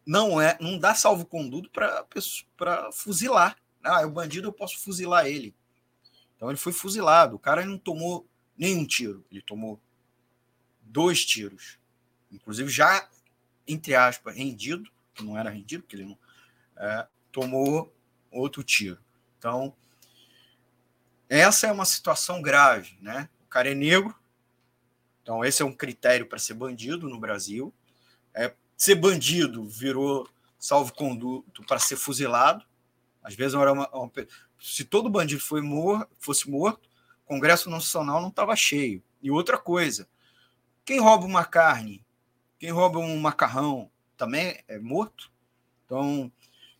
não 0.06 0.40
é, 0.40 0.56
não 0.62 0.78
dá 0.78 0.94
salvo-conduto 0.94 1.69
para 2.56 2.90
fuzilar. 2.90 3.55
Ah, 3.85 4.01
é 4.01 4.06
o 4.06 4.11
bandido, 4.11 4.48
eu 4.48 4.52
posso 4.52 4.78
fuzilar 4.78 5.27
ele. 5.27 5.55
Então 6.36 6.48
ele 6.48 6.56
foi 6.56 6.73
fuzilado. 6.73 7.36
O 7.36 7.39
cara 7.39 7.66
não 7.66 7.77
tomou 7.77 8.27
nenhum 8.56 8.86
tiro, 8.86 9.27
ele 9.31 9.43
tomou 9.43 9.78
dois 10.81 11.23
tiros. 11.23 11.78
Inclusive 12.32 12.70
já, 12.70 13.06
entre 13.69 13.94
aspas, 13.94 14.35
rendido, 14.35 14.90
que 15.15 15.23
não 15.23 15.36
era 15.36 15.51
rendido, 15.51 15.82
porque 15.82 15.97
ele 15.97 16.06
não. 16.06 16.19
É, 16.78 17.06
tomou 17.35 17.93
outro 18.31 18.62
tiro. 18.62 18.97
Então, 19.36 19.74
essa 21.28 21.66
é 21.66 21.73
uma 21.73 21.85
situação 21.85 22.40
grave, 22.40 22.97
né? 23.01 23.28
O 23.44 23.48
cara 23.48 23.73
é 23.73 23.74
negro, 23.74 24.15
então 25.20 25.44
esse 25.44 25.61
é 25.61 25.65
um 25.65 25.73
critério 25.73 26.27
para 26.27 26.39
ser 26.39 26.55
bandido 26.55 27.09
no 27.09 27.19
Brasil. 27.19 27.74
É, 28.32 28.55
ser 28.77 28.94
bandido 28.94 29.65
virou 29.65 30.28
salvo-conduto 30.61 31.65
para 31.65 31.81
ser 31.81 31.97
fuzilado. 31.97 32.65
Às 33.20 33.35
vezes, 33.35 33.55
era 33.55 33.73
uma, 33.73 33.89
uma, 33.90 34.12
se 34.61 34.85
todo 34.85 35.11
bandido 35.11 35.43
foi 35.43 35.61
mor, 35.61 36.09
fosse 36.20 36.48
morto, 36.48 36.89
o 37.24 37.28
Congresso 37.28 37.69
Nacional 37.69 38.20
não 38.20 38.28
estava 38.28 38.55
cheio. 38.55 39.02
E 39.20 39.28
outra 39.28 39.59
coisa, 39.59 40.09
quem 40.85 41.01
rouba 41.01 41.27
uma 41.27 41.44
carne, 41.44 42.05
quem 42.61 42.70
rouba 42.70 43.01
um 43.01 43.19
macarrão, 43.19 43.90
também 44.16 44.62
é 44.69 44.78
morto. 44.78 45.32
Então, 45.85 46.31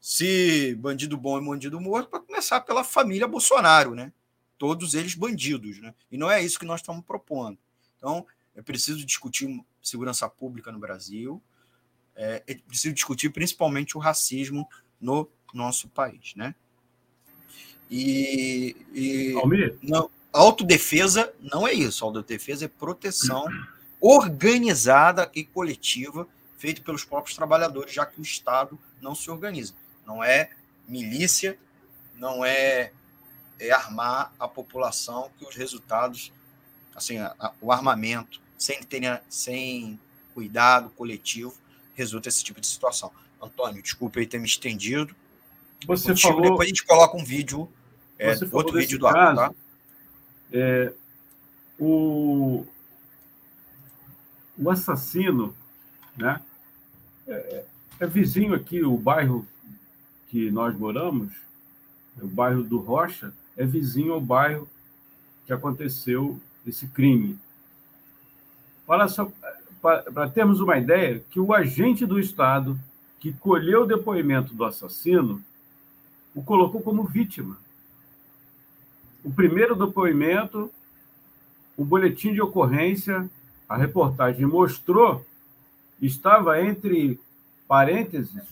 se 0.05 0.75
bandido 0.75 1.17
bom 1.17 1.39
é 1.39 1.41
bandido 1.41 1.81
morto, 1.81 2.11
para 2.11 2.21
começar 2.21 2.61
pela 2.61 2.85
família 2.85 3.27
Bolsonaro, 3.27 3.95
né? 3.95 4.13
Todos 4.59 4.93
eles 4.93 5.15
bandidos, 5.15 5.81
né? 5.81 5.95
E 6.13 6.19
não 6.19 6.31
é 6.31 6.43
isso 6.43 6.59
que 6.59 6.67
nós 6.67 6.81
estamos 6.81 7.03
propondo. 7.07 7.57
Então, 7.97 8.27
é 8.55 8.61
preciso 8.61 9.03
discutir 9.03 9.65
segurança 9.83 10.29
pública 10.29 10.71
no 10.71 10.79
Brasil, 10.79 11.43
é, 12.15 12.43
é 12.47 12.55
preciso 12.55 12.93
discutir 12.93 13.31
principalmente 13.31 13.97
o 13.97 13.99
racismo 13.99 14.69
no 15.01 15.27
nosso 15.55 15.89
país, 15.89 16.35
né? 16.37 16.55
E, 17.91 18.77
e 18.93 19.35
não, 19.83 20.11
autodefesa 20.35 21.33
não 21.41 21.67
é 21.67 21.73
isso. 21.73 22.05
Autodefesa 22.05 22.67
é 22.67 22.69
proteção 22.69 23.47
organizada 23.99 25.31
e 25.35 25.45
coletiva 25.45 26.29
feita 26.59 26.83
pelos 26.83 27.07
próprios 27.07 27.35
trabalhadores, 27.35 27.95
já 27.95 28.05
que 28.05 28.21
o 28.21 28.23
Estado 28.23 28.79
não 29.01 29.15
se 29.15 29.31
organiza 29.31 29.73
não 30.07 30.23
é 30.23 30.51
milícia, 30.87 31.59
não 32.17 32.45
é, 32.45 32.93
é 33.59 33.71
armar 33.71 34.33
a 34.39 34.47
população 34.47 35.31
que 35.39 35.45
os 35.45 35.55
resultados, 35.55 36.33
assim, 36.95 37.19
a, 37.19 37.35
a, 37.39 37.53
o 37.61 37.73
armamento, 37.73 38.41
sem, 38.57 38.83
ter, 38.83 39.23
sem 39.29 39.99
cuidado 40.33 40.91
coletivo, 40.91 41.55
resulta 41.95 42.29
esse 42.29 42.43
tipo 42.43 42.61
de 42.61 42.67
situação. 42.67 43.11
Antônio, 43.41 43.83
desculpe 43.83 44.21
aí 44.21 44.27
ter 44.27 44.39
me 44.39 44.47
estendido. 44.47 45.15
Você 45.87 46.17
falou... 46.17 46.43
Depois 46.43 46.67
a 46.67 46.69
gente 46.69 46.85
coloca 46.85 47.17
um 47.17 47.25
vídeo, 47.25 47.71
é, 48.19 48.35
outro 48.53 48.79
vídeo 48.79 48.99
do 48.99 49.11
caso, 49.11 49.37
tá? 49.37 49.55
É, 50.53 50.93
o, 51.79 52.65
o 54.57 54.71
assassino, 54.71 55.55
né? 56.17 56.41
É, 57.27 57.65
é, 58.01 58.07
vizinho 58.07 58.55
aqui, 58.55 58.83
o 58.83 58.97
bairro 58.97 59.47
que 60.35 60.51
nós 60.51 60.77
moramos, 60.77 61.33
o 62.21 62.27
bairro 62.27 62.65
do 62.65 62.79
Rocha, 62.79 63.33
é 63.57 63.65
vizinho 63.65 64.15
ao 64.15 64.21
bairro 64.21 64.69
que 65.47 65.53
aconteceu 65.53 66.41
esse 66.67 66.89
crime. 66.89 67.39
Para, 68.85 69.07
só, 69.07 69.31
para, 69.81 70.03
para 70.11 70.29
termos 70.29 70.59
uma 70.59 70.77
ideia, 70.77 71.23
que 71.31 71.39
o 71.39 71.55
agente 71.55 72.05
do 72.05 72.19
Estado 72.19 72.77
que 73.21 73.33
colheu 73.33 73.83
o 73.83 73.87
depoimento 73.87 74.53
do 74.55 74.65
assassino 74.65 75.41
o 76.35 76.43
colocou 76.43 76.83
como 76.83 77.05
vítima. 77.05 77.57
O 79.23 79.33
primeiro 79.33 79.77
depoimento, 79.77 80.69
o 81.77 81.85
boletim 81.85 82.33
de 82.33 82.43
ocorrência, 82.43 83.31
a 83.69 83.77
reportagem 83.77 84.47
mostrou, 84.47 85.25
estava 86.03 86.61
entre 86.61 87.21
parênteses 87.69 88.43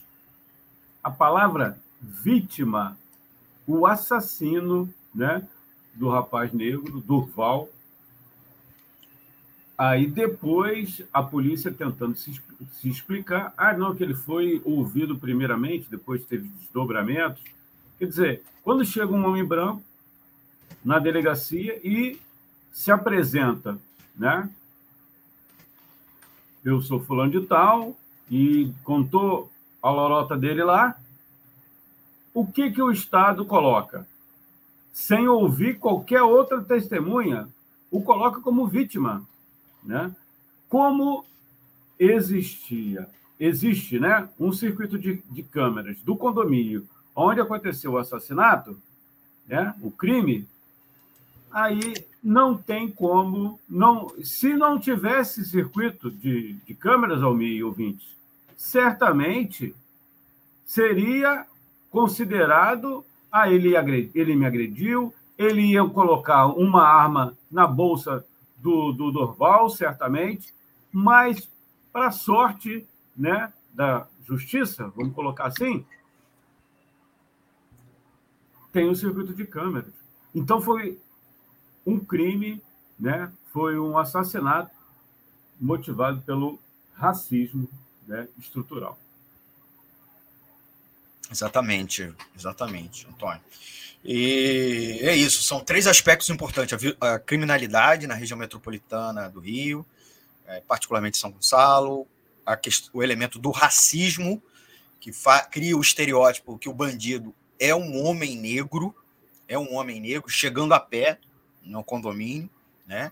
a 1.02 1.10
palavra 1.10 1.78
vítima, 2.00 2.96
o 3.66 3.86
assassino 3.86 4.92
né, 5.14 5.46
do 5.94 6.08
rapaz 6.08 6.52
negro, 6.52 7.00
Durval. 7.00 7.68
Aí 9.76 10.06
depois 10.06 11.02
a 11.12 11.22
polícia 11.22 11.72
tentando 11.72 12.16
se, 12.16 12.40
se 12.72 12.88
explicar, 12.88 13.52
ah, 13.56 13.72
não, 13.72 13.94
que 13.94 14.02
ele 14.02 14.14
foi 14.14 14.60
ouvido 14.64 15.18
primeiramente, 15.18 15.90
depois 15.90 16.24
teve 16.24 16.48
desdobramentos. 16.48 17.42
Quer 17.98 18.06
dizer, 18.06 18.42
quando 18.62 18.84
chega 18.84 19.12
um 19.12 19.26
homem 19.26 19.44
branco 19.44 19.82
na 20.84 20.98
delegacia 20.98 21.80
e 21.82 22.20
se 22.72 22.90
apresenta, 22.90 23.78
né? 24.16 24.48
Eu 26.64 26.80
sou 26.80 27.02
fulano 27.02 27.32
de 27.32 27.46
tal 27.46 27.96
e 28.30 28.72
contou 28.84 29.50
a 29.82 29.90
lorota 29.90 30.36
dele 30.36 30.62
lá. 30.62 30.96
O 32.32 32.46
que 32.46 32.70
que 32.70 32.80
o 32.80 32.90
Estado 32.90 33.44
coloca? 33.44 34.06
Sem 34.92 35.28
ouvir 35.28 35.78
qualquer 35.78 36.22
outra 36.22 36.62
testemunha, 36.62 37.48
o 37.90 38.02
coloca 38.02 38.40
como 38.40 38.66
vítima 38.66 39.26
né? 39.82 40.14
Como 40.68 41.24
existia, 41.98 43.08
existe 43.38 43.98
né, 43.98 44.28
um 44.38 44.52
circuito 44.52 44.98
de, 44.98 45.22
de 45.30 45.42
câmeras 45.42 46.00
do 46.02 46.16
condomínio 46.16 46.86
onde 47.14 47.40
aconteceu 47.40 47.92
o 47.92 47.98
assassinato, 47.98 48.78
né, 49.46 49.74
o 49.82 49.90
crime, 49.90 50.48
aí 51.50 51.94
não 52.22 52.56
tem 52.56 52.90
como. 52.90 53.60
não 53.68 54.10
Se 54.24 54.54
não 54.54 54.78
tivesse 54.78 55.44
circuito 55.44 56.10
de, 56.10 56.54
de 56.54 56.74
câmeras 56.74 57.22
ao 57.22 57.34
meio 57.34 57.66
ouvintes, 57.66 58.16
certamente 58.56 59.74
seria 60.64 61.46
considerado 61.90 63.04
ah, 63.32 63.50
ele, 63.50 63.74
ele 64.14 64.36
me 64.36 64.44
agrediu, 64.44 65.14
ele 65.38 65.62
ia 65.62 65.84
colocar 65.88 66.46
uma 66.46 66.82
arma 66.82 67.36
na 67.50 67.66
bolsa 67.66 68.24
do, 68.58 68.92
do 68.92 69.10
Dorval, 69.10 69.70
certamente, 69.70 70.54
mas, 70.92 71.50
para 71.90 72.10
sorte 72.10 72.86
né, 73.16 73.52
da 73.72 74.06
justiça, 74.24 74.92
vamos 74.94 75.14
colocar 75.14 75.46
assim, 75.46 75.84
tem 78.70 78.86
o 78.86 78.92
um 78.92 78.94
circuito 78.94 79.34
de 79.34 79.46
câmeras. 79.46 79.92
Então, 80.34 80.60
foi 80.60 80.98
um 81.84 81.98
crime, 81.98 82.62
né, 82.98 83.32
foi 83.52 83.78
um 83.78 83.98
assassinato 83.98 84.70
motivado 85.58 86.20
pelo 86.22 86.58
racismo 86.94 87.68
né, 88.12 88.28
estrutural. 88.38 88.98
Exatamente, 91.30 92.12
exatamente, 92.36 93.06
Antônio. 93.08 93.40
E 94.04 94.98
é 95.00 95.16
isso, 95.16 95.42
são 95.42 95.60
três 95.60 95.86
aspectos 95.86 96.28
importantes: 96.28 96.94
a, 97.00 97.18
criminalidade 97.18 98.06
na 98.06 98.14
região 98.14 98.38
metropolitana 98.38 99.30
do 99.30 99.40
Rio, 99.40 99.86
é, 100.46 100.60
particularmente 100.60 101.16
São 101.16 101.30
Gonçalo, 101.30 102.06
o 102.92 103.02
elemento 103.02 103.38
do 103.38 103.50
racismo, 103.50 104.42
que 105.00 105.10
cria 105.50 105.76
o 105.76 105.80
estereótipo 105.80 106.58
que 106.58 106.68
o 106.68 106.74
bandido 106.74 107.34
é 107.58 107.74
um 107.74 108.04
homem 108.04 108.36
negro, 108.36 108.94
é 109.48 109.58
um 109.58 109.74
homem 109.74 110.00
negro 110.00 110.28
chegando 110.28 110.74
a 110.74 110.80
pé 110.80 111.18
no 111.62 111.82
condomínio, 111.82 112.50
né? 112.86 113.10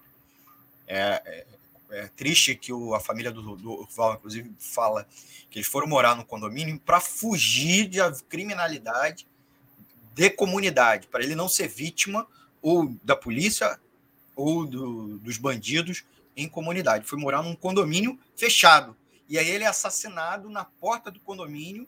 É, 0.87 1.47
é, 1.91 2.09
triste 2.09 2.55
que 2.55 2.73
o, 2.73 2.95
a 2.95 3.01
família 3.01 3.31
do, 3.31 3.57
do 3.57 3.89
Val, 3.95 4.15
inclusive, 4.15 4.53
fala 4.59 5.07
que 5.51 5.59
eles 5.59 5.69
foram 5.69 5.87
morar 5.87 6.15
no 6.15 6.25
condomínio 6.25 6.79
para 6.81 7.01
fugir 7.01 7.89
de 7.89 8.01
criminalidade 8.29 9.27
de 10.15 10.31
comunidade, 10.31 11.07
para 11.07 11.23
ele 11.23 11.35
não 11.35 11.49
ser 11.49 11.69
vítima 11.69 12.27
ou 12.61 12.95
da 13.03 13.17
polícia 13.17 13.81
ou 14.37 14.67
do, 14.67 15.19
dos 15.19 15.39
bandidos 15.39 16.05
em 16.37 16.49
comunidade. 16.49 17.07
Foi 17.07 17.19
morar 17.19 17.43
num 17.43 17.55
condomínio 17.55 18.19
fechado. 18.37 18.97
E 19.29 19.39
aí 19.39 19.49
ele 19.49 19.65
é 19.65 19.69
assassinado 19.69 20.51
na 20.51 20.65
porta 20.65 21.11
do 21.11 21.21
condomínio 21.21 21.87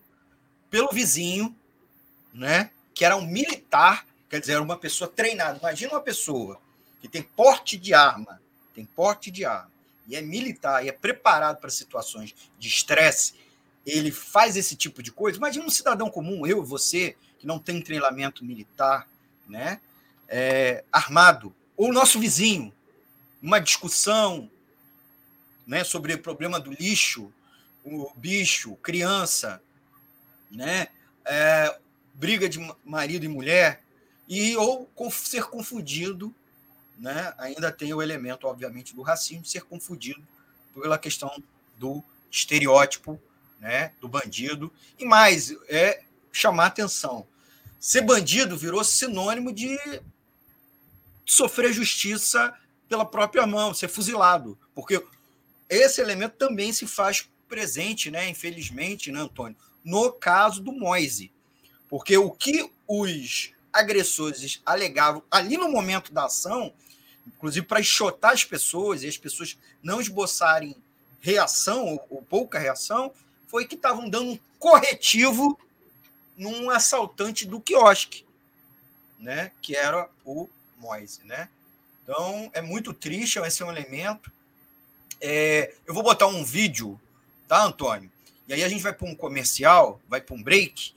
pelo 0.70 0.89
vizinho, 0.91 1.55
né? 2.33 2.70
Que 2.95 3.05
era 3.05 3.16
um 3.16 3.27
militar, 3.27 4.07
quer 4.31 4.41
dizer, 4.41 4.53
era 4.53 4.62
uma 4.62 4.77
pessoa 4.79 5.11
treinada. 5.11 5.59
Imagina 5.59 5.93
uma 5.93 6.01
pessoa 6.01 6.61
que 7.01 7.09
tem 7.09 7.23
porte 7.23 7.77
de 7.77 7.93
arma, 7.93 8.41
tem 8.74 8.85
porte 8.85 9.31
de 9.31 9.45
arma, 9.45 9.70
e 10.07 10.16
é 10.16 10.23
militar, 10.23 10.85
e 10.85 10.89
é 10.89 10.93
preparado 10.93 11.59
para 11.59 11.70
situações 11.70 12.35
de 12.59 12.69
estresse, 12.69 13.35
ele 13.87 14.11
faz 14.11 14.57
esse 14.57 14.77
tipo 14.77 15.03
de 15.03 15.11
coisa. 15.11 15.39
Imagina 15.39 15.65
um 15.65 15.70
cidadão 15.70 16.11
comum, 16.11 16.47
eu, 16.47 16.65
você, 16.65 17.16
que 17.39 17.47
não 17.47 17.59
tem 17.59 17.81
treinamento 17.81 18.45
militar, 18.45 19.09
né? 19.49 19.81
É, 20.29 20.85
armado, 20.91 21.55
ou 21.77 21.91
o 21.91 21.93
nosso 21.93 22.19
vizinho, 22.19 22.73
uma 23.43 23.59
discussão 23.59 24.49
né, 25.66 25.85
sobre 25.85 26.15
o 26.15 26.19
problema 26.19 26.59
do 26.59 26.73
lixo, 26.73 27.33
o 27.85 28.12
bicho, 28.16 28.77
criança, 28.77 29.61
né? 30.51 30.89
É, 31.24 31.77
briga 32.15 32.49
de 32.49 32.59
marido 32.85 33.24
e 33.24 33.29
mulher, 33.29 33.83
e 34.29 34.57
ou 34.57 34.91
ser 35.11 35.45
confundido, 35.45 36.35
né? 37.03 37.35
ainda 37.37 37.70
tem 37.70 37.93
o 37.93 38.01
elemento, 38.01 38.47
obviamente, 38.47 38.95
do 38.95 39.03
racismo, 39.03 39.45
ser 39.45 39.62
confundido 39.62 40.23
pela 40.73 40.97
questão 40.97 41.31
do 41.77 42.03
estereótipo 42.31 43.20
né, 43.61 43.93
do 44.01 44.09
bandido. 44.09 44.73
E 44.99 45.05
mais, 45.05 45.55
é 45.69 46.03
chamar 46.33 46.66
atenção 46.66 47.27
ser 47.83 48.03
bandido 48.03 48.57
virou 48.57 48.85
sinônimo 48.85 49.53
de 49.53 49.77
sofrer 51.27 51.73
justiça 51.73 52.55
pela 52.89 53.05
própria 53.05 53.45
mão, 53.45 53.74
ser 53.74 53.89
fuzilado. 53.89 54.57
Porque 54.73 55.05
esse 55.69 56.01
elemento 56.01 56.37
também 56.37 56.73
se 56.73 56.87
faz 56.87 57.29
presente, 57.49 58.09
né, 58.09 58.29
infelizmente, 58.29 59.11
né, 59.11 59.19
Antônio, 59.19 59.57
no 59.85 60.12
caso 60.12 60.62
do 60.62 60.70
Moise. 60.70 61.33
Porque 61.89 62.16
o 62.16 62.31
que 62.31 62.70
os 62.87 63.51
agressores 63.73 64.62
alegavam 64.65 65.24
ali 65.29 65.57
no 65.57 65.69
momento 65.69 66.12
da 66.12 66.27
ação, 66.27 66.73
inclusive 67.27 67.66
para 67.66 67.81
enxotar 67.81 68.32
as 68.32 68.44
pessoas 68.44 69.03
e 69.03 69.09
as 69.09 69.16
pessoas 69.16 69.57
não 69.82 70.01
esboçarem 70.01 70.77
reação 71.20 71.86
ou, 71.86 72.07
ou 72.11 72.23
pouca 72.23 72.59
reação, 72.59 73.12
foi 73.49 73.66
que 73.66 73.74
estavam 73.74 74.09
dando 74.09 74.32
um 74.32 74.39
corretivo 74.59 75.59
num 76.36 76.70
assaltante 76.70 77.47
do 77.47 77.61
quiosque, 77.61 78.24
né? 79.19 79.53
Que 79.61 79.77
era 79.77 80.09
o 80.24 80.49
Moise, 80.78 81.24
né? 81.24 81.49
Então 82.03 82.51
é 82.53 82.61
muito 82.61 82.93
triste, 82.93 83.39
esse 83.39 83.62
é 83.62 83.66
um 83.66 83.70
elemento. 83.70 84.31
É, 85.20 85.74
eu 85.86 85.94
vou 85.94 86.03
botar 86.03 86.27
um 86.27 86.44
vídeo, 86.44 87.01
tá, 87.47 87.62
Antônio? 87.65 88.11
E 88.49 88.53
aí 88.53 88.65
a 88.65 88.69
gente 88.69 88.82
vai 88.82 88.93
para 88.93 89.09
um 89.09 89.15
comercial, 89.15 90.01
vai 90.09 90.20
para 90.20 90.35
um 90.35 90.43
break, 90.43 90.94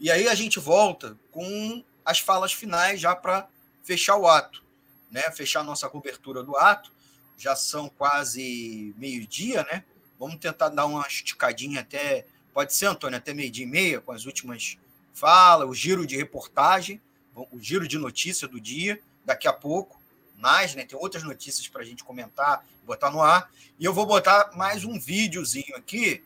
e 0.00 0.10
aí 0.10 0.28
a 0.28 0.34
gente 0.34 0.58
volta 0.58 1.16
com 1.30 1.84
as 2.04 2.18
falas 2.18 2.52
finais 2.52 3.00
já 3.00 3.14
para 3.14 3.48
fechar 3.84 4.16
o 4.16 4.26
ato, 4.26 4.62
né? 5.10 5.30
Fechar 5.30 5.62
nossa 5.64 5.88
cobertura 5.88 6.42
do 6.42 6.56
ato. 6.56 6.92
Já 7.36 7.56
são 7.56 7.88
quase 7.88 8.94
meio-dia, 8.98 9.62
né? 9.64 9.84
Vamos 10.18 10.36
tentar 10.36 10.68
dar 10.68 10.86
uma 10.86 11.06
esticadinha 11.06 11.80
até 11.80 12.26
Pode 12.52 12.74
ser, 12.74 12.86
Antônio, 12.86 13.16
até 13.16 13.32
meio-dia 13.32 13.64
e 13.64 13.68
meia, 13.68 14.00
com 14.00 14.12
as 14.12 14.26
últimas 14.26 14.76
falas, 15.14 15.68
o 15.68 15.74
giro 15.74 16.06
de 16.06 16.16
reportagem, 16.16 17.00
o 17.34 17.60
giro 17.60 17.86
de 17.86 17.96
notícia 17.96 18.48
do 18.48 18.60
dia, 18.60 19.00
daqui 19.24 19.46
a 19.46 19.52
pouco. 19.52 20.00
Mais, 20.36 20.74
né? 20.74 20.84
Tem 20.84 20.98
outras 20.98 21.22
notícias 21.22 21.68
para 21.68 21.82
a 21.82 21.84
gente 21.84 22.02
comentar, 22.02 22.64
botar 22.84 23.10
no 23.10 23.20
ar. 23.20 23.50
E 23.78 23.84
eu 23.84 23.92
vou 23.92 24.06
botar 24.06 24.50
mais 24.56 24.84
um 24.84 24.98
videozinho 24.98 25.76
aqui, 25.76 26.24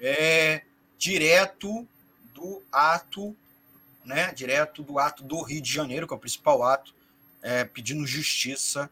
é, 0.00 0.62
direto 0.98 1.86
do 2.34 2.60
ato, 2.72 3.34
né? 4.04 4.32
Direto 4.32 4.82
do 4.82 4.98
ato 4.98 5.22
do 5.22 5.40
Rio 5.40 5.60
de 5.60 5.72
Janeiro, 5.72 6.06
que 6.06 6.12
é 6.12 6.16
o 6.16 6.20
principal 6.20 6.64
ato, 6.64 6.92
é, 7.44 7.62
pedindo 7.62 8.06
justiça 8.06 8.90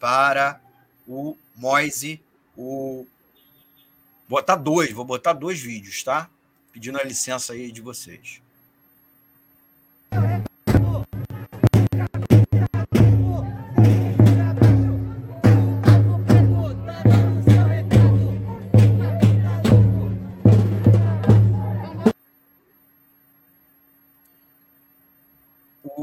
para 0.00 0.60
o 1.06 1.38
Moise, 1.54 2.20
o 2.56 3.06
botar 4.28 4.56
dois, 4.56 4.92
vou 4.92 5.04
botar 5.04 5.32
dois 5.32 5.60
vídeos, 5.60 6.02
tá? 6.02 6.28
Pedindo 6.72 6.98
a 6.98 7.04
licença 7.04 7.52
aí 7.52 7.70
de 7.70 7.80
vocês. 7.80 8.42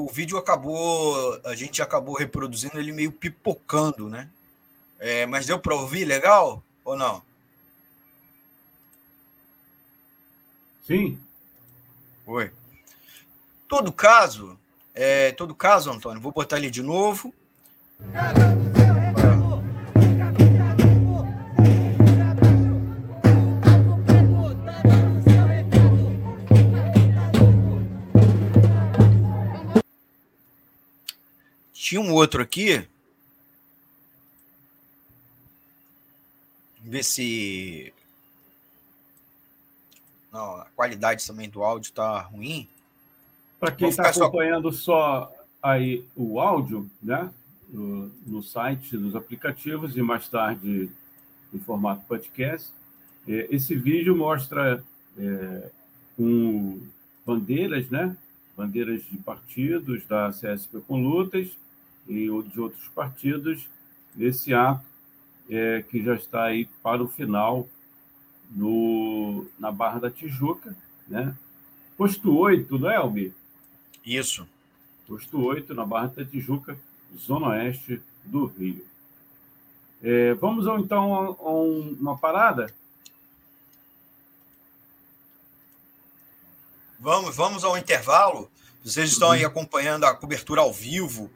O 0.09 0.11
vídeo 0.11 0.39
acabou, 0.39 1.39
a 1.45 1.53
gente 1.53 1.83
acabou 1.83 2.15
reproduzindo 2.15 2.79
ele 2.79 2.91
meio 2.91 3.11
pipocando, 3.11 4.09
né? 4.09 4.27
É, 4.97 5.27
mas 5.27 5.45
deu 5.45 5.59
para 5.59 5.75
ouvir 5.75 6.03
legal 6.03 6.63
ou 6.83 6.97
não? 6.97 7.21
Sim. 10.87 11.19
Oi. 12.25 12.51
Todo 13.67 13.93
caso, 13.93 14.59
é, 14.95 15.31
todo 15.33 15.53
caso, 15.53 15.91
Antônio, 15.91 16.19
vou 16.19 16.31
botar 16.31 16.57
ele 16.57 16.71
de 16.71 16.81
novo. 16.81 17.31
Tinha 31.89 32.01
um 32.01 32.13
outro 32.13 32.39
aqui. 32.39 32.87
Ver 36.83 37.03
se. 37.03 37.91
Não, 40.31 40.57
a 40.57 40.67
qualidade 40.75 41.25
também 41.25 41.49
do 41.49 41.63
áudio 41.63 41.89
está 41.89 42.21
ruim. 42.21 42.69
Para 43.59 43.71
quem 43.71 43.89
está 43.89 44.07
acompanhando 44.07 44.71
só... 44.71 45.31
só 45.31 45.33
aí 45.63 46.05
o 46.15 46.39
áudio, 46.39 46.87
né? 47.01 47.31
No, 47.67 48.11
no 48.23 48.43
site, 48.43 48.95
nos 48.95 49.15
aplicativos 49.15 49.97
e 49.97 50.01
mais 50.03 50.29
tarde 50.29 50.91
em 51.51 51.59
formato 51.59 52.05
podcast. 52.07 52.71
É, 53.27 53.47
esse 53.49 53.75
vídeo 53.75 54.15
mostra 54.15 54.83
é, 55.17 55.71
um, 56.19 56.87
bandeiras, 57.25 57.89
né? 57.89 58.15
Bandeiras 58.55 59.01
de 59.05 59.17
partidos 59.17 60.05
da 60.05 60.29
CSP 60.29 60.81
com 60.87 61.01
lutas 61.01 61.57
e 62.09 62.25
de 62.25 62.59
outros 62.59 62.87
partidos 62.89 63.69
nesse 64.15 64.53
ato 64.53 64.83
é, 65.47 65.83
que 65.87 66.03
já 66.03 66.15
está 66.15 66.43
aí 66.45 66.65
para 66.81 67.03
o 67.03 67.07
final 67.07 67.69
no, 68.49 69.45
na 69.59 69.71
Barra 69.71 69.99
da 69.99 70.11
Tijuca, 70.11 70.75
né? 71.07 71.35
Posto 71.95 72.35
8, 72.35 72.79
não 72.79 72.89
é, 72.89 72.95
Albi? 72.95 73.33
Isso. 74.03 74.47
Posto 75.07 75.39
8, 75.39 75.73
na 75.73 75.85
Barra 75.85 76.07
da 76.07 76.25
Tijuca, 76.25 76.77
Zona 77.17 77.49
Oeste 77.49 78.01
do 78.25 78.45
Rio. 78.45 78.85
É, 80.01 80.33
vamos 80.33 80.65
então 80.83 81.13
a, 81.13 81.25
a 81.27 81.51
uma 81.51 82.17
parada? 82.17 82.73
Vamos, 86.99 87.35
vamos 87.35 87.63
ao 87.63 87.77
intervalo. 87.77 88.49
Vocês 88.83 89.11
estão 89.11 89.31
aí 89.31 89.45
acompanhando 89.45 90.05
a 90.05 90.15
cobertura 90.15 90.61
ao 90.61 90.73
vivo 90.73 91.29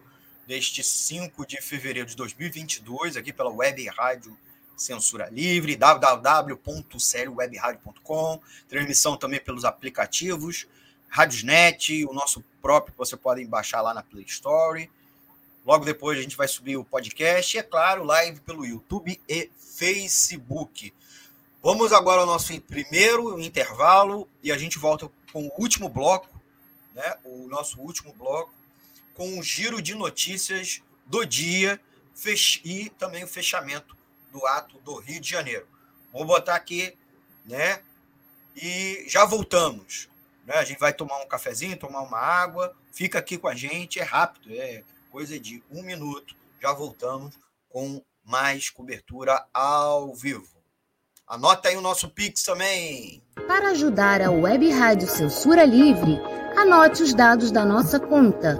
deste 0.48 0.84
5 0.84 1.46
de 1.46 1.62
fevereiro 1.62 2.10
de 2.10 2.16
2022, 2.16 3.18
aqui 3.18 3.32
pela 3.32 3.50
Web 3.50 3.88
Rádio 3.90 4.36
Censura 4.76 5.30
Livre, 5.30 5.76
www.seriowebradio.com, 5.76 8.42
transmissão 8.68 9.16
também 9.16 9.40
pelos 9.40 9.64
aplicativos, 9.66 10.66
Radiosnet, 11.08 12.04
o 12.06 12.14
nosso 12.14 12.44
próprio 12.62 12.94
que 12.94 12.98
você 12.98 13.16
pode 13.16 13.46
baixar 13.46 13.82
lá 13.82 13.94
na 13.94 14.02
Play 14.02 14.26
Store. 14.26 14.90
Logo 15.66 15.86
depois 15.86 16.18
a 16.18 16.22
gente 16.22 16.36
vai 16.36 16.48
subir 16.48 16.76
o 16.76 16.84
podcast 16.84 17.56
e, 17.56 17.60
é 17.60 17.64
claro, 17.64 18.04
live 18.04 18.42
pelo 18.42 18.66
YouTube 18.66 19.22
e 19.30 19.50
Facebook. 19.58 20.94
Vamos 21.62 21.94
agora 21.94 22.22
ao 22.22 22.28
nosso 22.28 22.60
primeiro 22.62 23.40
intervalo 23.40 24.28
e 24.42 24.52
a 24.52 24.58
gente 24.58 24.78
volta 24.78 25.10
com 25.32 25.48
o 25.48 25.52
último 25.58 25.88
bloco, 25.88 26.28
né? 26.94 27.16
O 27.24 27.48
nosso 27.48 27.80
último 27.80 28.14
bloco, 28.14 28.54
com 29.14 29.28
um 29.38 29.44
giro 29.44 29.82
de 29.82 29.96
notícias 29.96 30.82
do 31.06 31.26
dia 31.26 31.80
e 32.64 32.90
também 32.98 33.24
o 33.24 33.28
fechamento 33.28 33.96
do 34.32 34.46
ato 34.48 34.78
do 34.80 34.96
Rio 35.00 35.20
de 35.20 35.30
Janeiro. 35.30 35.68
Vou 36.12 36.26
botar 36.26 36.56
aqui, 36.56 36.96
né? 37.46 37.82
E 38.56 39.06
já 39.08 39.26
voltamos. 39.26 40.08
Né? 40.46 40.56
A 40.56 40.64
gente 40.64 40.80
vai 40.80 40.94
tomar 40.94 41.22
um 41.22 41.28
cafezinho, 41.28 41.78
tomar 41.78 42.02
uma 42.02 42.20
água. 42.20 42.76
Fica 42.92 43.20
aqui 43.20 43.38
com 43.38 43.48
a 43.48 43.56
gente, 43.56 44.00
é 44.00 44.04
rápido, 44.04 44.54
é 44.54 44.84
coisa 45.10 45.40
de 45.40 45.64
um 45.72 45.82
minuto. 45.82 46.36
Já 46.62 46.72
voltamos 46.74 47.36
com 47.70 48.02
mais 48.24 48.70
cobertura 48.70 49.46
ao 49.54 50.14
vivo. 50.14 50.48
Anota 51.28 51.70
aí 51.70 51.78
o 51.78 51.82
nosso 51.82 52.10
Pix 52.10 52.44
também. 52.44 53.22
Para 53.48 53.72
ajudar 53.72 54.22
a 54.22 54.30
Web 54.30 54.70
Rádio 54.72 55.08
Censura 55.08 55.66
Livre, 55.66 56.20
anote 56.56 57.02
os 57.02 57.14
dados 57.14 57.50
da 57.50 57.66
nossa 57.66 58.00
conta. 58.00 58.60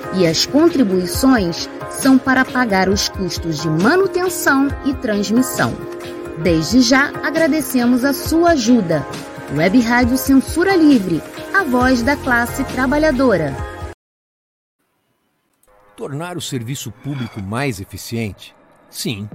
e 0.13 0.27
as 0.27 0.45
contribuições 0.45 1.69
são 1.89 2.17
para 2.17 2.43
pagar 2.43 2.89
os 2.89 3.07
custos 3.09 3.61
de 3.61 3.69
manutenção 3.69 4.67
e 4.85 4.93
transmissão. 4.95 5.73
Desde 6.43 6.81
já 6.81 7.09
agradecemos 7.25 8.03
a 8.03 8.13
sua 8.13 8.51
ajuda. 8.51 9.05
Web 9.55 9.79
Rádio 9.81 10.17
Censura 10.17 10.75
Livre, 10.75 11.21
a 11.53 11.63
voz 11.63 12.01
da 12.01 12.15
classe 12.15 12.63
trabalhadora. 12.65 13.53
Tornar 15.95 16.37
o 16.37 16.41
serviço 16.41 16.91
público 16.91 17.41
mais 17.41 17.79
eficiente? 17.79 18.55
Sim. 18.89 19.29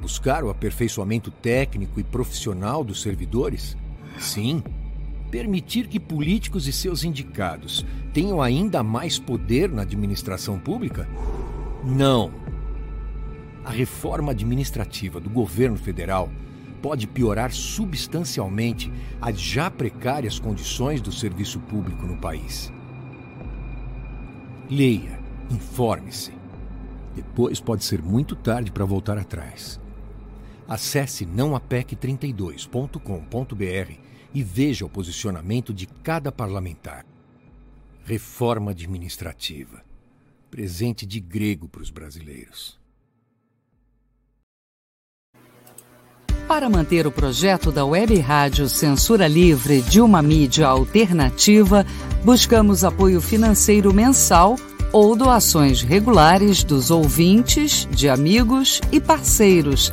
Buscar 0.00 0.44
o 0.44 0.50
aperfeiçoamento 0.50 1.30
técnico 1.30 1.98
e 1.98 2.04
profissional 2.04 2.84
dos 2.84 3.02
servidores? 3.02 3.76
Sim 4.18 4.62
permitir 5.30 5.86
que 5.86 6.00
políticos 6.00 6.66
e 6.66 6.72
seus 6.72 7.04
indicados 7.04 7.86
tenham 8.12 8.42
ainda 8.42 8.82
mais 8.82 9.18
poder 9.18 9.70
na 9.70 9.82
administração 9.82 10.58
pública? 10.58 11.08
Não. 11.84 12.32
A 13.64 13.70
reforma 13.70 14.32
administrativa 14.32 15.20
do 15.20 15.30
governo 15.30 15.76
federal 15.76 16.28
pode 16.82 17.06
piorar 17.06 17.52
substancialmente 17.52 18.92
as 19.20 19.40
já 19.40 19.70
precárias 19.70 20.38
condições 20.38 21.00
do 21.00 21.12
serviço 21.12 21.60
público 21.60 22.06
no 22.06 22.16
país. 22.16 22.72
Leia, 24.68 25.18
informe-se. 25.50 26.32
Depois 27.14 27.60
pode 27.60 27.84
ser 27.84 28.02
muito 28.02 28.34
tarde 28.34 28.70
para 28.70 28.84
voltar 28.84 29.18
atrás. 29.18 29.80
Acesse 30.66 31.26
nãoapec32.com.br 31.26 33.92
e 34.34 34.42
veja 34.42 34.84
o 34.84 34.88
posicionamento 34.88 35.72
de 35.72 35.86
cada 35.86 36.30
parlamentar. 36.30 37.04
Reforma 38.04 38.70
administrativa. 38.70 39.82
Presente 40.50 41.06
de 41.06 41.20
grego 41.20 41.68
para 41.68 41.82
os 41.82 41.90
brasileiros. 41.90 42.78
Para 46.48 46.68
manter 46.68 47.06
o 47.06 47.12
projeto 47.12 47.70
da 47.70 47.84
Web 47.84 48.18
Rádio 48.18 48.68
Censura 48.68 49.28
Livre 49.28 49.80
de 49.82 50.00
uma 50.00 50.20
mídia 50.20 50.66
alternativa, 50.66 51.86
buscamos 52.24 52.82
apoio 52.82 53.20
financeiro 53.20 53.94
mensal 53.94 54.56
ou 54.92 55.14
doações 55.14 55.82
regulares 55.82 56.64
dos 56.64 56.90
ouvintes, 56.90 57.86
de 57.92 58.08
amigos 58.08 58.80
e 58.90 59.00
parceiros 59.00 59.92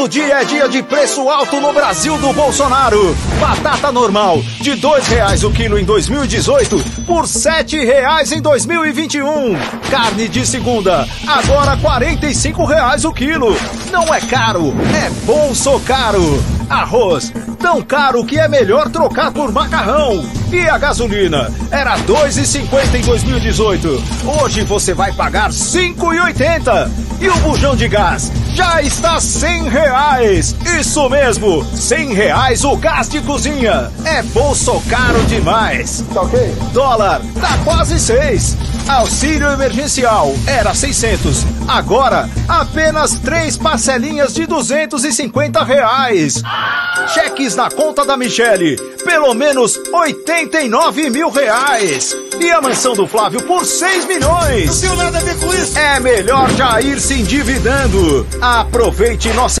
Todo 0.00 0.08
dia 0.08 0.40
é 0.40 0.44
dia 0.46 0.66
de 0.66 0.82
preço 0.82 1.28
alto 1.28 1.60
no 1.60 1.74
Brasil 1.74 2.16
do 2.16 2.32
Bolsonaro. 2.32 3.14
Batata 3.38 3.92
normal, 3.92 4.42
de 4.58 4.74
dois 4.76 5.06
reais 5.06 5.44
o 5.44 5.50
quilo 5.50 5.78
em 5.78 5.84
2018, 5.84 6.82
por 7.06 7.28
sete 7.28 7.76
reais 7.84 8.32
em 8.32 8.40
2021. 8.40 9.54
Carne 9.90 10.26
de 10.26 10.46
segunda, 10.46 11.06
agora 11.26 11.76
quarenta 11.76 12.26
e 12.26 12.34
cinco 12.34 12.64
reais 12.64 13.04
o 13.04 13.12
quilo. 13.12 13.54
Não 13.90 14.14
é 14.14 14.22
caro, 14.22 14.74
é 15.04 15.10
bolso 15.26 15.78
caro. 15.80 16.42
Arroz, 16.70 17.32
tão 17.58 17.82
caro 17.82 18.24
que 18.24 18.38
é 18.38 18.48
melhor 18.48 18.88
trocar 18.88 19.32
por 19.32 19.52
macarrão. 19.52 20.24
E 20.52 20.68
a 20.68 20.78
gasolina 20.78 21.52
era 21.70 21.98
2,50 21.98 22.94
em 22.94 23.02
2018. 23.02 24.02
Hoje 24.40 24.62
você 24.62 24.94
vai 24.94 25.12
pagar 25.12 25.50
5,80. 25.50 26.90
E 27.20 27.28
o 27.28 27.36
bujão 27.40 27.76
de 27.76 27.86
gás 27.86 28.32
já 28.54 28.80
está 28.80 29.20
100 29.20 29.68
reais. 29.68 30.56
Isso 30.78 31.06
mesmo, 31.10 31.62
100 31.64 32.14
reais 32.14 32.64
o 32.64 32.76
gás 32.76 33.08
de 33.08 33.20
cozinha. 33.20 33.90
É 34.04 34.22
bolso 34.22 34.80
caro 34.88 35.22
demais. 35.24 36.02
Tá 36.14 36.22
ok? 36.22 36.54
Dólar 36.72 37.20
tá 37.40 37.58
quase 37.64 37.98
6. 38.00 38.56
Auxílio 38.90 39.48
emergencial 39.52 40.34
era 40.48 40.74
600. 40.74 41.46
Agora, 41.68 42.28
apenas 42.48 43.12
três 43.20 43.56
parcelinhas 43.56 44.34
de 44.34 44.46
250 44.46 45.62
reais. 45.62 46.42
Cheques 47.14 47.54
na 47.54 47.70
conta 47.70 48.04
da 48.04 48.16
Michele, 48.16 48.76
pelo 49.04 49.32
menos 49.32 49.78
89 49.92 51.08
mil 51.08 51.30
reais. 51.30 52.16
E 52.40 52.50
a 52.50 52.60
mansão 52.60 52.94
do 52.94 53.06
Flávio 53.06 53.40
por 53.44 53.64
6 53.64 54.06
milhões. 54.06 54.66
Não 54.66 54.80
tenho 54.80 54.96
nada 54.96 55.18
a 55.18 55.20
ver 55.20 55.38
com 55.38 55.54
isso. 55.54 55.78
É 55.78 56.00
melhor 56.00 56.50
já 56.50 56.80
ir 56.80 57.00
se 57.00 57.14
endividando. 57.14 58.26
Aproveite 58.42 59.32
nossa. 59.34 59.60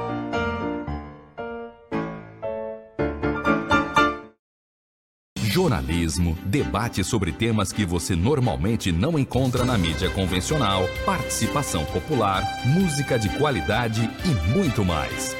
Jornalismo, 5.51 6.37
debate 6.45 7.03
sobre 7.03 7.31
temas 7.31 7.73
que 7.73 7.85
você 7.85 8.15
normalmente 8.15 8.91
não 8.91 9.19
encontra 9.19 9.65
na 9.65 9.77
mídia 9.77 10.09
convencional, 10.09 10.83
participação 11.05 11.83
popular, 11.85 12.41
música 12.65 13.19
de 13.19 13.27
qualidade 13.37 14.09
e 14.23 14.49
muito 14.57 14.85
mais. 14.85 15.35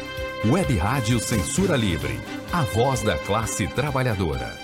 Web 0.46 0.76
Rádio 0.76 1.20
Censura 1.20 1.78
Livre, 1.78 2.20
a 2.52 2.64
voz 2.64 3.02
da 3.02 3.18
classe 3.20 3.68
trabalhadora. 3.68 4.60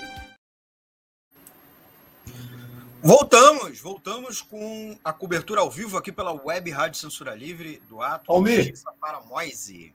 Voltamos, 3.00 3.80
voltamos 3.80 4.42
com 4.42 4.98
a 5.02 5.12
cobertura 5.12 5.60
ao 5.60 5.70
vivo 5.70 5.96
aqui 5.96 6.12
pela 6.12 6.32
Web 6.32 6.70
Rádio 6.70 7.00
Censura 7.00 7.34
Livre 7.34 7.80
do 7.88 8.02
ato 8.02 8.30
Almir, 8.30 8.74
para 9.00 9.20
Moise. 9.22 9.94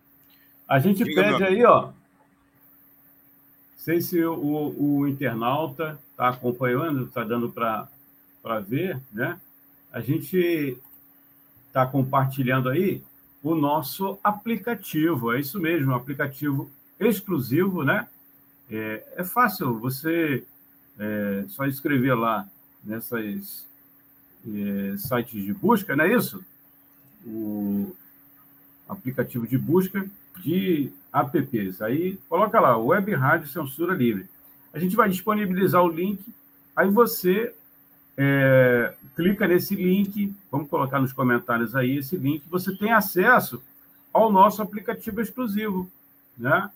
A 0.67 0.79
gente 0.79 1.03
Diga 1.03 1.21
pede 1.21 1.43
aí, 1.43 1.63
ó, 1.63 1.89
sei 3.83 3.99
se 3.99 4.23
o, 4.23 4.73
o 4.77 5.07
internauta 5.09 5.99
está 6.11 6.29
acompanhando, 6.29 7.03
está 7.03 7.21
dando 7.21 7.51
para 7.51 8.59
ver, 8.61 8.97
né? 9.11 9.37
A 9.91 9.99
gente 9.99 10.77
está 11.67 11.85
compartilhando 11.85 12.69
aí 12.69 13.03
o 13.43 13.53
nosso 13.53 14.17
aplicativo, 14.23 15.33
é 15.33 15.41
isso 15.41 15.59
mesmo, 15.59 15.91
um 15.91 15.95
aplicativo 15.95 16.71
exclusivo, 16.97 17.83
né? 17.83 18.07
É, 18.71 19.03
é 19.17 19.23
fácil, 19.25 19.77
você 19.77 20.45
é, 20.97 21.43
só 21.49 21.65
escrever 21.65 22.13
lá 22.13 22.47
nessas 22.81 23.67
é, 24.47 24.95
sites 24.97 25.43
de 25.43 25.53
busca, 25.53 25.93
não 25.93 26.05
é 26.05 26.15
isso? 26.15 26.41
O 27.25 27.93
aplicativo 28.87 29.45
de 29.45 29.57
busca 29.57 30.09
de 30.39 30.89
apps. 31.13 31.81
Aí 31.81 32.17
coloca 32.27 32.59
lá, 32.59 32.77
Web 32.77 33.13
Rádio 33.13 33.47
Censura 33.47 33.93
Livre. 33.93 34.27
A 34.73 34.79
gente 34.79 34.95
vai 34.95 35.07
disponibilizar 35.07 35.83
o 35.83 35.87
link, 35.87 36.33
aí 36.75 36.89
você 36.89 37.53
é, 38.17 38.93
clica 39.15 39.47
nesse 39.47 39.75
link, 39.75 40.33
vamos 40.51 40.69
colocar 40.69 40.99
nos 40.99 41.13
comentários 41.13 41.75
aí 41.75 41.97
esse 41.97 42.17
link, 42.17 42.43
você 42.49 42.75
tem 42.75 42.91
acesso 42.91 43.61
ao 44.11 44.31
nosso 44.31 44.61
aplicativo 44.61 45.21
exclusivo, 45.21 45.89
né? 46.37 46.69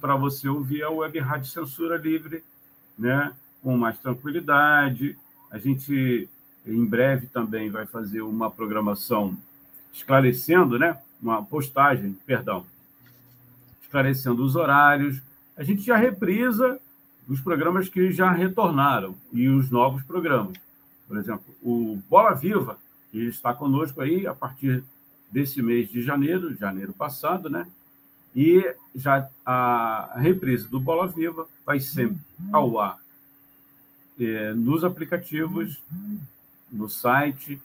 Para 0.00 0.16
você 0.16 0.48
ouvir 0.48 0.82
a 0.82 0.90
Web 0.90 1.18
Rádio 1.18 1.50
Censura 1.50 1.96
Livre, 1.96 2.44
né? 2.98 3.32
Com 3.62 3.76
mais 3.76 3.98
tranquilidade. 3.98 5.16
A 5.50 5.58
gente, 5.58 6.28
em 6.66 6.84
breve, 6.84 7.26
também 7.26 7.70
vai 7.70 7.86
fazer 7.86 8.20
uma 8.20 8.50
programação 8.50 9.36
esclarecendo, 9.92 10.78
né? 10.78 10.98
Uma 11.20 11.42
postagem, 11.42 12.16
perdão, 12.26 12.66
esclarecendo 13.86 14.44
os 14.44 14.56
horários. 14.56 15.22
A 15.56 15.62
gente 15.62 15.82
já 15.82 15.96
reprisa 15.96 16.78
os 17.26 17.40
programas 17.40 17.88
que 17.88 18.12
já 18.12 18.30
retornaram 18.30 19.14
e 19.32 19.48
os 19.48 19.70
novos 19.70 20.02
programas. 20.02 20.56
Por 21.08 21.16
exemplo, 21.16 21.44
o 21.62 21.98
Bola 22.10 22.34
Viva, 22.34 22.78
que 23.10 23.18
está 23.26 23.54
conosco 23.54 24.00
aí 24.00 24.26
a 24.26 24.34
partir 24.34 24.84
desse 25.30 25.62
mês 25.62 25.88
de 25.88 26.02
janeiro, 26.02 26.54
janeiro 26.56 26.92
passado, 26.92 27.48
né? 27.48 27.66
E 28.34 28.62
já 28.94 29.28
a 29.44 30.12
reprise 30.16 30.68
do 30.68 30.78
Bola 30.78 31.06
Viva 31.06 31.46
vai 31.64 31.80
ser 31.80 32.12
ao 32.52 32.78
ar 32.78 32.98
é, 34.20 34.52
nos 34.52 34.84
aplicativos, 34.84 35.82
no 36.70 36.88
site, 36.88 37.60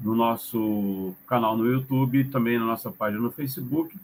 no 0.00 0.14
nosso 0.14 1.14
canal 1.26 1.56
no 1.56 1.66
YouTube, 1.66 2.24
também 2.24 2.58
na 2.58 2.66
nossa 2.66 2.90
página 2.90 3.20
no 3.20 3.32
Facebook 3.32 3.96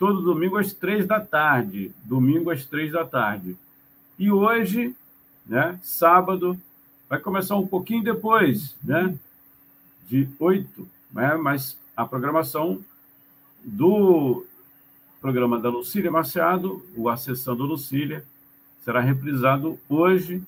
todo 0.00 0.22
domingo 0.22 0.56
às 0.56 0.72
três 0.72 1.06
da 1.06 1.20
tarde. 1.20 1.92
Domingo 2.02 2.50
às 2.50 2.64
três 2.64 2.90
da 2.90 3.04
tarde. 3.04 3.54
E 4.18 4.32
hoje, 4.32 4.96
né, 5.46 5.78
sábado, 5.82 6.58
vai 7.06 7.18
começar 7.18 7.56
um 7.56 7.66
pouquinho 7.66 8.02
depois, 8.02 8.74
né? 8.82 9.14
De 10.08 10.26
oito, 10.38 10.88
né? 11.12 11.34
Mas 11.36 11.76
a 11.94 12.06
programação 12.06 12.82
do 13.62 14.46
programa 15.20 15.58
da 15.58 15.68
Lucília 15.68 16.10
Machado, 16.10 16.82
o 16.96 17.10
Acessando 17.10 17.66
Lucília, 17.66 18.24
será 18.82 19.00
reprisado 19.00 19.78
hoje 19.86 20.42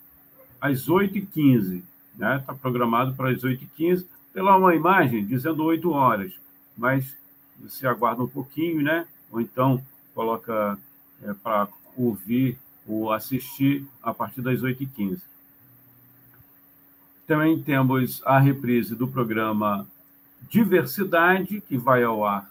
às 0.59 0.89
8h15. 0.89 1.83
Está 2.15 2.29
né? 2.37 2.43
Tá 2.47 2.55
programado 2.55 3.15
para 3.15 3.31
as 3.31 3.43
8h15. 3.43 4.07
Tem 4.33 4.43
lá 4.43 4.57
uma 4.57 4.75
imagem 4.75 5.27
dizendo 5.27 5.63
8 5.63 5.91
horas, 5.91 6.33
mas 6.75 7.15
você 7.61 7.87
aguarda 7.87 8.23
um 8.23 8.29
pouquinho, 8.29 8.81
né? 8.81 9.07
Ou 9.33 9.41
então 9.41 9.83
coloca 10.15 10.79
é, 11.23 11.33
para 11.33 11.67
ouvir 11.97 12.59
ou 12.87 13.13
assistir 13.13 13.87
a 14.03 14.13
partir 14.13 14.43
das 14.43 14.61
8h15. 14.61 15.21
Também 17.27 17.61
temos 17.63 18.21
a 18.27 18.39
reprise 18.39 18.95
do 18.95 19.09
programa 19.09 19.87
Diversidade, 20.51 21.61
que 21.61 21.79
vai 21.79 22.03
ao 22.03 22.27
ar 22.27 22.51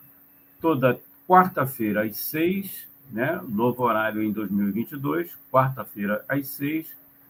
toda 0.60 1.00
quarta-feira 1.28 2.04
às 2.04 2.18
6, 2.18 2.88
né? 3.12 3.40
novo 3.48 3.84
horário 3.84 4.24
em 4.24 4.32
2022, 4.32 5.30
quarta-feira 5.52 6.24
às 6.28 6.48
6. 6.48 6.88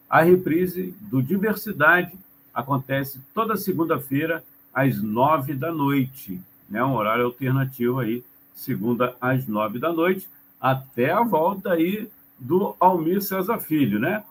A 0.09 0.21
reprise 0.21 0.95
do 1.01 1.21
Diversidade 1.21 2.13
acontece 2.53 3.19
toda 3.33 3.57
segunda-feira 3.57 4.43
às 4.73 5.01
9 5.01 5.55
da 5.55 5.71
noite, 5.71 6.39
né? 6.69 6.83
um 6.83 6.93
horário 6.93 7.25
alternativo 7.25 7.99
aí 7.99 8.23
segunda 8.53 9.15
às 9.19 9.47
nove 9.47 9.79
da 9.79 9.91
noite, 9.91 10.29
até 10.59 11.11
a 11.11 11.21
volta 11.21 11.71
aí 11.71 12.09
do 12.37 12.75
Almir 12.79 13.21
César 13.21 13.59
Filho, 13.59 13.99
né? 13.99 14.23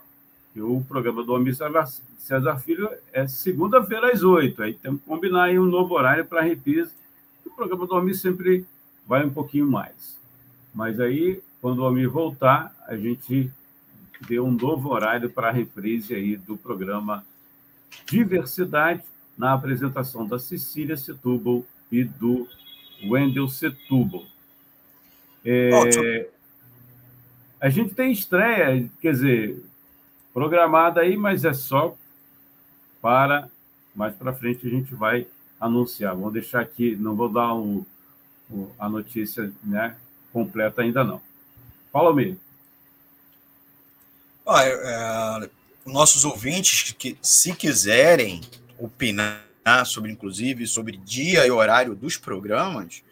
E 0.54 0.60
o 0.60 0.80
programa 0.82 1.22
do 1.22 1.34
Almir 1.34 1.54
César 1.54 2.58
Filho 2.58 2.90
é 3.12 3.26
segunda-feira 3.26 4.12
às 4.12 4.22
oito. 4.22 4.62
Aí 4.62 4.74
temos 4.74 5.00
que 5.00 5.06
combinar 5.06 5.44
aí 5.44 5.58
um 5.58 5.66
novo 5.66 5.94
horário 5.94 6.24
para 6.24 6.40
a 6.40 6.44
reprise. 6.44 6.90
O 7.46 7.50
programa 7.50 7.86
do 7.86 7.94
Almir 7.94 8.16
sempre 8.16 8.66
vai 9.06 9.24
um 9.24 9.30
pouquinho 9.30 9.66
mais. 9.66 10.18
Mas 10.74 10.98
aí 10.98 11.42
quando 11.60 11.80
o 11.80 11.84
Almir 11.84 12.10
voltar, 12.10 12.74
a 12.86 12.96
gente 12.96 13.50
dê 14.26 14.40
um 14.40 14.50
novo 14.50 14.90
horário 14.90 15.30
para 15.30 15.48
a 15.48 15.52
reprise 15.52 16.14
aí 16.14 16.36
do 16.36 16.56
programa 16.56 17.24
Diversidade, 18.06 19.02
na 19.36 19.52
apresentação 19.52 20.26
da 20.26 20.38
Cecília 20.38 20.96
Setúbal 20.96 21.64
e 21.90 22.04
do 22.04 22.46
Wendel 23.04 23.48
Setúbal. 23.48 24.24
É, 25.44 26.28
a 27.60 27.68
gente 27.68 27.94
tem 27.94 28.12
estreia, 28.12 28.90
quer 29.00 29.12
dizer, 29.12 29.62
programada 30.32 31.00
aí, 31.00 31.16
mas 31.16 31.44
é 31.44 31.52
só 31.52 31.96
para 33.00 33.48
mais 33.94 34.14
para 34.14 34.32
frente 34.32 34.66
a 34.66 34.70
gente 34.70 34.94
vai 34.94 35.26
anunciar. 35.60 36.14
Vou 36.14 36.30
deixar 36.30 36.60
aqui, 36.60 36.96
não 36.96 37.14
vou 37.14 37.28
dar 37.28 37.54
o, 37.54 37.86
o, 38.50 38.70
a 38.78 38.88
notícia 38.88 39.52
né, 39.62 39.96
completa 40.32 40.82
ainda 40.82 41.04
não. 41.04 41.20
Fala, 41.92 42.14
Mir. 42.14 42.38
Ah, 44.46 44.64
é, 44.64 45.50
nossos 45.84 46.24
ouvintes 46.24 46.92
que, 46.92 47.16
se 47.20 47.54
quiserem 47.54 48.40
opinar 48.78 49.44
sobre, 49.86 50.10
inclusive, 50.10 50.66
sobre 50.66 50.96
dia 50.96 51.46
e 51.46 51.50
horário 51.50 51.94
dos 51.94 52.16
programas, 52.16 53.02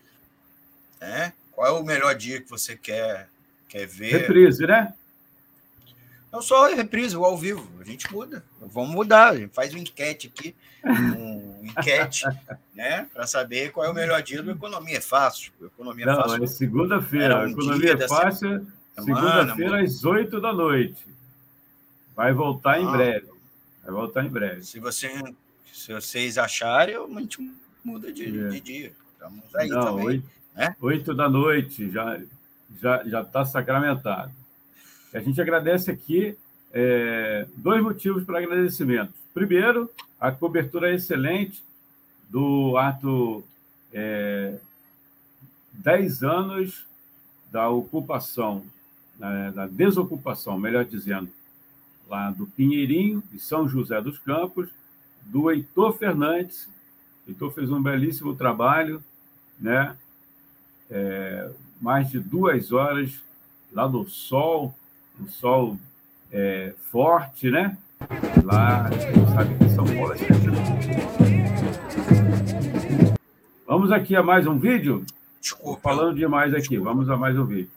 né? 1.00 1.32
Qual 1.52 1.66
é 1.66 1.70
o 1.80 1.84
melhor 1.84 2.14
dia 2.14 2.40
que 2.40 2.48
você 2.48 2.76
quer, 2.76 3.28
quer 3.68 3.86
ver? 3.86 4.22
Reprise, 4.22 4.66
né? 4.66 4.94
Não 6.30 6.42
só 6.42 6.68
reprise, 6.72 7.16
o 7.16 7.24
ao 7.24 7.36
vivo. 7.36 7.66
A 7.80 7.84
gente 7.84 8.12
muda. 8.12 8.44
Vamos 8.60 8.94
mudar. 8.94 9.30
A 9.30 9.36
gente 9.36 9.54
faz 9.54 9.72
uma 9.72 9.80
enquete 9.80 10.26
aqui, 10.26 10.54
um 10.84 11.64
enquete, 11.64 12.24
né? 12.74 13.08
Para 13.12 13.26
saber 13.26 13.72
qual 13.72 13.86
é 13.86 13.90
o 13.90 13.94
melhor 13.94 14.22
dia 14.22 14.42
do 14.42 14.50
Economia 14.50 14.98
é 14.98 15.00
Fácil. 15.00 15.52
Economia 15.60 16.06
Não, 16.06 16.16
Fácil. 16.16 16.44
é 16.44 16.46
segunda-feira. 16.46 17.40
Um 17.40 17.50
Economia 17.50 17.92
é 17.94 18.08
Fácil, 18.08 18.66
segunda-feira 18.94 19.82
às 19.82 20.04
oito 20.04 20.40
da 20.40 20.52
noite. 20.52 21.06
Vai 22.14 22.32
voltar 22.32 22.72
ah, 22.72 22.80
em 22.80 22.86
breve. 22.86 23.28
Vai 23.82 23.92
voltar 23.92 24.24
em 24.24 24.28
breve. 24.28 24.64
Se, 24.64 24.78
você, 24.78 25.10
se 25.78 25.92
vocês 25.92 26.36
acharem, 26.36 26.96
a 26.96 27.20
gente 27.20 27.52
muda 27.84 28.12
de, 28.12 28.24
é. 28.24 28.48
de 28.48 28.60
dia. 28.60 28.92
Estamos 29.12 29.54
aí 29.54 29.68
Não, 29.68 29.80
também. 29.80 30.06
Oito, 30.06 30.30
né? 30.54 30.76
oito 30.80 31.14
da 31.14 31.28
noite, 31.28 31.90
já 31.90 32.20
já 32.80 33.04
já 33.04 33.22
está 33.22 33.44
sacramentado. 33.44 34.32
A 35.14 35.20
gente 35.20 35.40
agradece 35.40 35.90
aqui 35.90 36.36
é, 36.72 37.46
dois 37.56 37.82
motivos 37.82 38.24
para 38.24 38.38
agradecimento. 38.38 39.12
Primeiro, 39.32 39.90
a 40.20 40.30
cobertura 40.30 40.92
excelente 40.92 41.62
do 42.28 42.76
ato 42.76 43.42
é, 43.92 44.58
10 45.72 46.22
anos 46.22 46.84
da 47.50 47.70
ocupação, 47.70 48.64
né, 49.18 49.52
da 49.54 49.66
desocupação, 49.66 50.58
melhor 50.58 50.84
dizendo, 50.84 51.30
lá 52.06 52.30
do 52.30 52.46
Pinheirinho, 52.46 53.22
de 53.32 53.38
São 53.38 53.66
José 53.68 54.00
dos 54.02 54.18
Campos, 54.18 54.68
do 55.28 55.50
Heitor 55.50 55.92
Fernandes. 55.92 56.68
Heitor 57.26 57.50
fez 57.52 57.70
um 57.70 57.82
belíssimo 57.82 58.34
trabalho, 58.34 59.02
né? 59.60 59.96
É, 60.90 61.50
mais 61.80 62.10
de 62.10 62.18
duas 62.18 62.72
horas 62.72 63.20
lá 63.72 63.86
do 63.86 64.08
sol, 64.08 64.74
um 65.20 65.28
sol 65.28 65.78
é, 66.32 66.72
forte, 66.90 67.50
né? 67.50 67.76
Lá, 68.42 68.88
sabe 69.34 69.54
que 69.56 69.68
São 69.70 69.84
Paulo 69.84 70.14
é 70.14 70.18
Vamos 73.66 73.92
aqui 73.92 74.16
a 74.16 74.22
mais 74.22 74.46
um 74.46 74.58
vídeo? 74.58 75.04
Desculpa. 75.40 75.80
Falando 75.82 76.16
demais 76.16 76.54
aqui, 76.54 76.70
Desculpa. 76.70 76.84
vamos 76.84 77.10
a 77.10 77.16
mais 77.16 77.38
um 77.38 77.44
vídeo. 77.44 77.70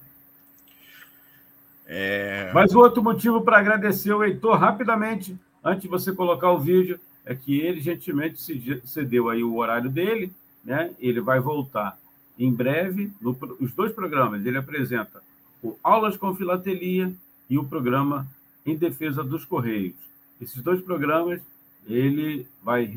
É... 1.86 2.50
Mas 2.54 2.74
o 2.74 2.80
outro 2.80 3.04
motivo 3.04 3.42
para 3.42 3.58
agradecer 3.58 4.14
o 4.14 4.24
Heitor 4.24 4.58
rapidamente, 4.58 5.38
antes 5.62 5.82
de 5.82 5.90
você 5.90 6.14
colocar 6.14 6.52
o 6.52 6.60
vídeo, 6.60 6.98
é 7.26 7.36
que 7.36 7.60
ele 7.60 7.82
gentilmente 7.82 8.42
cedeu 8.86 9.30
aí 9.30 9.44
o 9.44 9.58
horário 9.58 9.90
dele, 9.90 10.32
né? 10.64 10.94
Ele 11.00 11.22
vai 11.22 11.40
voltar 11.40 11.98
em 12.38 12.52
breve, 12.52 13.12
no, 13.22 13.38
os 13.60 13.72
dois 13.74 13.92
programas, 13.92 14.46
ele 14.46 14.58
apresenta 14.58 15.22
o 15.62 15.78
Aulas 15.84 16.18
com 16.18 16.36
Filatelia 16.36 17.14
e 17.50 17.58
o 17.58 17.64
programa 17.64 18.28
Em 18.66 18.76
Defesa 18.76 19.24
dos 19.24 19.46
Correios. 19.46 19.96
Esses 20.42 20.62
dois 20.64 20.82
programas, 20.82 21.40
ele 21.88 22.48
vai 22.64 22.92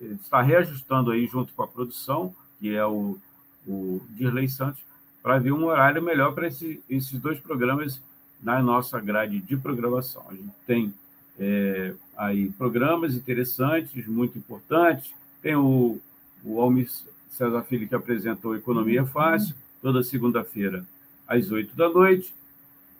estar 0.00 0.40
reajustando 0.40 1.10
aí 1.10 1.26
junto 1.26 1.52
com 1.52 1.62
a 1.62 1.68
produção, 1.68 2.34
que 2.58 2.74
é 2.74 2.86
o, 2.86 3.18
o 3.66 4.00
Dirley 4.10 4.48
Santos, 4.48 4.82
para 5.22 5.38
ver 5.38 5.52
um 5.52 5.66
horário 5.66 6.02
melhor 6.02 6.34
para 6.34 6.48
esse, 6.48 6.82
esses 6.88 7.18
dois 7.20 7.38
programas 7.38 8.00
na 8.42 8.62
nossa 8.62 8.98
grade 8.98 9.40
de 9.40 9.56
programação. 9.56 10.24
A 10.28 10.34
gente 10.34 10.52
tem 10.66 10.94
é, 11.40 11.94
aí 12.16 12.50
programas 12.50 13.14
interessantes, 13.14 14.06
muito 14.06 14.36
importantes. 14.36 15.14
Tem 15.42 15.56
o, 15.56 15.98
o 16.44 16.60
Almir 16.60 16.90
César 17.30 17.62
Filho, 17.62 17.88
que 17.88 17.94
apresentou 17.94 18.54
Economia 18.54 19.06
Fácil, 19.06 19.54
toda 19.80 20.02
segunda-feira, 20.02 20.84
às 21.26 21.50
oito 21.50 21.74
da 21.74 21.88
noite. 21.88 22.34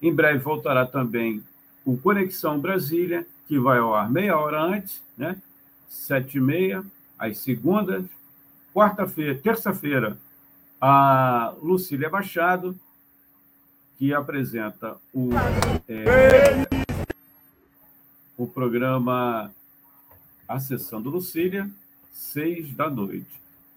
Em 0.00 0.12
breve 0.12 0.38
voltará 0.38 0.86
também 0.86 1.44
o 1.84 1.98
Conexão 1.98 2.58
Brasília, 2.58 3.26
que 3.46 3.58
vai 3.58 3.78
ao 3.78 3.94
ar 3.94 4.10
meia 4.10 4.38
hora 4.38 4.62
antes, 4.62 5.02
né? 5.18 5.36
Sete 5.86 6.38
e 6.38 6.40
meia, 6.40 6.82
às 7.18 7.38
segundas. 7.38 8.04
Quarta-feira, 8.72 9.34
terça-feira, 9.34 10.16
a 10.80 11.52
Lucília 11.60 12.08
Machado, 12.08 12.78
que 13.98 14.14
apresenta 14.14 14.96
o, 15.12 15.30
é, 15.88 16.69
o 18.40 18.46
programa 18.46 19.52
Acessando 20.48 21.10
Lucília, 21.10 21.70
seis 22.10 22.72
da 22.72 22.88
noite. 22.88 23.28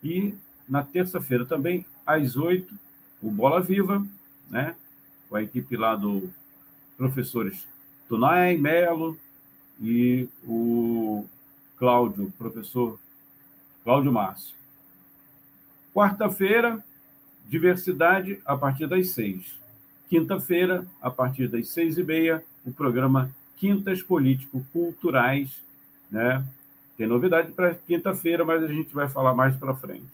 E 0.02 0.34
na 0.70 0.82
terça-feira 0.82 1.46
também, 1.46 1.86
às 2.06 2.38
oito, 2.38 2.74
o 3.22 3.30
Bola 3.30 3.60
Viva, 3.60 4.08
né? 4.50 4.74
com 5.28 5.36
a 5.36 5.44
equipe 5.44 5.76
lá 5.76 5.98
do 5.98 6.32
professores 6.96 7.68
Tunay 8.08 8.58
Melo 8.58 9.20
e 9.82 10.30
o 10.48 11.26
Cláudio, 11.78 12.32
professor 12.38 12.98
Cláudio 13.84 14.14
Márcio. 14.14 14.56
Quarta-feira, 15.94 16.82
diversidade 17.50 18.40
a 18.46 18.56
partir 18.56 18.88
das 18.88 19.10
seis. 19.10 19.60
Quinta-feira, 20.08 20.88
a 21.02 21.12
partir 21.12 21.50
das 21.50 21.68
seis 21.68 21.98
e 21.98 22.04
meia, 22.04 22.42
o 22.66 22.72
programa 22.72 23.30
Quintas 23.58 24.02
Político-Culturais. 24.02 25.50
Né? 26.10 26.44
Tem 26.98 27.08
novidade 27.08 27.52
para 27.52 27.76
quinta-feira, 27.76 28.46
mas 28.46 28.64
a 28.64 28.68
gente 28.68 28.94
vai 28.94 29.08
falar 29.08 29.34
mais 29.34 29.56
para 29.56 29.76
frente. 29.76 30.06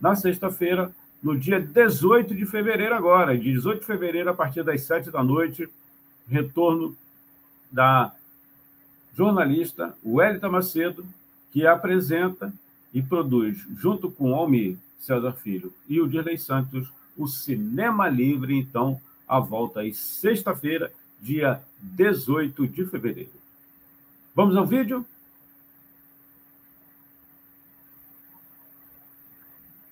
Na 0.00 0.14
sexta-feira, 0.14 0.90
no 1.22 1.38
dia 1.38 1.60
18 1.60 2.34
de 2.34 2.44
fevereiro 2.44 2.94
agora, 2.94 3.38
18 3.38 3.80
de 3.80 3.86
fevereiro, 3.86 4.30
a 4.30 4.34
partir 4.34 4.62
das 4.62 4.82
7 4.82 5.10
da 5.10 5.22
noite, 5.22 5.68
retorno 6.28 6.96
da 7.70 8.12
jornalista 9.16 9.94
Wellington 10.04 10.50
Macedo, 10.50 11.06
que 11.52 11.66
apresenta 11.66 12.52
e 12.92 13.02
produz, 13.02 13.58
junto 13.76 14.10
com 14.10 14.34
Almir 14.34 14.76
César 14.98 15.32
Filho 15.32 15.72
e 15.88 16.00
o 16.00 16.08
Dirley 16.08 16.38
Santos, 16.38 16.92
o 17.16 17.26
Cinema 17.26 18.08
Livre, 18.08 18.56
então, 18.56 19.00
a 19.26 19.38
volta 19.38 19.80
aí 19.80 19.94
sexta-feira, 19.94 20.92
dia 21.22 21.62
18 21.78 22.66
de 22.66 22.84
fevereiro. 22.84 23.32
Vamos 24.34 24.56
ao 24.56 24.66
vídeo? 24.66 25.06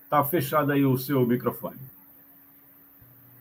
Está 0.02 0.24
fechado 0.24 0.72
aí 0.72 0.84
o 0.84 0.98
seu 0.98 1.24
microfone. 1.24 1.78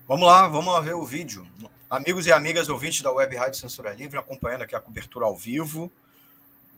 Vamos 0.07 0.28
lá, 0.28 0.48
vamos 0.48 0.72
lá 0.72 0.80
ver 0.80 0.94
o 0.94 1.03
vídeo. 1.03 1.48
Amigos 1.90 2.28
e 2.28 2.32
amigas 2.32 2.70
ouvintes 2.70 3.02
da 3.02 3.11
Web 3.11 3.36
Rádio 3.36 3.60
Censura 3.60 3.91
Livre, 3.94 4.20
acompanhando 4.20 4.61
aqui 4.61 4.76
a 4.76 4.80
cobertura 4.80 5.26
ao 5.26 5.36
vivo 5.36 5.91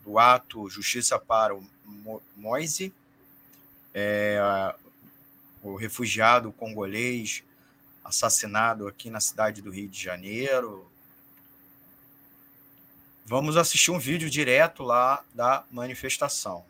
do 0.05 0.17
ato 0.17 0.69
Justiça 0.69 1.19
para 1.19 1.53
o 1.53 1.63
Moise, 2.37 2.93
é, 3.93 4.39
o 5.61 5.75
refugiado 5.75 6.51
congolês 6.53 7.43
assassinado 8.03 8.87
aqui 8.87 9.09
na 9.09 9.19
cidade 9.19 9.61
do 9.61 9.69
Rio 9.69 9.89
de 9.89 10.01
Janeiro. 10.01 10.90
Vamos 13.25 13.55
assistir 13.55 13.91
um 13.91 13.99
vídeo 13.99 14.29
direto 14.29 14.83
lá 14.83 15.23
da 15.33 15.63
manifestação. 15.71 16.63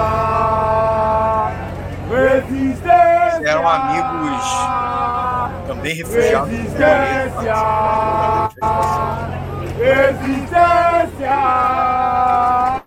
Resistência! 2.08 3.48
Eram 3.48 3.68
amigos 3.68 4.42
também 5.66 5.94
refugiados. 5.94 6.50
Resistência! 9.78 10.87
Resistência! 11.18 12.84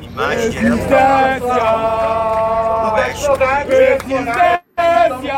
Imagem 0.00 0.50
Resistência! 0.50 1.62
Resistência! 3.66 5.36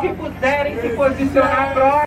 Se 0.00 0.08
puderem 0.14 0.80
se 0.80 0.88
posicionar 0.90 1.74
próximo. 1.74 2.06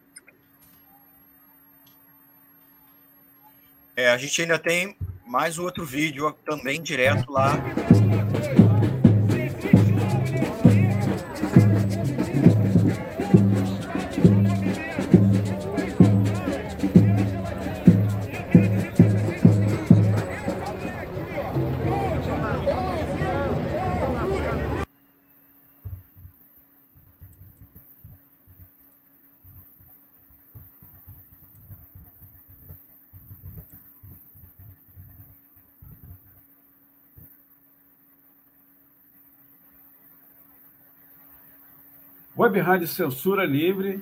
É, 3.95 4.09
a 4.09 4.17
gente 4.17 4.41
ainda 4.41 4.57
tem 4.57 4.95
mais 5.27 5.59
outro 5.59 5.85
vídeo 5.85 6.33
também 6.45 6.81
direto 6.81 7.29
lá. 7.29 7.57
Web 42.39 42.57
Rádio 42.61 42.87
Censura 42.87 43.43
Livre, 43.43 44.01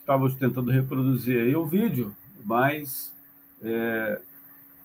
estávamos 0.00 0.34
tentando 0.34 0.72
reproduzir 0.72 1.40
aí 1.40 1.54
o 1.54 1.64
vídeo, 1.64 2.12
mas 2.44 3.12
é, 3.62 4.20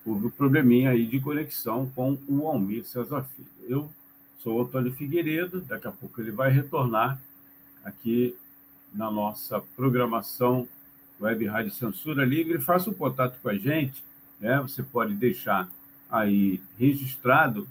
houve 0.06 0.28
um 0.28 0.30
probleminha 0.30 0.92
aí 0.92 1.08
de 1.08 1.20
conexão 1.20 1.92
com 1.96 2.16
o 2.28 2.46
Almir 2.46 2.86
César 2.86 3.24
Filho. 3.24 3.50
Eu 3.68 3.90
sou 4.44 4.60
o 4.60 4.62
Antônio 4.62 4.94
Figueiredo, 4.94 5.62
daqui 5.62 5.88
a 5.88 5.92
pouco 5.92 6.22
ele 6.22 6.30
vai 6.30 6.52
retornar 6.52 7.20
aqui 7.84 8.36
na 8.94 9.10
nossa 9.10 9.60
programação 9.76 10.68
Web 11.20 11.48
Rádio 11.48 11.72
Censura 11.72 12.24
Livre. 12.24 12.62
Faça 12.62 12.92
um 12.92 12.94
contato 12.94 13.36
com 13.42 13.50
a 13.50 13.56
gente, 13.56 14.04
né? 14.40 14.62
você 14.62 14.84
pode 14.84 15.16
deixar 15.16 15.68
aí 16.08 16.62
registrado 16.78 17.68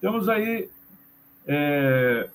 temos 0.00 0.28
aí. 0.28 0.68
É... 1.46 2.28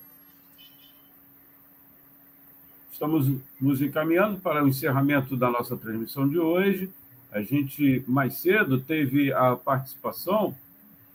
Estamos 2.92 3.28
nos 3.60 3.80
encaminhando 3.80 4.40
para 4.40 4.62
o 4.62 4.68
encerramento 4.68 5.36
da 5.36 5.50
nossa 5.50 5.76
transmissão 5.76 6.28
de 6.28 6.38
hoje. 6.38 6.92
A 7.30 7.42
gente, 7.42 8.04
mais 8.06 8.38
cedo, 8.38 8.80
teve 8.80 9.32
a 9.32 9.56
participação, 9.56 10.54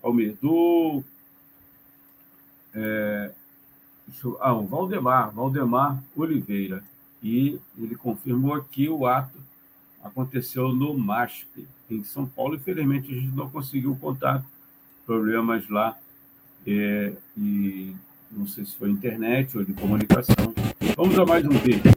Almir, 0.01 0.35
do. 0.41 1.03
É... 2.73 3.31
Ah, 4.39 4.53
o 4.53 4.65
Valdemar, 4.65 5.33
Valdemar 5.33 6.01
Oliveira 6.15 6.81
e 7.25 7.59
ele 7.75 7.95
confirmou 7.95 8.61
que 8.61 8.87
o 8.87 9.07
ato 9.07 9.39
aconteceu 10.03 10.71
no 10.71 10.95
MASP, 10.95 11.67
em 11.89 12.03
São 12.03 12.27
Paulo. 12.27 12.53
Infelizmente, 12.53 13.11
a 13.11 13.15
gente 13.19 13.35
não 13.35 13.49
conseguiu 13.49 13.95
contato, 13.95 14.45
problemas 15.07 15.67
lá, 15.67 15.97
é, 16.67 17.13
e 17.35 17.95
não 18.31 18.45
sei 18.45 18.63
se 18.63 18.75
foi 18.75 18.91
internet 18.91 19.57
ou 19.57 19.65
de 19.65 19.73
comunicação. 19.73 20.53
Vamos 20.95 21.17
a 21.17 21.25
mais 21.25 21.43
um 21.43 21.49
vídeo. 21.49 21.94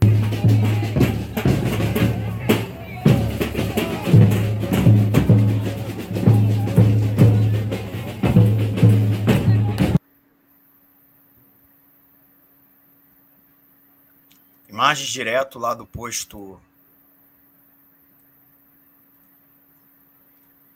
Imagens 14.79 15.09
direto 15.09 15.59
lá 15.59 15.73
do 15.73 15.85
posto. 15.85 16.57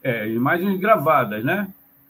É, 0.03 0.27
imagens 0.27 0.77
gravadas, 0.77 1.41
né? 1.41 1.69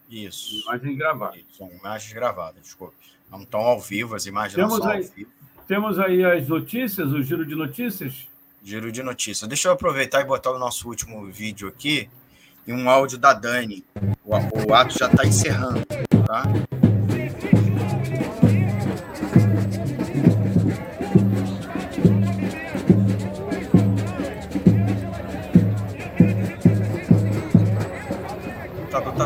Isso. 0.10 0.60
Imagens 0.64 0.98
gravadas. 0.98 1.42
São 1.56 1.70
imagens 1.72 2.12
gravadas, 2.12 2.64
desculpe. 2.64 2.96
Não 3.30 3.44
estão 3.44 3.60
ao 3.60 3.80
vivo, 3.80 4.16
as 4.16 4.26
imagens 4.26 4.56
temos 4.56 4.74
não 4.74 4.82
são 4.82 4.90
aí, 4.90 5.04
ao 5.04 5.12
vivo. 5.12 5.32
Temos 5.68 6.00
aí 6.00 6.26
as 6.26 6.48
notícias, 6.48 7.12
o 7.12 7.22
giro 7.22 7.46
de 7.46 7.54
notícias? 7.54 8.28
Giro 8.64 8.92
de 8.92 9.04
notícias. 9.04 9.48
Deixa 9.48 9.68
eu 9.68 9.74
aproveitar 9.74 10.22
e 10.22 10.26
botar 10.26 10.50
o 10.50 10.58
nosso 10.58 10.90
último 10.90 11.24
vídeo 11.28 11.68
aqui 11.68 12.10
e 12.66 12.74
um 12.74 12.90
áudio 12.90 13.20
da 13.20 13.34
Dani. 13.34 13.86
O, 14.26 14.34
o 14.68 14.74
ato 14.74 14.98
já 14.98 15.06
está 15.06 15.28
encerrando, 15.28 15.86
tá? 16.26 16.44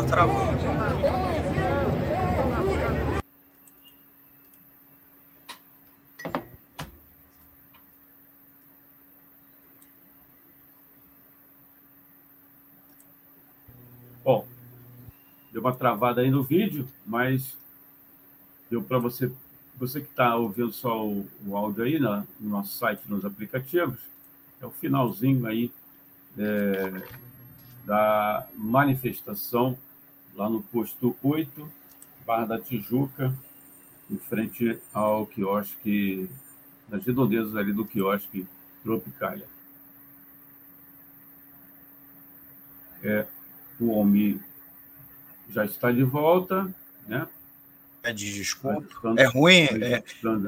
Travando. 0.08 0.58
Bom, 14.24 14.46
deu 15.52 15.60
uma 15.60 15.74
travada 15.74 16.22
aí 16.22 16.30
no 16.30 16.42
vídeo, 16.42 16.88
mas 17.06 17.56
deu 18.70 18.82
para 18.82 18.98
você, 18.98 19.30
você 19.76 20.00
que 20.00 20.08
está 20.08 20.36
ouvindo 20.36 20.72
só 20.72 21.06
o, 21.06 21.26
o 21.46 21.56
áudio 21.56 21.84
aí 21.84 21.98
na, 21.98 22.24
no 22.40 22.50
nosso 22.50 22.76
site, 22.76 23.02
nos 23.06 23.24
aplicativos, 23.24 24.00
é 24.60 24.66
o 24.66 24.70
finalzinho 24.70 25.46
aí 25.46 25.70
é, 26.36 27.02
da 27.84 28.46
manifestação 28.54 29.78
lá 30.38 30.48
no 30.48 30.62
posto 30.62 31.16
8, 31.22 31.70
Barra 32.24 32.44
da 32.46 32.60
Tijuca, 32.60 33.34
em 34.08 34.16
frente 34.18 34.78
ao 34.94 35.26
quiosque, 35.26 36.30
nas 36.88 37.04
redondezas 37.04 37.56
ali 37.56 37.72
do 37.72 37.84
quiosque 37.84 38.46
Tropicália. 38.84 39.46
É, 43.02 43.26
o 43.80 43.92
Almir 43.92 44.38
já 45.50 45.64
está 45.64 45.90
de 45.90 46.04
volta, 46.04 46.72
né? 47.06 47.26
Pede 48.00 48.32
desculpa. 48.32 48.86
É 49.18 49.24
ruim, 49.24 49.64
é, 49.64 50.02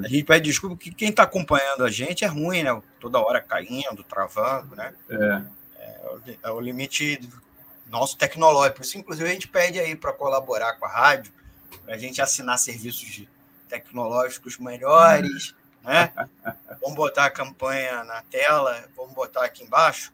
a 0.05 0.09
gente 0.09 0.25
pede 0.25 0.49
desculpa 0.51 0.77
porque 0.77 0.93
quem 0.93 1.11
está 1.11 1.25
acompanhando 1.25 1.85
a 1.85 1.91
gente 1.91 2.25
é 2.25 2.29
ruim, 2.29 2.63
né? 2.63 2.81
Toda 3.01 3.19
hora 3.19 3.41
caindo, 3.41 4.05
travando, 4.05 4.77
né? 4.77 4.95
É. 5.09 5.43
É, 5.77 6.01
o- 6.15 6.49
é 6.49 6.51
o 6.53 6.61
limite 6.61 7.19
nosso 7.91 8.17
tecnológico. 8.17 8.77
Por 8.77 8.83
isso, 8.85 8.99
inclusive, 8.99 9.29
a 9.29 9.33
gente 9.33 9.49
pede 9.49 9.79
aí 9.79 9.95
para 9.97 10.13
colaborar 10.13 10.75
com 10.75 10.87
a 10.87 10.89
rádio, 10.89 11.33
para 11.85 11.95
a 11.95 11.99
gente 11.99 12.23
assinar 12.23 12.59
serviços 12.59 13.27
tecnológicos 13.69 14.59
melhores, 14.59 15.55
né? 15.83 16.13
Vamos 16.81 16.97
botar 16.97 17.27
a 17.27 17.31
campanha 17.31 18.05
na 18.05 18.23
tela, 18.23 18.85
vamos 18.97 19.15
botar 19.15 19.45
aqui 19.45 19.65
embaixo, 19.65 20.13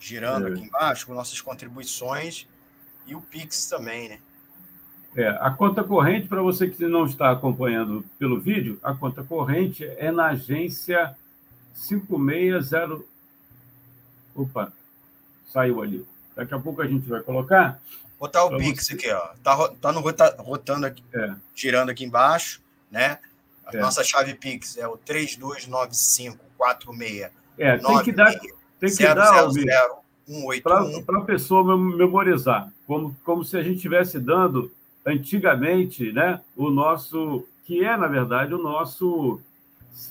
girando 0.00 0.48
É. 0.48 0.52
aqui 0.52 0.62
embaixo, 0.62 1.06
com 1.06 1.14
nossas 1.14 1.40
contribuições 1.40 2.46
e 3.06 3.14
o 3.14 3.20
Pix 3.20 3.66
também, 3.68 4.08
né? 4.08 4.18
É, 5.16 5.28
a 5.40 5.50
conta 5.50 5.82
corrente, 5.82 6.28
para 6.28 6.42
você 6.42 6.68
que 6.68 6.86
não 6.86 7.06
está 7.06 7.30
acompanhando 7.30 8.04
pelo 8.18 8.38
vídeo, 8.38 8.78
a 8.82 8.92
conta 8.92 9.24
corrente 9.24 9.82
é 9.96 10.10
na 10.10 10.26
agência 10.26 11.16
560. 11.88 13.02
Opa, 14.34 14.70
saiu 15.50 15.80
ali. 15.82 16.06
Daqui 16.36 16.54
a 16.54 16.58
pouco 16.58 16.82
a 16.82 16.86
gente 16.86 17.08
vai 17.08 17.22
colocar. 17.22 17.80
Botar 18.20 18.44
o 18.44 18.56
Pix 18.56 18.86
você... 18.86 18.94
aqui, 18.94 19.10
ó. 19.10 19.28
Tá, 19.42 19.68
tá 19.80 19.92
no 19.92 20.00
rotando 20.38 20.86
aqui, 20.86 21.02
é. 21.14 21.34
girando 21.54 21.90
aqui 21.90 22.04
embaixo, 22.04 22.62
né? 22.90 23.18
A 23.66 23.76
é. 23.76 23.80
nossa 23.80 24.02
chave 24.04 24.34
Pix 24.34 24.76
é 24.76 24.86
o 24.86 24.98
329546. 24.98 27.30
É, 27.58 27.78
tem 27.78 28.02
que 28.02 28.12
dar, 28.12 28.38
tem 28.78 28.94
que 28.94 29.02
dar 29.02 29.48
para 30.64 31.18
a 31.18 31.22
pessoa 31.22 31.76
memorizar, 31.76 32.70
como, 32.86 33.16
como 33.24 33.44
se 33.44 33.56
a 33.56 33.62
gente 33.62 33.76
estivesse 33.76 34.18
dando 34.18 34.72
antigamente, 35.04 36.12
né, 36.12 36.40
o 36.56 36.68
nosso, 36.68 37.46
que 37.64 37.84
é, 37.84 37.96
na 37.96 38.08
verdade, 38.08 38.52
o 38.52 38.58
nosso 38.58 39.40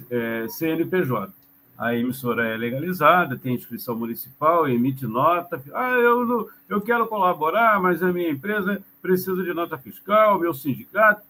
é, 0.10 0.48
CNPJ. 0.50 1.34
A 1.78 1.94
emissora 1.94 2.48
é 2.48 2.56
legalizada, 2.56 3.38
tem 3.38 3.56
inscrição 3.56 3.96
municipal, 3.96 4.68
emite 4.68 5.06
nota. 5.06 5.62
Ah, 5.74 5.92
eu, 5.92 6.50
eu 6.70 6.82
quero 6.82 7.06
colaborar, 7.08 7.82
mas 7.82 8.02
a 8.02 8.14
minha 8.14 8.30
empresa 8.30 8.82
precisa 9.02 9.44
de 9.44 9.54
nota 9.54 9.78
fiscal, 9.78 10.40
meu 10.40 10.54
sindicato. 10.54 11.22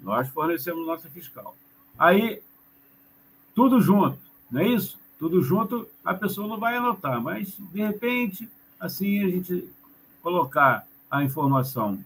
Nós 0.00 0.28
fornecemos 0.28 0.86
nota 0.86 1.08
fiscal. 1.08 1.56
Aí, 1.98 2.42
tudo 3.54 3.80
junto, 3.80 4.18
não 4.50 4.60
é 4.60 4.68
isso? 4.68 4.98
Tudo 5.18 5.42
junto, 5.42 5.88
a 6.04 6.12
pessoa 6.12 6.46
não 6.46 6.58
vai 6.58 6.76
anotar, 6.76 7.22
mas, 7.22 7.56
de 7.72 7.80
repente, 7.80 8.48
assim, 8.78 9.24
a 9.24 9.28
gente 9.28 9.68
colocar 10.22 10.86
a 11.10 11.22
informação 11.22 12.04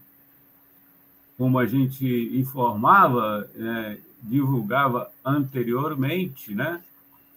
como 1.37 1.57
a 1.57 1.65
gente 1.65 2.05
informava, 2.37 3.49
é, 3.55 3.97
divulgava 4.21 5.09
anteriormente, 5.23 6.53
né? 6.53 6.81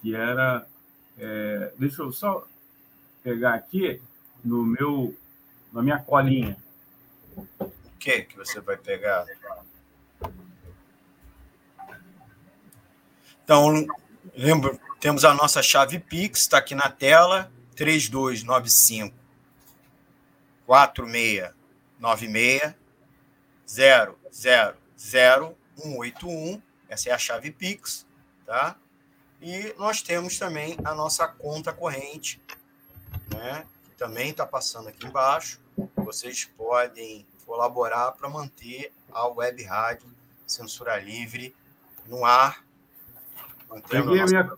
Que 0.02 0.14
era. 0.14 0.66
É, 1.16 1.72
deixa 1.78 2.02
eu 2.02 2.12
só 2.12 2.46
pegar 3.22 3.54
aqui 3.54 4.02
no 4.44 4.62
meu, 4.64 5.16
na 5.72 5.82
minha 5.82 5.98
colinha. 5.98 6.58
O 7.36 7.70
que 7.98 8.20
que 8.22 8.36
você 8.36 8.60
vai 8.60 8.76
pegar? 8.76 9.24
Então, 13.44 13.86
lembra, 14.36 14.78
temos 15.00 15.24
a 15.24 15.32
nossa 15.34 15.62
chave 15.62 16.00
Pix, 16.00 16.40
está 16.40 16.58
aqui 16.58 16.74
na 16.74 16.90
tela, 16.90 17.50
3295 17.76 19.14
4696 20.66 22.74
000181. 24.96 26.60
Essa 26.88 27.10
é 27.10 27.12
a 27.12 27.18
chave 27.18 27.50
Pix, 27.50 28.06
tá? 28.44 28.76
E 29.42 29.74
nós 29.76 30.00
temos 30.00 30.38
também 30.38 30.78
a 30.84 30.94
nossa 30.94 31.26
conta 31.26 31.72
corrente, 31.72 32.40
né? 33.34 33.66
Que 33.84 33.90
também 33.96 34.30
está 34.30 34.46
passando 34.46 34.88
aqui 34.88 35.04
embaixo. 35.04 35.60
Vocês 35.96 36.44
podem 36.56 37.26
colaborar 37.44 38.12
para 38.12 38.28
manter 38.28 38.92
a 39.12 39.26
web 39.26 39.60
rádio 39.64 40.06
Censura 40.46 40.96
Livre 41.00 41.52
no 42.06 42.24
ar. 42.24 42.64
Mantendo 43.68 44.14
a, 44.14 44.22
a, 44.22 44.26
minha, 44.26 44.48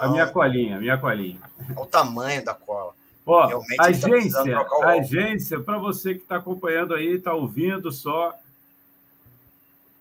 a 0.00 0.08
minha 0.08 0.26
colinha, 0.26 0.78
a 0.78 0.80
minha 0.80 0.98
colinha. 0.98 1.40
Olha 1.70 1.80
o 1.80 1.86
tamanho 1.86 2.44
da 2.44 2.54
cola. 2.54 2.92
Ó, 3.24 3.46
Realmente 3.46 3.76
tá 3.76 3.84
agência, 3.84 4.42
tá 4.42 4.90
agência, 4.90 5.60
para 5.60 5.78
você 5.78 6.14
que 6.14 6.22
está 6.22 6.34
acompanhando 6.36 6.92
aí, 6.92 7.14
está 7.14 7.32
ouvindo 7.32 7.92
só, 7.92 8.36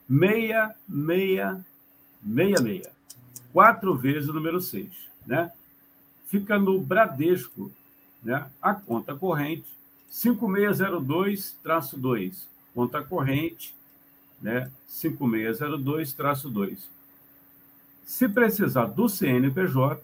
6666 0.09 3.02
quatro 3.53 3.95
vezes 3.95 4.27
o 4.27 4.33
número 4.33 4.59
6, 4.59 4.90
né? 5.25 5.49
Fica 6.27 6.59
no 6.59 6.82
Bradesco, 6.82 7.72
né? 8.22 8.45
A 8.61 8.73
conta 8.73 9.15
corrente 9.15 9.73
5602-2, 10.14 12.45
conta 12.73 13.01
corrente, 13.01 13.73
né? 14.41 14.69
5602-2. 14.90 16.80
Se 18.06 18.27
precisar 18.30 18.85
do 18.85 19.09
CNPJ, 19.09 20.01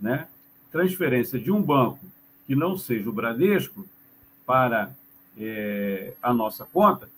né? 0.00 0.28
Transferência 0.70 1.40
de 1.40 1.50
um 1.50 1.62
banco 1.62 2.04
que 2.46 2.54
não 2.54 2.78
seja 2.78 3.08
o 3.08 3.12
Bradesco 3.12 3.84
para 4.46 4.94
é, 5.36 6.14
a 6.22 6.32
nossa 6.32 6.64
conta, 6.64 7.10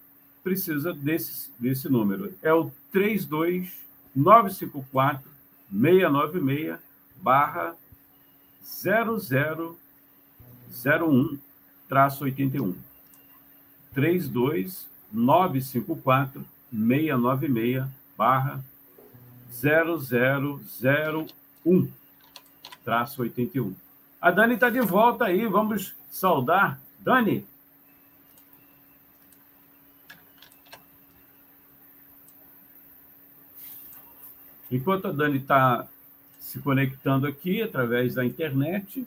precisa 0.43 0.95
desse, 0.95 1.51
desse 1.59 1.87
número. 1.89 2.35
É 2.43 2.53
o 2.53 2.73
32954 2.91 5.30
696 5.71 6.79
barra 7.17 7.75
0001 8.63 11.39
traço 11.89 12.25
81 12.25 12.77
32954 13.95 16.45
696 16.71 17.85
barra 18.17 18.65
0001 19.53 21.91
traço 22.85 23.23
81 23.23 23.75
a 24.21 24.31
Dani 24.31 24.55
está 24.55 24.69
de 24.69 24.83
volta 24.83 25.25
aí, 25.25 25.47
vamos 25.47 25.95
saudar. 26.11 26.79
Dani, 26.99 27.47
Enquanto 34.71 35.09
a 35.09 35.13
Dani 35.13 35.39
está 35.39 35.89
se 36.39 36.61
conectando 36.61 37.27
aqui 37.27 37.63
através 37.63 38.15
da 38.15 38.25
internet, 38.25 39.05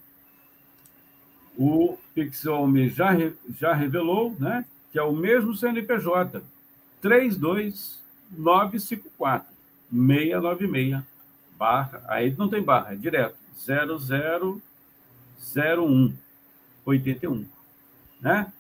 o 1.58 1.98
Pixelme 2.14 2.90
já, 2.90 3.12
já 3.60 3.74
revelou 3.74 4.36
né, 4.40 4.66
que 4.92 5.00
é 5.00 5.04
o 5.04 5.14
mesmo 5.14 5.56
CNPJ, 5.56 6.44
32954 7.02 9.48
696 9.92 11.02
barra, 11.58 12.04
aí 12.08 12.36
não 12.38 12.48
tem 12.50 12.62
barra, 12.62 12.94
é 12.94 12.96
direto, 12.96 13.36
0001 13.58 16.14
81, 16.86 17.46
né? 18.20 18.52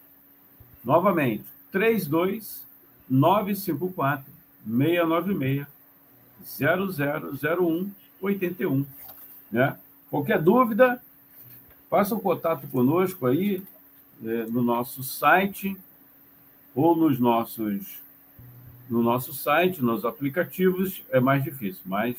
Novamente, 0.83 1.43
32954 1.71 4.25
696 4.65 5.67
000181. 6.43 8.85
Né? 9.51 9.77
Qualquer 10.09 10.41
dúvida, 10.41 11.01
faça 11.89 12.15
um 12.15 12.19
contato 12.19 12.67
conosco 12.67 13.25
aí 13.25 13.61
é, 14.23 14.45
no 14.45 14.61
nosso 14.61 15.03
site 15.03 15.75
ou 16.75 16.95
nos 16.95 17.19
nossos 17.19 18.03
no 18.89 19.01
nosso 19.01 19.33
site, 19.33 19.81
nos 19.81 20.05
aplicativos, 20.05 21.03
é 21.09 21.19
mais 21.19 21.43
difícil, 21.43 21.81
mas 21.85 22.15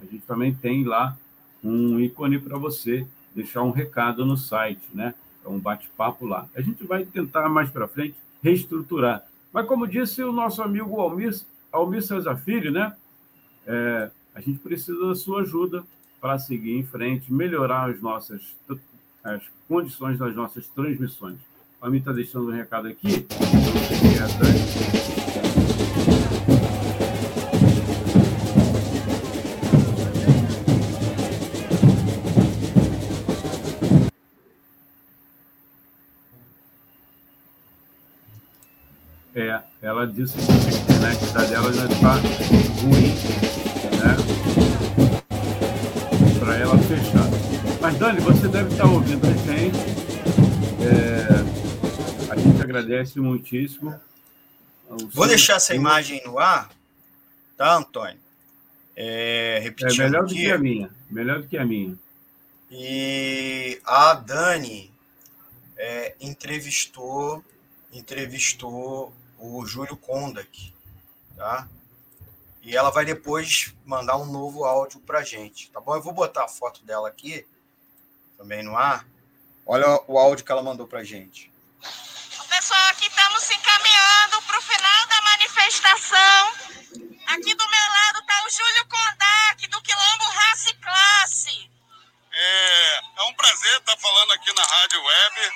a 0.00 0.04
gente 0.04 0.24
também 0.26 0.52
tem 0.52 0.84
lá 0.84 1.16
um 1.62 2.00
ícone 2.00 2.38
para 2.38 2.58
você 2.58 3.06
deixar 3.34 3.62
um 3.62 3.70
recado 3.70 4.24
no 4.24 4.36
site, 4.36 4.82
né? 4.92 5.14
É 5.44 5.48
um 5.48 5.58
bate-papo 5.58 6.26
lá. 6.26 6.48
A 6.56 6.60
gente 6.60 6.84
vai 6.84 7.04
tentar 7.04 7.48
mais 7.48 7.70
para 7.70 7.86
frente 7.86 8.16
reestruturar. 8.42 9.24
Mas 9.52 9.66
como 9.66 9.86
disse 9.86 10.22
o 10.22 10.32
nosso 10.32 10.62
amigo 10.62 11.00
Almir, 11.00 11.38
Almir 11.70 12.02
César 12.02 12.36
Filho, 12.36 12.72
né? 12.72 12.96
É, 13.66 14.10
a 14.34 14.40
gente 14.40 14.58
precisa 14.58 15.06
da 15.06 15.14
sua 15.14 15.42
ajuda 15.42 15.84
para 16.20 16.38
seguir 16.38 16.76
em 16.76 16.84
frente, 16.84 17.32
melhorar 17.32 17.90
as 17.90 18.00
nossas 18.00 18.54
as 19.24 19.42
condições 19.68 20.18
das 20.18 20.34
nossas 20.34 20.66
transmissões. 20.68 21.38
A 21.80 21.88
mim 21.88 21.98
está 21.98 22.12
deixando 22.12 22.48
um 22.48 22.52
recado 22.52 22.88
aqui. 22.88 23.26
É, 39.34 39.62
ela 39.80 40.06
disse 40.06 40.36
que 40.36 40.52
a 40.52 40.78
internet 40.78 41.48
dela 41.48 41.72
já 41.72 41.86
está 41.86 42.14
ruim 42.82 43.51
né? 44.16 44.22
Para 46.38 46.56
ela 46.56 46.78
fechar. 46.78 47.26
Mas, 47.80 47.98
Dani, 47.98 48.20
você 48.20 48.48
deve 48.48 48.70
estar 48.70 48.84
ouvindo 48.84 49.26
a 49.26 49.32
gente. 49.32 49.76
É... 50.82 52.32
A 52.32 52.36
gente 52.36 52.62
agradece 52.62 53.20
muitíssimo. 53.20 53.98
Vou 55.12 55.26
deixar 55.26 55.56
essa 55.56 55.74
imagem 55.74 56.22
no 56.24 56.38
ar, 56.38 56.70
tá, 57.56 57.76
Antônio? 57.76 58.20
É, 58.94 59.58
repetindo 59.62 60.02
é 60.02 60.04
melhor 60.04 60.26
do 60.26 60.34
que 60.34 60.50
a 60.50 60.58
minha. 60.58 60.90
Melhor 61.10 61.40
do 61.42 61.48
que 61.48 61.56
a 61.56 61.64
minha. 61.64 61.96
E 62.70 63.80
a 63.84 64.14
Dani 64.14 64.90
é, 65.76 66.14
entrevistou 66.20 67.42
entrevistou 67.92 69.12
o 69.38 69.66
Júlio 69.66 69.96
Kondak, 69.96 70.72
tá? 71.36 71.68
E 72.62 72.76
ela 72.76 72.90
vai 72.90 73.04
depois 73.04 73.74
mandar 73.84 74.16
um 74.16 74.24
novo 74.24 74.64
áudio 74.64 75.00
para 75.00 75.24
gente, 75.24 75.68
tá 75.70 75.80
bom? 75.80 75.96
Eu 75.96 76.02
vou 76.02 76.12
botar 76.12 76.44
a 76.44 76.48
foto 76.48 76.84
dela 76.84 77.08
aqui, 77.08 77.44
também 78.38 78.62
no 78.62 78.76
ar. 78.76 79.04
Olha 79.66 80.00
o 80.06 80.16
áudio 80.16 80.44
que 80.44 80.52
ela 80.52 80.62
mandou 80.62 80.86
para 80.86 81.02
gente. 81.02 81.52
Pessoal, 82.48 82.88
aqui 82.90 83.08
estamos 83.08 83.42
se 83.42 83.54
encaminhando 83.54 84.42
para 84.42 84.58
o 84.58 84.62
final 84.62 85.06
da 85.08 85.22
manifestação. 85.22 86.52
Aqui 87.26 87.54
do 87.54 87.68
meu 87.68 87.88
lado 87.90 88.18
está 88.20 88.44
o 88.46 88.50
Júlio 88.50 88.86
Kondak, 88.88 89.66
do 89.66 89.82
Quilombo 89.82 90.24
Raça 90.24 90.70
e 90.70 90.74
Classe. 90.74 91.70
É, 92.32 92.98
é 93.16 93.22
um 93.22 93.34
prazer 93.34 93.78
estar 93.78 93.96
falando 93.96 94.32
aqui 94.34 94.52
na 94.54 94.62
Rádio 94.62 95.02
Web. 95.02 95.52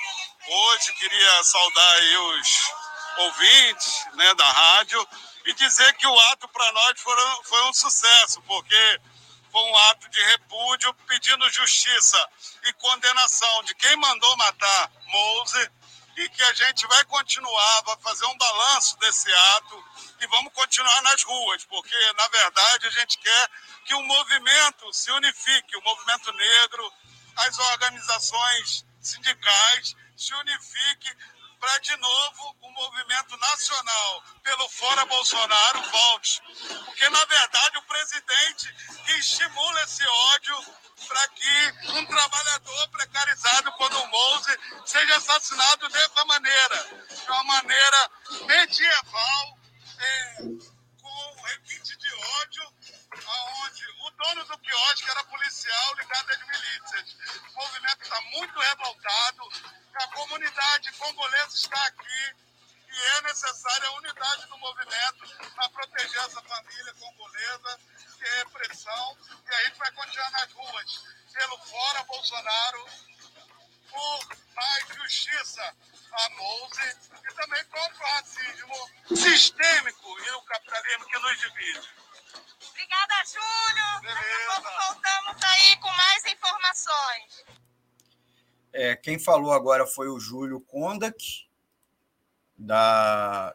Hoje 0.49 0.93
queria 0.93 1.43
saudar 1.43 1.95
aí 1.95 2.17
os 2.17 2.71
ouvintes 3.19 4.05
né, 4.15 4.33
da 4.35 4.51
rádio 4.51 5.07
e 5.47 5.53
dizer 5.53 5.93
que 5.93 6.05
o 6.05 6.19
ato 6.31 6.45
para 6.49 6.71
nós 6.73 6.99
foi, 6.99 7.63
um 7.63 7.73
sucesso, 7.73 8.41
porque 8.41 9.01
foi 9.49 9.61
um 9.61 9.77
ato 9.89 10.09
de 10.09 10.21
repúdio 10.25 10.93
pedindo 11.07 11.49
justiça 11.49 12.17
e 12.65 12.73
condenação 12.73 13.63
de 13.63 13.73
quem 13.75 13.95
mandou 13.95 14.35
matar 14.35 14.91
Mouse 15.07 15.71
e 16.17 16.29
que 16.29 16.43
a 16.43 16.53
gente 16.53 16.85
vai 16.87 17.05
continuar, 17.05 17.81
vai 17.83 17.97
fazer 18.01 18.25
um 18.25 18.37
balanço 18.37 18.97
desse 18.97 19.33
ato 19.55 19.85
e 20.19 20.27
vamos 20.27 20.51
continuar 20.51 21.01
nas 21.03 21.23
ruas, 21.23 21.63
porque 21.63 22.13
na 22.17 22.27
verdade 22.27 22.87
a 22.87 22.91
gente 22.91 23.17
quer 23.17 23.49
que 23.85 23.95
o 23.95 24.03
movimento 24.03 24.91
se 24.91 25.09
unifique, 25.11 25.77
o 25.77 25.81
movimento 25.81 26.29
negro, 26.33 26.93
as 27.37 27.57
organizações 27.57 28.85
sindicais 28.99 29.95
se 30.17 30.33
unifiquem 30.33 31.15
para 31.59 31.79
de 31.79 31.95
novo 31.97 32.55
o 32.61 32.71
movimento 32.71 33.37
nacional 33.37 34.23
pelo 34.43 34.69
Fora 34.69 35.05
Bolsonaro 35.05 35.81
volte. 35.81 36.41
Porque, 36.85 37.09
na 37.09 37.25
verdade, 37.25 37.77
o 37.77 37.83
presidente 37.83 38.75
estimula 39.17 39.81
esse 39.83 40.03
ódio 40.07 40.65
para 41.07 41.27
que 41.29 41.91
um 41.91 42.05
trabalhador 42.05 42.89
precarizado 42.89 43.71
como 43.73 43.97
o 43.99 44.07
Mouse 44.07 44.59
seja 44.85 45.17
assassinado 45.17 45.89
dessa 45.89 46.25
maneira, 46.25 47.07
de 47.07 47.31
uma 47.31 47.43
maneira 47.43 48.11
medieval, 48.45 49.59
é, 49.99 50.35
com 51.01 51.41
requinte 51.43 51.97
de 51.97 52.13
ódio, 52.13 52.73
aonde 53.25 53.96
dono 54.17 54.43
do 54.45 54.57
quiosque 54.57 55.09
era 55.09 55.23
policial 55.25 55.95
ligado 55.95 56.31
às 56.31 56.47
milícias. 56.47 57.15
O 57.53 57.55
movimento 57.55 58.03
está 58.03 58.21
muito 58.21 58.59
revoltado, 58.59 59.49
a 59.95 60.07
comunidade 60.07 60.91
congolesa 60.93 61.55
está 61.55 61.85
aqui 61.85 62.35
e 62.89 63.01
é 63.17 63.21
necessária 63.21 63.87
a 63.87 63.93
unidade 63.93 64.45
do 64.47 64.57
movimento 64.57 65.51
para 65.55 65.69
proteger 65.69 66.23
essa 66.23 66.41
família 66.41 66.93
congolesa 66.95 67.79
de 68.17 68.29
repressão 68.37 69.17
e 69.45 69.53
a 69.53 69.63
gente 69.65 69.77
vai 69.77 69.91
continuar 69.91 70.31
nas 70.31 70.51
ruas 70.53 71.03
pelo 71.33 71.57
Fora 71.59 72.03
Bolsonaro, 72.03 72.85
por 73.91 74.37
mais 74.55 74.87
justiça 74.95 75.75
a 76.11 76.29
Mouse 76.31 76.97
e 77.29 77.33
também 77.33 77.63
contra 77.65 78.03
o 78.03 78.09
racismo 78.09 78.89
sistêmico 79.15 80.19
e 80.19 80.31
o 80.31 80.41
capitalismo 80.41 81.05
que 81.05 81.19
nos 81.19 81.39
divide. 81.39 82.06
Obrigada, 82.87 83.15
Júlio. 83.25 84.15
Daqui 84.15 84.33
a 84.33 84.55
pouco 84.55 84.69
voltamos 84.87 85.43
aí 85.43 85.75
com 85.77 85.89
mais 85.89 86.25
informações. 86.25 87.45
É, 88.71 88.95
quem 88.95 89.19
falou 89.19 89.51
agora 89.51 89.85
foi 89.85 90.07
o 90.07 90.17
Júlio 90.19 90.61
Kondak, 90.61 91.49
da 92.57 93.53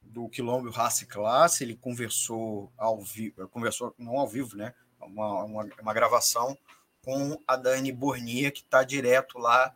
do 0.00 0.28
Quilombo 0.30 0.70
Raça 0.70 1.04
e 1.04 1.06
Classe. 1.06 1.62
Ele 1.62 1.76
conversou 1.76 2.72
ao 2.78 3.02
vivo, 3.02 3.46
conversou 3.48 3.94
não 3.98 4.18
ao 4.18 4.26
vivo, 4.26 4.56
né? 4.56 4.74
Uma, 4.98 5.44
uma, 5.44 5.68
uma 5.80 5.92
gravação 5.92 6.56
com 7.04 7.38
a 7.46 7.54
Dani 7.54 7.92
Bornia, 7.92 8.50
que 8.50 8.60
está 8.60 8.82
direto 8.82 9.38
lá 9.38 9.74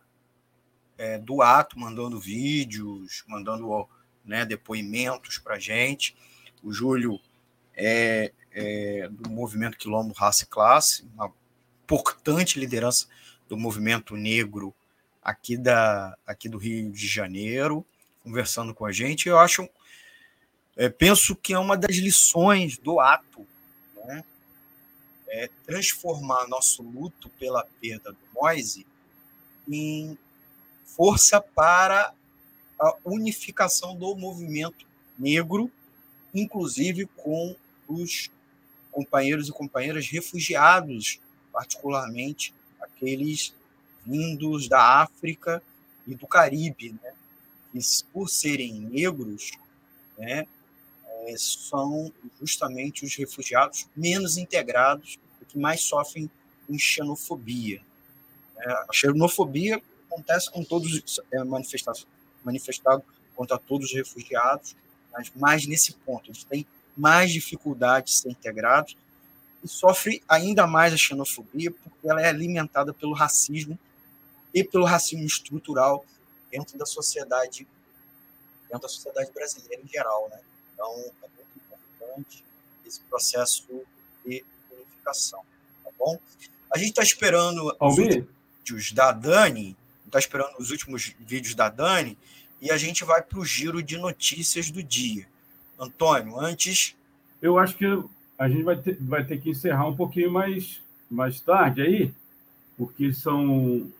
é, 0.97 1.19
do 1.19 1.43
ato, 1.43 1.77
mandando 1.77 2.19
vídeos, 2.19 3.23
mandando 3.27 3.87
né, 4.25 4.45
depoimentos 4.45 5.37
para 5.37 5.59
gente. 5.59 6.15
O 6.63 6.71
Júlio 6.73 7.19
é, 7.75 8.33
é, 8.57 9.07
do 9.11 9.29
movimento 9.29 9.77
Quilombo 9.77 10.15
Raça 10.15 10.43
e 10.43 10.47
Classe, 10.47 11.05
uma 11.13 11.31
importante 11.83 12.59
liderança 12.59 13.07
do 13.47 13.55
movimento 13.55 14.15
negro 14.15 14.73
aqui, 15.21 15.55
da, 15.55 16.17
aqui 16.25 16.49
do 16.49 16.57
Rio 16.57 16.91
de 16.91 17.07
Janeiro, 17.07 17.85
conversando 18.23 18.73
com 18.73 18.83
a 18.83 18.91
gente. 18.91 19.29
Eu 19.29 19.37
acho, 19.37 19.69
é, 20.75 20.89
penso 20.89 21.35
que 21.35 21.53
é 21.53 21.59
uma 21.59 21.77
das 21.77 21.97
lições 21.97 22.79
do 22.79 22.99
ato, 22.99 23.45
né? 24.05 24.23
É 25.29 25.49
transformar 25.65 26.47
nosso 26.47 26.81
luto 26.81 27.29
pela 27.37 27.63
perda 27.79 28.11
do 28.11 28.17
Moise 28.33 28.87
em 29.69 30.17
força 30.83 31.39
para 31.39 32.11
a 32.79 32.95
unificação 33.05 33.95
do 33.95 34.15
movimento 34.15 34.85
negro, 35.17 35.69
inclusive 36.33 37.05
com 37.05 37.55
os 37.87 38.29
companheiros 38.97 39.47
e 39.47 39.51
companheiras 39.51 40.07
refugiados, 40.07 41.19
particularmente 41.53 42.51
aqueles 42.81 43.53
vindos 44.03 44.67
da 44.67 45.03
África 45.03 45.61
e 46.07 46.15
do 46.15 46.25
Caribe, 46.25 46.95
né? 47.03 47.13
que 47.71 47.79
por 48.11 48.27
serem 48.27 48.73
negros, 48.73 49.51
né, 50.17 50.47
é, 51.05 51.37
são 51.37 52.11
justamente 52.41 53.05
os 53.05 53.15
refugiados 53.15 53.87
menos 53.95 54.35
integrados 54.35 55.19
e 55.39 55.45
que 55.45 55.59
mais 55.59 55.81
sofrem 55.81 56.27
com 56.65 56.75
xenofobia. 56.79 57.79
É, 58.57 58.71
a 58.71 58.87
xenofobia 58.91 59.79
acontece 60.09 60.49
com 60.49 60.63
todos 60.63 61.21
é 61.31 61.43
manifestado, 61.43 61.99
manifestado 62.43 63.03
contra 63.35 63.59
todos 63.59 63.89
os 63.89 63.93
refugiados, 63.93 64.75
mas 65.13 65.31
mais 65.35 65.67
nesse 65.67 65.93
ponto, 65.93 66.31
eles 66.31 66.43
têm 66.43 66.65
mais 66.97 67.31
dificuldade 67.31 68.07
de 68.07 68.13
ser 68.13 68.29
integrados 68.29 68.97
e 69.63 69.67
sofre 69.67 70.23
ainda 70.27 70.65
mais 70.65 70.93
a 70.93 70.97
xenofobia 70.97 71.71
porque 71.71 72.09
ela 72.09 72.21
é 72.21 72.27
alimentada 72.27 72.93
pelo 72.93 73.13
racismo 73.13 73.77
e 74.53 74.63
pelo 74.63 74.85
racismo 74.85 75.25
estrutural 75.25 76.05
dentro 76.51 76.77
da 76.77 76.85
sociedade 76.85 77.67
dentro 78.63 78.81
da 78.81 78.89
sociedade 78.89 79.31
brasileira 79.31 79.81
em 79.81 79.87
geral, 79.87 80.27
né? 80.29 80.39
Então 80.73 80.91
é 81.23 81.27
muito 81.35 81.49
importante 81.55 82.43
esse 82.85 82.99
processo 83.01 83.65
de 84.25 84.43
unificação, 84.71 85.41
tá 85.83 85.91
bom? 85.97 86.19
A 86.73 86.77
gente 86.77 86.89
está 86.89 87.03
esperando 87.03 87.75
os 87.79 87.95
vídeos 87.95 88.91
da 88.91 89.11
Dani, 89.11 89.77
está 90.05 90.19
esperando 90.19 90.57
os 90.59 90.69
últimos 90.71 91.13
vídeos 91.19 91.55
da 91.55 91.69
Dani 91.69 92.17
e 92.61 92.71
a 92.71 92.77
gente 92.77 93.03
vai 93.05 93.21
para 93.21 93.39
o 93.39 93.45
giro 93.45 93.81
de 93.81 93.97
notícias 93.97 94.69
do 94.69 94.83
dia. 94.83 95.27
Antônio, 95.79 96.39
antes. 96.39 96.95
Eu 97.41 97.57
acho 97.57 97.77
que 97.77 97.85
a 98.37 98.47
gente 98.49 98.63
vai 98.63 98.75
ter, 98.75 98.97
vai 98.99 99.23
ter 99.23 99.39
que 99.39 99.49
encerrar 99.49 99.87
um 99.87 99.95
pouquinho 99.95 100.31
mais, 100.31 100.81
mais 101.09 101.39
tarde 101.39 101.81
aí, 101.81 102.13
porque 102.77 103.13
são 103.13 103.91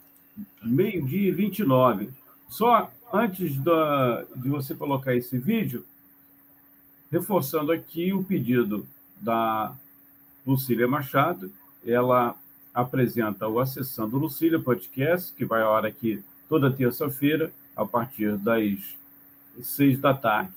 meio-dia 0.62 1.30
e 1.30 1.32
29. 1.32 2.10
Só 2.50 2.92
antes 3.12 3.58
da, 3.60 4.24
de 4.36 4.50
você 4.50 4.76
colocar 4.76 5.16
esse 5.16 5.38
vídeo, 5.38 5.86
reforçando 7.12 7.72
aqui 7.72 8.14
o 8.14 8.24
pedido 8.24 8.86
da 9.20 9.76
Lucília 10.46 10.88
Machado, 10.88 11.52
ela 11.86 12.36
apresenta 12.74 13.48
o 13.48 13.60
Acessando 13.60 14.18
Lucília 14.18 14.60
Podcast, 14.60 15.34
que 15.34 15.46
vai 15.46 15.62
a 15.62 15.70
hora 15.70 15.88
aqui 15.88 16.24
toda 16.48 16.72
terça-feira, 16.72 17.52
a 17.76 17.86
partir 17.86 18.38
das 18.38 18.80
seis 19.62 20.00
da 20.00 20.14
tarde. 20.14 20.54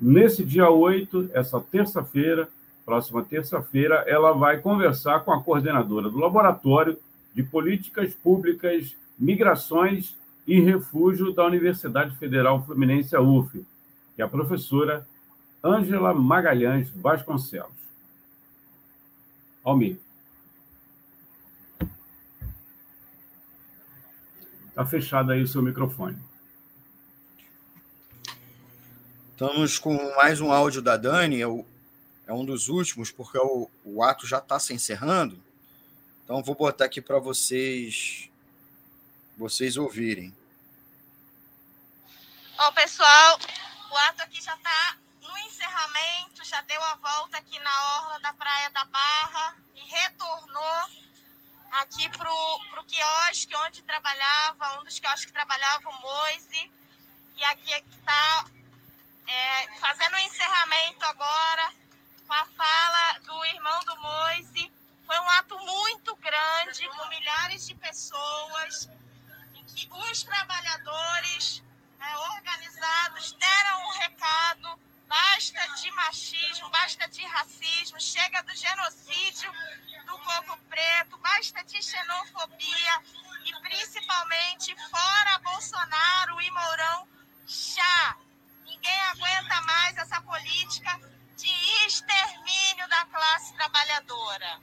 Nesse 0.00 0.44
dia 0.44 0.70
8, 0.70 1.30
essa 1.32 1.60
terça-feira, 1.60 2.48
próxima 2.84 3.24
terça-feira, 3.24 4.04
ela 4.06 4.32
vai 4.32 4.58
conversar 4.58 5.20
com 5.20 5.32
a 5.32 5.42
coordenadora 5.42 6.08
do 6.08 6.18
Laboratório 6.18 6.96
de 7.34 7.42
Políticas 7.42 8.14
Públicas, 8.14 8.96
Migrações 9.18 10.16
e 10.46 10.60
Refúgio 10.60 11.32
da 11.32 11.44
Universidade 11.44 12.16
Federal 12.16 12.64
Fluminense, 12.64 13.16
a 13.16 13.20
UF, 13.20 13.66
que 14.14 14.22
é 14.22 14.24
a 14.24 14.28
professora 14.28 15.04
Ângela 15.62 16.14
Magalhães 16.14 16.88
Vasconcelos. 16.90 17.72
Almir. 19.64 19.98
Está 24.68 24.86
fechado 24.86 25.32
aí 25.32 25.42
o 25.42 25.48
seu 25.48 25.60
microfone. 25.60 26.16
Estamos 29.40 29.78
com 29.78 29.94
mais 30.16 30.40
um 30.40 30.50
áudio 30.50 30.82
da 30.82 30.96
Dani, 30.96 31.40
é, 31.40 31.46
o, 31.46 31.64
é 32.26 32.32
um 32.32 32.44
dos 32.44 32.66
últimos, 32.66 33.12
porque 33.12 33.38
o, 33.38 33.70
o 33.84 34.02
ato 34.02 34.26
já 34.26 34.38
está 34.38 34.58
se 34.58 34.74
encerrando. 34.74 35.40
Então, 36.24 36.42
vou 36.42 36.56
botar 36.56 36.86
aqui 36.86 37.00
para 37.00 37.20
vocês 37.20 38.28
vocês 39.36 39.76
ouvirem. 39.76 40.36
Ó, 42.58 42.72
pessoal, 42.72 43.38
o 43.92 43.96
ato 44.08 44.24
aqui 44.24 44.42
já 44.42 44.56
está 44.56 44.96
no 45.22 45.38
encerramento, 45.38 46.44
já 46.44 46.60
deu 46.62 46.82
a 46.82 46.96
volta 46.96 47.38
aqui 47.38 47.60
na 47.60 47.94
orla 48.00 48.18
da 48.18 48.32
Praia 48.32 48.70
da 48.70 48.84
Barra 48.86 49.56
e 49.76 49.80
retornou 49.88 50.88
aqui 51.70 52.08
pro, 52.08 52.60
pro 52.72 52.82
quiosque 52.82 53.54
onde 53.68 53.82
trabalhava, 53.82 54.80
um 54.80 54.82
dos 54.82 54.98
quiosques 54.98 55.26
que 55.26 55.32
trabalhava 55.32 55.88
o 55.90 56.00
Moise. 56.00 56.72
E 57.36 57.44
aqui 57.44 57.72
está 57.72 58.44
é, 59.28 59.68
fazendo 59.78 60.14
o 60.14 60.16
um 60.16 60.20
encerramento 60.20 61.04
agora 61.04 61.70
com 62.26 62.32
a 62.32 62.44
fala 62.46 63.18
do 63.20 63.44
irmão 63.44 63.78
do 63.84 63.96
Moise, 63.98 64.72
foi 65.06 65.18
um 65.18 65.28
ato 65.30 65.58
muito 65.58 66.16
grande 66.16 66.88
com 66.88 67.08
milhares 67.08 67.66
de 67.66 67.74
pessoas 67.74 68.88
em 69.54 69.64
que 69.64 69.88
os 69.90 70.22
trabalhadores 70.22 71.62
é, 72.00 72.16
organizados 72.36 73.32
deram 73.32 73.86
um 73.86 73.90
recado: 73.98 74.80
basta 75.06 75.68
de 75.74 75.90
machismo, 75.92 76.70
basta 76.70 77.06
de 77.08 77.24
racismo, 77.26 78.00
chega 78.00 78.42
do 78.42 78.54
genocídio 78.56 79.52
do 80.06 80.18
povo 80.20 80.58
preto, 80.70 81.18
basta 81.18 81.62
de 81.64 81.82
xenofobia 81.82 83.02
e 83.44 83.52
principalmente 83.60 84.74
fora 84.90 85.38
Bolsonaro 85.40 86.40
e 86.40 86.50
Mourão 86.50 87.08
já. 87.46 88.16
Ninguém 88.78 89.00
aguenta 89.12 89.60
mais 89.62 89.96
essa 89.96 90.20
política 90.20 91.00
de 91.36 91.86
extermínio 91.86 92.88
da 92.88 93.04
classe 93.06 93.54
trabalhadora. 93.54 94.60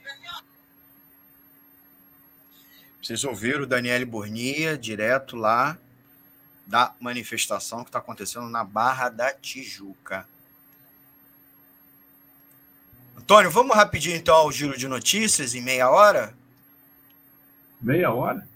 Vocês 3.02 3.22
ouviram 3.24 3.62
o 3.62 3.66
Daniele 3.66 4.04
Bornia, 4.04 4.76
direto 4.76 5.36
lá 5.36 5.78
da 6.66 6.92
manifestação 6.98 7.84
que 7.84 7.90
está 7.90 8.00
acontecendo 8.00 8.48
na 8.48 8.64
Barra 8.64 9.08
da 9.08 9.32
Tijuca. 9.32 10.26
Antônio, 13.16 13.50
vamos 13.50 13.76
rapidinho 13.76 14.16
então 14.16 14.34
ao 14.34 14.50
giro 14.50 14.76
de 14.76 14.88
notícias 14.88 15.54
em 15.54 15.60
meia 15.60 15.88
hora? 15.90 16.34
Meia 17.80 18.10
hora? 18.10 18.46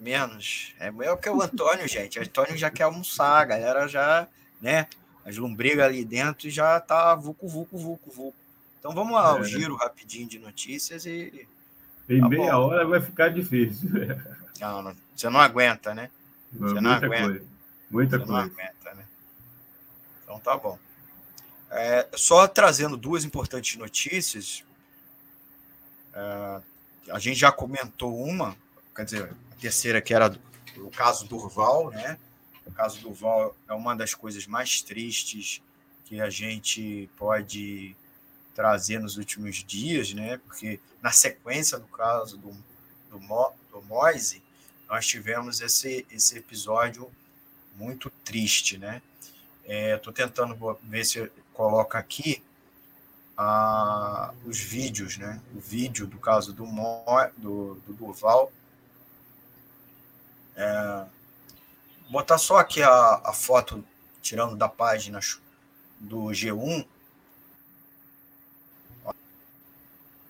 Menos. 0.00 0.74
É 0.80 0.90
melhor 0.90 1.18
que 1.18 1.28
o 1.28 1.42
Antônio, 1.42 1.86
gente. 1.86 2.18
O 2.18 2.22
Antônio 2.22 2.56
já 2.56 2.70
quer 2.70 2.84
almoçar, 2.84 3.42
a 3.42 3.44
galera 3.44 3.86
já, 3.86 4.26
né? 4.58 4.86
As 5.26 5.36
lombrigas 5.36 5.84
ali 5.84 6.02
dentro 6.06 6.48
já 6.48 6.80
tá 6.80 7.14
vucu, 7.14 7.46
vucu, 7.46 7.76
vucu, 7.76 8.10
vucu. 8.10 8.34
Então 8.78 8.94
vamos 8.94 9.14
ao 9.18 9.40
é. 9.40 9.44
giro 9.44 9.76
rapidinho 9.76 10.26
de 10.26 10.38
notícias 10.38 11.04
e. 11.04 11.46
Em 12.08 12.20
tá 12.20 12.28
meia 12.30 12.52
bom. 12.52 12.62
hora 12.62 12.86
vai 12.86 13.00
ficar 13.02 13.28
difícil. 13.28 13.90
Não, 14.58 14.82
não, 14.82 14.96
você 15.14 15.28
não 15.28 15.40
aguenta, 15.40 15.94
né? 15.94 16.10
Você 16.52 16.80
não 16.80 16.90
aguenta. 16.90 17.24
Coisa. 17.24 17.44
Muita 17.90 18.18
você 18.18 18.24
coisa. 18.24 18.32
não 18.32 18.50
aguenta, 18.50 18.94
né? 18.94 19.04
Então 20.24 20.40
tá 20.40 20.56
bom. 20.56 20.78
É, 21.70 22.08
só 22.14 22.48
trazendo 22.48 22.96
duas 22.96 23.24
importantes 23.24 23.78
notícias. 23.78 24.64
É, 26.14 26.60
a 27.10 27.18
gente 27.18 27.38
já 27.38 27.52
comentou 27.52 28.22
uma, 28.22 28.56
quer 28.94 29.04
dizer, 29.04 29.34
terceira 29.60 30.00
que 30.00 30.14
era 30.14 30.36
o 30.76 30.90
caso 30.90 31.26
Durval, 31.26 31.90
né? 31.90 32.18
O 32.66 32.72
caso 32.72 33.00
Durval 33.00 33.56
é 33.68 33.74
uma 33.74 33.94
das 33.94 34.14
coisas 34.14 34.46
mais 34.46 34.80
tristes 34.82 35.62
que 36.04 36.20
a 36.20 36.30
gente 36.30 37.08
pode 37.16 37.96
trazer 38.54 38.98
nos 38.98 39.16
últimos 39.16 39.56
dias, 39.64 40.12
né? 40.12 40.38
Porque 40.38 40.80
na 41.00 41.12
sequência 41.12 41.78
do 41.78 41.86
caso 41.86 42.36
do, 42.36 42.56
do, 43.10 43.20
Mo, 43.20 43.52
do 43.70 43.82
Moise, 43.82 44.42
nós 44.88 45.06
tivemos 45.06 45.60
esse, 45.60 46.06
esse 46.10 46.38
episódio 46.38 47.10
muito 47.76 48.10
triste, 48.24 48.76
né? 48.76 49.02
Estou 49.64 50.12
é, 50.12 50.16
tentando 50.16 50.78
ver 50.82 51.04
se 51.04 51.30
coloca 51.52 51.98
aqui 51.98 52.42
ah, 53.36 54.34
os 54.44 54.58
vídeos, 54.58 55.16
né? 55.16 55.40
O 55.54 55.60
vídeo 55.60 56.06
do 56.06 56.18
caso 56.18 56.52
do, 56.52 56.66
Mo, 56.66 57.04
do, 57.36 57.74
do 57.86 57.92
Durval. 57.94 58.52
É, 60.56 61.04
botar 62.08 62.38
só 62.38 62.58
aqui 62.58 62.82
a, 62.82 63.20
a 63.24 63.32
foto, 63.32 63.84
tirando 64.20 64.56
da 64.56 64.68
página 64.68 65.20
do 65.98 66.26
G1. 66.26 66.86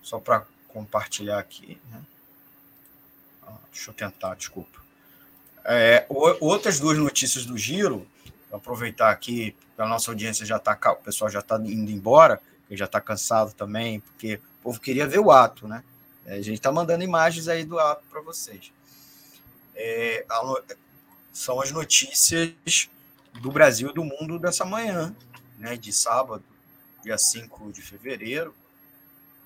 Só 0.03 0.19
para 0.19 0.45
compartilhar 0.69 1.39
aqui. 1.39 1.81
Né? 1.91 2.03
Deixa 3.73 3.91
eu 3.91 3.95
tentar, 3.95 4.35
desculpa. 4.35 4.81
É, 5.65 6.07
outras 6.09 6.81
duas 6.81 6.99
notícias 6.99 7.45
do 7.45 7.57
Giro 7.57 8.07
aproveitar 8.53 9.11
aqui, 9.11 9.55
a 9.79 9.87
nossa 9.87 10.11
audiência 10.11 10.45
já 10.45 10.57
está, 10.57 10.77
o 10.93 10.97
pessoal 10.97 11.31
já 11.31 11.39
está 11.39 11.57
indo 11.57 11.91
embora, 11.91 12.41
já 12.71 12.85
está 12.85 13.01
cansado 13.01 13.53
também, 13.53 14.01
porque 14.01 14.37
o 14.61 14.63
povo 14.63 14.81
queria 14.81 15.07
ver 15.07 15.19
o 15.19 15.31
ato, 15.31 15.67
né? 15.67 15.83
É, 16.27 16.35
a 16.35 16.43
gente 16.43 16.55
está 16.55 16.71
mandando 16.71 17.03
imagens 17.03 17.49
aí 17.49 17.65
do 17.65 17.79
ato 17.79 18.05
para 18.11 18.21
vocês. 18.21 18.73
É, 19.75 20.25
a, 20.29 20.63
são 21.33 21.61
as 21.61 21.71
notícias 21.71 22.91
do 23.41 23.51
Brasil 23.51 23.91
e 23.91 23.95
do 23.95 24.05
mundo 24.05 24.39
dessa 24.39 24.65
manhã, 24.65 25.15
né? 25.59 25.77
De 25.77 25.93
sábado, 25.93 26.45
dia 27.03 27.17
5 27.17 27.73
de 27.73 27.83
fevereiro. 27.83 28.55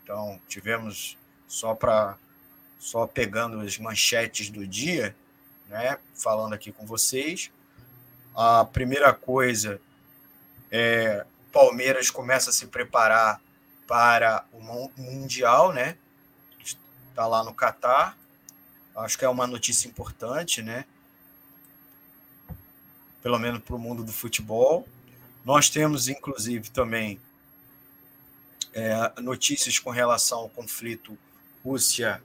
Então, 0.03 0.41
tivemos 0.49 1.17
só 1.47 1.75
para 1.75 2.17
só 2.78 3.07
pegando 3.07 3.61
as 3.61 3.78
manchetes 3.78 4.51
do 4.51 4.67
dia, 4.67 5.17
né? 5.69 5.99
Falando 6.15 6.53
aqui 6.53 6.70
com 6.70 6.85
vocês. 6.85 7.51
A 8.35 8.65
primeira 8.65 9.12
coisa 9.15 9.81
é 10.70 11.25
Palmeiras 11.53 12.11
começa 12.11 12.51
a 12.51 12.53
se 12.53 12.67
preparar 12.67 13.41
para 13.86 14.44
o 14.53 14.91
Mundial, 14.97 15.73
né? 15.73 15.97
Está 16.61 17.27
lá 17.27 17.44
no 17.44 17.55
Catar. 17.55 18.19
Acho 18.97 19.18
que 19.18 19.24
é 19.24 19.28
uma 19.28 19.47
notícia 19.47 19.89
importante, 19.89 20.62
né? 20.62 20.84
Pelo 23.23 23.39
menos 23.39 23.62
para 23.62 23.74
o 23.74 23.78
mundo 23.78 24.05
do 24.05 24.12
futebol. 24.12 24.86
Nós 25.44 25.68
temos, 25.68 26.08
inclusive, 26.08 26.70
também 26.70 27.20
é, 28.73 29.20
notícias 29.20 29.78
com 29.78 29.90
relação 29.90 30.40
ao 30.40 30.48
conflito 30.48 31.18
Rússia 31.64 32.23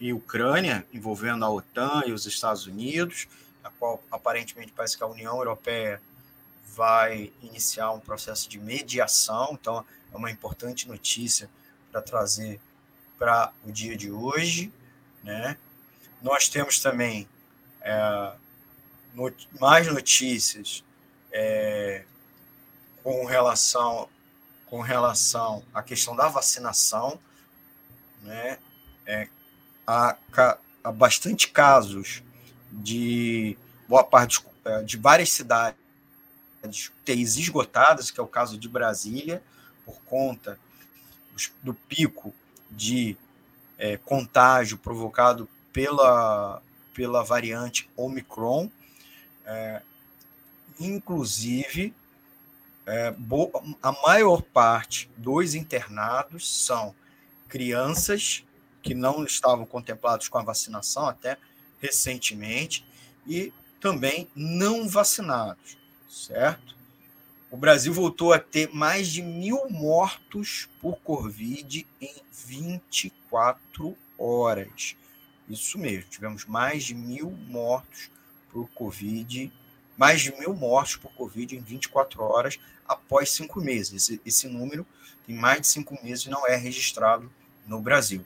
e 0.00 0.12
Ucrânia, 0.12 0.86
envolvendo 0.92 1.44
a 1.44 1.50
OTAN 1.50 2.02
e 2.06 2.12
os 2.12 2.26
Estados 2.26 2.66
Unidos 2.66 3.28
a 3.62 3.70
qual 3.70 4.02
aparentemente 4.10 4.72
parece 4.72 4.96
que 4.96 5.04
a 5.04 5.06
União 5.06 5.36
Europeia 5.36 6.00
vai 6.74 7.32
iniciar 7.42 7.92
um 7.92 8.00
processo 8.00 8.48
de 8.48 8.58
mediação, 8.58 9.50
então 9.52 9.84
é 10.12 10.16
uma 10.16 10.30
importante 10.30 10.88
notícia 10.88 11.48
para 11.90 12.00
trazer 12.00 12.60
para 13.18 13.52
o 13.64 13.70
dia 13.70 13.96
de 13.96 14.10
hoje, 14.10 14.72
né? 15.22 15.56
Nós 16.22 16.48
temos 16.48 16.78
também 16.78 17.28
é, 17.80 18.32
mais 19.58 19.86
notícias 19.88 20.84
é, 21.32 22.04
com 23.02 23.24
relação 23.24 24.08
com 24.66 24.80
relação 24.80 25.62
à 25.74 25.82
questão 25.82 26.16
da 26.16 26.28
vacinação, 26.28 27.20
né? 28.22 28.58
É, 29.04 29.28
há, 29.86 30.16
há 30.82 30.90
bastante 30.90 31.48
casos 31.48 32.22
de 32.70 33.58
boa 33.86 34.02
parte 34.02 34.42
é, 34.64 34.82
de 34.82 34.96
várias 34.96 35.30
cidades 35.30 35.76
UTIs 36.64 37.36
esgotadas, 37.36 38.10
que 38.10 38.18
é 38.18 38.22
o 38.22 38.26
caso 38.26 38.56
de 38.56 38.66
Brasília, 38.66 39.42
por 39.84 40.00
conta 40.02 40.58
do 41.62 41.74
pico 41.74 42.32
de 42.70 43.14
é, 43.76 43.98
contágio 43.98 44.78
provocado 44.78 45.46
pela, 45.72 46.62
pela 46.94 47.22
variante 47.22 47.88
Omicron. 47.96 48.70
É, 49.44 49.82
inclusive, 50.78 51.94
é, 52.86 53.14
a 53.82 53.92
maior 54.06 54.42
parte 54.42 55.10
dos 55.16 55.54
internados 55.54 56.64
são 56.64 56.94
crianças 57.48 58.44
que 58.82 58.94
não 58.94 59.24
estavam 59.24 59.64
contemplados 59.64 60.28
com 60.28 60.38
a 60.38 60.42
vacinação, 60.42 61.06
até 61.06 61.38
recentemente 61.80 62.84
e 63.26 63.52
também 63.80 64.28
não 64.34 64.88
vacinados, 64.88 65.76
certo? 66.08 66.74
O 67.50 67.56
Brasil 67.56 67.92
voltou 67.92 68.32
a 68.32 68.38
ter 68.38 68.72
mais 68.72 69.08
de 69.08 69.20
mil 69.20 69.68
mortos 69.68 70.68
por 70.80 70.96
Covid 71.00 71.86
em 72.00 72.14
24 72.32 73.96
horas. 74.18 74.96
Isso 75.52 75.78
mesmo, 75.78 76.08
tivemos 76.08 76.46
mais 76.46 76.82
de 76.82 76.94
mil 76.94 77.30
mortos 77.30 78.10
por 78.50 78.66
Covid, 78.70 79.52
mais 79.98 80.22
de 80.22 80.32
mil 80.38 80.54
mortos 80.54 80.96
por 80.96 81.12
Covid 81.12 81.54
em 81.54 81.60
24 81.60 82.22
horas 82.22 82.58
após 82.88 83.30
cinco 83.30 83.60
meses. 83.60 83.92
Esse, 83.92 84.20
esse 84.24 84.48
número 84.48 84.86
tem 85.26 85.36
mais 85.36 85.60
de 85.60 85.66
cinco 85.66 86.02
meses 86.02 86.24
e 86.24 86.30
não 86.30 86.46
é 86.46 86.56
registrado 86.56 87.30
no 87.66 87.82
Brasil. 87.82 88.24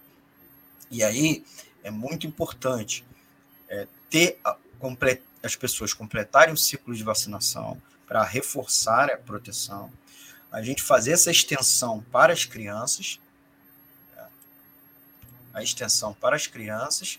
E 0.88 1.02
aí 1.02 1.44
é 1.82 1.90
muito 1.90 2.28
importante 2.28 3.04
é, 3.68 3.88
ter 4.08 4.38
a, 4.44 4.56
complet, 4.78 5.20
as 5.42 5.56
pessoas 5.56 5.92
completarem 5.92 6.54
o 6.54 6.56
ciclo 6.56 6.94
de 6.94 7.02
vacinação 7.02 7.82
para 8.06 8.22
reforçar 8.22 9.10
a 9.10 9.16
proteção, 9.16 9.90
a 10.52 10.62
gente 10.62 10.80
fazer 10.80 11.10
essa 11.10 11.32
extensão 11.32 12.04
para 12.12 12.32
as 12.32 12.44
crianças, 12.44 13.18
a 15.56 15.62
extensão 15.62 16.12
para 16.12 16.36
as 16.36 16.46
crianças, 16.46 17.18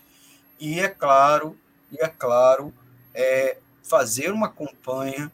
e 0.60 0.78
é 0.78 0.88
claro, 0.88 1.58
e 1.90 2.00
é 2.00 2.06
claro, 2.06 2.72
é, 3.12 3.58
fazer 3.82 4.30
uma 4.30 4.48
campanha 4.48 5.30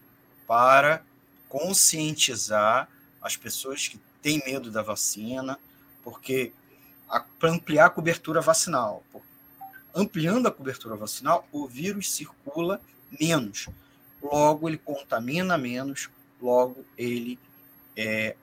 para 0.46 1.02
conscientizar 1.46 2.88
as 3.20 3.36
pessoas 3.36 3.88
que 3.88 4.00
têm 4.22 4.42
medo 4.46 4.70
da 4.70 4.80
vacina, 4.80 5.58
porque 6.02 6.50
para 7.38 7.50
ampliar 7.50 7.86
a 7.86 7.90
cobertura 7.90 8.40
vacinal, 8.40 9.04
ampliando 9.94 10.48
a 10.48 10.50
cobertura 10.50 10.96
vacinal, 10.96 11.46
o 11.52 11.66
vírus 11.66 12.10
circula 12.10 12.80
menos. 13.20 13.68
Logo, 14.22 14.66
ele 14.66 14.78
contamina 14.78 15.58
menos, 15.58 16.08
logo, 16.40 16.86
ele 16.96 17.38
é, 17.94 18.34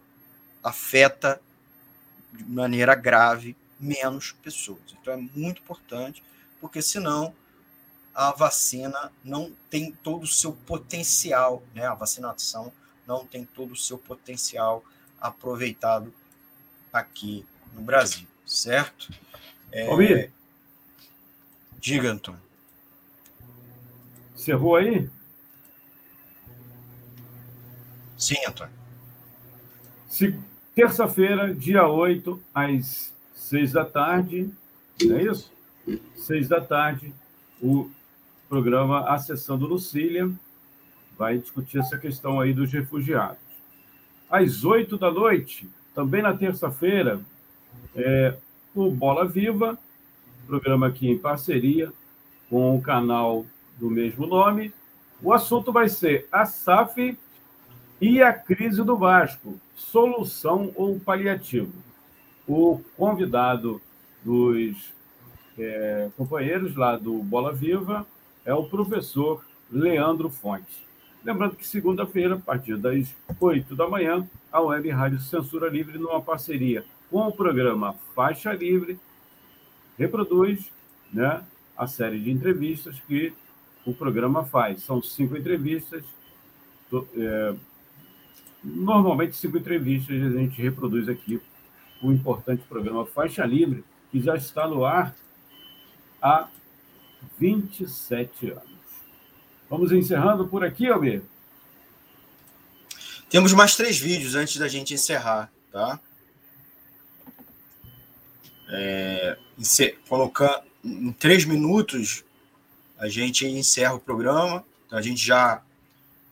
afeta 0.64 1.42
de 2.32 2.44
maneira 2.46 2.94
grave 2.94 3.56
menos 3.82 4.32
pessoas. 4.32 4.80
Então 5.02 5.14
é 5.14 5.18
muito 5.18 5.62
importante, 5.62 6.24
porque 6.62 6.82
senão 6.82 7.36
a 8.14 8.32
vacina 8.32 9.12
não 9.24 9.52
tem 9.70 9.92
todo 9.92 10.24
o 10.24 10.28
seu 10.28 10.54
potencial, 10.54 11.64
né? 11.74 11.88
A 11.88 11.96
vacinação 11.96 12.72
não 13.08 13.26
tem 13.26 13.44
todo 13.44 13.72
o 13.72 13.76
seu 13.76 13.98
potencial 13.98 14.84
aproveitado 15.20 16.14
aqui 16.94 17.46
no 17.74 17.82
Brasil, 17.82 18.28
certo? 18.46 19.12
É... 19.72 20.30
Diga, 21.80 22.12
Antônio. 22.12 22.42
Encerrou 24.36 24.76
aí? 24.76 25.10
Sim, 28.18 28.36
Antônio. 28.48 28.74
Terça-feira, 30.76 31.54
dia 31.54 31.88
8, 31.88 32.44
às 32.54 33.12
6 33.52 33.74
da 33.74 33.84
tarde, 33.84 34.50
é 35.02 35.24
isso? 35.24 35.52
6 36.16 36.48
da 36.48 36.62
tarde, 36.62 37.14
o 37.62 37.90
programa 38.48 39.10
Acessando 39.10 39.68
Lucília 39.68 40.32
vai 41.18 41.38
discutir 41.38 41.80
essa 41.80 41.98
questão 41.98 42.40
aí 42.40 42.54
dos 42.54 42.72
refugiados. 42.72 43.44
Às 44.30 44.64
8 44.64 44.98
da 44.98 45.12
noite, 45.12 45.70
também 45.94 46.22
na 46.22 46.34
terça-feira, 46.34 47.20
é, 47.94 48.38
o 48.74 48.90
Bola 48.90 49.28
Viva, 49.28 49.78
programa 50.48 50.88
aqui 50.88 51.10
em 51.10 51.18
parceria 51.18 51.92
com 52.50 52.78
o 52.78 52.82
canal 52.82 53.46
do 53.78 53.90
mesmo 53.90 54.26
nome. 54.26 54.74
O 55.22 55.34
assunto 55.34 55.74
vai 55.74 55.90
ser 55.90 56.26
a 56.32 56.46
SAF 56.46 57.18
e 58.00 58.22
a 58.22 58.32
crise 58.32 58.82
do 58.82 58.96
Vasco, 58.96 59.60
solução 59.76 60.72
ou 60.74 60.98
paliativo. 61.02 61.91
O 62.48 62.82
convidado 62.98 63.82
dos 64.24 64.94
é, 65.58 66.10
companheiros 66.18 66.76
lá 66.76 66.98
do 66.98 67.22
Bola 67.24 67.54
Viva 67.54 68.06
é 68.46 68.54
o 68.54 68.64
professor 68.64 69.46
Leandro 69.72 70.30
Fontes. 70.30 70.82
Lembrando 71.24 71.56
que 71.56 71.68
segunda-feira, 71.68 72.36
a 72.36 72.40
partir 72.40 72.78
das 72.78 73.14
8 73.40 73.76
da 73.76 73.88
manhã, 73.88 74.28
a 74.52 74.60
Web 74.60 74.90
Rádio 74.90 75.22
Censura 75.22 75.70
Livre, 75.70 76.00
numa 76.00 76.22
parceria 76.22 76.84
com 77.12 77.28
o 77.28 77.32
programa 77.32 77.94
Faixa 78.16 78.52
Livre, 78.54 79.00
reproduz 79.98 80.72
né, 81.14 81.44
a 81.78 81.86
série 81.86 82.20
de 82.20 82.32
entrevistas 82.32 82.96
que 83.08 83.34
o 83.86 83.94
programa 83.94 84.44
faz. 84.44 84.82
São 84.82 85.02
cinco 85.02 85.38
entrevistas, 85.38 86.04
é, 87.16 87.54
normalmente 88.64 89.36
cinco 89.36 89.58
entrevistas 89.58 90.22
a 90.24 90.30
gente 90.38 90.62
reproduz 90.62 91.08
aqui 91.08 91.40
o 92.02 92.12
importante 92.12 92.64
programa 92.64 93.06
Faixa 93.06 93.46
Livre, 93.46 93.84
que 94.12 94.22
já 94.22 94.36
está 94.36 94.68
no 94.68 94.84
ar 94.84 95.16
há 96.22 96.48
27 97.40 98.52
anos. 98.52 98.64
Vamos 99.70 99.92
encerrando 99.92 100.48
por 100.48 100.64
aqui, 100.64 100.88
Almir? 100.88 101.24
Temos 103.30 103.54
mais 103.54 103.76
três 103.76 103.98
vídeos 103.98 104.36
antes 104.36 104.58
da 104.58 104.68
gente 104.68 104.94
encerrar, 104.94 105.52
tá? 105.72 106.00
É, 108.70 109.38
colocando 110.08 110.64
em 110.84 111.12
três 111.12 111.46
minutos 111.46 112.24
a 112.98 113.08
gente 113.08 113.46
encerra 113.46 113.94
o 113.94 114.00
programa. 114.00 114.66
Então 114.86 114.98
a 114.98 115.02
gente 115.02 115.24
já 115.24 115.62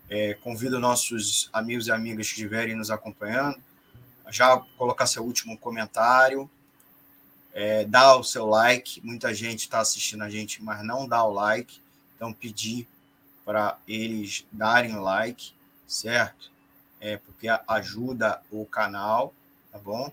é, 0.10 0.34
convida 0.36 0.80
nossos 0.80 1.50
amigos 1.54 1.88
e 1.88 1.92
amigas 1.92 2.28
que 2.28 2.34
estiverem 2.34 2.76
nos 2.76 2.92
acompanhando 2.92 3.62
já 4.32 4.58
colocar 4.78 5.08
seu 5.08 5.24
último 5.24 5.58
comentário, 5.58 6.50
é, 7.54 7.86
dar 7.86 8.16
o 8.16 8.24
seu 8.24 8.46
like. 8.46 9.02
Muita 9.06 9.34
gente 9.34 9.62
está 9.62 9.80
assistindo 9.80 10.24
a 10.24 10.30
gente, 10.30 10.64
mas 10.64 10.84
não 10.84 11.08
dá 11.08 11.24
o 11.24 11.32
like. 11.32 11.82
Então, 12.16 12.34
pedir 12.34 12.88
para 13.46 13.78
eles 13.88 14.46
darem 14.52 14.96
like, 14.98 15.54
certo? 15.88 16.52
É, 17.02 17.18
porque 17.18 17.48
ajuda 17.68 18.42
o 18.52 18.66
canal, 18.66 19.34
tá 19.72 19.80
bom? 19.80 20.12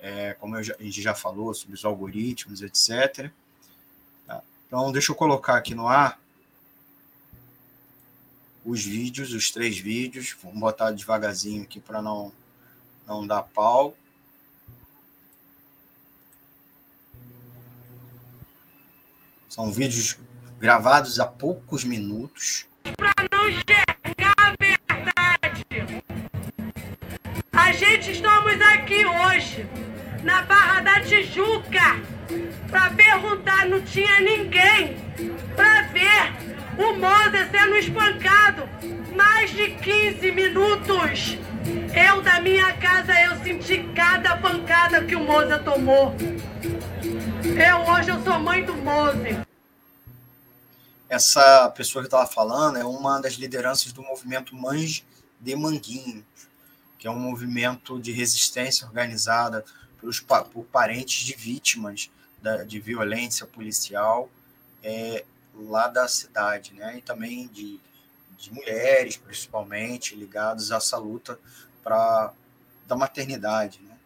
É, 0.00 0.34
como 0.34 0.62
já, 0.62 0.74
a 0.78 0.82
gente 0.82 1.02
já 1.02 1.14
falou 1.14 1.52
sobre 1.54 1.74
os 1.74 1.84
algoritmos, 1.84 2.62
etc. 2.62 3.30
Tá? 4.26 4.42
Então, 4.66 4.90
deixa 4.90 5.12
eu 5.12 5.16
colocar 5.16 5.56
aqui 5.56 5.74
no 5.74 5.86
ar 5.86 6.18
os 8.64 8.84
vídeos, 8.84 9.32
os 9.32 9.50
três 9.50 9.78
vídeos. 9.78 10.36
Vamos 10.42 10.58
botar 10.58 10.90
devagarzinho 10.90 11.62
aqui 11.62 11.80
para 11.80 12.02
não, 12.02 12.32
não 13.08 13.26
dar 13.26 13.42
pau. 13.42 13.96
São 19.48 19.72
vídeos 19.72 20.18
gravados 20.60 21.18
há 21.18 21.26
poucos 21.26 21.82
minutos. 21.84 22.66
Para 22.96 23.14
não 23.32 23.48
enxergar 23.48 24.34
a 24.36 24.54
verdade. 24.60 26.02
A 27.52 27.72
gente 27.72 28.12
estamos 28.12 28.60
aqui 28.60 29.04
hoje, 29.06 29.66
na 30.22 30.42
Barra 30.42 30.80
da 30.82 31.00
Tijuca, 31.00 31.96
para 32.70 32.90
perguntar, 32.90 33.66
não 33.66 33.82
tinha 33.82 34.20
ninguém 34.20 34.96
para 35.56 35.82
ver 35.88 36.57
o 36.78 36.96
Moza 36.96 37.48
sendo 37.50 37.76
espancado 37.76 38.68
mais 39.14 39.50
de 39.50 39.70
15 39.72 40.30
minutos. 40.32 41.36
Eu, 41.94 42.22
da 42.22 42.40
minha 42.40 42.72
casa, 42.78 43.12
eu 43.20 43.36
senti 43.42 43.82
cada 43.94 44.36
pancada 44.36 45.04
que 45.04 45.14
o 45.14 45.20
Moza 45.20 45.58
tomou. 45.58 46.14
Eu, 47.44 47.92
hoje, 47.92 48.10
eu 48.10 48.22
sou 48.22 48.38
mãe 48.38 48.64
do 48.64 48.74
Moza 48.74 49.46
essa 51.08 51.70
pessoa 51.70 52.02
que 52.02 52.08
estava 52.08 52.26
falando 52.26 52.76
é 52.76 52.84
uma 52.84 53.20
das 53.20 53.34
lideranças 53.34 53.92
do 53.92 54.02
movimento 54.02 54.54
Mães 54.54 55.04
de 55.40 55.56
Manguinhos, 55.56 56.24
que 56.98 57.06
é 57.06 57.10
um 57.10 57.18
movimento 57.18 57.98
de 57.98 58.12
resistência 58.12 58.86
organizada 58.86 59.64
pelos, 59.98 60.20
por 60.20 60.64
parentes 60.64 61.24
de 61.24 61.34
vítimas 61.34 62.10
da, 62.42 62.62
de 62.64 62.78
violência 62.78 63.46
policial 63.46 64.28
é, 64.82 65.24
lá 65.62 65.88
da 65.88 66.06
cidade, 66.08 66.74
né? 66.74 66.98
E 66.98 67.02
também 67.02 67.48
de, 67.48 67.80
de 68.36 68.52
mulheres, 68.52 69.16
principalmente, 69.16 70.14
ligados 70.14 70.70
a 70.72 70.76
essa 70.76 70.96
luta 70.96 71.38
pra, 71.82 72.32
da 72.86 72.96
maternidade, 72.96 73.80
né? 73.82 73.96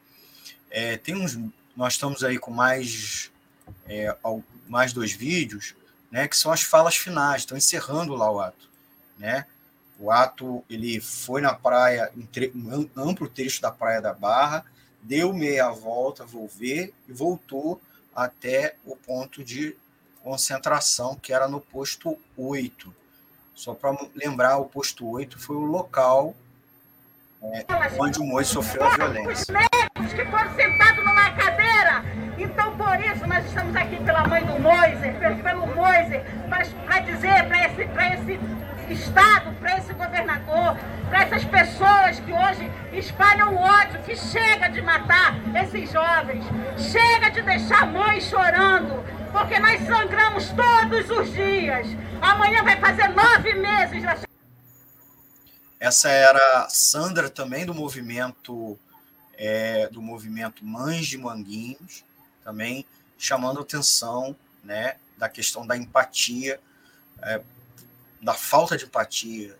É, 0.70 0.96
tem 0.96 1.14
uns, 1.14 1.38
nós 1.76 1.94
estamos 1.94 2.24
aí 2.24 2.38
com 2.38 2.50
mais, 2.50 3.30
é, 3.86 4.16
mais 4.68 4.92
dois 4.92 5.12
vídeos 5.12 5.74
né, 6.12 6.28
que 6.28 6.36
são 6.36 6.52
as 6.52 6.62
falas 6.62 6.94
finais, 6.94 7.42
estão 7.42 7.56
encerrando 7.56 8.14
lá 8.14 8.30
o 8.30 8.38
ato, 8.38 8.68
né? 9.18 9.46
O 9.98 10.10
ato 10.10 10.62
ele 10.68 11.00
foi 11.00 11.40
na 11.40 11.54
praia, 11.54 12.12
um 12.54 12.88
amplo 12.96 13.28
trecho 13.28 13.62
da 13.62 13.70
praia 13.70 14.02
da 14.02 14.12
Barra, 14.12 14.64
deu 15.00 15.32
meia 15.32 15.70
volta, 15.70 16.24
volver 16.24 16.92
e 17.08 17.12
voltou 17.12 17.80
até 18.14 18.76
o 18.84 18.94
ponto 18.96 19.42
de 19.42 19.76
concentração 20.22 21.16
que 21.16 21.32
era 21.32 21.48
no 21.48 21.60
posto 21.60 22.18
8. 22.36 22.94
Só 23.54 23.74
para 23.74 23.96
lembrar, 24.14 24.58
o 24.58 24.64
posto 24.64 25.08
8 25.08 25.38
foi 25.38 25.56
o 25.56 25.64
local 25.64 26.34
é, 27.42 27.64
onde 27.98 28.20
o 28.20 28.24
Moisés 28.24 28.52
sofreu 28.52 28.84
a 28.84 28.96
violência. 28.96 29.54
Os 30.00 30.12
que 30.12 30.24
foram 30.26 30.54
sentados 30.54 31.04
numa 31.04 31.30
cadeira. 31.32 32.04
Então, 32.38 32.76
por 32.76 32.98
isso, 33.00 33.26
nós 33.26 33.44
estamos 33.44 33.74
aqui 33.74 33.96
pela 34.04 34.26
mãe 34.26 34.44
do 34.44 34.58
Moisés, 34.60 35.42
pelo 35.42 35.66
Moisés, 35.66 36.22
para 36.86 37.00
dizer 37.00 37.46
para 37.48 37.66
esse, 37.66 37.82
esse 37.82 38.40
Estado, 38.92 39.52
para 39.58 39.78
esse 39.78 39.92
governador, 39.94 40.76
para 41.08 41.22
essas 41.22 41.44
pessoas 41.44 42.20
que 42.20 42.32
hoje 42.32 42.70
espalham 42.92 43.56
ódio, 43.56 44.02
que 44.02 44.14
chega 44.16 44.68
de 44.68 44.82
matar 44.82 45.34
esses 45.62 45.90
jovens, 45.90 46.44
chega 46.76 47.30
de 47.30 47.42
deixar 47.42 47.86
mães 47.86 48.24
chorando, 48.24 49.02
porque 49.32 49.58
nós 49.58 49.80
sangramos 49.86 50.48
todos 50.50 51.10
os 51.10 51.32
dias. 51.32 51.86
Amanhã 52.20 52.62
vai 52.62 52.78
fazer 52.78 53.08
nove 53.08 53.54
meses 53.54 54.02
da 54.02 54.16
essa 55.82 56.08
era 56.08 56.68
Sandra 56.68 57.28
também 57.28 57.66
do 57.66 57.74
movimento 57.74 58.78
é, 59.34 59.88
do 59.88 60.00
movimento 60.00 60.64
Mães 60.64 61.08
de 61.08 61.18
Manguinhos, 61.18 62.04
também 62.44 62.86
chamando 63.18 63.58
atenção 63.58 64.36
né, 64.62 64.94
da 65.18 65.28
questão 65.28 65.66
da 65.66 65.76
empatia, 65.76 66.60
é, 67.20 67.42
da 68.20 68.32
falta 68.32 68.76
de 68.76 68.84
empatia 68.84 69.58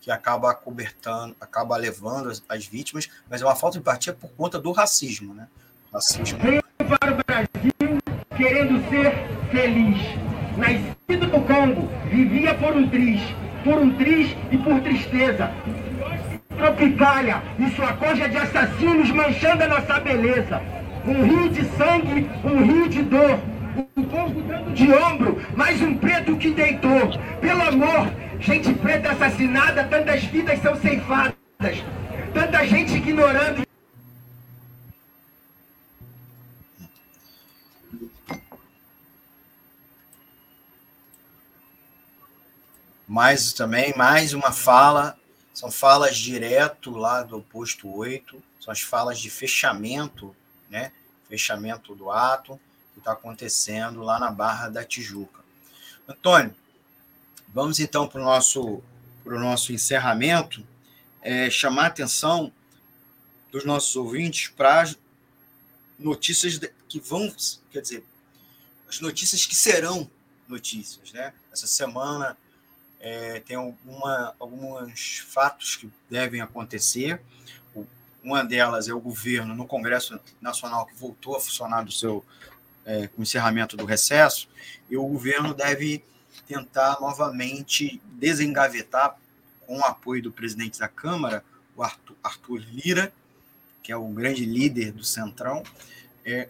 que 0.00 0.10
acaba 0.10 0.54
cobertando, 0.54 1.36
acaba 1.38 1.76
levando 1.76 2.30
as, 2.30 2.42
as, 2.48 2.64
vítimas, 2.64 3.10
mas 3.28 3.42
é 3.42 3.44
uma 3.44 3.54
falta 3.54 3.74
de 3.74 3.80
empatia 3.80 4.14
por 4.14 4.30
conta 4.30 4.58
do 4.58 4.72
racismo, 4.72 5.34
né? 5.34 5.48
Racismo. 5.92 6.38
Veio 6.38 6.62
para 6.98 7.12
o 7.12 7.16
Brasil 7.22 8.07
querendo 8.38 8.80
ser 8.88 9.12
feliz. 9.50 9.98
Nascido 10.56 11.26
no 11.26 11.42
Congo, 11.42 11.88
vivia 12.10 12.54
por 12.54 12.74
um 12.74 12.88
triz, 12.88 13.20
por 13.64 13.74
um 13.74 13.90
triz 13.90 14.34
e 14.50 14.56
por 14.56 14.80
tristeza. 14.80 15.50
Tropicália 16.56 17.42
e 17.58 17.68
sua 17.70 17.92
coja 17.94 18.28
de 18.28 18.36
assassinos 18.36 19.10
manchando 19.10 19.64
a 19.64 19.68
nossa 19.68 20.00
beleza. 20.00 20.62
Um 21.06 21.22
rio 21.24 21.48
de 21.48 21.64
sangue, 21.76 22.30
um 22.44 22.62
rio 22.62 22.88
de 22.88 23.02
dor. 23.02 23.38
Um 23.96 24.04
povo 24.04 24.40
dando 24.42 24.72
de 24.72 24.92
ombro, 24.92 25.40
mais 25.56 25.80
um 25.82 25.94
preto 25.94 26.36
que 26.36 26.50
deitou. 26.50 27.10
Pelo 27.40 27.62
amor, 27.62 28.08
gente 28.40 28.72
preta 28.74 29.12
assassinada, 29.12 29.84
tantas 29.84 30.24
vidas 30.24 30.60
são 30.60 30.76
ceifadas. 30.76 31.34
Tanta 32.32 32.66
gente 32.66 32.94
ignorando. 32.96 33.67
Mais 43.08 43.54
também, 43.54 43.96
mais 43.96 44.34
uma 44.34 44.52
fala, 44.52 45.18
são 45.54 45.70
falas 45.70 46.14
direto 46.14 46.90
lá 46.90 47.22
do 47.22 47.40
posto 47.40 47.88
8, 47.88 48.42
são 48.60 48.70
as 48.70 48.82
falas 48.82 49.18
de 49.18 49.30
fechamento, 49.30 50.36
né? 50.68 50.92
Fechamento 51.26 51.94
do 51.94 52.10
ato 52.10 52.60
que 52.92 52.98
está 52.98 53.12
acontecendo 53.12 54.02
lá 54.02 54.18
na 54.18 54.30
Barra 54.30 54.68
da 54.68 54.84
Tijuca. 54.84 55.42
Antônio, 56.06 56.54
vamos 57.48 57.80
então 57.80 58.06
para 58.06 58.20
o 58.20 58.24
nosso, 58.24 58.82
pro 59.24 59.40
nosso 59.40 59.72
encerramento, 59.72 60.62
é, 61.22 61.48
chamar 61.48 61.84
a 61.84 61.86
atenção 61.86 62.52
dos 63.50 63.64
nossos 63.64 63.96
ouvintes 63.96 64.48
para 64.48 64.82
as 64.82 64.98
notícias 65.98 66.60
que 66.86 67.00
vão, 67.00 67.34
quer 67.70 67.80
dizer, 67.80 68.04
as 68.86 69.00
notícias 69.00 69.46
que 69.46 69.56
serão 69.56 70.10
notícias, 70.46 71.10
né? 71.12 71.32
Essa 71.50 71.66
semana 71.66 72.36
é, 73.00 73.40
tem 73.40 73.56
alguma, 73.56 74.34
alguns 74.38 75.18
fatos 75.18 75.76
que 75.76 75.90
devem 76.10 76.40
acontecer. 76.40 77.20
Uma 78.22 78.44
delas 78.44 78.88
é 78.88 78.92
o 78.92 79.00
governo 79.00 79.54
no 79.54 79.66
Congresso 79.66 80.18
Nacional 80.40 80.86
que 80.86 80.94
voltou 80.94 81.36
a 81.36 81.40
funcionar 81.40 81.82
do 81.82 81.92
seu 81.92 82.24
é, 82.88 83.06
com 83.08 83.20
o 83.20 83.22
encerramento 83.22 83.76
do 83.76 83.84
recesso, 83.84 84.48
e 84.88 84.96
o 84.96 85.06
governo 85.06 85.52
deve 85.52 86.02
tentar 86.46 86.98
novamente 87.00 88.00
desengavetar, 88.06 89.14
com 89.66 89.78
o 89.78 89.84
apoio 89.84 90.22
do 90.22 90.32
presidente 90.32 90.78
da 90.78 90.88
Câmara, 90.88 91.44
o 91.76 91.82
Arthur, 91.82 92.16
Arthur 92.24 92.64
Lira, 92.72 93.12
que 93.82 93.92
é 93.92 93.96
o 93.96 94.08
grande 94.08 94.46
líder 94.46 94.92
do 94.92 95.04
Centrão, 95.04 95.62
é, 96.24 96.48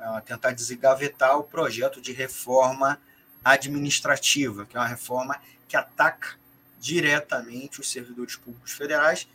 é, 0.00 0.20
tentar 0.24 0.52
desengavetar 0.52 1.36
o 1.36 1.44
projeto 1.44 2.00
de 2.00 2.12
reforma 2.12 2.98
administrativa, 3.44 4.66
que 4.66 4.76
é 4.76 4.80
uma 4.80 4.86
reforma 4.86 5.40
que 5.68 5.76
ataca 5.76 6.36
diretamente 6.78 7.80
os 7.80 7.90
servidores 7.90 8.36
públicos 8.36 8.72
federais 8.72 9.28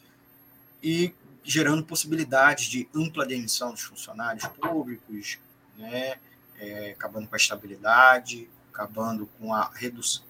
e 0.82 1.14
gerando 1.43 1.84
possibilidades 1.84 2.66
de 2.66 2.90
ampla 2.93 3.25
demissão 3.25 3.72
dos 3.72 3.82
funcionários 3.82 4.45
públicos, 4.48 5.38
né, 5.77 6.16
é, 6.58 6.92
acabando 6.92 7.27
com 7.27 7.35
a 7.35 7.38
estabilidade, 7.38 8.50
acabando 8.74 9.27
com 9.40 9.53
a 9.53 9.72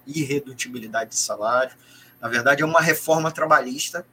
irredutibilidade 0.05 1.11
de 1.11 1.17
salário. 1.17 1.75
Na 2.19 2.27
verdade, 2.27 2.61
é 2.61 2.65
uma 2.65 2.81
reforma 2.81 3.31
trabalhista 3.31 4.05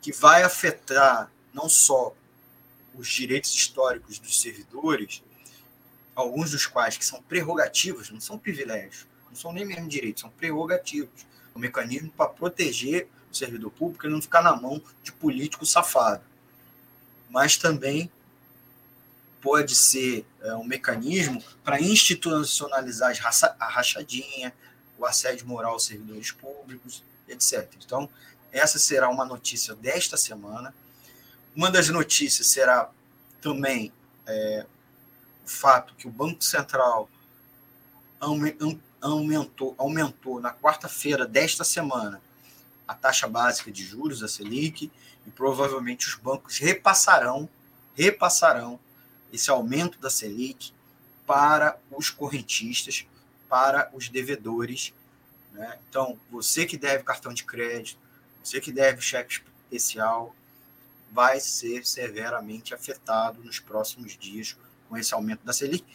que 0.00 0.12
vai 0.12 0.42
afetar 0.42 1.30
não 1.52 1.68
só 1.68 2.14
os 2.94 3.08
direitos 3.08 3.54
históricos 3.54 4.18
dos 4.18 4.40
servidores, 4.40 5.22
alguns 6.14 6.50
dos 6.50 6.66
quais 6.66 6.96
que 6.96 7.04
são 7.04 7.22
prerrogativas, 7.22 8.10
não 8.10 8.20
são 8.20 8.38
privilégios, 8.38 9.06
não 9.28 9.36
são 9.36 9.52
nem 9.52 9.64
mesmo 9.64 9.88
direitos, 9.88 10.20
são 10.20 10.30
prerrogativos. 10.30 11.26
Um 11.54 11.58
mecanismo 11.58 12.10
para 12.10 12.30
proteger 12.30 13.08
o 13.30 13.34
servidor 13.34 13.70
público 13.70 14.06
e 14.06 14.10
não 14.10 14.22
ficar 14.22 14.42
na 14.42 14.54
mão 14.54 14.82
de 15.02 15.12
político 15.12 15.66
safado. 15.66 16.22
Mas 17.28 17.56
também 17.56 18.10
pode 19.40 19.74
ser 19.74 20.24
é, 20.40 20.54
um 20.54 20.64
mecanismo 20.64 21.42
para 21.64 21.80
institucionalizar 21.80 23.12
a 23.58 23.68
rachadinha, 23.68 24.54
o 24.98 25.04
assédio 25.04 25.46
moral 25.46 25.72
aos 25.72 25.84
servidores 25.84 26.30
públicos, 26.30 27.02
etc. 27.28 27.68
Então, 27.84 28.08
essa 28.52 28.78
será 28.78 29.08
uma 29.08 29.24
notícia 29.24 29.74
desta 29.74 30.16
semana. 30.16 30.72
Uma 31.56 31.70
das 31.70 31.88
notícias 31.88 32.46
será 32.46 32.88
também 33.40 33.92
é, 34.26 34.64
o 34.64 34.71
fato 35.52 35.94
que 35.94 36.08
o 36.08 36.10
Banco 36.10 36.42
Central 36.42 37.08
aumentou, 39.00 39.74
aumentou 39.78 40.40
na 40.40 40.52
quarta-feira 40.52 41.26
desta 41.26 41.64
semana 41.64 42.20
a 42.86 42.94
taxa 42.94 43.28
básica 43.28 43.70
de 43.70 43.84
juros, 43.84 44.22
a 44.22 44.28
Selic, 44.28 44.90
e 45.26 45.30
provavelmente 45.30 46.08
os 46.08 46.14
bancos 46.14 46.58
repassarão, 46.58 47.48
repassarão 47.94 48.78
esse 49.32 49.50
aumento 49.50 49.98
da 49.98 50.10
Selic 50.10 50.72
para 51.26 51.78
os 51.90 52.10
correntistas, 52.10 53.06
para 53.48 53.90
os 53.94 54.08
devedores. 54.08 54.92
Né? 55.52 55.78
Então, 55.88 56.18
você 56.30 56.66
que 56.66 56.76
deve 56.76 57.04
cartão 57.04 57.32
de 57.32 57.44
crédito, 57.44 57.98
você 58.42 58.60
que 58.60 58.72
deve 58.72 59.00
cheque 59.00 59.40
especial, 59.70 60.34
vai 61.10 61.38
ser 61.40 61.86
severamente 61.86 62.74
afetado 62.74 63.42
nos 63.44 63.60
próximos 63.60 64.16
dias 64.16 64.56
com 64.92 64.98
esse 64.98 65.14
aumento 65.14 65.42
da 65.42 65.54
Selic. 65.54 65.86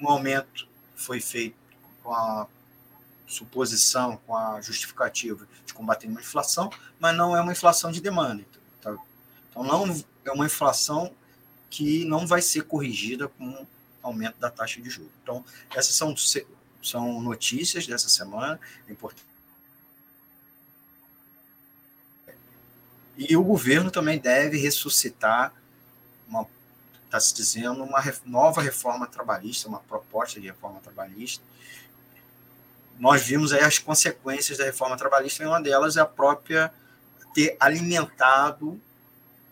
Um 0.00 0.08
aumento 0.08 0.66
foi 0.94 1.20
feito 1.20 1.56
com 2.02 2.10
a 2.10 2.46
suposição, 3.26 4.18
com 4.26 4.34
a 4.34 4.62
justificativa 4.62 5.46
de 5.66 5.74
combater 5.74 6.06
uma 6.06 6.20
inflação, 6.20 6.70
mas 6.98 7.14
não 7.14 7.36
é 7.36 7.40
uma 7.42 7.52
inflação 7.52 7.92
de 7.92 8.00
demanda. 8.00 8.42
Então, 8.80 8.98
então 9.50 9.62
não 9.62 10.02
é 10.24 10.32
uma 10.32 10.46
inflação 10.46 11.12
que 11.68 12.06
não 12.06 12.26
vai 12.26 12.40
ser 12.40 12.62
corrigida 12.62 13.28
com 13.28 13.66
aumento 14.02 14.38
da 14.38 14.50
taxa 14.50 14.80
de 14.80 14.88
juros. 14.88 15.12
Então, 15.22 15.44
essas 15.74 15.94
são, 15.94 16.14
são 16.82 17.20
notícias 17.20 17.86
dessa 17.86 18.08
semana, 18.08 18.58
é 18.88 18.92
importante. 18.92 19.26
E 23.18 23.36
o 23.36 23.44
governo 23.44 23.90
também 23.90 24.18
deve 24.18 24.56
ressuscitar 24.56 25.52
está 27.06 27.18
se 27.18 27.34
dizendo 27.34 27.82
uma 27.82 28.02
nova 28.24 28.60
reforma 28.60 29.06
trabalhista, 29.06 29.68
uma 29.68 29.80
proposta 29.80 30.40
de 30.40 30.48
reforma 30.48 30.80
trabalhista. 30.80 31.42
Nós 32.98 33.22
vimos 33.22 33.52
aí 33.52 33.62
as 33.62 33.78
consequências 33.78 34.58
da 34.58 34.64
reforma 34.64 34.96
trabalhista, 34.96 35.42
e 35.42 35.46
uma 35.46 35.60
delas 35.60 35.96
é 35.96 36.00
a 36.00 36.06
própria 36.06 36.72
ter 37.34 37.56
alimentado 37.60 38.80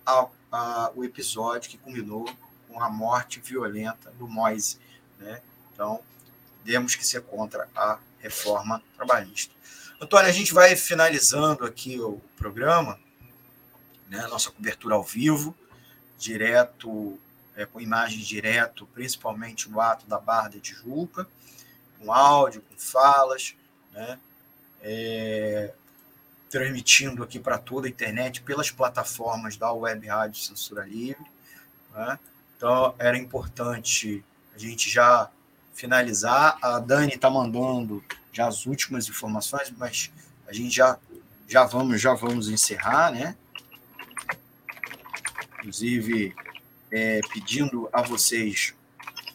a, 0.04 0.26
a, 0.50 0.90
o 0.94 1.04
episódio 1.04 1.70
que 1.70 1.78
culminou 1.78 2.28
com 2.68 2.82
a 2.82 2.88
morte 2.88 3.40
violenta 3.40 4.10
do 4.12 4.26
Moise. 4.26 4.78
Né? 5.18 5.40
Então, 5.72 6.00
temos 6.64 6.94
que 6.94 7.06
ser 7.06 7.22
contra 7.22 7.68
a 7.76 7.98
reforma 8.18 8.82
trabalhista. 8.96 9.54
Antônio, 10.00 10.28
a 10.28 10.32
gente 10.32 10.52
vai 10.52 10.74
finalizando 10.74 11.64
aqui 11.64 12.00
o 12.00 12.20
programa, 12.36 12.98
né, 14.08 14.26
nossa 14.26 14.50
cobertura 14.50 14.94
ao 14.94 15.02
vivo, 15.02 15.54
direto 16.18 17.18
é, 17.56 17.64
com 17.66 17.80
imagem 17.80 18.20
direto, 18.20 18.86
principalmente 18.92 19.70
no 19.70 19.80
ato 19.80 20.06
da 20.06 20.18
Barra 20.18 20.48
de 20.48 20.60
Tijuca, 20.60 21.26
com 21.98 22.12
áudio, 22.12 22.62
com 22.62 22.76
falas, 22.76 23.54
né? 23.92 24.18
É, 24.82 25.72
transmitindo 26.50 27.22
aqui 27.22 27.40
para 27.40 27.58
toda 27.58 27.88
a 27.88 27.90
internet 27.90 28.42
pelas 28.42 28.70
plataformas 28.70 29.56
da 29.56 29.72
Web 29.72 30.06
Rádio 30.06 30.40
Censura 30.40 30.84
Livre. 30.84 31.24
Né? 31.92 32.18
Então, 32.56 32.94
era 32.96 33.18
importante 33.18 34.24
a 34.54 34.58
gente 34.58 34.88
já 34.88 35.28
finalizar. 35.72 36.56
A 36.62 36.78
Dani 36.78 37.14
está 37.14 37.28
mandando 37.28 38.04
já 38.32 38.46
as 38.46 38.66
últimas 38.66 39.08
informações, 39.08 39.72
mas 39.76 40.12
a 40.46 40.52
gente 40.52 40.76
já, 40.76 40.96
já, 41.48 41.64
vamos, 41.64 42.00
já 42.00 42.14
vamos 42.14 42.48
encerrar, 42.48 43.10
né? 43.10 43.36
Inclusive, 45.58 46.36
é, 46.94 47.20
pedindo 47.32 47.88
a 47.92 48.02
vocês, 48.02 48.72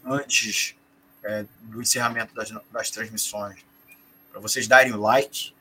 antes 0.05 0.77
é, 1.21 1.45
do 1.63 1.81
encerramento 1.81 2.33
das, 2.33 2.49
das 2.71 2.89
transmissões, 2.89 3.59
para 4.31 4.39
vocês 4.39 4.65
darem 4.65 4.93
o 4.93 5.01
like, 5.01 5.53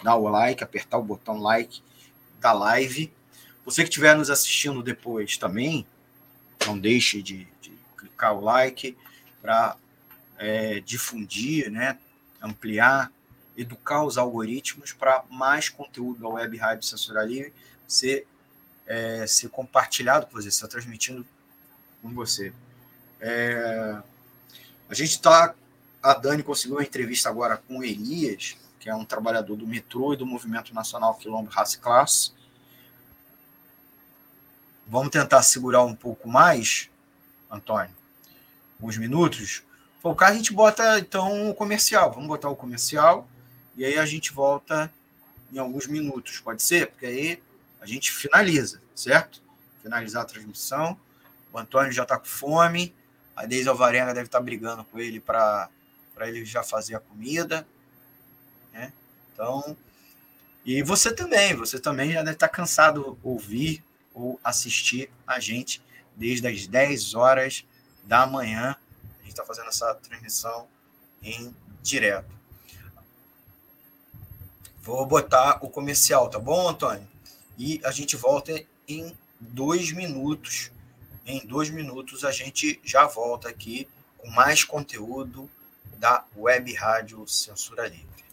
dar 0.00 0.14
o 0.14 0.28
like, 0.28 0.62
apertar 0.62 0.98
o 0.98 1.02
botão 1.02 1.38
like 1.38 1.82
da 2.38 2.52
live. 2.52 3.12
Você 3.64 3.82
que 3.82 3.88
estiver 3.88 4.16
nos 4.16 4.30
assistindo 4.30 4.80
depois 4.80 5.36
também, 5.36 5.84
não 6.64 6.78
deixe 6.78 7.20
de, 7.20 7.48
de 7.60 7.72
clicar 7.98 8.32
o 8.32 8.40
like 8.40 8.96
para 9.42 9.76
é, 10.38 10.78
difundir, 10.78 11.68
né, 11.68 11.98
ampliar, 12.40 13.10
educar 13.56 14.04
os 14.04 14.16
algoritmos 14.16 14.92
para 14.92 15.24
mais 15.28 15.68
conteúdo 15.68 16.20
da 16.20 16.28
Web 16.28 16.56
Rádio 16.58 16.86
Censura 16.86 17.24
Livre 17.24 17.52
ser, 17.88 18.24
é, 18.86 19.26
ser 19.26 19.48
compartilhado 19.48 20.28
por 20.28 20.40
você, 20.40 20.46
está 20.46 20.68
transmitindo 20.68 21.26
com 22.02 22.12
você. 22.14 22.52
É, 23.20 24.00
a 24.88 24.94
gente 24.94 25.10
está. 25.10 25.54
A 26.02 26.14
Dani 26.14 26.42
conseguiu 26.42 26.76
uma 26.76 26.82
entrevista 26.82 27.28
agora 27.28 27.58
com 27.58 27.78
o 27.78 27.84
Elias, 27.84 28.56
que 28.78 28.88
é 28.88 28.94
um 28.94 29.04
trabalhador 29.04 29.56
do 29.56 29.66
metrô 29.66 30.14
e 30.14 30.16
do 30.16 30.24
Movimento 30.24 30.74
Nacional 30.74 31.14
Quilombo 31.14 31.50
Raça 31.50 31.76
e 31.76 31.80
Classe. 31.80 32.32
Vamos 34.86 35.10
tentar 35.10 35.42
segurar 35.42 35.84
um 35.84 35.94
pouco 35.94 36.28
mais, 36.28 36.88
Antônio, 37.50 37.94
uns 38.80 38.96
minutos. 38.96 39.62
Focar, 40.00 40.30
a 40.30 40.34
gente 40.34 40.52
bota 40.52 40.98
então 40.98 41.50
o 41.50 41.54
comercial. 41.54 42.10
Vamos 42.10 42.26
botar 42.26 42.48
o 42.48 42.56
comercial 42.56 43.28
e 43.76 43.84
aí 43.84 43.98
a 43.98 44.06
gente 44.06 44.32
volta 44.32 44.92
em 45.52 45.58
alguns 45.58 45.86
minutos, 45.86 46.40
pode 46.40 46.62
ser? 46.62 46.88
Porque 46.88 47.06
aí 47.06 47.42
a 47.80 47.86
gente 47.86 48.10
finaliza, 48.10 48.80
certo? 48.94 49.42
Finalizar 49.82 50.22
a 50.22 50.26
transmissão. 50.26 50.98
O 51.52 51.58
Antônio 51.58 51.92
já 51.92 52.02
está 52.02 52.18
com 52.18 52.26
fome. 52.26 52.94
A 53.34 53.46
Deise 53.46 53.68
Alvarenga 53.68 54.14
deve 54.14 54.26
estar 54.26 54.38
tá 54.38 54.44
brigando 54.44 54.84
com 54.84 54.98
ele 54.98 55.20
para 55.20 55.70
ele 56.20 56.44
já 56.44 56.62
fazer 56.62 56.94
a 56.96 57.00
comida. 57.00 57.66
Né? 58.72 58.92
Então, 59.32 59.76
e 60.64 60.82
você 60.82 61.12
também, 61.12 61.54
você 61.54 61.78
também 61.78 62.12
já 62.12 62.20
deve 62.20 62.36
estar 62.36 62.48
tá 62.48 62.54
cansado 62.54 63.18
de 63.20 63.28
ouvir 63.28 63.84
ou 64.14 64.38
assistir 64.44 65.10
a 65.26 65.40
gente 65.40 65.82
desde 66.14 66.46
as 66.46 66.66
10 66.66 67.14
horas 67.14 67.64
da 68.04 68.26
manhã. 68.26 68.76
A 69.18 69.22
gente 69.22 69.30
está 69.30 69.44
fazendo 69.44 69.68
essa 69.68 69.94
transmissão 69.94 70.68
em 71.22 71.54
direto. 71.82 72.30
Vou 74.82 75.04
botar 75.06 75.58
o 75.62 75.68
comercial, 75.68 76.28
tá 76.28 76.38
bom, 76.38 76.68
Antônio? 76.68 77.06
E 77.58 77.80
a 77.84 77.90
gente 77.90 78.16
volta 78.16 78.62
em 78.88 79.16
dois 79.38 79.92
minutos. 79.92 80.70
Em 81.32 81.46
dois 81.46 81.70
minutos 81.70 82.24
a 82.24 82.32
gente 82.32 82.80
já 82.84 83.06
volta 83.06 83.48
aqui 83.48 83.86
com 84.18 84.28
mais 84.30 84.64
conteúdo 84.64 85.48
da 85.96 86.24
Web 86.36 86.74
Rádio 86.74 87.24
Censura 87.28 87.84
Livre. 87.86 88.24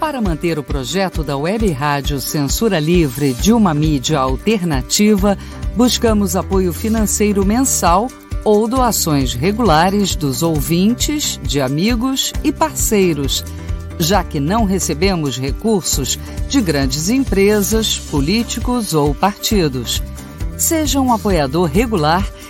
Para 0.00 0.18
manter 0.18 0.58
o 0.58 0.62
projeto 0.62 1.22
da 1.22 1.36
Web 1.36 1.70
Rádio 1.72 2.18
Censura 2.22 2.80
Livre 2.80 3.34
de 3.34 3.52
uma 3.52 3.74
mídia 3.74 4.20
alternativa, 4.20 5.36
buscamos 5.76 6.36
apoio 6.36 6.72
financeiro 6.72 7.44
mensal 7.44 8.08
ou 8.42 8.66
doações 8.66 9.34
regulares 9.34 10.16
dos 10.16 10.42
ouvintes, 10.42 11.38
de 11.42 11.60
amigos 11.60 12.32
e 12.42 12.50
parceiros 12.50 13.44
já 14.00 14.22
que 14.22 14.38
não 14.38 14.64
recebemos 14.64 15.36
recursos 15.36 16.16
de 16.48 16.60
grandes 16.60 17.10
empresas, 17.10 17.98
políticos 17.98 18.94
ou 18.94 19.12
partidos. 19.12 20.00
Seja 20.56 21.00
um 21.00 21.12
apoiador 21.12 21.66
regular 21.66 22.24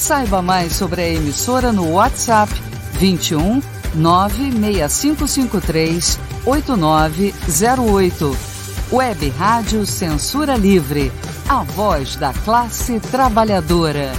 Saiba 0.00 0.40
mais 0.40 0.72
sobre 0.72 1.02
a 1.02 1.08
emissora 1.10 1.72
no 1.72 1.92
WhatsApp 1.92 2.50
21 2.94 3.60
96553 3.96 6.18
8908. 6.46 8.36
Web 8.90 9.28
Rádio 9.28 9.84
Censura 9.84 10.56
Livre, 10.56 11.12
a 11.46 11.62
voz 11.62 12.16
da 12.16 12.32
classe 12.32 12.98
trabalhadora. 12.98 14.10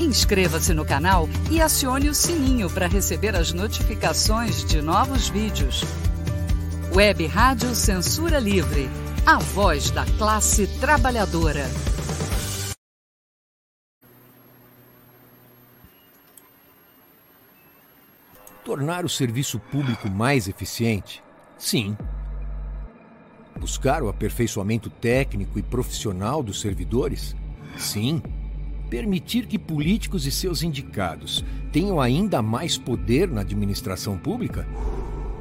Inscreva-se 0.00 0.72
no 0.74 0.84
canal 0.84 1.28
e 1.50 1.60
acione 1.60 2.08
o 2.08 2.14
sininho 2.14 2.70
para 2.70 2.86
receber 2.86 3.34
as 3.34 3.52
notificações 3.52 4.64
de 4.64 4.80
novos 4.80 5.28
vídeos. 5.28 5.82
Web 6.94 7.26
Rádio 7.26 7.74
Censura 7.74 8.38
Livre. 8.38 8.88
A 9.26 9.38
voz 9.38 9.90
da 9.90 10.04
classe 10.16 10.66
trabalhadora. 10.80 11.66
Tornar 18.64 19.04
o 19.04 19.08
serviço 19.08 19.58
público 19.58 20.10
mais 20.10 20.46
eficiente 20.46 21.22
Sim. 21.58 21.96
Buscar 23.58 24.02
o 24.04 24.08
aperfeiçoamento 24.08 24.88
técnico 24.88 25.58
e 25.58 25.62
profissional 25.62 26.40
dos 26.42 26.60
servidores? 26.60 27.34
Sim. 27.76 28.22
Permitir 28.90 29.46
que 29.46 29.58
políticos 29.58 30.26
e 30.26 30.30
seus 30.30 30.62
indicados 30.62 31.44
tenham 31.70 32.00
ainda 32.00 32.40
mais 32.40 32.78
poder 32.78 33.28
na 33.28 33.42
administração 33.42 34.16
pública? 34.16 34.66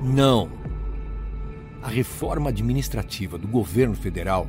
Não. 0.02 0.50
A 1.82 1.88
reforma 1.88 2.50
administrativa 2.50 3.38
do 3.38 3.48
governo 3.48 3.96
federal 3.96 4.48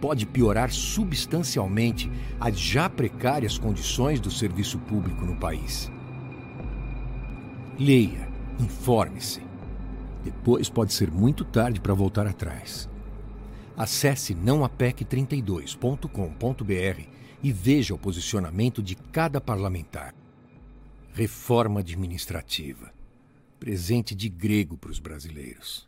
pode 0.00 0.24
piorar 0.24 0.70
substancialmente 0.70 2.10
as 2.40 2.58
já 2.58 2.88
precárias 2.88 3.58
condições 3.58 4.20
do 4.20 4.30
serviço 4.30 4.78
público 4.78 5.24
no 5.24 5.36
país. 5.36 5.90
Leia, 7.78 8.28
informe-se 8.58 9.42
depois 10.24 10.68
pode 10.68 10.92
ser 10.92 11.10
muito 11.10 11.44
tarde 11.44 11.80
para 11.80 11.94
voltar 11.94 12.26
atrás. 12.26 12.88
Acesse 13.76 14.34
nãoapec32.com.br 14.34 17.17
e 17.42 17.52
veja 17.52 17.94
o 17.94 17.98
posicionamento 17.98 18.82
de 18.82 18.94
cada 18.94 19.40
parlamentar. 19.40 20.14
Reforma 21.12 21.80
administrativa. 21.80 22.92
Presente 23.58 24.14
de 24.14 24.28
grego 24.28 24.76
para 24.76 24.90
os 24.90 24.98
brasileiros. 24.98 25.87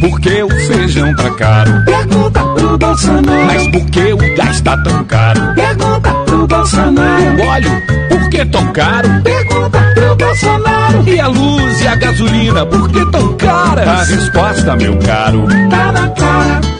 Por 0.00 0.18
que 0.18 0.42
o 0.42 0.48
feijão 0.48 1.14
tá 1.14 1.30
caro? 1.32 1.84
Pergunta 1.84 2.40
pro 2.40 2.78
Bolsonaro. 2.78 3.44
Mas 3.46 3.68
por 3.68 3.90
que 3.90 4.12
o 4.12 4.36
gás 4.36 4.60
tá 4.62 4.76
tão 4.82 5.04
caro? 5.04 5.54
Pergunta 5.54 6.14
pro 6.24 6.46
Bolsonaro. 6.46 7.36
O 7.36 7.46
óleo, 7.46 7.82
por 8.08 8.30
que 8.30 8.44
tão 8.46 8.72
caro? 8.72 9.08
Pergunta 9.22 9.78
pro 9.94 10.16
Bolsonaro. 10.16 11.08
E 11.08 11.20
a 11.20 11.26
luz 11.28 11.80
e 11.82 11.86
a 11.86 11.96
gasolina, 11.96 12.66
por 12.66 12.88
que 12.88 13.10
tão 13.10 13.36
caras? 13.36 13.88
A 13.88 14.04
resposta, 14.04 14.76
meu 14.76 14.96
caro, 14.98 15.46
tá 15.68 15.92
na 15.92 16.08
cara. 16.08 16.79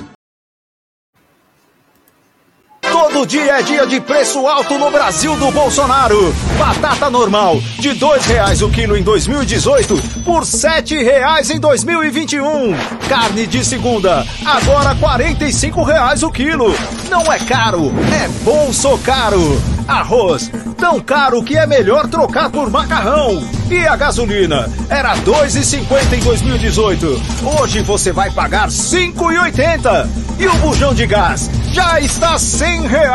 Todo 3.21 3.29
dia 3.29 3.59
é 3.59 3.63
dia 3.63 3.87
de 3.87 4.01
preço 4.01 4.47
alto 4.47 4.79
no 4.79 4.91
Brasil 4.91 5.37
do 5.37 5.51
Bolsonaro. 5.51 6.35
Batata 6.59 7.11
normal, 7.11 7.61
de 7.79 7.93
dois 7.93 8.25
reais 8.25 8.63
o 8.63 8.71
quilo 8.71 8.97
em 8.97 9.03
2018, 9.03 10.23
por 10.25 10.47
sete 10.47 10.97
reais 11.03 11.51
em 11.51 11.61
2021. 11.61 12.75
Carne 13.11 13.47
de 13.47 13.63
segunda, 13.63 14.27
agora 14.43 14.95
quarenta 14.95 15.45
e 15.45 15.53
cinco 15.53 15.83
reais 15.83 16.23
o 16.23 16.31
quilo. 16.31 16.75
Não 17.11 17.31
é 17.31 17.39
caro, 17.41 17.93
é 18.11 18.27
bolso 18.43 18.97
caro. 19.05 19.61
Arroz, 19.87 20.51
tão 20.79 20.99
caro 20.99 21.43
que 21.43 21.59
é 21.59 21.67
melhor 21.67 22.09
trocar 22.09 22.49
por 22.49 22.71
macarrão. 22.71 23.47
E 23.71 23.87
a 23.87 23.97
gasolina, 23.97 24.67
era 24.89 25.15
dois 25.17 25.57
e 25.57 25.65
cinquenta 25.65 26.17
em 26.17 26.21
2018. 26.21 27.23
Hoje 27.61 27.83
você 27.83 28.13
vai 28.13 28.31
pagar 28.31 28.71
cinco 28.71 29.31
e 29.31 29.39
oitenta. 29.39 30.09
E 30.39 30.47
o 30.47 30.55
bujão 30.55 30.95
de 30.95 31.07
gás 31.07 31.51
já 31.71 32.01
está 32.01 32.39
cem 32.39 32.87
reais. 32.87 33.10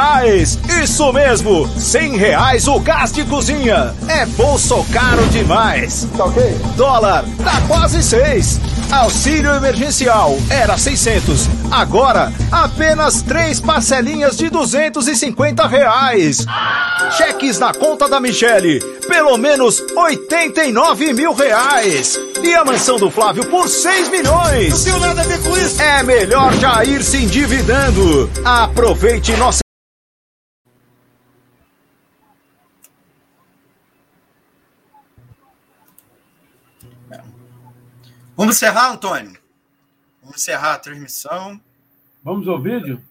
Isso 0.83 1.11
mesmo, 1.13 1.67
cem 1.79 2.17
reais 2.17 2.67
o 2.67 2.79
gás 2.79 3.11
de 3.11 3.23
cozinha. 3.23 3.93
É 4.07 4.25
bolso 4.25 4.85
caro 4.91 5.25
demais. 5.27 6.07
Tá 6.17 6.25
ok? 6.25 6.43
Dólar, 6.75 7.23
tá 7.43 7.61
quase 7.67 8.03
seis. 8.03 8.59
Auxílio 8.91 9.51
emergencial 9.55 10.37
era 10.49 10.77
600, 10.77 11.49
agora 11.71 12.31
apenas 12.51 13.21
três 13.21 13.59
parcelinhas 13.59 14.37
de 14.37 14.49
250 14.49 15.65
reais. 15.67 16.45
Cheques 17.17 17.57
na 17.57 17.73
conta 17.73 18.07
da 18.07 18.19
Michele, 18.19 18.79
pelo 19.07 19.37
menos 19.37 19.81
89 19.95 21.13
mil 21.13 21.33
reais. 21.33 22.19
E 22.43 22.53
a 22.53 22.63
mansão 22.63 22.97
do 22.97 23.09
Flávio 23.09 23.45
por 23.45 23.67
6 23.67 24.09
milhões. 24.09 24.69
Não 24.71 24.83
tenho 24.83 24.99
nada 24.99 25.21
a 25.21 25.23
ver 25.25 25.41
com 25.41 25.57
isso. 25.57 25.81
É 25.81 26.03
melhor 26.03 26.53
já 26.53 26.83
ir 26.83 27.03
se 27.03 27.17
endividando. 27.17 28.29
Aproveite 28.43 29.31
nossa. 29.33 29.64
Vamos 38.35 38.57
encerrar, 38.57 38.91
Antônio? 38.91 39.39
Vamos 40.21 40.41
encerrar 40.41 40.73
a 40.73 40.79
transmissão. 40.79 41.61
Vamos 42.21 42.47
ao 42.49 42.61
vídeo? 42.61 43.01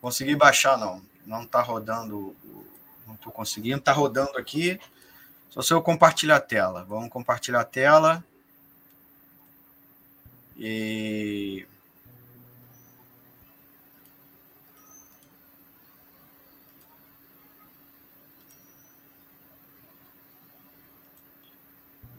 Consegui 0.00 0.36
baixar, 0.36 0.78
não. 0.78 1.02
Não 1.26 1.42
está 1.42 1.60
rodando. 1.60 2.36
Não 3.04 3.14
estou 3.14 3.32
conseguindo. 3.32 3.78
Está 3.78 3.92
rodando 3.92 4.38
aqui. 4.38 4.78
Só 5.50 5.62
se 5.62 5.74
eu 5.74 5.82
compartilhar 5.82 6.36
a 6.36 6.40
tela. 6.40 6.84
Vamos 6.84 7.10
compartilhar 7.10 7.60
a 7.60 7.64
tela. 7.64 8.24
E. 10.56 11.66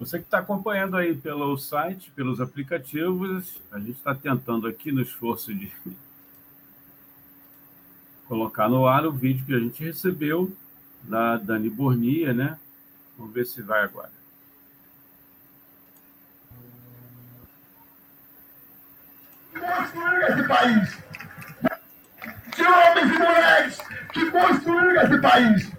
Você 0.03 0.19
que 0.19 0.25
está 0.25 0.39
acompanhando 0.39 0.97
aí 0.97 1.15
pelo 1.15 1.57
site, 1.57 2.11
pelos 2.11 2.41
aplicativos, 2.41 3.61
a 3.71 3.79
gente 3.79 3.91
está 3.91 4.13
tentando 4.13 4.67
aqui 4.67 4.91
no 4.91 5.01
esforço 5.01 5.55
de 5.55 5.71
colocar 8.27 8.67
no 8.67 8.85
ar 8.85 9.05
o 9.05 9.13
vídeo 9.13 9.45
que 9.45 9.55
a 9.55 9.59
gente 9.59 9.81
recebeu 9.81 10.53
da 11.03 11.37
Dani 11.37 11.69
Bornia, 11.69 12.33
né? 12.33 12.59
Vamos 13.17 13.33
ver 13.33 13.45
se 13.45 13.61
vai 13.61 13.81
agora. 13.81 14.11
Construir 19.53 20.31
esse 20.31 20.47
país. 20.49 20.97
De 22.57 22.63
homens 22.63 23.15
e 23.15 23.19
mulheres 23.19 23.77
que 24.11 24.31
construíram 24.31 25.01
esse 25.01 25.21
país. 25.21 25.71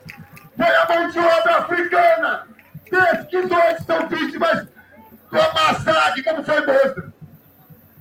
Foi 0.56 0.76
a 0.76 0.88
mão 0.88 1.10
de 1.10 1.18
obra 1.18 1.58
africana 1.58 2.53
que 2.84 3.36
hoje 3.36 3.84
são 3.86 4.08
vítimas 4.08 4.66
do 5.30 5.38
massacre, 5.54 6.22
como 6.22 6.44
foi 6.44 6.66
Mostra. 6.66 7.12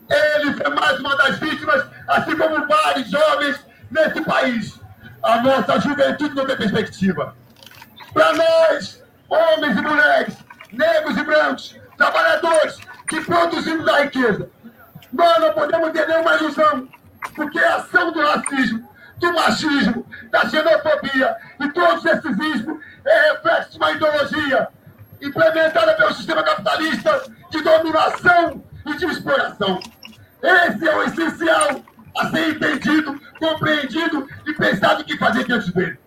Ele 0.09 0.53
foi 0.53 0.69
mais 0.69 0.99
uma 0.99 1.15
das 1.17 1.39
vítimas, 1.39 1.85
assim 2.07 2.35
como 2.35 2.67
vários 2.67 3.09
jovens 3.09 3.59
nesse 3.89 4.21
país. 4.21 4.79
A 5.23 5.41
nossa 5.41 5.79
juventude 5.79 6.35
não 6.35 6.45
tem 6.45 6.57
perspectiva. 6.57 7.35
Para 8.13 8.33
nós, 8.33 9.01
homens 9.29 9.77
e 9.77 9.81
mulheres, 9.81 10.35
negros 10.71 11.17
e 11.17 11.23
brancos, 11.23 11.75
trabalhadores 11.97 12.77
que 13.07 13.21
produzimos 13.21 13.87
a 13.87 14.01
riqueza, 14.01 14.49
nós 15.11 15.39
não 15.39 15.53
podemos 15.53 15.91
ter 15.91 16.07
nenhuma 16.07 16.35
ilusão, 16.35 16.87
porque 17.35 17.59
a 17.59 17.77
ação 17.77 18.11
do 18.11 18.21
racismo, 18.21 18.89
do 19.23 19.33
machismo, 19.33 20.05
da 20.29 20.49
xenofobia 20.49 21.37
e 21.61 21.71
todos 21.71 22.05
esses 22.05 22.37
ismos 22.39 22.77
é 23.05 23.31
reflexo 23.31 23.71
de 23.71 23.77
uma 23.77 23.91
ideologia 23.91 24.67
implementada 25.21 25.93
pelo 25.93 26.13
sistema 26.13 26.43
capitalista 26.43 27.23
de 27.49 27.61
dominação 27.61 28.61
e 28.85 28.97
de 28.97 29.05
exploração. 29.05 29.79
Esse 30.41 30.87
é 30.87 30.95
o 30.95 31.03
essencial 31.03 31.81
a 32.17 32.29
ser 32.29 32.49
entendido, 32.49 33.19
compreendido 33.39 34.27
e 34.45 34.53
pensado 34.53 35.01
o 35.01 35.05
que 35.05 35.17
fazer 35.17 35.45
diante 35.45 35.71
dele. 35.71 35.97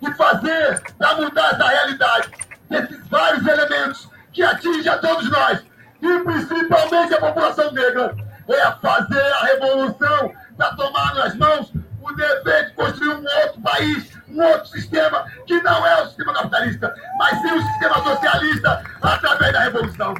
E 0.00 0.12
fazer 0.12 0.80
para 0.96 1.16
mudar 1.16 1.54
essa 1.54 1.68
realidade, 1.68 2.30
desses 2.68 3.08
vários 3.08 3.44
elementos 3.46 4.08
que 4.32 4.44
atingem 4.44 4.92
a 4.92 4.98
todos 4.98 5.28
nós, 5.28 5.60
e 6.00 6.18
principalmente 6.20 7.14
a 7.14 7.20
população 7.20 7.72
negra, 7.72 8.14
é 8.48 8.70
fazer 8.80 9.32
a 9.32 9.44
revolução 9.46 10.32
para 10.56 10.74
tomar 10.76 11.14
nas 11.16 11.34
mãos 11.34 11.72
o 12.10 12.14
dever 12.16 12.66
de 12.66 12.72
construir 12.74 13.10
um 13.10 13.24
outro 13.42 13.60
país, 13.62 14.12
um 14.28 14.42
outro 14.42 14.66
sistema, 14.68 15.24
que 15.46 15.60
não 15.62 15.86
é 15.86 16.02
o 16.02 16.06
sistema 16.06 16.32
capitalista, 16.34 16.94
mas 17.18 17.40
sim 17.40 17.52
o 17.52 17.62
sistema 17.62 18.02
socialista, 18.02 18.84
através 19.02 19.52
da 19.52 19.60
revolução. 19.60 20.14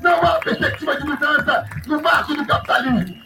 Não 0.00 0.22
há 0.22 0.38
perspectiva 0.40 0.96
de 0.96 1.04
mudança 1.04 1.64
no 1.86 2.00
marco 2.00 2.34
do 2.34 2.46
capitalismo. 2.46 3.22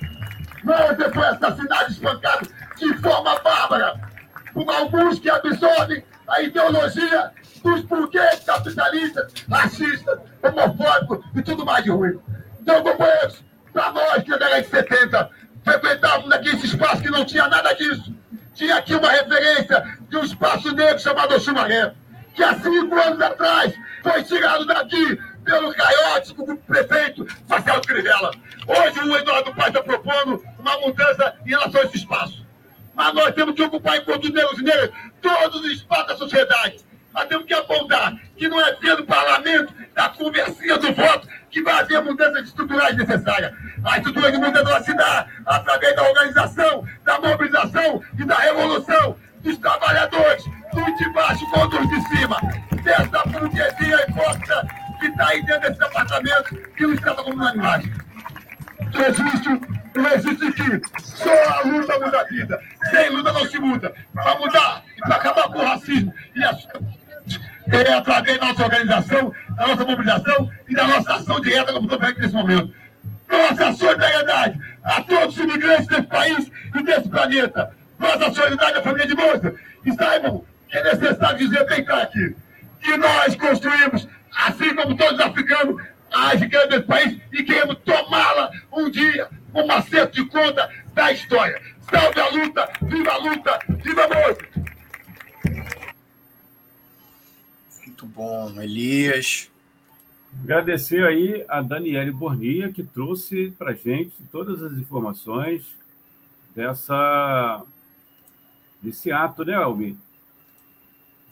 Você 0.65 1.11
foi 1.13 1.27
assassinado, 1.27 1.91
espancado 1.91 2.49
de 2.77 2.95
forma 2.99 3.39
bárbara 3.41 4.01
por 4.53 4.69
alguns 4.71 5.19
que 5.19 5.31
absorvem 5.31 6.05
a 6.29 6.43
ideologia 6.43 7.31
dos 7.63 7.83
porquês 7.83 8.41
capitalistas, 8.45 9.33
racistas, 9.49 10.19
homofóbicos 10.43 11.25
e 11.35 11.43
tudo 11.43 11.65
mais 11.65 11.85
de 11.85 11.91
ruim. 11.91 12.19
Então, 12.61 12.83
companheiros, 12.83 13.45
para 13.73 13.93
nós 13.93 14.23
que 14.23 14.31
na 14.31 14.39
década 14.39 14.63
de 14.63 14.69
70 14.69 15.31
frequentávamos 15.67 16.33
aqui 16.33 16.51
esse 16.51 16.67
espaço 16.67 17.03
que 17.03 17.11
não 17.11 17.25
tinha 17.25 17.49
nada 17.49 17.73
disso, 17.75 18.15
tinha 18.55 18.77
aqui 18.77 18.95
uma 18.95 19.11
referência 19.11 19.99
de 20.09 20.17
um 20.17 20.23
espaço 20.23 20.73
negro 20.73 21.01
chamado 21.01 21.41
Chumaré, 21.41 21.93
que 22.35 22.45
há 22.45 22.55
cinco 22.55 22.95
anos 22.95 23.21
atrás 23.21 23.75
foi 24.01 24.23
tirado 24.23 24.65
daqui 24.65 25.19
pelo 25.45 25.75
Caiote, 25.75 26.35
o 26.39 26.57
prefeito 26.57 27.27
Marcelo 27.49 27.81
Crivella. 27.83 28.31
Hoje 28.67 29.01
o 29.01 29.17
Eduardo 29.17 29.55
Paz 29.55 29.69
está 29.69 29.83
propondo 29.83 30.43
uma 30.59 30.79
mudança 30.79 31.35
em 31.45 31.51
relação 31.51 31.81
a 31.81 31.85
esse 31.85 31.97
espaço. 31.99 32.47
Mas 32.95 33.15
nós 33.15 33.35
temos 33.35 33.55
que 33.55 33.63
ocupar, 33.63 33.97
enquanto 33.99 34.33
negros 34.33 34.59
e 34.59 34.63
negras, 34.63 34.91
todos 35.21 35.61
os 35.61 35.73
espaços 35.73 36.07
da 36.07 36.17
sociedade. 36.17 36.79
Nós 37.17 37.29
temos 37.29 37.47
que 37.47 37.55
apontar 37.55 38.13
que 38.37 38.47
não 38.47 38.61
é 38.61 38.77
via 38.77 38.95
do 38.95 39.07
parlamento, 39.07 39.73
da 39.95 40.11
conversinha 40.11 40.77
do 40.77 40.93
voto, 40.93 41.27
que 41.51 41.63
vai 41.63 41.81
haver 41.81 42.03
mudanças 42.03 42.45
estruturais 42.45 42.95
necessárias. 42.95 43.55
A 43.83 43.97
estrutura 43.97 44.31
de 44.31 44.37
mudança 44.37 44.83
se 44.83 44.95
dá 44.95 45.27
através 45.47 45.97
da 45.97 46.03
organização, 46.03 46.87
da 47.05 47.19
mobilização 47.19 48.03
e 48.19 48.25
da 48.25 48.35
revolução 48.37 49.17
dos 49.41 49.57
trabalhadores, 49.57 50.45
dos 50.75 50.99
de 50.99 51.13
baixo 51.15 51.51
contra 51.53 51.81
os 51.81 51.89
de 51.89 52.01
cima, 52.09 52.37
dessa 52.83 53.23
burguesia 53.29 54.07
hipócrita 54.11 54.69
que 55.01 55.07
está 55.07 55.29
aí 55.29 55.43
dentro 55.47 55.71
desse 55.71 55.85
apartamento 55.85 56.55
que 56.77 56.87
nos 56.87 57.01
trata 57.01 57.23
como 57.23 57.43
animais. 57.43 57.87
Não 58.93 60.13
existe 60.13 60.53
que 60.53 61.01
só 61.01 61.31
a 61.31 61.63
luta 61.63 61.99
muda 61.99 62.21
a 62.21 62.25
vida. 62.25 62.61
Sem 62.91 63.09
luta 63.11 63.33
não 63.33 63.47
se 63.47 63.59
muda. 63.59 63.95
Para 64.13 64.39
mudar, 64.39 64.85
para 65.01 65.17
acabar 65.17 65.49
com 65.49 65.59
o 65.59 65.65
racismo 65.65 66.13
e 66.35 66.45
a 66.45 66.53
é 67.73 67.93
através 67.93 68.39
da 68.39 68.47
nossa 68.47 68.65
organização, 68.65 69.33
da 69.57 69.67
nossa 69.67 69.85
mobilização 69.85 70.51
e 70.69 70.75
da 70.75 70.87
nossa 70.87 71.15
ação 71.15 71.41
direta, 71.41 71.73
como 71.73 71.93
estou 71.93 71.99
nesse 71.99 72.35
momento. 72.35 72.75
Nossa 73.29 73.73
solidariedade 73.75 74.61
a 74.85 75.03
todos 75.03 75.37
os 75.37 75.45
imigrantes 75.45 75.87
desse 75.87 76.03
país 76.03 76.51
e 76.75 76.83
desse 76.83 77.09
planeta. 77.09 77.75
Nossa 77.99 78.33
solidariedade 78.33 78.79
à 78.79 78.83
família 78.83 79.07
de 79.07 79.15
moça. 79.15 79.55
E 79.85 79.93
saibam 79.93 80.45
que 80.69 80.79
é 80.79 80.85
necessário 80.85 81.39
dizer 81.39 81.67
bem 81.67 81.85
claro 81.85 82.03
aqui 82.03 82.37
que 82.81 82.97
nós 82.97 83.35
construímos, 83.35 84.09
assim 84.47 84.75
como 84.75 84.97
todos 84.97 85.15
os 85.15 85.21
africanos, 85.21 85.83
a 86.13 86.35
riqueza 86.35 86.67
desse 86.69 86.85
país 86.85 87.19
e 87.33 87.43
queremos 87.43 87.79
tomá-la 87.85 88.51
um 88.73 88.89
dia 88.89 89.29
um 89.55 89.73
acerto 89.73 90.13
de 90.13 90.29
conta 90.29 90.69
da 90.95 91.13
história. 91.13 91.61
Salve 91.91 92.21
a 92.21 92.29
luta, 92.29 92.69
viva 92.83 93.13
a 93.13 93.17
luta, 93.17 93.59
viva 93.69 94.05
a 94.05 94.09
música! 94.09 94.76
Muito 98.07 98.15
bom, 98.15 98.63
Elias. 98.63 99.51
Agradecer 100.45 101.05
aí 101.05 101.45
a 101.49 101.61
Daniele 101.61 102.13
Bornia, 102.13 102.73
que 102.73 102.85
trouxe 102.85 103.53
para 103.59 103.75
gente 103.75 104.15
todas 104.31 104.63
as 104.63 104.75
informações 104.75 105.65
dessa, 106.55 107.65
desse 108.81 109.11
ato, 109.11 109.45
né, 109.45 109.55
Almi? 109.55 109.99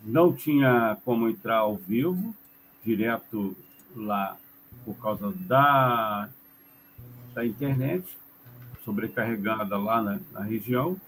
Não 0.02 0.32
tinha 0.32 0.96
como 1.04 1.28
entrar 1.28 1.58
ao 1.58 1.76
vivo, 1.76 2.34
direto 2.84 3.56
lá, 3.94 4.36
por 4.84 4.94
causa 4.96 5.32
da, 5.32 6.28
da 7.34 7.46
internet, 7.46 8.04
sobrecarregada 8.84 9.78
lá 9.78 10.02
na, 10.02 10.18
na 10.32 10.40
região, 10.40 11.00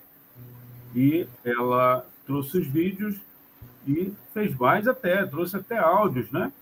e 0.95 1.27
ela 1.45 2.07
trouxe 2.25 2.59
os 2.59 2.67
vídeos 2.67 3.17
e 3.87 4.13
fez 4.35 4.57
mais 4.57 4.89
até, 4.89 5.25
trouxe 5.25 5.57
até 5.57 5.79
áudios, 5.79 6.31
né? 6.31 6.53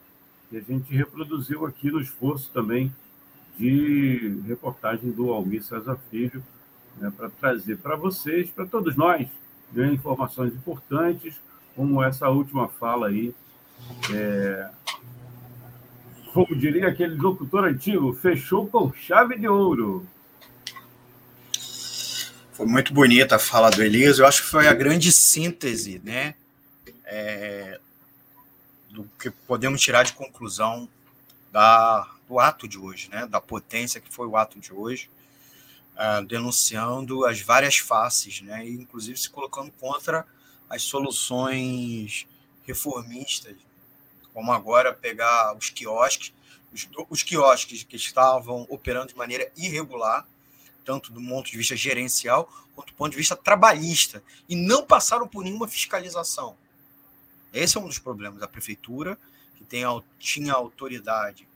que 0.50 0.56
a 0.56 0.60
gente 0.60 0.94
reproduziu 0.94 1.66
aqui 1.66 1.90
no 1.90 2.00
esforço 2.00 2.50
também 2.52 2.94
de 3.58 4.40
reportagem 4.46 5.10
do 5.10 5.32
Almir 5.32 5.62
César 5.62 5.98
Filho, 6.10 6.44
né, 6.98 7.12
para 7.16 7.28
trazer 7.28 7.78
para 7.78 7.96
vocês, 7.96 8.50
para 8.50 8.66
todos 8.66 8.96
nós, 8.96 9.26
né, 9.72 9.92
informações 9.92 10.52
importantes, 10.52 11.34
como 11.74 12.02
essa 12.02 12.28
última 12.28 12.68
fala 12.68 13.08
aí. 13.08 13.34
É, 14.12 14.70
como 16.32 16.54
diria 16.56 16.88
aquele 16.88 17.14
locutor 17.14 17.64
antigo, 17.64 18.12
fechou 18.12 18.66
com 18.66 18.92
chave 18.92 19.38
de 19.38 19.46
ouro. 19.46 20.06
Foi 22.52 22.66
muito 22.66 22.94
bonita 22.94 23.36
a 23.36 23.38
fala 23.38 23.70
do 23.70 23.82
Elias, 23.82 24.18
eu 24.18 24.26
acho 24.26 24.42
que 24.42 24.48
foi 24.48 24.68
a 24.68 24.74
grande 24.74 25.10
síntese, 25.10 26.00
né? 26.04 26.34
É, 27.04 27.80
do 28.90 29.04
que 29.18 29.30
podemos 29.30 29.80
tirar 29.80 30.04
de 30.04 30.12
conclusão 30.12 30.88
da, 31.50 32.08
do 32.28 32.38
ato 32.38 32.66
de 32.66 32.78
hoje, 32.78 33.08
né? 33.10 33.26
da 33.26 33.40
potência 33.40 34.00
que 34.00 34.12
foi 34.12 34.26
o 34.26 34.36
ato 34.36 34.58
de 34.60 34.72
hoje, 34.72 35.10
uh, 35.94 36.24
denunciando 36.24 37.24
as 37.26 37.40
várias 37.40 37.76
faces, 37.78 38.40
né? 38.40 38.66
e 38.66 38.72
inclusive 38.74 39.18
se 39.18 39.28
colocando 39.28 39.72
contra 39.72 40.26
as 40.68 40.82
soluções 40.82 42.26
reformistas, 42.64 43.56
como 44.32 44.52
agora 44.52 44.92
pegar 44.92 45.56
os 45.56 45.70
quiosques, 45.70 46.32
os, 46.72 46.88
os 47.10 47.22
quiosques 47.22 47.82
que 47.82 47.96
estavam 47.96 48.66
operando 48.68 49.08
de 49.08 49.16
maneira 49.16 49.50
irregular, 49.56 50.26
tanto 50.84 51.12
do 51.12 51.20
ponto 51.20 51.50
de 51.50 51.56
vista 51.56 51.76
gerencial 51.76 52.48
quanto 52.74 52.88
do 52.88 52.96
ponto 52.96 53.12
de 53.12 53.16
vista 53.16 53.36
trabalhista, 53.36 54.22
e 54.48 54.56
não 54.56 54.84
passaram 54.84 55.28
por 55.28 55.44
nenhuma 55.44 55.68
fiscalização. 55.68 56.56
Esse 57.54 57.78
é 57.78 57.80
um 57.80 57.86
dos 57.86 58.00
problemas. 58.00 58.42
A 58.42 58.48
prefeitura, 58.48 59.16
que 59.54 59.64
tem, 59.64 59.84
tinha 60.18 60.52
autoridade, 60.52 61.46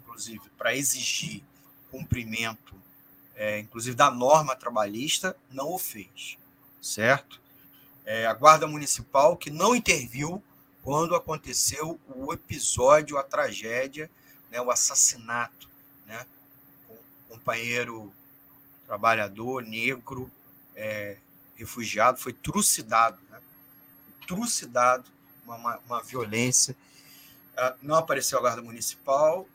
inclusive, 0.00 0.48
para 0.56 0.74
exigir 0.74 1.42
cumprimento, 1.90 2.74
é, 3.34 3.58
inclusive, 3.58 3.96
da 3.96 4.10
norma 4.10 4.54
trabalhista, 4.54 5.36
não 5.50 5.72
o 5.72 5.78
fez, 5.78 6.38
certo? 6.80 7.40
É, 8.04 8.24
a 8.24 8.32
Guarda 8.32 8.66
Municipal, 8.68 9.36
que 9.36 9.50
não 9.50 9.74
interviu 9.74 10.42
quando 10.82 11.14
aconteceu 11.14 12.00
o 12.14 12.32
episódio, 12.32 13.18
a 13.18 13.22
tragédia, 13.22 14.10
né, 14.50 14.60
o 14.60 14.70
assassinato, 14.70 15.68
né, 16.06 16.24
um 16.88 17.34
companheiro 17.34 18.12
trabalhador 18.86 19.62
negro, 19.62 20.30
é, 20.74 21.16
refugiado, 21.56 22.18
foi 22.18 22.32
trucidado, 22.32 23.18
né, 23.30 23.40
trucidado 24.26 25.04
uma, 25.56 25.78
uma 25.86 26.02
violência. 26.02 26.76
Uh, 27.52 27.76
não 27.82 27.96
apareceu 27.96 28.38
a 28.38 28.40
Guarda 28.40 28.62
Municipal 28.62 29.46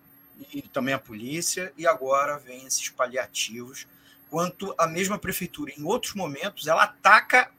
e 0.53 0.61
também 0.61 0.93
a 0.93 0.99
polícia, 0.99 1.73
e 1.77 1.87
agora 1.87 2.37
vem 2.37 2.65
esses 2.65 2.89
paliativos. 2.89 3.87
Quanto 4.29 4.75
a 4.77 4.85
mesma 4.85 5.17
prefeitura, 5.17 5.71
em 5.75 5.83
outros 5.83 6.13
momentos, 6.13 6.67
ela 6.67 6.83
ataca 6.83 7.49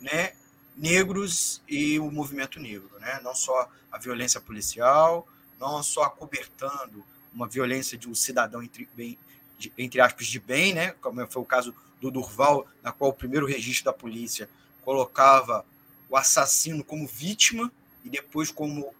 né, 0.00 0.32
negros 0.76 1.62
e 1.68 1.98
o 1.98 2.10
movimento 2.10 2.58
negro. 2.58 2.90
Né? 2.98 3.20
Não 3.22 3.34
só 3.34 3.68
a 3.90 3.98
violência 3.98 4.40
policial, 4.40 5.26
não 5.60 5.82
só 5.82 6.04
acobertando 6.04 7.04
uma 7.32 7.46
violência 7.46 7.98
de 7.98 8.08
um 8.08 8.14
cidadão, 8.14 8.62
entre, 8.62 8.88
bem, 8.94 9.18
de, 9.58 9.72
entre 9.76 10.00
aspas, 10.00 10.26
de 10.26 10.40
bem, 10.40 10.72
né? 10.72 10.92
como 11.00 11.26
foi 11.28 11.42
o 11.42 11.46
caso 11.46 11.74
do 12.00 12.10
Durval, 12.10 12.66
na 12.82 12.92
qual 12.92 13.10
o 13.10 13.14
primeiro 13.14 13.46
registro 13.46 13.86
da 13.86 13.92
polícia 13.92 14.48
colocava 14.82 15.64
o 16.08 16.16
assassino 16.16 16.82
como 16.82 17.06
vítima 17.06 17.70
e 18.04 18.10
depois 18.10 18.50
como 18.50 18.94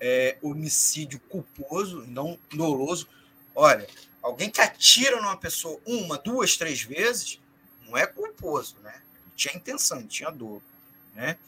é, 0.00 0.36
homicídio 0.42 1.20
culposo, 1.28 2.04
não 2.08 2.38
doloso. 2.52 3.08
Olha, 3.54 3.86
alguém 4.22 4.50
que 4.50 4.60
atira 4.60 5.20
numa 5.20 5.36
pessoa 5.36 5.80
uma, 5.86 6.18
duas, 6.18 6.56
três 6.56 6.82
vezes, 6.82 7.40
não 7.86 7.96
é 7.96 8.06
culposo, 8.06 8.76
né? 8.82 9.00
Tinha 9.36 9.56
intenção, 9.56 10.06
tinha 10.06 10.30
dor, 10.30 10.60
né? 11.14 11.38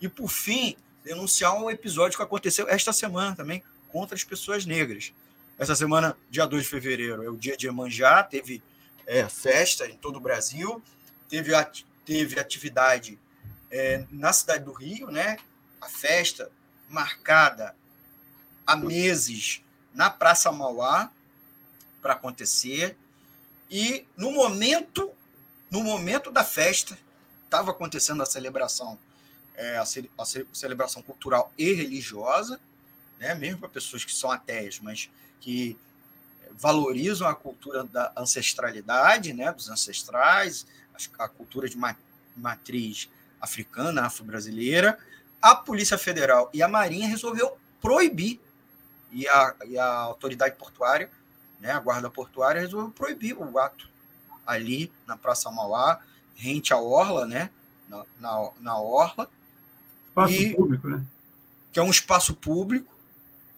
E 0.00 0.08
por 0.08 0.28
fim, 0.28 0.76
denunciar 1.04 1.54
um 1.54 1.70
episódio 1.70 2.16
que 2.16 2.22
aconteceu 2.22 2.68
esta 2.68 2.92
semana 2.92 3.36
também 3.36 3.62
contra 3.88 4.16
as 4.16 4.24
pessoas 4.24 4.66
negras. 4.66 5.12
Essa 5.58 5.76
semana, 5.76 6.16
dia 6.30 6.46
2 6.46 6.64
de 6.64 6.68
fevereiro, 6.68 7.22
é 7.22 7.30
o 7.30 7.36
dia 7.36 7.56
de 7.56 7.68
Emanjá, 7.68 8.22
teve 8.22 8.62
é, 9.06 9.28
festa 9.28 9.86
em 9.86 9.96
todo 9.96 10.16
o 10.16 10.20
Brasil, 10.20 10.82
teve, 11.28 11.52
teve 12.04 12.40
atividade 12.40 13.18
é, 13.72 14.04
na 14.10 14.32
cidade 14.34 14.64
do 14.64 14.72
Rio, 14.72 15.10
né? 15.10 15.38
A 15.80 15.88
festa 15.88 16.52
marcada 16.88 17.74
há 18.66 18.76
meses 18.76 19.62
na 19.94 20.10
Praça 20.10 20.52
Mauá 20.52 21.10
para 22.02 22.12
acontecer. 22.12 22.96
E 23.70 24.06
no 24.14 24.30
momento, 24.30 25.10
no 25.70 25.82
momento 25.82 26.30
da 26.30 26.44
festa, 26.44 26.96
estava 27.44 27.70
acontecendo 27.70 28.22
a 28.22 28.26
celebração, 28.26 28.98
é, 29.54 29.78
a, 29.78 29.86
ce, 29.86 30.08
a, 30.18 30.24
celebração 30.52 31.02
cultural 31.02 31.50
e 31.56 31.72
religiosa, 31.72 32.60
né? 33.18 33.34
mesmo 33.34 33.60
para 33.60 33.70
pessoas 33.70 34.04
que 34.04 34.14
são 34.14 34.30
ateias, 34.30 34.78
mas 34.80 35.10
que 35.40 35.78
valorizam 36.52 37.26
a 37.26 37.34
cultura 37.34 37.84
da 37.84 38.12
ancestralidade, 38.14 39.32
né? 39.32 39.50
dos 39.50 39.70
ancestrais, 39.70 40.66
a 41.18 41.26
cultura 41.26 41.66
de 41.68 41.78
matriz 42.36 43.08
africana, 43.42 44.06
afro-brasileira, 44.06 44.96
a 45.42 45.56
Polícia 45.56 45.98
Federal 45.98 46.48
e 46.54 46.62
a 46.62 46.68
Marinha 46.68 47.08
resolveu 47.08 47.58
proibir, 47.80 48.40
e 49.10 49.28
a, 49.28 49.54
e 49.66 49.76
a 49.76 49.86
autoridade 49.86 50.54
portuária, 50.54 51.10
né, 51.60 51.72
a 51.72 51.80
guarda 51.80 52.08
portuária, 52.08 52.60
resolveu 52.60 52.90
proibir 52.90 53.36
o 53.36 53.58
ato 53.58 53.88
ali 54.46 54.90
na 55.06 55.16
Praça 55.16 55.50
Mauá, 55.50 56.00
rente 56.36 56.72
à 56.72 56.78
Orla, 56.78 57.26
né, 57.26 57.50
na, 57.88 58.04
na, 58.18 58.50
na 58.60 58.78
Orla. 58.78 59.28
Espaço 60.08 60.34
e, 60.34 60.54
público, 60.54 60.88
né? 60.88 61.04
Que 61.72 61.80
é 61.80 61.82
um 61.82 61.90
espaço 61.90 62.34
público, 62.34 62.94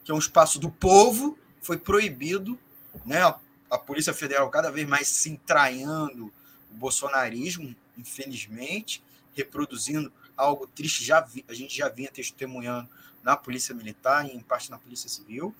que 0.04 0.10
é 0.10 0.14
um 0.14 0.18
espaço 0.18 0.58
do 0.58 0.70
povo, 0.70 1.38
foi 1.62 1.76
proibido, 1.76 2.58
né, 3.04 3.22
a, 3.22 3.38
a 3.70 3.78
Polícia 3.78 4.14
Federal 4.14 4.48
cada 4.50 4.70
vez 4.70 4.88
mais 4.88 5.08
se 5.08 5.30
entranhando 5.30 6.32
o 6.70 6.74
bolsonarismo, 6.74 7.74
infelizmente, 7.96 9.02
reproduzindo 9.36 10.12
algo 10.36 10.66
triste, 10.66 11.04
já 11.04 11.20
vi, 11.20 11.44
a 11.48 11.54
gente 11.54 11.76
já 11.76 11.88
vinha 11.88 12.10
testemunhando 12.10 12.88
na 13.22 13.36
Polícia 13.36 13.74
Militar 13.74 14.26
e 14.26 14.36
em 14.36 14.40
parte 14.40 14.70
na 14.70 14.78
Polícia 14.78 15.08
Civil. 15.08 15.54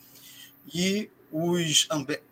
E 0.72 1.10
os, 1.30 1.88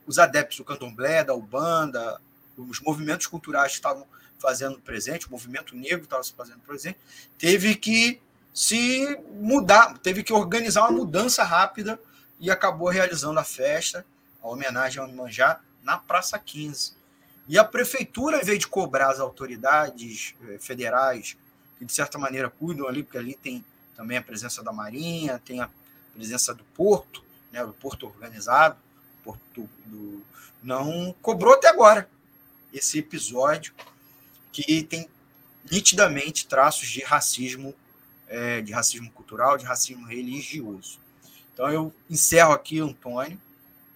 os 0.07 0.19
adeptos 0.19 0.59
do 0.59 0.65
candomblé, 0.65 1.25
da 1.25 1.35
Ubanda, 1.35 2.21
os 2.57 2.81
movimentos 2.81 3.27
culturais 3.27 3.73
que 3.73 3.79
estavam 3.79 4.07
fazendo 4.39 4.79
presente, 4.81 5.29
o 5.29 5.31
movimento 5.31 5.77
negro 5.77 6.05
estava 6.05 6.23
se 6.23 6.33
fazendo 6.33 6.61
presente, 6.61 6.99
teve 7.39 7.75
que 7.77 8.21
se 8.53 9.19
mudar, 9.35 9.97
teve 9.99 10.23
que 10.23 10.33
organizar 10.33 10.83
uma 10.83 10.99
mudança 10.99 11.43
rápida 11.45 11.99
e 12.39 12.51
acabou 12.51 12.89
realizando 12.89 13.39
a 13.39 13.45
festa, 13.45 14.05
a 14.43 14.49
homenagem 14.49 15.01
ao 15.01 15.09
Imanjá, 15.09 15.61
na 15.83 15.97
Praça 15.97 16.39
15. 16.39 16.95
E 17.49 17.59
a 17.59 17.65
prefeitura, 17.65 18.41
em 18.41 18.45
vez 18.45 18.59
de 18.59 18.69
cobrar 18.69 19.11
as 19.11 19.21
autoridades 19.21 20.35
eh, 20.49 20.59
federais, 20.59 21.37
que 21.79 21.85
de 21.85 21.93
certa 21.93 22.19
maneira 22.19 22.49
cuidam 22.49 22.87
ali, 22.87 23.03
porque 23.03 23.19
ali 23.19 23.35
tem 23.35 23.65
também 23.97 24.17
a 24.17 24.23
presença 24.23 24.63
da 24.63 24.73
Marinha, 24.73 25.41
tem 25.45 25.61
a 25.61 25.69
presença 26.15 26.55
do 26.55 26.65
Porto, 26.65 27.23
né, 27.51 27.65
do 27.65 27.73
Porto 27.73 28.07
organizado, 28.07 28.77
Porto 29.25 29.69
do, 29.87 30.23
não 30.63 31.15
cobrou 31.21 31.55
até 31.55 31.69
agora 31.69 32.09
esse 32.73 32.99
episódio 32.99 33.75
que 34.53 34.83
tem 34.85 35.09
nitidamente 35.71 36.47
traços 36.47 36.89
de 36.89 37.03
racismo, 37.03 37.75
é, 38.29 38.61
de 38.61 38.73
racismo 38.73 39.11
cultural, 39.11 39.57
de 39.57 39.65
racismo 39.65 40.07
religioso. 40.07 40.99
Então 41.53 41.71
eu 41.71 41.93
encerro 42.09 42.53
aqui, 42.53 42.81
Antônio, 42.81 43.41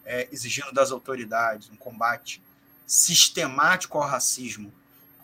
é, 0.05 0.28
exigindo 0.33 0.73
das 0.73 0.91
autoridades 0.91 1.70
um 1.70 1.76
combate 1.76 2.42
sistemático 2.87 3.99
ao 3.99 4.09
racismo, 4.09 4.73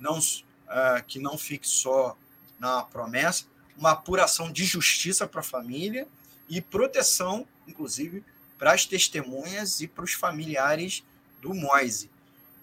não, 0.01 0.19
uh, 0.19 1.03
que 1.07 1.19
não 1.19 1.39
fique 1.39 1.69
só 1.69 2.17
na 2.59 2.83
promessa, 2.83 3.45
uma 3.77 3.93
apuração 3.93 4.51
de 4.51 4.65
justiça 4.65 5.27
para 5.27 5.41
a 5.41 5.45
família 5.45 6.07
e 6.49 6.61
proteção, 6.61 7.47
inclusive, 7.67 8.25
para 8.59 8.73
as 8.73 8.85
testemunhas 8.85 9.81
e 9.81 9.89
para 9.89 10.05
os 10.05 10.13
familiares 10.13 11.03
do 11.41 11.55
Moise. 11.55 12.11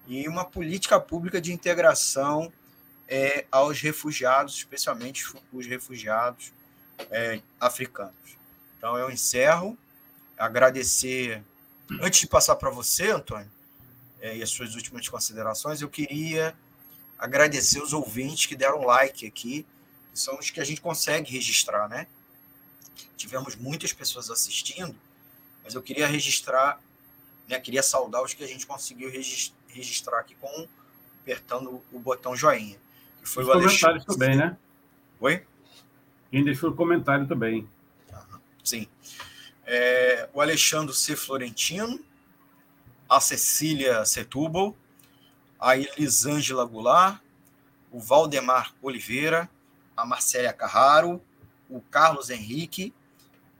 E 0.07 0.27
uma 0.27 0.45
política 0.45 0.99
pública 0.99 1.41
de 1.41 1.51
integração 1.51 2.51
é, 3.07 3.45
aos 3.51 3.81
refugiados, 3.81 4.55
especialmente 4.55 5.25
os 5.51 5.65
refugiados 5.65 6.53
é, 7.09 7.41
africanos. 7.59 8.13
Então, 8.77 8.97
eu 8.97 9.09
encerro, 9.09 9.77
agradecer. 10.37 11.43
Antes 12.01 12.21
de 12.21 12.27
passar 12.27 12.55
para 12.55 12.69
você, 12.69 13.11
Antônio, 13.11 13.51
é, 14.21 14.37
e 14.37 14.43
as 14.43 14.49
suas 14.49 14.75
últimas 14.75 15.07
considerações, 15.07 15.81
eu 15.81 15.89
queria 15.89 16.55
agradecer 17.17 17.81
os 17.81 17.93
ouvintes 17.93 18.45
que 18.45 18.55
deram 18.55 18.85
like 18.85 19.25
aqui, 19.25 19.65
que 20.13 20.19
são 20.19 20.37
os 20.37 20.49
que 20.49 20.59
a 20.59 20.63
gente 20.63 20.81
consegue 20.81 21.31
registrar, 21.31 21.87
né? 21.87 22.07
Tivemos 23.17 23.55
muitas 23.55 23.93
pessoas 23.93 24.29
assistindo, 24.29 24.95
mas 25.63 25.73
eu 25.73 25.81
queria 25.81 26.07
registrar, 26.07 26.81
né? 27.47 27.59
Queria 27.59 27.83
saudar 27.83 28.23
os 28.23 28.33
que 28.33 28.43
a 28.43 28.47
gente 28.47 28.65
conseguiu 28.65 29.11
registrar 29.67 30.19
aqui 30.19 30.35
com 30.35 30.67
apertando 31.21 31.81
o 31.91 31.99
botão 31.99 32.35
joinha. 32.35 32.77
Que 33.21 33.29
foi 33.29 33.43
os 33.43 33.49
o 33.49 33.53
comentários 33.53 34.05
também, 34.05 34.35
né? 34.35 34.57
Oi? 35.19 35.45
Quem 36.31 36.43
deixou 36.43 36.71
o 36.71 36.75
comentário 36.75 37.27
também. 37.27 37.67
Sim. 38.63 38.87
É, 39.65 40.29
o 40.33 40.41
Alexandre 40.41 40.95
C. 40.95 41.15
Florentino, 41.15 42.03
a 43.09 43.19
Cecília 43.19 44.05
Setúbal, 44.05 44.75
a 45.59 45.75
Elisângela 45.75 46.63
Goulart, 46.63 47.21
o 47.91 47.99
Valdemar 47.99 48.73
Oliveira, 48.81 49.49
a 49.97 50.05
Marcélia 50.05 50.53
Carraro, 50.53 51.21
o 51.69 51.81
Carlos 51.81 52.29
Henrique 52.29 52.93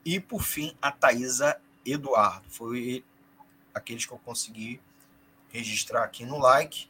e, 0.05 0.19
por 0.19 0.43
fim, 0.43 0.73
a 0.81 0.91
Thaisa 0.91 1.59
Eduardo. 1.85 2.45
Foi 2.49 3.03
aqueles 3.73 4.05
que 4.05 4.13
eu 4.13 4.19
consegui 4.19 4.79
registrar 5.49 6.03
aqui 6.03 6.25
no 6.25 6.37
like. 6.37 6.87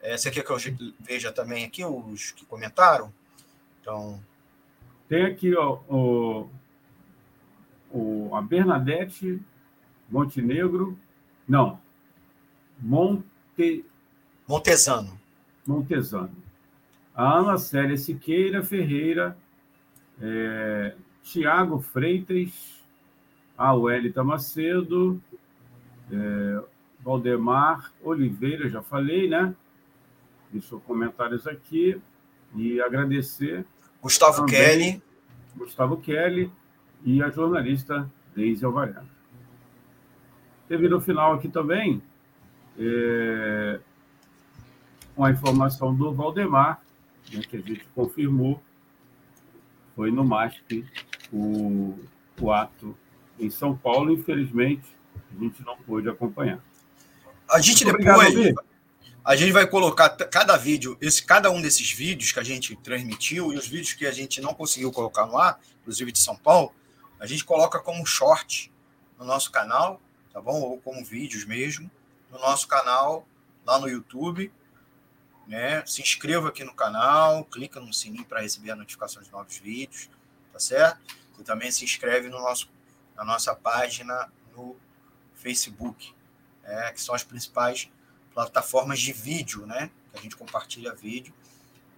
É, 0.00 0.16
você 0.16 0.30
quer 0.30 0.44
que 0.44 0.50
eu 0.50 0.56
veja 1.00 1.32
também 1.32 1.64
aqui 1.64 1.84
os 1.84 2.30
que 2.30 2.44
comentaram? 2.44 3.12
Então. 3.80 4.22
Tem 5.08 5.26
aqui 5.26 5.54
ó, 5.54 5.78
o, 5.88 6.48
o, 7.90 8.34
a 8.34 8.40
Bernadette 8.40 9.40
Montenegro. 10.08 10.98
Não. 11.48 11.78
Monte, 12.80 13.84
Montesano. 14.48 15.18
Montesano. 15.66 16.30
A 17.14 17.38
Ana 17.38 17.58
Célia 17.58 17.96
Siqueira 17.96 18.62
Ferreira, 18.62 19.36
é, 20.20 20.94
Tiago 21.22 21.80
Freitas, 21.80 22.82
a 23.56 23.72
Wellita 23.72 24.24
Macedo, 24.24 25.20
é, 26.10 26.62
Valdemar 27.00 27.92
Oliveira, 28.02 28.68
já 28.68 28.82
falei, 28.82 29.28
né? 29.28 29.54
Deixou 30.50 30.80
comentários 30.80 31.46
aqui. 31.46 32.00
E 32.56 32.80
agradecer. 32.80 33.64
Gustavo 34.00 34.46
Kelly. 34.46 35.02
Gustavo 35.56 35.96
Kelly 35.96 36.50
e 37.04 37.22
a 37.22 37.30
jornalista 37.30 38.10
Deise 38.34 38.64
Alvarado. 38.64 39.13
Teve 40.68 40.88
no 40.88 41.00
final 41.00 41.34
aqui 41.34 41.48
também 41.48 42.02
é, 42.78 43.80
uma 45.16 45.30
informação 45.30 45.94
do 45.94 46.12
Valdemar, 46.12 46.80
né, 47.32 47.40
que 47.48 47.56
a 47.56 47.60
gente 47.60 47.86
confirmou, 47.94 48.62
foi 49.94 50.10
no 50.10 50.24
MASP 50.24 50.84
o, 51.32 51.98
o 52.40 52.52
ato 52.52 52.96
em 53.38 53.50
São 53.50 53.76
Paulo, 53.76 54.12
infelizmente, 54.12 54.84
a 55.30 55.42
gente 55.42 55.62
não 55.64 55.76
pôde 55.76 56.08
acompanhar. 56.08 56.60
A 57.48 57.60
gente 57.60 57.84
Muito 57.84 57.98
depois. 57.98 58.28
Obrigado, 58.28 58.64
a 59.24 59.36
gente 59.36 59.52
vai 59.52 59.66
colocar 59.66 60.10
cada 60.10 60.54
vídeo, 60.56 60.98
esse, 61.00 61.24
cada 61.24 61.50
um 61.50 61.62
desses 61.62 61.90
vídeos 61.90 62.30
que 62.30 62.38
a 62.38 62.42
gente 62.42 62.76
transmitiu 62.76 63.52
e 63.52 63.56
os 63.56 63.66
vídeos 63.66 63.94
que 63.94 64.06
a 64.06 64.12
gente 64.12 64.38
não 64.40 64.52
conseguiu 64.52 64.92
colocar 64.92 65.24
no 65.24 65.38
ar, 65.38 65.58
inclusive 65.80 66.12
de 66.12 66.18
São 66.18 66.36
Paulo, 66.36 66.74
a 67.18 67.26
gente 67.26 67.42
coloca 67.42 67.78
como 67.80 68.04
short 68.04 68.70
no 69.18 69.24
nosso 69.24 69.50
canal, 69.50 69.98
tá 70.34 70.40
bom? 70.40 70.60
Ou 70.60 70.80
como 70.80 71.04
vídeos 71.04 71.44
mesmo, 71.44 71.88
no 72.28 72.40
nosso 72.40 72.66
canal 72.66 73.24
lá 73.64 73.78
no 73.78 73.88
YouTube. 73.88 74.52
Né? 75.46 75.86
Se 75.86 76.02
inscreva 76.02 76.48
aqui 76.48 76.64
no 76.64 76.74
canal, 76.74 77.44
clica 77.44 77.78
no 77.78 77.94
sininho 77.94 78.24
para 78.24 78.40
receber 78.40 78.72
a 78.72 78.76
notificação 78.76 79.22
de 79.22 79.30
novos 79.30 79.58
vídeos, 79.58 80.10
tá 80.52 80.58
certo? 80.58 80.98
E 81.38 81.44
também 81.44 81.70
se 81.70 81.84
inscreve 81.84 82.28
no 82.28 82.40
nosso, 82.40 82.68
na 83.14 83.24
nossa 83.24 83.54
página 83.54 84.28
no 84.56 84.74
Facebook, 85.34 86.12
é, 86.64 86.90
que 86.92 87.00
são 87.00 87.14
as 87.14 87.22
principais 87.22 87.88
plataformas 88.32 88.98
de 89.00 89.12
vídeo, 89.12 89.66
né? 89.66 89.90
Que 90.10 90.18
a 90.18 90.22
gente 90.22 90.36
compartilha 90.36 90.94
vídeo. 90.94 91.34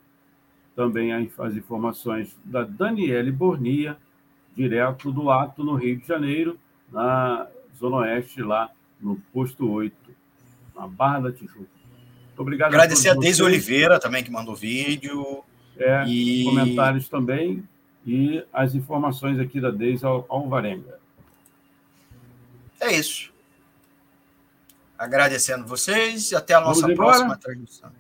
também 0.76 1.12
as 1.12 1.56
informações 1.56 2.38
da 2.46 2.64
Daniele 2.64 3.32
Bornia, 3.32 3.98
direto 4.56 5.12
do 5.12 5.30
ato 5.30 5.64
no 5.64 5.76
Rio 5.76 5.98
de 5.98 6.08
Janeiro, 6.08 6.58
na 6.92 7.48
Zona 7.78 7.98
Oeste, 7.98 8.42
lá 8.42 8.70
no 9.02 9.18
posto 9.34 9.70
8, 9.70 9.96
na 10.76 10.88
Barra 10.88 11.22
da 11.22 11.32
Tijuca. 11.32 11.60
Muito 11.60 12.40
obrigado. 12.40 12.70
Agradecer 12.70 13.10
a, 13.10 13.14
a 13.14 13.16
Deise 13.16 13.42
Oliveira 13.42 14.00
também, 14.00 14.24
que 14.24 14.32
mandou 14.32 14.56
vídeo. 14.56 15.44
É, 15.80 16.06
e... 16.08 16.44
comentários 16.44 17.08
também 17.08 17.68
e 18.06 18.46
as 18.54 18.74
informações 18.74 19.40
aqui 19.40 19.60
da 19.60 19.70
Deise 19.70 20.06
Alvarenga. 20.06 20.98
É 22.80 22.94
isso. 22.94 23.34
Agradecendo 24.98 25.68
vocês 25.68 26.32
e 26.32 26.36
até 26.36 26.54
a 26.54 26.62
nossa 26.62 26.88
próxima 26.96 27.38
transmissão. 27.38 27.92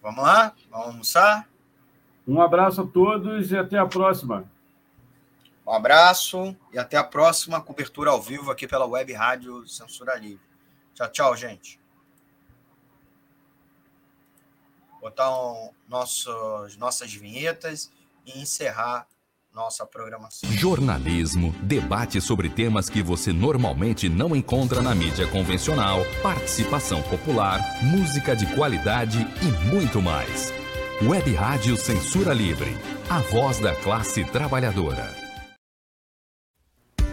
Vamos 0.00 0.22
lá? 0.22 0.54
Vamos 0.70 0.86
almoçar? 0.86 1.48
Um 2.26 2.40
abraço 2.40 2.82
a 2.82 2.86
todos 2.86 3.50
e 3.50 3.56
até 3.56 3.76
a 3.78 3.86
próxima. 3.86 4.44
Um 5.66 5.72
abraço 5.72 6.56
e 6.72 6.78
até 6.78 6.96
a 6.96 7.04
próxima 7.04 7.60
cobertura 7.60 8.10
ao 8.10 8.22
vivo 8.22 8.50
aqui 8.50 8.66
pela 8.66 8.86
Web 8.86 9.12
Rádio 9.12 9.66
Censura 9.66 10.14
Livre. 10.14 10.40
Tchau, 10.94 11.08
tchau, 11.08 11.36
gente. 11.36 11.78
Botar 15.00 15.30
um, 15.30 15.70
nossos, 15.88 16.76
nossas 16.76 17.12
vinhetas 17.12 17.90
e 18.26 18.40
encerrar 18.40 19.06
nossa 19.54 19.84
programação. 19.84 20.50
Jornalismo, 20.52 21.52
debate 21.62 22.20
sobre 22.20 22.48
temas 22.48 22.88
que 22.88 23.02
você 23.02 23.32
normalmente 23.32 24.08
não 24.08 24.36
encontra 24.36 24.80
na 24.80 24.94
mídia 24.94 25.26
convencional, 25.26 26.00
participação 26.22 27.02
popular, 27.02 27.60
música 27.82 28.36
de 28.36 28.46
qualidade 28.54 29.18
e 29.42 29.66
muito 29.74 30.00
mais. 30.00 30.52
Web 31.02 31.32
Rádio 31.34 31.76
Censura 31.76 32.32
Livre, 32.32 32.76
a 33.08 33.20
voz 33.20 33.58
da 33.58 33.74
classe 33.74 34.24
trabalhadora. 34.24 35.27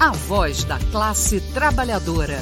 A 0.00 0.12
voz 0.12 0.62
da 0.62 0.78
classe 0.92 1.40
trabalhadora. 1.52 2.38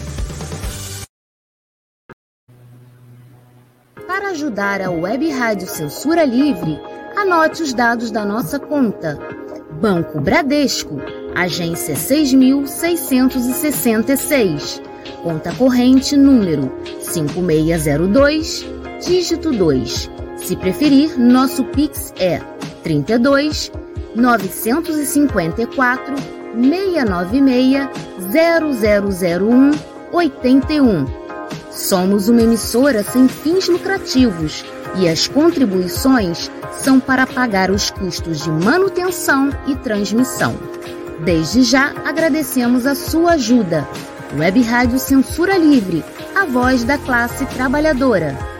Para 4.07 4.33
ajudar 4.33 4.83
a 4.83 4.91
Web 4.91 5.31
Rádio 5.31 5.67
Censura 5.67 6.27
Livre, 6.27 6.79
anote 7.17 7.63
os 7.63 7.73
dados 7.73 8.11
da 8.11 8.27
nossa 8.27 8.59
conta. 8.59 9.19
Banco 9.81 10.21
Bradesco, 10.21 11.01
agência 11.35 11.97
6666, 11.97 14.83
conta 15.23 15.51
corrente 15.55 16.15
número 16.15 16.71
5602, 17.01 18.67
dígito 19.03 19.51
2. 19.51 20.11
Se 20.37 20.55
preferir, 20.57 21.19
nosso 21.19 21.65
Pix 21.65 22.13
é 22.19 22.39
32 22.83 23.73
954 24.15 26.36
696 26.57 27.89
0001 29.41 29.71
81. 30.13 31.07
Somos 31.71 32.29
uma 32.29 32.43
emissora 32.43 33.03
sem 33.03 33.29
fins 33.29 33.69
lucrativos 33.69 34.65
e 34.97 35.09
as 35.09 35.29
contribuições 35.29 36.51
são 36.79 36.99
para 36.99 37.27
pagar 37.27 37.71
os 37.71 37.91
custos 37.91 38.43
de 38.43 38.51
manutenção 38.51 39.51
e 39.67 39.77
transmissão. 39.77 40.55
Desde 41.25 41.63
já 41.63 41.93
agradecemos 42.05 42.87
a 42.87 42.95
sua 42.95 43.33
ajuda. 43.33 43.87
Web 44.39 44.63
Rádio 44.63 44.99
Censura 44.99 45.57
Livre, 45.57 46.05
a 46.35 46.45
voz 46.45 46.85
da 46.85 46.99
classe 46.99 47.45
trabalhadora. 47.47 48.56